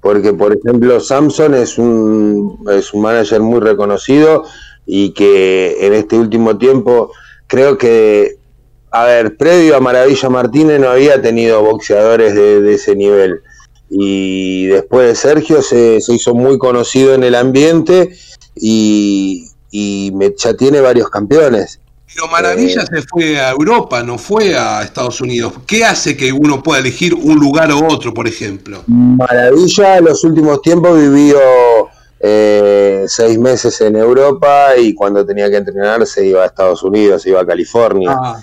Porque, 0.00 0.32
por 0.32 0.56
ejemplo, 0.56 0.98
Samson 0.98 1.54
es 1.54 1.78
un, 1.78 2.64
es 2.70 2.92
un 2.92 3.02
manager 3.02 3.40
muy 3.40 3.60
reconocido 3.60 4.44
y 4.84 5.10
que 5.10 5.86
en 5.86 5.94
este 5.94 6.16
último 6.16 6.58
tiempo 6.58 7.12
creo 7.46 7.78
que, 7.78 8.36
a 8.90 9.04
ver, 9.04 9.36
previo 9.36 9.76
a 9.76 9.80
Maravilla 9.80 10.28
Martínez 10.28 10.80
no 10.80 10.90
había 10.90 11.22
tenido 11.22 11.62
boxeadores 11.62 12.34
de, 12.34 12.74
ese 12.74 12.96
nivel. 12.96 13.40
Y 13.88 14.66
después 14.66 15.06
de 15.08 15.14
Sergio 15.14 15.62
se, 15.62 16.00
se 16.00 16.12
hizo 16.12 16.34
muy 16.34 16.58
conocido 16.58 17.14
en 17.14 17.22
el 17.22 17.34
ambiente 17.34 18.10
y, 18.60 19.44
ya 20.36 20.54
tiene 20.54 20.80
varios 20.80 21.10
campeones. 21.10 21.80
Pero 22.14 22.26
Maravilla 22.28 22.82
eh, 22.82 22.86
se 22.86 23.02
fue 23.02 23.38
a 23.38 23.50
Europa, 23.50 24.02
no 24.02 24.16
fue 24.18 24.56
a 24.56 24.82
Estados 24.82 25.20
Unidos. 25.20 25.52
¿Qué 25.66 25.84
hace 25.84 26.16
que 26.16 26.32
uno 26.32 26.62
pueda 26.62 26.80
elegir 26.80 27.14
un 27.14 27.38
lugar 27.38 27.70
u 27.70 27.86
otro, 27.86 28.14
por 28.14 28.26
ejemplo? 28.26 28.82
Maravilla 28.86 29.98
en 29.98 30.04
los 30.06 30.24
últimos 30.24 30.62
tiempos 30.62 30.98
vivió 30.98 31.38
eh, 32.20 33.04
seis 33.06 33.38
meses 33.38 33.80
en 33.80 33.96
Europa 33.96 34.76
y 34.76 34.94
cuando 34.94 35.24
tenía 35.24 35.48
que 35.50 35.56
entrenar 35.56 36.04
se 36.06 36.26
iba 36.26 36.42
a 36.42 36.46
Estados 36.46 36.82
Unidos, 36.82 37.22
se 37.22 37.30
iba 37.30 37.42
a 37.42 37.46
California. 37.46 38.16
Ah, 38.18 38.40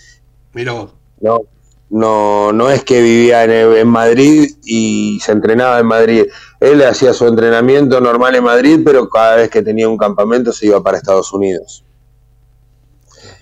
mira 0.54 0.88
No, 1.20 1.42
no, 1.90 2.52
no 2.52 2.70
es 2.72 2.84
que 2.84 3.02
vivía 3.02 3.44
en, 3.44 3.88
Madrid 3.88 4.50
y 4.66 5.20
se 5.22 5.32
entrenaba 5.32 5.80
en 5.80 5.86
Madrid. 5.86 6.26
Él 6.60 6.82
hacía 6.84 7.14
su 7.14 7.28
entrenamiento 7.28 8.02
normal 8.02 8.36
en 8.36 8.44
Madrid, 8.44 8.80
pero 8.84 9.08
cada 9.10 9.36
vez 9.36 9.50
que 9.50 9.62
tenía 9.62 9.88
un 9.88 9.98
campamento 9.98 10.52
se 10.52 10.68
iba 10.68 10.82
para 10.82 10.98
Estados 10.98 11.32
Unidos. 11.32 11.84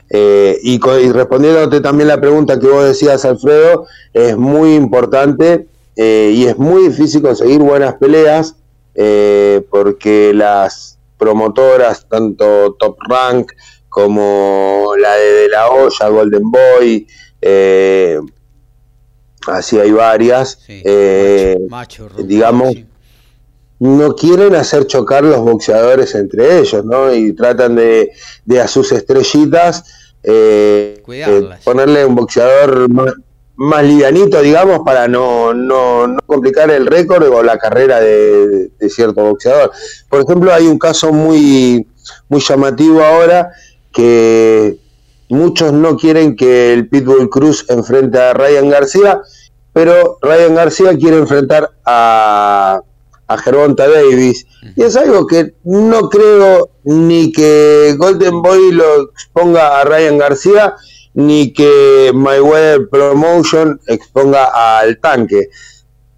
Eh, 0.10 0.60
y, 0.62 0.80
respondiéndote 0.80 1.82
también 1.82 2.08
la 2.08 2.22
pregunta 2.22 2.60
que 2.60 2.68
vos 2.68 2.84
decías, 2.84 3.26
Alfredo, 3.26 3.88
es 4.14 4.38
muy 4.38 4.76
importante 4.76 5.68
eh, 5.96 6.32
y 6.34 6.46
es 6.46 6.58
muy 6.58 6.90
difícil 6.90 7.22
conseguir 7.22 7.60
buenas 7.60 7.96
peleas 7.96 8.56
eh, 8.96 9.66
porque 9.72 10.34
las 10.34 11.00
promotoras, 11.18 12.06
tanto 12.08 12.74
Top 12.74 12.98
Rank 13.08 13.54
como 13.90 14.94
la 15.00 15.14
de 15.16 15.32
De 15.34 15.50
La 15.50 15.70
Hoya, 15.70 16.10
Golden 16.10 16.52
Boy, 16.52 17.08
eh, 17.42 18.20
así 19.48 19.80
hay 19.80 19.92
varias, 19.92 20.60
eh, 20.68 21.58
digamos, 22.18 22.76
no 23.80 24.16
quieren 24.16 24.56
hacer 24.56 24.88
chocar 24.88 25.24
los 25.24 25.40
boxeadores 25.42 26.16
entre 26.16 26.60
ellos, 26.60 26.86
¿no? 26.86 27.14
Y 27.14 27.34
tratan 27.34 27.76
de, 27.76 28.12
de 28.46 28.62
a 28.62 28.68
sus 28.68 28.92
estrellitas 28.92 29.84
eh, 30.24 31.04
eh 31.06 31.50
ponerle 31.66 32.06
un 32.06 32.16
boxeador 32.16 32.90
más, 32.90 33.14
más, 33.56 33.84
livianito, 33.84 34.42
digamos, 34.42 34.80
para 34.86 35.08
no, 35.10 35.54
no, 35.54 36.08
no 36.08 36.20
complicar 36.26 36.72
el 36.72 36.88
récord 36.88 37.28
o 37.28 37.44
la 37.44 37.58
carrera 37.58 38.00
de, 38.00 38.70
de, 38.80 38.90
cierto 38.90 39.22
boxeador. 39.22 39.72
Por 40.08 40.22
ejemplo, 40.22 40.54
hay 40.54 40.68
un 40.68 40.80
caso 40.80 41.12
muy, 41.12 41.86
muy 42.30 42.40
llamativo 42.40 43.04
ahora 43.04 43.52
que 43.92 44.78
Muchos 45.30 45.74
no 45.74 45.98
quieren 45.98 46.36
que 46.36 46.74
el 46.74 46.88
Pitbull 46.88 47.30
Cruz 47.30 47.66
enfrente 47.70 48.20
a 48.20 48.34
Ryan 48.34 48.70
García, 48.70 49.22
pero 49.72 50.18
Ryan 50.22 50.56
García 50.56 50.98
quiere 50.98 51.18
enfrentar 51.18 51.72
a, 51.86 52.82
a 53.28 53.38
Gervonta 53.38 53.88
Davis. 53.88 54.46
Y 54.76 54.84
es 54.84 54.96
algo 54.96 55.26
que 55.28 55.54
no 55.64 56.10
creo 56.10 56.70
ni 56.84 57.32
que 57.32 57.96
Golden 57.98 58.42
Boy 58.42 58.72
lo 58.72 59.10
exponga 59.12 59.80
a 59.80 59.84
Ryan 59.84 60.18
García, 60.18 60.76
ni 61.14 61.54
que 61.54 62.12
Mayweather 62.14 62.90
Promotion 62.90 63.80
exponga 63.88 64.80
al 64.80 65.00
tanque. 65.00 65.50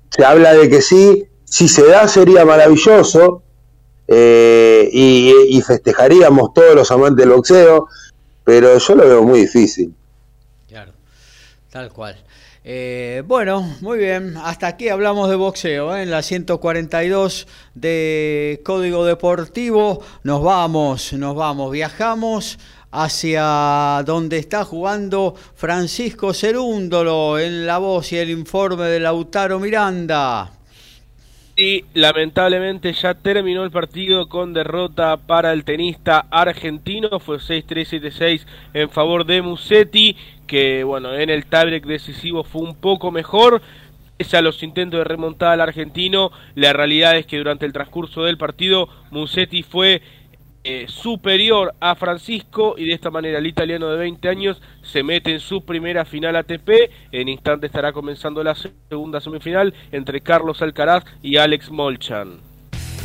Se 0.10 0.24
habla 0.24 0.54
de 0.54 0.70
que 0.70 0.82
sí, 0.82 1.26
si 1.44 1.68
se 1.68 1.86
da 1.86 2.08
sería 2.08 2.46
maravilloso 2.46 3.44
eh, 4.08 4.90
y, 4.92 5.34
y, 5.50 5.62
festejaríamos 5.62 6.54
todos 6.54 6.76
los 6.76 6.92
amantes 6.92 7.26
del 7.26 7.36
boxeo, 7.36 7.88
pero 8.46 8.78
yo 8.78 8.96
lo 8.96 9.04
veo 9.06 9.24
muy 9.24 9.42
difícil. 9.42 9.94
Claro, 10.70 10.94
tal 11.70 11.92
cual. 11.92 12.16
Eh, 12.64 13.22
bueno, 13.28 13.62
muy 13.82 13.98
bien. 13.98 14.38
Hasta 14.38 14.68
aquí 14.68 14.90
hablamos 14.90 15.30
de 15.30 15.36
boxeo. 15.36 15.96
¿eh? 15.96 16.04
En 16.04 16.10
la 16.10 16.22
142 16.22 17.48
de 17.76 18.62
Código 18.64 19.06
Deportivo 19.06 20.02
nos 20.24 20.42
vamos, 20.42 21.14
nos 21.14 21.36
vamos, 21.36 21.72
viajamos 21.72 22.58
hacia 22.92 24.02
donde 24.06 24.38
está 24.38 24.64
jugando 24.64 25.36
Francisco 25.56 26.34
Cerúndolo 26.34 27.38
en 27.38 27.68
la 27.68 27.78
voz 27.78 28.12
y 28.14 28.18
el 28.18 28.30
informe 28.30 28.86
de 28.86 29.00
Lautaro 29.00 29.60
Miranda. 29.60 30.52
Y 31.58 31.86
lamentablemente 31.94 32.92
ya 32.92 33.14
terminó 33.14 33.64
el 33.64 33.72
partido 33.72 34.28
con 34.28 34.54
derrota 34.54 35.16
para 35.16 35.54
el 35.54 35.64
tenista 35.64 36.26
argentino. 36.30 37.18
Fue 37.22 37.38
6-3-7-6 37.38 38.46
en 38.74 38.90
favor 38.90 39.26
de 39.26 39.42
Musetti, 39.42 40.18
que 40.48 40.84
bueno, 40.84 41.14
en 41.14 41.30
el 41.30 41.46
tiebreak 41.46 41.86
decisivo 41.86 42.44
fue 42.44 42.64
un 42.64 42.76
poco 42.76 43.10
mejor. 43.10 43.62
Pese 44.18 44.36
a 44.36 44.42
los 44.42 44.64
intentos 44.64 44.98
de 44.98 45.04
remontar 45.06 45.54
al 45.54 45.62
argentino, 45.62 46.32
la 46.56 46.74
realidad 46.74 47.18
es 47.18 47.26
que 47.26 47.38
durante 47.38 47.66
el 47.66 47.74
transcurso 47.74 48.24
del 48.24 48.38
partido 48.38 48.90
Musetti 49.12 49.64
fue 49.64 50.02
eh, 50.68 50.86
superior 50.88 51.76
a 51.80 51.94
Francisco 51.94 52.74
y 52.76 52.86
de 52.86 52.94
esta 52.94 53.12
manera 53.12 53.38
el 53.38 53.46
italiano 53.46 53.88
de 53.88 53.98
20 53.98 54.28
años 54.28 54.60
se 54.82 55.04
mete 55.04 55.32
en 55.32 55.40
su 55.40 55.64
primera 55.64 56.06
final 56.06 56.36
ATP. 56.36 56.70
En 57.12 57.30
instante 57.30 57.68
estará 57.68 57.94
comenzando 57.94 58.44
la 58.44 58.56
segunda 58.56 59.22
semifinal 59.22 59.76
entre 59.92 60.22
Carlos 60.22 60.64
Alcaraz 60.64 61.04
y 61.22 61.38
Alex 61.38 61.70
Molchan. 61.70 62.40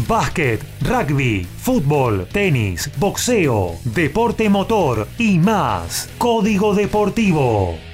Básquet, 0.09 0.63
rugby, 0.81 1.45
fútbol, 1.45 2.27
tenis, 2.33 2.91
boxeo, 2.99 3.75
deporte 3.85 4.49
motor 4.49 5.07
y 5.19 5.39
más. 5.39 6.11
Código 6.17 6.75
Deportivo. 6.75 7.90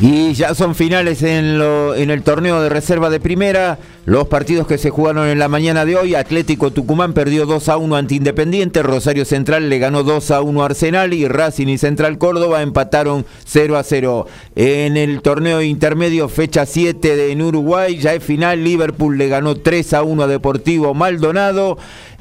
Y 0.00 0.32
ya 0.34 0.54
son 0.54 0.76
finales 0.76 1.24
en, 1.24 1.60
el 1.60 2.22
torneo 2.22 2.62
de 2.62 2.68
reserva 2.68 3.10
de 3.10 3.18
primera. 3.18 3.78
Los 4.04 4.28
partidos 4.28 4.68
que 4.68 4.78
se 4.78 4.90
jugaron 4.90 5.26
en 5.26 5.40
la 5.40 5.48
mañana 5.48 5.84
de 5.84 5.96
hoy, 5.96 6.14
Atlético 6.14 6.70
Tucumán 6.70 7.14
perdió 7.14 7.46
2 7.46 7.68
a 7.68 7.78
1 7.78 7.96
ante 7.96 8.14
Independiente, 8.14 8.84
Rosario 8.84 9.24
Central 9.24 9.68
le 9.68 9.80
ganó 9.80 10.04
2 10.04 10.30
a 10.30 10.40
1 10.40 10.62
a 10.62 10.66
Arsenal 10.66 11.12
y 11.12 11.26
Racing 11.26 11.66
y 11.66 11.78
Central 11.78 12.16
Córdoba 12.16 12.62
empataron 12.62 13.26
0 13.44 13.76
a 13.76 13.82
0. 13.82 14.26
En 14.54 14.96
el 14.96 15.20
torneo 15.20 15.62
intermedio, 15.62 16.28
fecha 16.28 16.64
7 16.64 17.32
en 17.32 17.42
Uruguay, 17.42 17.98
ya 17.98 18.14
es 18.14 18.22
final, 18.22 18.62
Liverpool 18.62 19.18
le 19.18 19.28
ganó 19.28 19.56
3 19.56 19.94
a 19.94 20.04
1 20.04 20.22
a 20.22 20.26
Deportivo 20.28 20.94
Maldonado. 20.94 21.76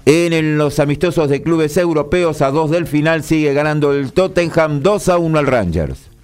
En 0.08 0.58
los 0.58 0.80
amistosos 0.80 1.30
de 1.30 1.44
clubes 1.44 1.78
europeos, 1.78 2.41
a 2.41 2.49
2 2.49 2.72
del 2.72 2.88
final, 2.88 3.24
sigue 3.24 3.54
ganando 3.54 3.94
el 3.94 4.14
Tottenham 4.14 4.82
2 4.82 5.10
a 5.10 5.18
1 5.20 5.38
al 5.38 5.45
Rangers. 5.45 6.16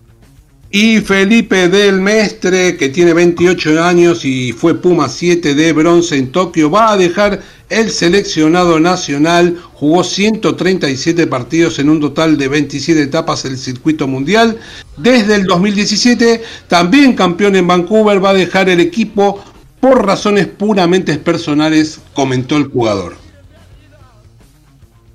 Y 0.75 1.01
Felipe 1.01 1.69
del 1.69 2.01
Mestre, 2.01 2.77
que 2.77 2.89
tiene 2.89 3.13
28 3.13 3.83
años 3.83 4.25
y 4.25 4.53
fue 4.53 4.73
Puma 4.73 5.07
7 5.07 5.53
de 5.53 5.71
bronce 5.71 6.17
en 6.17 6.31
Tokio, 6.31 6.71
va 6.71 6.93
a 6.93 6.97
dejar 6.97 7.43
el 7.69 7.91
seleccionado 7.91 8.79
nacional. 8.79 9.55
Jugó 9.73 10.03
137 10.03 11.27
partidos 11.27 11.77
en 11.77 11.91
un 11.91 12.01
total 12.01 12.39
de 12.39 12.47
27 12.47 13.03
etapas 13.03 13.45
el 13.45 13.59
circuito 13.59 14.07
mundial. 14.07 14.57
Desde 14.97 15.35
el 15.35 15.45
2017, 15.45 16.41
también 16.67 17.13
campeón 17.13 17.55
en 17.55 17.67
Vancouver, 17.67 18.25
va 18.25 18.31
a 18.31 18.33
dejar 18.33 18.67
el 18.67 18.79
equipo 18.79 19.43
por 19.79 20.03
razones 20.03 20.47
puramente 20.47 21.15
personales, 21.19 22.01
comentó 22.15 22.57
el 22.57 22.69
jugador. 22.69 23.13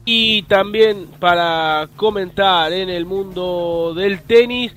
Y 0.05 0.44
también 0.44 1.09
para 1.18 1.89
comentar 1.97 2.72
en 2.72 2.89
el 2.89 3.05
mundo 3.05 3.93
del 3.97 4.22
tenis, 4.22 4.72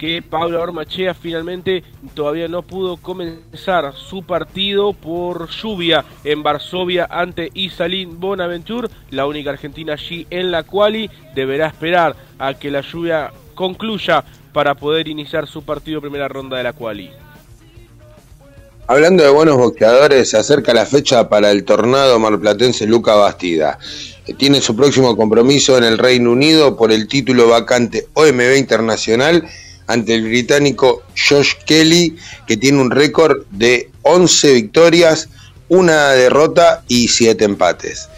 que 0.00 0.22
Pablo 0.22 0.62
Ormachea 0.62 1.12
finalmente 1.12 1.84
todavía 2.14 2.48
no 2.48 2.62
pudo 2.62 2.96
comenzar 2.96 3.92
su 3.94 4.22
partido 4.22 4.94
por 4.94 5.50
lluvia 5.50 6.06
en 6.24 6.42
Varsovia 6.42 7.06
ante 7.10 7.50
Isalín 7.52 8.18
Bonaventure, 8.18 8.88
la 9.10 9.26
única 9.26 9.50
argentina 9.50 9.92
allí 9.92 10.26
en 10.30 10.50
la 10.50 10.62
quali, 10.62 11.10
deberá 11.34 11.66
esperar 11.66 12.16
a 12.38 12.54
que 12.54 12.70
la 12.70 12.80
lluvia 12.80 13.30
concluya 13.54 14.24
para 14.54 14.74
poder 14.74 15.06
iniciar 15.06 15.46
su 15.46 15.64
partido 15.64 16.00
primera 16.00 16.28
ronda 16.28 16.56
de 16.56 16.62
la 16.62 16.72
quali. 16.72 17.10
Hablando 18.86 19.22
de 19.22 19.28
buenos 19.28 19.58
boxeadores, 19.58 20.30
se 20.30 20.38
acerca 20.38 20.72
la 20.72 20.86
fecha 20.86 21.28
para 21.28 21.50
el 21.50 21.64
tornado 21.64 22.18
marplatense 22.18 22.86
Luca 22.86 23.16
Bastida. 23.16 23.78
Tiene 24.38 24.62
su 24.62 24.74
próximo 24.74 25.14
compromiso 25.14 25.76
en 25.76 25.84
el 25.84 25.98
Reino 25.98 26.32
Unido 26.32 26.74
por 26.74 26.90
el 26.90 27.06
título 27.06 27.48
vacante 27.48 28.08
OMB 28.14 28.56
Internacional 28.56 29.46
ante 29.90 30.14
el 30.14 30.22
británico 30.22 31.02
Josh 31.16 31.54
Kelly, 31.66 32.16
que 32.46 32.56
tiene 32.56 32.80
un 32.80 32.92
récord 32.92 33.44
de 33.50 33.90
11 34.02 34.54
victorias, 34.54 35.28
una 35.68 36.10
derrota 36.10 36.84
y 36.86 37.08
7 37.08 37.44
empates. 37.44 38.08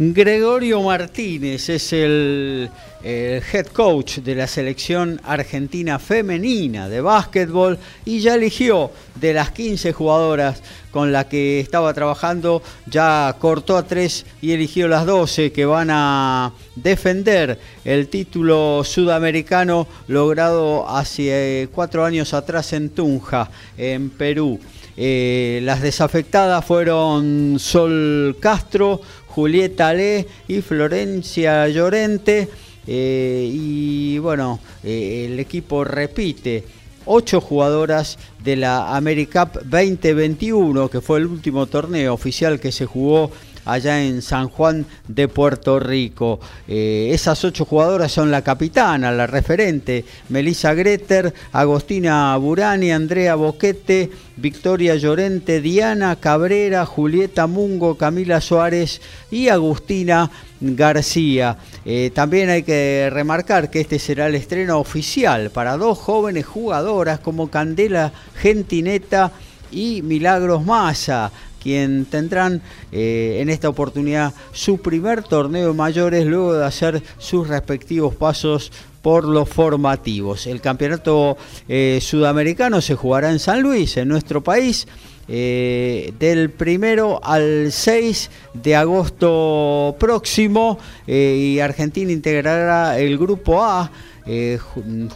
Gregorio 0.00 0.80
Martínez 0.80 1.68
es 1.68 1.92
el, 1.92 2.70
head 3.02 3.66
coach 3.66 4.18
de 4.18 4.36
la 4.36 4.46
selección 4.46 5.20
argentina 5.24 5.98
femenina 5.98 6.88
de 6.88 7.00
básquetbol 7.00 7.76
y 8.04 8.20
ya 8.20 8.36
eligió 8.36 8.92
de 9.16 9.32
las 9.34 9.50
15 9.50 9.92
jugadoras 9.92 10.62
con 10.92 11.10
las 11.10 11.24
que 11.24 11.58
estaba 11.58 11.92
trabajando, 11.94 12.62
ya 12.86 13.34
cortó 13.40 13.76
a 13.76 13.88
tres 13.88 14.24
y 14.40 14.52
eligió 14.52 14.86
las 14.86 15.04
12 15.04 15.50
que 15.50 15.66
van 15.66 15.88
a 15.90 16.52
defender 16.76 17.58
el 17.84 18.06
título 18.06 18.84
sudamericano 18.84 19.88
logrado 20.06 20.88
hace 20.88 21.68
cuatro 21.72 22.04
años 22.04 22.34
atrás 22.34 22.72
en 22.72 22.90
Tunja, 22.90 23.50
en 23.76 24.10
Perú. 24.10 24.60
Eh, 25.00 25.60
las 25.62 25.80
desafectadas 25.80 26.64
fueron 26.64 27.58
Sol 27.60 28.36
Castro, 28.40 29.00
Julieta 29.38 29.94
Le 29.94 30.26
y 30.48 30.60
Florencia 30.62 31.68
Llorente. 31.68 32.48
Eh, 32.88 33.48
y 33.48 34.18
bueno, 34.18 34.58
eh, 34.82 35.28
el 35.30 35.38
equipo 35.38 35.84
repite 35.84 36.64
ocho 37.04 37.40
jugadoras 37.40 38.18
de 38.42 38.56
la 38.56 38.96
AmeriCup 38.96 39.62
2021, 39.62 40.88
que 40.88 41.00
fue 41.00 41.20
el 41.20 41.26
último 41.26 41.66
torneo 41.66 42.14
oficial 42.14 42.58
que 42.58 42.72
se 42.72 42.84
jugó 42.84 43.30
allá 43.68 44.02
en 44.02 44.22
San 44.22 44.48
Juan 44.48 44.86
de 45.06 45.28
Puerto 45.28 45.78
Rico. 45.78 46.40
Eh, 46.66 47.10
esas 47.12 47.44
ocho 47.44 47.64
jugadoras 47.64 48.10
son 48.10 48.30
la 48.30 48.42
capitana, 48.42 49.12
la 49.12 49.26
referente, 49.26 50.04
Melissa 50.30 50.72
Greter, 50.74 51.32
Agostina 51.52 52.36
Burani, 52.38 52.90
Andrea 52.90 53.34
Boquete, 53.34 54.10
Victoria 54.36 54.96
Llorente, 54.96 55.60
Diana 55.60 56.16
Cabrera, 56.16 56.86
Julieta 56.86 57.46
Mungo, 57.46 57.96
Camila 57.96 58.40
Suárez 58.40 59.00
y 59.30 59.48
Agustina 59.48 60.30
García. 60.60 61.58
Eh, 61.84 62.10
también 62.14 62.48
hay 62.48 62.62
que 62.62 63.10
remarcar 63.12 63.70
que 63.70 63.80
este 63.80 63.98
será 63.98 64.28
el 64.28 64.34
estreno 64.34 64.78
oficial 64.78 65.50
para 65.50 65.76
dos 65.76 65.98
jóvenes 65.98 66.46
jugadoras 66.46 67.20
como 67.20 67.50
Candela 67.50 68.12
Gentineta 68.40 69.32
y 69.70 70.02
Milagros 70.02 70.64
Massa 70.64 71.30
quien 71.62 72.04
tendrán 72.06 72.62
eh, 72.92 73.38
en 73.40 73.50
esta 73.50 73.68
oportunidad 73.68 74.32
su 74.52 74.78
primer 74.78 75.22
torneo 75.22 75.74
mayores 75.74 76.26
luego 76.26 76.54
de 76.54 76.64
hacer 76.64 77.02
sus 77.18 77.48
respectivos 77.48 78.14
pasos 78.14 78.72
por 79.02 79.24
los 79.24 79.48
formativos. 79.48 80.46
El 80.46 80.60
campeonato 80.60 81.36
eh, 81.68 81.98
sudamericano 82.00 82.80
se 82.80 82.94
jugará 82.94 83.30
en 83.30 83.38
San 83.38 83.62
Luis, 83.62 83.96
en 83.96 84.08
nuestro 84.08 84.42
país. 84.42 84.86
Eh, 85.30 86.14
del 86.18 86.48
primero 86.48 87.20
al 87.22 87.70
6 87.70 88.30
de 88.54 88.74
agosto 88.74 89.94
próximo 89.98 90.78
y 91.06 91.58
Argentina 91.58 92.10
integrará 92.10 92.98
el 92.98 93.18
grupo 93.18 93.62
A 93.62 93.90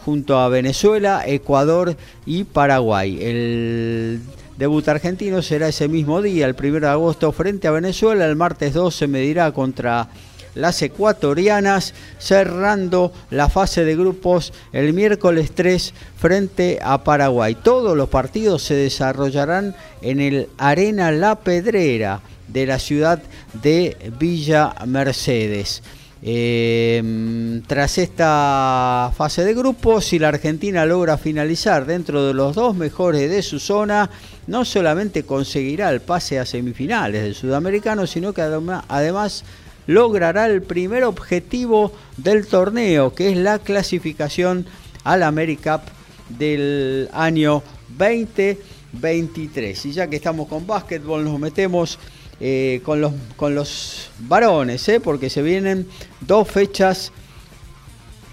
junto 0.05 0.37
a 0.37 0.49
Venezuela, 0.49 1.23
Ecuador 1.25 1.95
y 2.27 2.43
Paraguay. 2.43 3.17
El 3.23 4.21
Debut 4.57 4.87
argentino 4.87 5.41
será 5.41 5.67
ese 5.67 5.87
mismo 5.87 6.21
día, 6.21 6.45
el 6.45 6.55
1 6.57 6.81
de 6.81 6.87
agosto, 6.87 7.31
frente 7.31 7.67
a 7.67 7.71
Venezuela. 7.71 8.25
El 8.25 8.35
martes 8.35 8.73
2 8.73 8.95
se 8.95 9.07
medirá 9.07 9.51
contra 9.51 10.09
las 10.55 10.81
ecuatorianas, 10.83 11.95
cerrando 12.19 13.11
la 13.31 13.49
fase 13.49 13.83
de 13.83 13.95
grupos 13.95 14.53
el 14.71 14.93
miércoles 14.93 15.51
3 15.55 15.93
frente 16.17 16.79
a 16.83 17.03
Paraguay. 17.03 17.55
Todos 17.55 17.97
los 17.97 18.09
partidos 18.09 18.61
se 18.61 18.75
desarrollarán 18.75 19.75
en 20.01 20.19
el 20.19 20.49
Arena 20.59 21.11
La 21.11 21.39
Pedrera 21.39 22.21
de 22.47 22.67
la 22.67 22.77
ciudad 22.77 23.23
de 23.61 23.97
Villa 24.19 24.75
Mercedes. 24.85 25.81
Em, 26.25 27.61
tras 27.67 27.97
esta 27.97 29.11
fase 29.13 29.43
de 29.43 29.53
grupos, 29.53 30.05
si 30.05 30.19
la 30.19 30.29
Argentina 30.29 30.85
logra 30.85 31.17
finalizar 31.17 31.85
dentro 31.85 32.25
de 32.25 32.33
los 32.33 32.55
dos 32.55 32.77
mejores 32.77 33.29
de 33.29 33.41
su 33.41 33.59
zona, 33.59 34.09
no 34.47 34.63
solamente 34.63 35.23
conseguirá 35.23 35.89
el 35.89 35.99
pase 35.99 36.39
a 36.39 36.45
semifinales 36.45 37.23
del 37.23 37.35
sudamericano, 37.35 38.07
sino 38.07 38.31
que 38.31 38.41
además 38.41 39.43
logrará 39.85 40.45
el 40.45 40.61
primer 40.61 41.03
objetivo 41.03 41.91
del 42.15 42.47
torneo, 42.47 43.13
que 43.13 43.29
es 43.31 43.37
la 43.37 43.59
clasificación 43.59 44.65
al 45.03 45.23
AmeriCup 45.23 45.81
del 46.29 47.09
año 47.11 47.61
2023. 47.97 49.87
Y 49.87 49.91
ya 49.91 50.07
que 50.07 50.15
estamos 50.15 50.47
con 50.47 50.65
básquetbol, 50.65 51.25
nos 51.25 51.37
metemos 51.37 51.99
eh, 52.39 52.81
con, 52.83 53.01
los, 53.01 53.13
con 53.35 53.55
los 53.55 54.09
varones, 54.19 54.87
¿eh? 54.89 54.99
porque 54.99 55.29
se 55.29 55.41
vienen 55.41 55.87
dos 56.21 56.47
fechas 56.49 57.11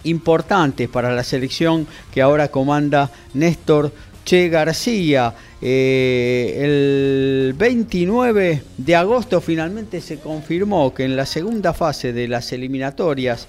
importantes 0.04 0.88
para 0.88 1.14
la 1.14 1.22
selección 1.22 1.86
que 2.12 2.22
ahora 2.22 2.48
comanda 2.48 3.10
Néstor 3.34 3.92
Che 4.24 4.48
García. 4.48 5.34
Eh, 5.62 6.56
el 6.56 7.54
29 7.54 8.62
de 8.78 8.96
agosto 8.96 9.40
finalmente 9.40 10.00
se 10.00 10.18
confirmó 10.18 10.94
que 10.94 11.04
en 11.04 11.16
la 11.16 11.26
segunda 11.26 11.74
fase 11.74 12.12
de 12.12 12.28
las 12.28 12.52
eliminatorias 12.52 13.46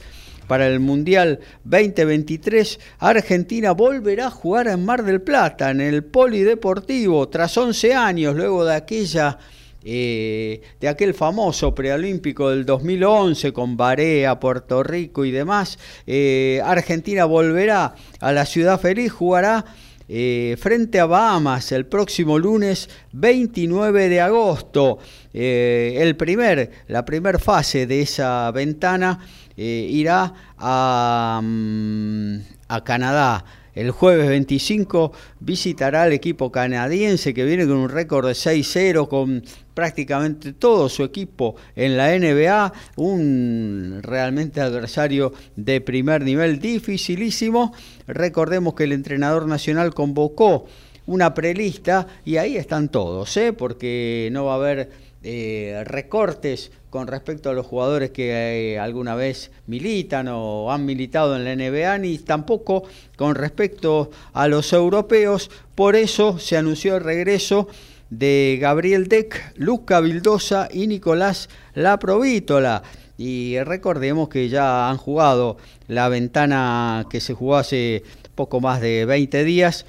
para 0.48 0.68
el 0.68 0.82
Mundial 0.82 1.40
2023, 1.64 2.78
Argentina 2.99 3.72
volverá 3.72 4.28
a 4.28 4.32
jugar 4.32 4.68
en 4.68 4.84
Mar 4.84 5.03
del 5.03 5.22
Plata, 5.22 5.72
en 5.72 5.80
el 5.80 6.03
Polideportivo, 6.03 7.30
tras 7.30 7.57
11 7.57 7.94
años, 7.94 8.36
luego 8.36 8.65
de 8.65 8.76
aquella 8.76 9.38
eh, 9.84 10.62
de 10.80 10.88
aquel 10.88 11.16
famoso 11.16 11.74
preolímpico 11.74 12.52
del 12.52 12.66
2011 12.66 13.52
con 13.52 13.78
Barea, 13.78 14.40
Puerto 14.40 14.84
Rico 14.84 15.26
y 15.26 15.32
demás, 15.32 15.80
eh, 16.06 16.62
Argentina 16.64 17.26
volverá 17.26 17.95
a 18.20 18.32
la 18.32 18.45
ciudad 18.45 18.80
feliz, 18.80 19.12
jugará 19.12 19.66
eh, 20.08 20.56
frente 20.60 20.99
a 20.99 21.06
Bahamas 21.06 21.72
el 21.72 21.88
próximo 21.88 22.38
lunes 22.38 22.90
29 23.14 24.10
de 24.10 24.22
agosto. 24.22 24.99
el 25.34 26.16
primer, 26.16 26.72
la 26.88 27.03
primera 27.06 27.40
fase 27.40 27.88
de 27.88 28.02
esa 28.02 28.52
ventana 28.52 29.20
irá 29.56 30.34
a, 30.58 31.40
mm, 31.41 32.36
a 32.68 32.84
Canadá. 32.84 33.60
El 33.73 33.91
jueves 33.91 34.27
25 34.27 35.11
visitará 35.39 36.03
al 36.03 36.14
equipo 36.14 36.52
canadiense 36.52 37.34
que 37.34 37.45
viene 37.45 37.65
con 37.65 37.77
un 37.77 37.89
récord 37.89 38.27
de 38.27 38.34
6-0, 38.34 39.07
con 39.07 39.43
prácticamente 39.73 40.53
todo 40.53 40.89
su 40.89 41.03
equipo 41.03 41.56
en 41.76 41.98
la 41.98 42.18
NBA, 42.18 42.73
un 42.98 43.99
realmente 44.02 44.61
adversario 44.61 45.34
de 45.56 45.81
primer 45.81 46.23
nivel 46.23 46.60
dificilísimo. 46.60 47.73
Recordemos 48.07 48.73
que 48.73 48.84
el 48.84 48.91
entrenador 48.91 49.48
nacional 49.48 49.93
convocó 49.93 50.65
una 51.06 51.34
prelista 51.34 52.07
y 52.26 52.38
ahí 52.38 52.57
están 52.57 52.89
todos, 52.89 53.35
¿eh? 53.38 53.53
porque 53.53 54.30
no 54.31 54.45
va 54.45 54.53
a 54.53 54.57
haber 54.57 55.10
eh, 55.23 55.84
recortes 55.85 56.72
con 56.89 57.06
respecto 57.07 57.49
a 57.49 57.53
los 57.53 57.68
jugadores 57.68 58.10
que 58.10 58.73
eh, 58.73 58.80
alguna 58.80 59.14
vez 59.14 59.52
militan 59.68 60.27
o 60.30 60.72
han 60.72 60.85
militado 60.85 61.35
en 61.35 61.45
la 61.45 61.56
NBA, 61.56 61.99
ni 61.99 62.18
tampoco 62.18 62.84
con 63.15 63.35
respecto 63.35 64.10
a 64.34 64.48
los 64.48 64.73
europeos. 64.73 65.52
Por 65.76 65.95
eso 65.95 66.39
se 66.39 66.57
anunció 66.57 66.98
el 66.98 67.03
regreso 67.03 67.68
de 68.10 68.57
Gabriel 68.60 69.07
Deck, 69.07 69.53
Luca 69.56 69.99
Vildosa 70.02 70.68
y 70.72 70.88
Nicolás 70.88 71.49
Laprovítola. 71.76 72.81
Y 73.18 73.60
recordemos 73.60 74.27
que 74.27 74.49
ya 74.49 74.89
han 74.89 74.98
jugado 74.98 75.57
la 75.88 76.10
ventana 76.10 77.06
que 77.10 77.22
se 77.22 77.35
jugó 77.35 77.57
hace 77.57 78.03
poco 78.34 78.60
más 78.60 78.81
de 78.81 79.06
20 79.06 79.43
días 79.43 79.85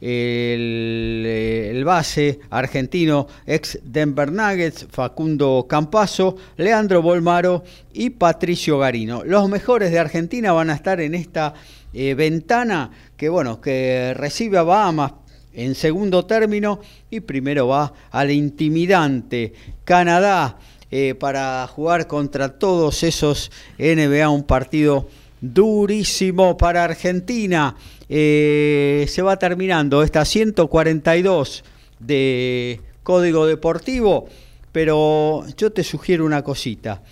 el, 0.00 1.82
base 1.84 2.40
argentino 2.50 3.26
ex 3.46 3.78
Denver 3.82 4.30
Nuggets, 4.32 4.86
Facundo 4.90 5.66
Campaso, 5.68 6.36
Leandro 6.56 7.02
Bolmaro 7.02 7.64
y 7.92 8.10
Patricio 8.10 8.78
Garino. 8.78 9.24
Los 9.24 9.48
mejores 9.48 9.90
de 9.90 9.98
Argentina 9.98 10.52
van 10.52 10.70
a 10.70 10.74
estar 10.74 11.00
en 11.00 11.14
esta 11.14 11.54
eh, 11.92 12.14
ventana 12.14 12.90
que 13.16 13.28
bueno, 13.28 13.60
que 13.60 14.14
recibe 14.14 14.58
a 14.58 14.62
Bahamas 14.62 15.12
en 15.52 15.74
segundo 15.74 16.26
término 16.26 16.80
y 17.10 17.20
primero 17.20 17.68
va 17.68 17.92
al 18.10 18.30
intimidante 18.30 19.54
Canadá 19.84 20.58
eh, 20.90 21.14
para 21.14 21.66
jugar 21.66 22.06
contra 22.06 22.58
todos 22.58 23.02
esos 23.02 23.50
NBA, 23.78 24.28
un 24.28 24.44
partido 24.44 25.08
durísimo 25.40 26.56
para 26.56 26.84
Argentina. 26.84 27.76
Eh, 28.08 29.06
se 29.08 29.22
va 29.22 29.38
terminando 29.38 30.02
esta 30.02 30.24
142 30.24 31.64
de 32.00 32.80
Código 33.02 33.46
Deportivo, 33.46 34.28
pero 34.72 35.44
yo 35.56 35.72
te 35.72 35.84
sugiero 35.84 36.24
una 36.24 36.42
cosita. 36.42 37.02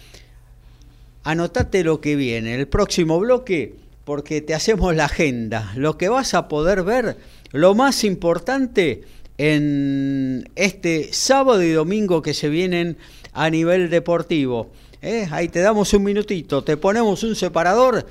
Anotate 1.24 1.84
lo 1.84 2.00
que 2.00 2.16
viene, 2.16 2.54
el 2.54 2.66
próximo 2.66 3.18
bloque, 3.20 3.76
porque 4.04 4.40
te 4.40 4.54
hacemos 4.54 4.94
la 4.94 5.04
agenda, 5.04 5.72
lo 5.76 5.96
que 5.96 6.08
vas 6.08 6.34
a 6.34 6.48
poder 6.48 6.82
ver, 6.82 7.16
lo 7.52 7.74
más 7.74 8.04
importante 8.04 9.02
en 9.38 10.48
este 10.56 11.12
sábado 11.12 11.62
y 11.62 11.70
domingo 11.70 12.22
que 12.22 12.34
se 12.34 12.48
vienen 12.48 12.96
a 13.32 13.48
nivel 13.50 13.88
deportivo. 13.88 14.70
¿eh? 15.00 15.28
Ahí 15.30 15.48
te 15.48 15.60
damos 15.60 15.92
un 15.94 16.04
minutito, 16.04 16.62
te 16.62 16.76
ponemos 16.76 17.22
un 17.22 17.36
separador 17.36 18.06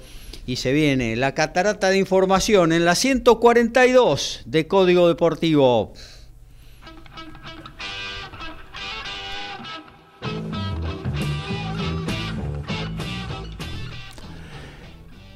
y 0.52 0.58
se 0.58 0.74
viene 0.74 1.16
la 1.16 1.34
catarata 1.34 1.90
de 1.90 1.98
información 1.98 2.74
en 2.74 2.84
la 2.84 2.96
142 2.96 4.42
de 4.46 4.68
Código 4.68 5.08
Deportivo. 5.08 5.94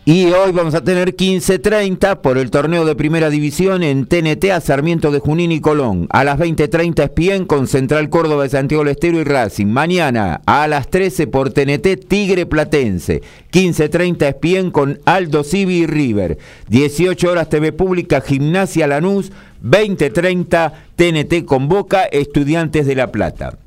Y 0.08 0.28
hoy 0.28 0.52
vamos 0.52 0.76
a 0.76 0.84
tener 0.84 1.16
15.30 1.16 2.18
por 2.22 2.38
el 2.38 2.52
torneo 2.52 2.86
de 2.86 2.96
primera 2.96 3.32
división 3.32 3.82
en 3.82 4.06
TNT 4.06 4.52
a 4.52 4.62
Sarmiento 4.62 5.10
de 5.10 5.18
Junín 5.18 5.52
y 5.52 5.62
Colón. 5.62 6.06
A 6.12 6.24
las 6.24 6.38
20.30 6.38 7.06
Espien 7.06 7.46
con 7.46 7.66
Central 7.66 8.12
Córdoba 8.12 8.44
de 8.44 8.50
Santiago 8.50 8.84
del 8.84 8.92
Estero 8.92 9.20
y 9.20 9.24
Racing. 9.24 9.66
Mañana 9.66 10.42
a 10.46 10.68
las 10.68 10.92
13 10.92 11.26
por 11.26 11.52
TNT 11.52 12.08
Tigre 12.08 12.46
Platense. 12.46 13.24
15.30 13.52 14.28
Espien 14.28 14.70
con 14.70 15.00
Aldo 15.06 15.44
Civi 15.44 15.78
y 15.78 15.88
River. 15.88 16.38
18 16.70 17.32
horas 17.32 17.50
TV 17.50 17.72
Pública 17.72 18.22
Gimnasia 18.22 18.86
Lanús. 18.86 19.32
20.30 19.64 20.72
TNT 20.96 21.46
convoca 21.46 22.04
Estudiantes 22.04 22.86
de 22.86 22.94
La 22.94 23.12
Plata. 23.12 23.58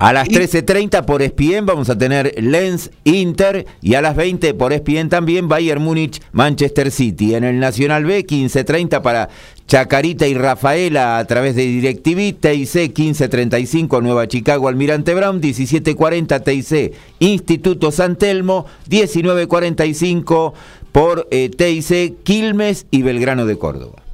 A 0.00 0.14
las 0.14 0.28
13.30 0.28 1.04
por 1.04 1.20
ESPN 1.20 1.66
vamos 1.66 1.90
a 1.90 1.98
tener 1.98 2.32
Lens 2.42 2.90
Inter 3.04 3.66
y 3.82 3.96
a 3.96 4.00
las 4.00 4.16
20 4.16 4.54
por 4.54 4.72
ESPN 4.72 5.10
también 5.10 5.46
Bayern 5.46 5.82
Múnich 5.82 6.22
Manchester 6.32 6.90
City. 6.90 7.34
En 7.34 7.44
el 7.44 7.60
Nacional 7.60 8.06
B 8.06 8.26
15.30 8.26 9.02
para 9.02 9.28
Chacarita 9.66 10.26
y 10.26 10.32
Rafaela 10.32 11.18
a 11.18 11.24
través 11.26 11.54
de 11.54 11.66
DirecTV, 11.66 12.32
TIC 12.32 12.94
15.35 12.94 14.02
Nueva 14.02 14.26
Chicago 14.26 14.68
Almirante 14.68 15.12
Brown, 15.12 15.38
17.40 15.38 16.44
TIC 16.44 16.94
Instituto 17.18 17.92
San 17.92 18.16
Telmo, 18.16 18.64
19.45 18.88 20.54
por 20.92 21.28
eh, 21.30 21.50
TIC 21.50 22.22
Quilmes 22.22 22.86
y 22.90 23.02
Belgrano 23.02 23.44
de 23.44 23.58
Córdoba. 23.58 24.09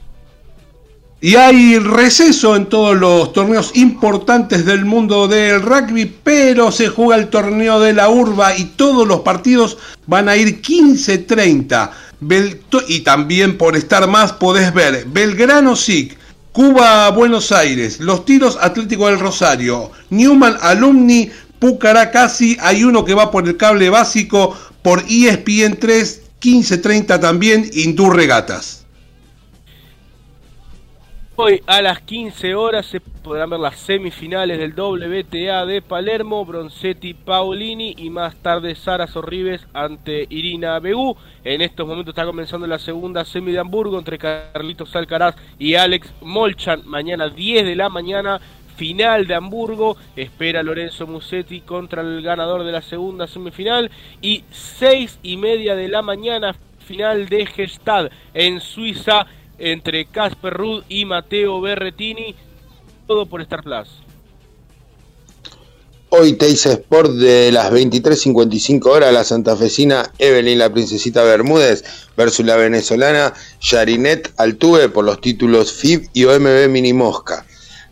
Y 1.27 1.35
hay 1.35 1.81
receso 1.81 2.55
en 2.55 2.67
todos 2.67 2.97
los 2.97 3.33
torneos 3.33 3.73
importantes 3.75 4.65
del 4.65 4.85
mundo 4.85 5.27
del 5.27 5.61
rugby, 5.61 6.05
pero 6.23 6.71
se 6.71 6.87
juega 6.87 7.21
el 7.21 7.31
torneo 7.31 7.81
de 7.81 7.95
la 7.95 8.09
urba 8.09 8.57
y 8.57 8.67
todos 8.67 9.09
los 9.09 9.23
partidos 9.23 9.77
van 10.07 10.29
a 10.29 10.37
ir 10.37 10.63
15-30. 10.63 11.91
Y 12.87 13.01
también 13.01 13.59
por 13.59 13.77
estar 13.77 14.07
más 14.07 14.35
podés 14.35 14.73
ver 14.73 15.05
Belgrano 15.09 15.75
SIC, 15.75 16.17
Cuba 16.53 17.11
Buenos 17.11 17.51
Aires, 17.51 17.99
Los 17.99 18.25
Tiros 18.25 18.57
Atlético 18.61 19.09
del 19.09 19.19
Rosario, 19.19 19.91
Newman 20.11 20.57
Alumni, 20.61 21.29
Pucará 21.59 22.13
casi, 22.13 22.57
hay 22.61 22.85
uno 22.85 23.05
que 23.05 23.15
va 23.15 23.33
por 23.33 23.49
el 23.49 23.57
cable 23.57 23.91
básico 23.91 24.57
por 24.81 25.03
ESPN 25.09 25.77
3, 25.81 26.21
15-30 26.41 27.21
también, 27.21 27.69
Indur 27.75 28.15
Regatas. 28.15 28.76
Hoy 31.39 31.63
a 31.67 31.83
las 31.83 32.01
15 32.01 32.55
horas 32.55 32.87
se 32.87 32.99
podrán 32.99 33.51
ver 33.51 33.61
las 33.61 33.77
semifinales 33.77 34.59
del 34.59 34.73
WTA 34.73 35.67
de 35.67 35.83
Palermo, 35.83 36.47
Bronzetti 36.47 37.13
Paolini 37.13 37.95
y 37.99 38.09
más 38.09 38.37
tarde 38.37 38.75
Sara 38.75 39.07
Sorribes 39.07 39.67
ante 39.75 40.27
Irina 40.31 40.79
Begú. 40.79 41.15
En 41.45 41.61
estos 41.61 41.87
momentos 41.87 42.13
está 42.13 42.25
comenzando 42.25 42.67
la 42.67 42.79
segunda 42.79 43.23
semi 43.27 43.53
de 43.53 43.59
Hamburgo 43.59 43.99
entre 43.99 44.17
Carlitos 44.17 44.97
Alcaraz 44.97 45.37
y 45.59 45.75
Alex 45.75 46.11
Molchan. 46.23 46.89
Mañana 46.89 47.29
10 47.29 47.67
de 47.67 47.77
la 47.77 47.91
mañana, 47.91 48.41
final 48.77 49.27
de 49.27 49.35
Hamburgo. 49.35 49.99
Espera 50.17 50.63
Lorenzo 50.63 51.07
Musetti 51.07 51.61
contra 51.61 52.01
el 52.01 52.23
ganador 52.23 52.65
de 52.65 52.73
la 52.73 52.81
segunda 52.81 53.27
semifinal. 53.27 53.91
Y 54.23 54.43
6 54.51 55.19
y 55.23 55.37
media 55.37 55.77
de 55.77 55.89
la 55.89 56.01
mañana, 56.01 56.57
final 56.79 57.29
de 57.29 57.45
Gestad 57.45 58.11
en 58.33 58.59
Suiza 58.61 59.27
entre 59.59 60.07
Casper 60.07 60.55
Rudd 60.55 60.85
y 60.89 61.05
Mateo 61.05 61.61
Berretini, 61.61 62.35
todo 63.07 63.27
por 63.27 63.41
Star 63.41 63.63
Plus. 63.63 63.89
Hoy 66.09 66.35
Teis 66.35 66.65
Sport 66.65 67.13
de 67.13 67.51
las 67.51 67.73
23.55 67.73 68.87
horas, 68.87 69.13
la 69.13 69.25
santafesina 69.25 70.13
Evelyn, 70.19 70.59
la 70.59 70.73
princesita 70.73 71.25
Bermúdez, 71.25 71.85
versus 72.17 72.47
la 72.47 72.57
venezolana 72.57 73.35
Yarinet 73.61 74.33
Altuve 74.37 74.89
por 74.89 75.05
los 75.05 75.21
títulos 75.21 75.73
FIB 75.73 76.09
y 76.13 76.25
OMB 76.25 76.69
Mini 76.69 76.93
Mosca. 76.93 77.45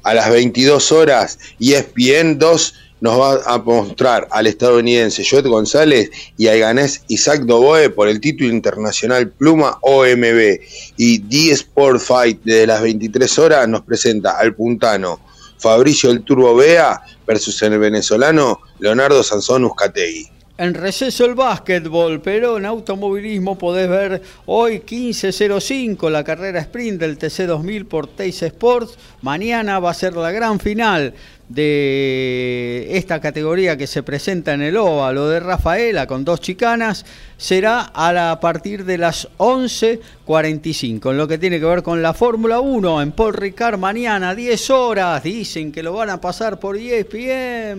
A 0.04 0.14
las 0.14 0.30
22 0.30 0.92
horas, 0.92 1.38
ESPN 1.58 2.38
2 2.38 2.74
nos 3.04 3.20
va 3.20 3.38
a 3.44 3.58
mostrar 3.58 4.26
al 4.30 4.46
estadounidense 4.46 5.22
Joet 5.30 5.44
González 5.44 6.10
y 6.38 6.46
al 6.46 6.58
ganés 6.58 7.04
Isaac 7.08 7.42
Doboe 7.42 7.90
por 7.90 8.08
el 8.08 8.18
título 8.18 8.48
internacional 8.48 9.28
Pluma 9.28 9.76
OMB. 9.82 10.58
Y 10.96 11.18
The 11.18 11.52
Sport 11.52 12.00
Fight 12.00 12.42
de 12.44 12.66
las 12.66 12.80
23 12.80 13.38
horas 13.38 13.68
nos 13.68 13.82
presenta 13.82 14.38
al 14.38 14.54
puntano 14.54 15.20
Fabricio 15.58 16.10
el 16.10 16.22
Turbo 16.22 16.56
Bea 16.56 16.98
versus 17.26 17.60
el 17.60 17.78
venezolano 17.78 18.60
Leonardo 18.78 19.22
Sansón 19.22 19.66
Uzcategui. 19.66 20.30
En 20.56 20.72
receso 20.72 21.24
el 21.24 21.34
básquetbol, 21.34 22.22
pero 22.22 22.58
en 22.58 22.64
automovilismo 22.64 23.58
podés 23.58 23.88
ver 23.88 24.22
hoy 24.46 24.84
15.05 24.86 26.08
la 26.10 26.22
carrera 26.22 26.60
sprint 26.60 27.00
del 27.00 27.18
TC2000 27.18 27.88
por 27.88 28.06
Teis 28.06 28.40
Sports. 28.40 28.96
Mañana 29.20 29.80
va 29.80 29.90
a 29.90 29.94
ser 29.94 30.14
la 30.14 30.30
gran 30.30 30.60
final 30.60 31.12
de 31.48 32.88
esta 32.92 33.20
categoría 33.20 33.76
que 33.76 33.86
se 33.86 34.02
presenta 34.02 34.54
en 34.54 34.62
el 34.62 34.76
óvalo 34.76 35.28
de 35.28 35.40
Rafaela 35.40 36.06
con 36.06 36.24
dos 36.24 36.40
chicanas 36.40 37.04
será 37.36 37.92
a, 37.94 38.40
partir 38.40 38.84
de 38.84 38.98
las 38.98 39.28
11.45. 39.38 41.10
En 41.10 41.18
lo 41.18 41.28
que 41.28 41.38
tiene 41.38 41.60
que 41.60 41.66
ver 41.66 41.82
con 41.82 42.00
la 42.02 42.14
Fórmula 42.14 42.60
1 42.60 43.02
en 43.02 43.12
Paul 43.12 43.34
Ricard 43.34 43.78
mañana 43.78 44.34
10 44.34 44.70
horas. 44.70 45.22
Dicen 45.22 45.70
que 45.70 45.82
lo 45.82 45.92
van 45.92 46.10
a 46.10 46.20
pasar 46.20 46.58
por 46.58 46.76
ESPN. 46.76 47.78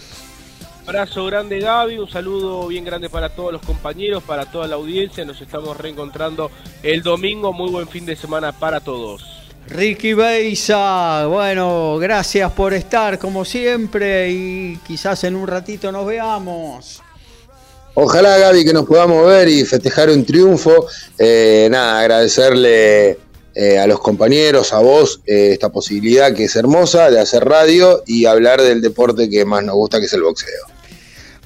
Abrazo 0.87 1.25
grande 1.25 1.59
Gaby, 1.59 1.97
un 1.97 2.09
saludo 2.09 2.65
bien 2.67 2.85
grande 2.85 3.09
para 3.09 3.27
todos 3.27 3.51
los 3.51 3.61
compañeros, 3.61 4.23
para 4.23 4.45
toda 4.45 4.65
la 4.65 4.75
audiencia. 4.75 5.25
Nos 5.25 5.41
estamos 5.41 5.75
reencontrando 5.75 6.49
el 6.81 7.03
domingo. 7.03 7.51
Muy 7.51 7.69
buen 7.69 7.89
fin 7.89 8.05
de 8.05 8.15
semana 8.15 8.53
para 8.53 8.79
todos. 8.79 9.21
Ricky 9.67 10.13
Beisa, 10.13 11.25
bueno, 11.27 11.97
gracias 11.97 12.49
por 12.53 12.73
estar 12.73 13.19
como 13.19 13.43
siempre 13.43 14.29
y 14.31 14.77
quizás 14.87 15.25
en 15.25 15.35
un 15.35 15.47
ratito 15.47 15.91
nos 15.91 16.05
veamos. 16.05 17.01
Ojalá, 17.95 18.37
Gaby, 18.39 18.65
que 18.65 18.73
nos 18.73 18.87
podamos 18.87 19.27
ver 19.27 19.47
y 19.47 19.63
festejar 19.65 20.09
un 20.09 20.25
triunfo. 20.25 20.87
Eh, 21.19 21.67
nada, 21.69 21.99
agradecerle 21.99 23.19
eh, 23.53 23.77
a 23.77 23.85
los 23.85 23.99
compañeros, 23.99 24.73
a 24.73 24.79
vos, 24.79 25.21
eh, 25.27 25.49
esta 25.53 25.69
posibilidad 25.69 26.33
que 26.33 26.45
es 26.45 26.55
hermosa 26.55 27.11
de 27.11 27.19
hacer 27.19 27.45
radio 27.45 28.01
y 28.07 28.25
hablar 28.25 28.63
del 28.63 28.81
deporte 28.81 29.29
que 29.29 29.45
más 29.45 29.63
nos 29.63 29.75
gusta, 29.75 29.99
que 29.99 30.07
es 30.07 30.13
el 30.13 30.23
boxeo. 30.23 30.72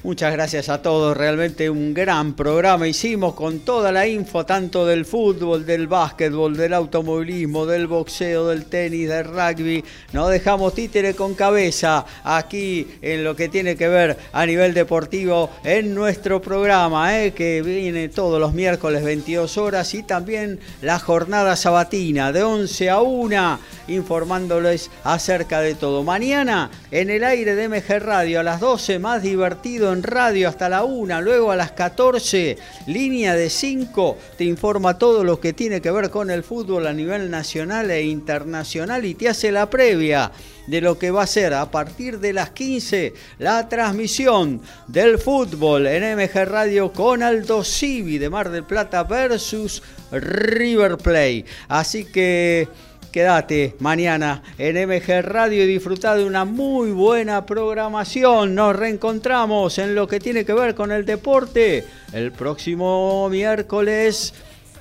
Muchas 0.04 0.32
gracias 0.32 0.68
a 0.68 0.80
todos, 0.80 1.16
realmente 1.16 1.68
un 1.68 1.92
gran 1.92 2.34
programa 2.34 2.86
hicimos 2.86 3.34
con 3.34 3.58
toda 3.58 3.90
la 3.90 4.06
info, 4.06 4.46
tanto 4.46 4.86
del 4.86 5.04
fútbol, 5.04 5.66
del 5.66 5.88
básquetbol, 5.88 6.56
del 6.56 6.74
automovilismo, 6.74 7.66
del 7.66 7.88
boxeo, 7.88 8.46
del 8.46 8.66
tenis, 8.66 9.08
del 9.08 9.24
rugby. 9.24 9.84
No 10.12 10.28
dejamos 10.28 10.74
títere 10.74 11.14
con 11.14 11.34
cabeza 11.34 12.06
aquí 12.22 12.86
en 13.02 13.24
lo 13.24 13.34
que 13.34 13.48
tiene 13.48 13.74
que 13.74 13.88
ver 13.88 14.16
a 14.32 14.46
nivel 14.46 14.72
deportivo 14.72 15.50
en 15.64 15.96
nuestro 15.96 16.40
programa, 16.40 17.20
eh, 17.20 17.32
que 17.32 17.60
viene 17.62 18.08
todos 18.08 18.38
los 18.38 18.54
miércoles 18.54 19.02
22 19.02 19.58
horas 19.58 19.94
y 19.94 20.04
también 20.04 20.60
la 20.80 21.00
jornada 21.00 21.56
sabatina 21.56 22.30
de 22.30 22.44
11 22.44 22.88
a 22.88 23.00
1, 23.00 23.58
informándoles 23.88 24.92
acerca 25.02 25.60
de 25.60 25.74
todo. 25.74 26.04
Mañana 26.04 26.70
en 26.92 27.10
el 27.10 27.24
aire 27.24 27.56
de 27.56 27.68
MG 27.68 27.98
Radio 27.98 28.38
a 28.38 28.44
las 28.44 28.60
12, 28.60 29.00
más 29.00 29.22
divertido 29.22 29.87
en 29.92 30.02
radio 30.02 30.48
hasta 30.48 30.68
la 30.68 30.84
1, 30.84 31.20
luego 31.22 31.50
a 31.50 31.56
las 31.56 31.72
14, 31.72 32.56
línea 32.86 33.34
de 33.34 33.50
5, 33.50 34.16
te 34.36 34.44
informa 34.44 34.98
todo 34.98 35.24
lo 35.24 35.40
que 35.40 35.52
tiene 35.52 35.80
que 35.80 35.90
ver 35.90 36.10
con 36.10 36.30
el 36.30 36.42
fútbol 36.42 36.86
a 36.86 36.92
nivel 36.92 37.30
nacional 37.30 37.90
e 37.90 38.02
internacional 38.02 39.04
y 39.04 39.14
te 39.14 39.28
hace 39.28 39.52
la 39.52 39.68
previa 39.70 40.32
de 40.66 40.80
lo 40.80 40.98
que 40.98 41.10
va 41.10 41.22
a 41.22 41.26
ser 41.26 41.54
a 41.54 41.70
partir 41.70 42.20
de 42.20 42.32
las 42.32 42.50
15 42.50 43.14
la 43.38 43.68
transmisión 43.68 44.60
del 44.86 45.18
fútbol 45.18 45.86
en 45.86 46.16
MG 46.16 46.44
Radio 46.44 46.92
con 46.92 47.22
Aldo 47.22 47.64
Civi 47.64 48.18
de 48.18 48.30
Mar 48.30 48.50
del 48.50 48.64
Plata 48.64 49.02
versus 49.04 49.82
River 50.12 50.98
Play. 50.98 51.44
Así 51.68 52.04
que 52.04 52.68
Quédate 53.18 53.74
mañana 53.80 54.44
en 54.58 54.76
MG 54.88 55.22
Radio 55.22 55.64
y 55.64 55.66
disfruta 55.66 56.14
de 56.14 56.24
una 56.24 56.44
muy 56.44 56.92
buena 56.92 57.44
programación. 57.44 58.54
Nos 58.54 58.76
reencontramos 58.76 59.76
en 59.78 59.96
lo 59.96 60.06
que 60.06 60.20
tiene 60.20 60.44
que 60.44 60.52
ver 60.52 60.76
con 60.76 60.92
el 60.92 61.04
deporte 61.04 61.84
el 62.12 62.30
próximo 62.30 63.28
miércoles 63.28 64.34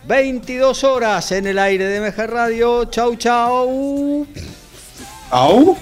22 0.07 0.83
horas 0.83 1.31
en 1.31 1.47
el 1.47 1.57
aire 1.57 1.85
de 1.85 1.99
MG 1.99 2.27
Radio. 2.27 2.85
Chau, 2.85 3.15
chau. 3.15 4.27
Au. 5.31 5.75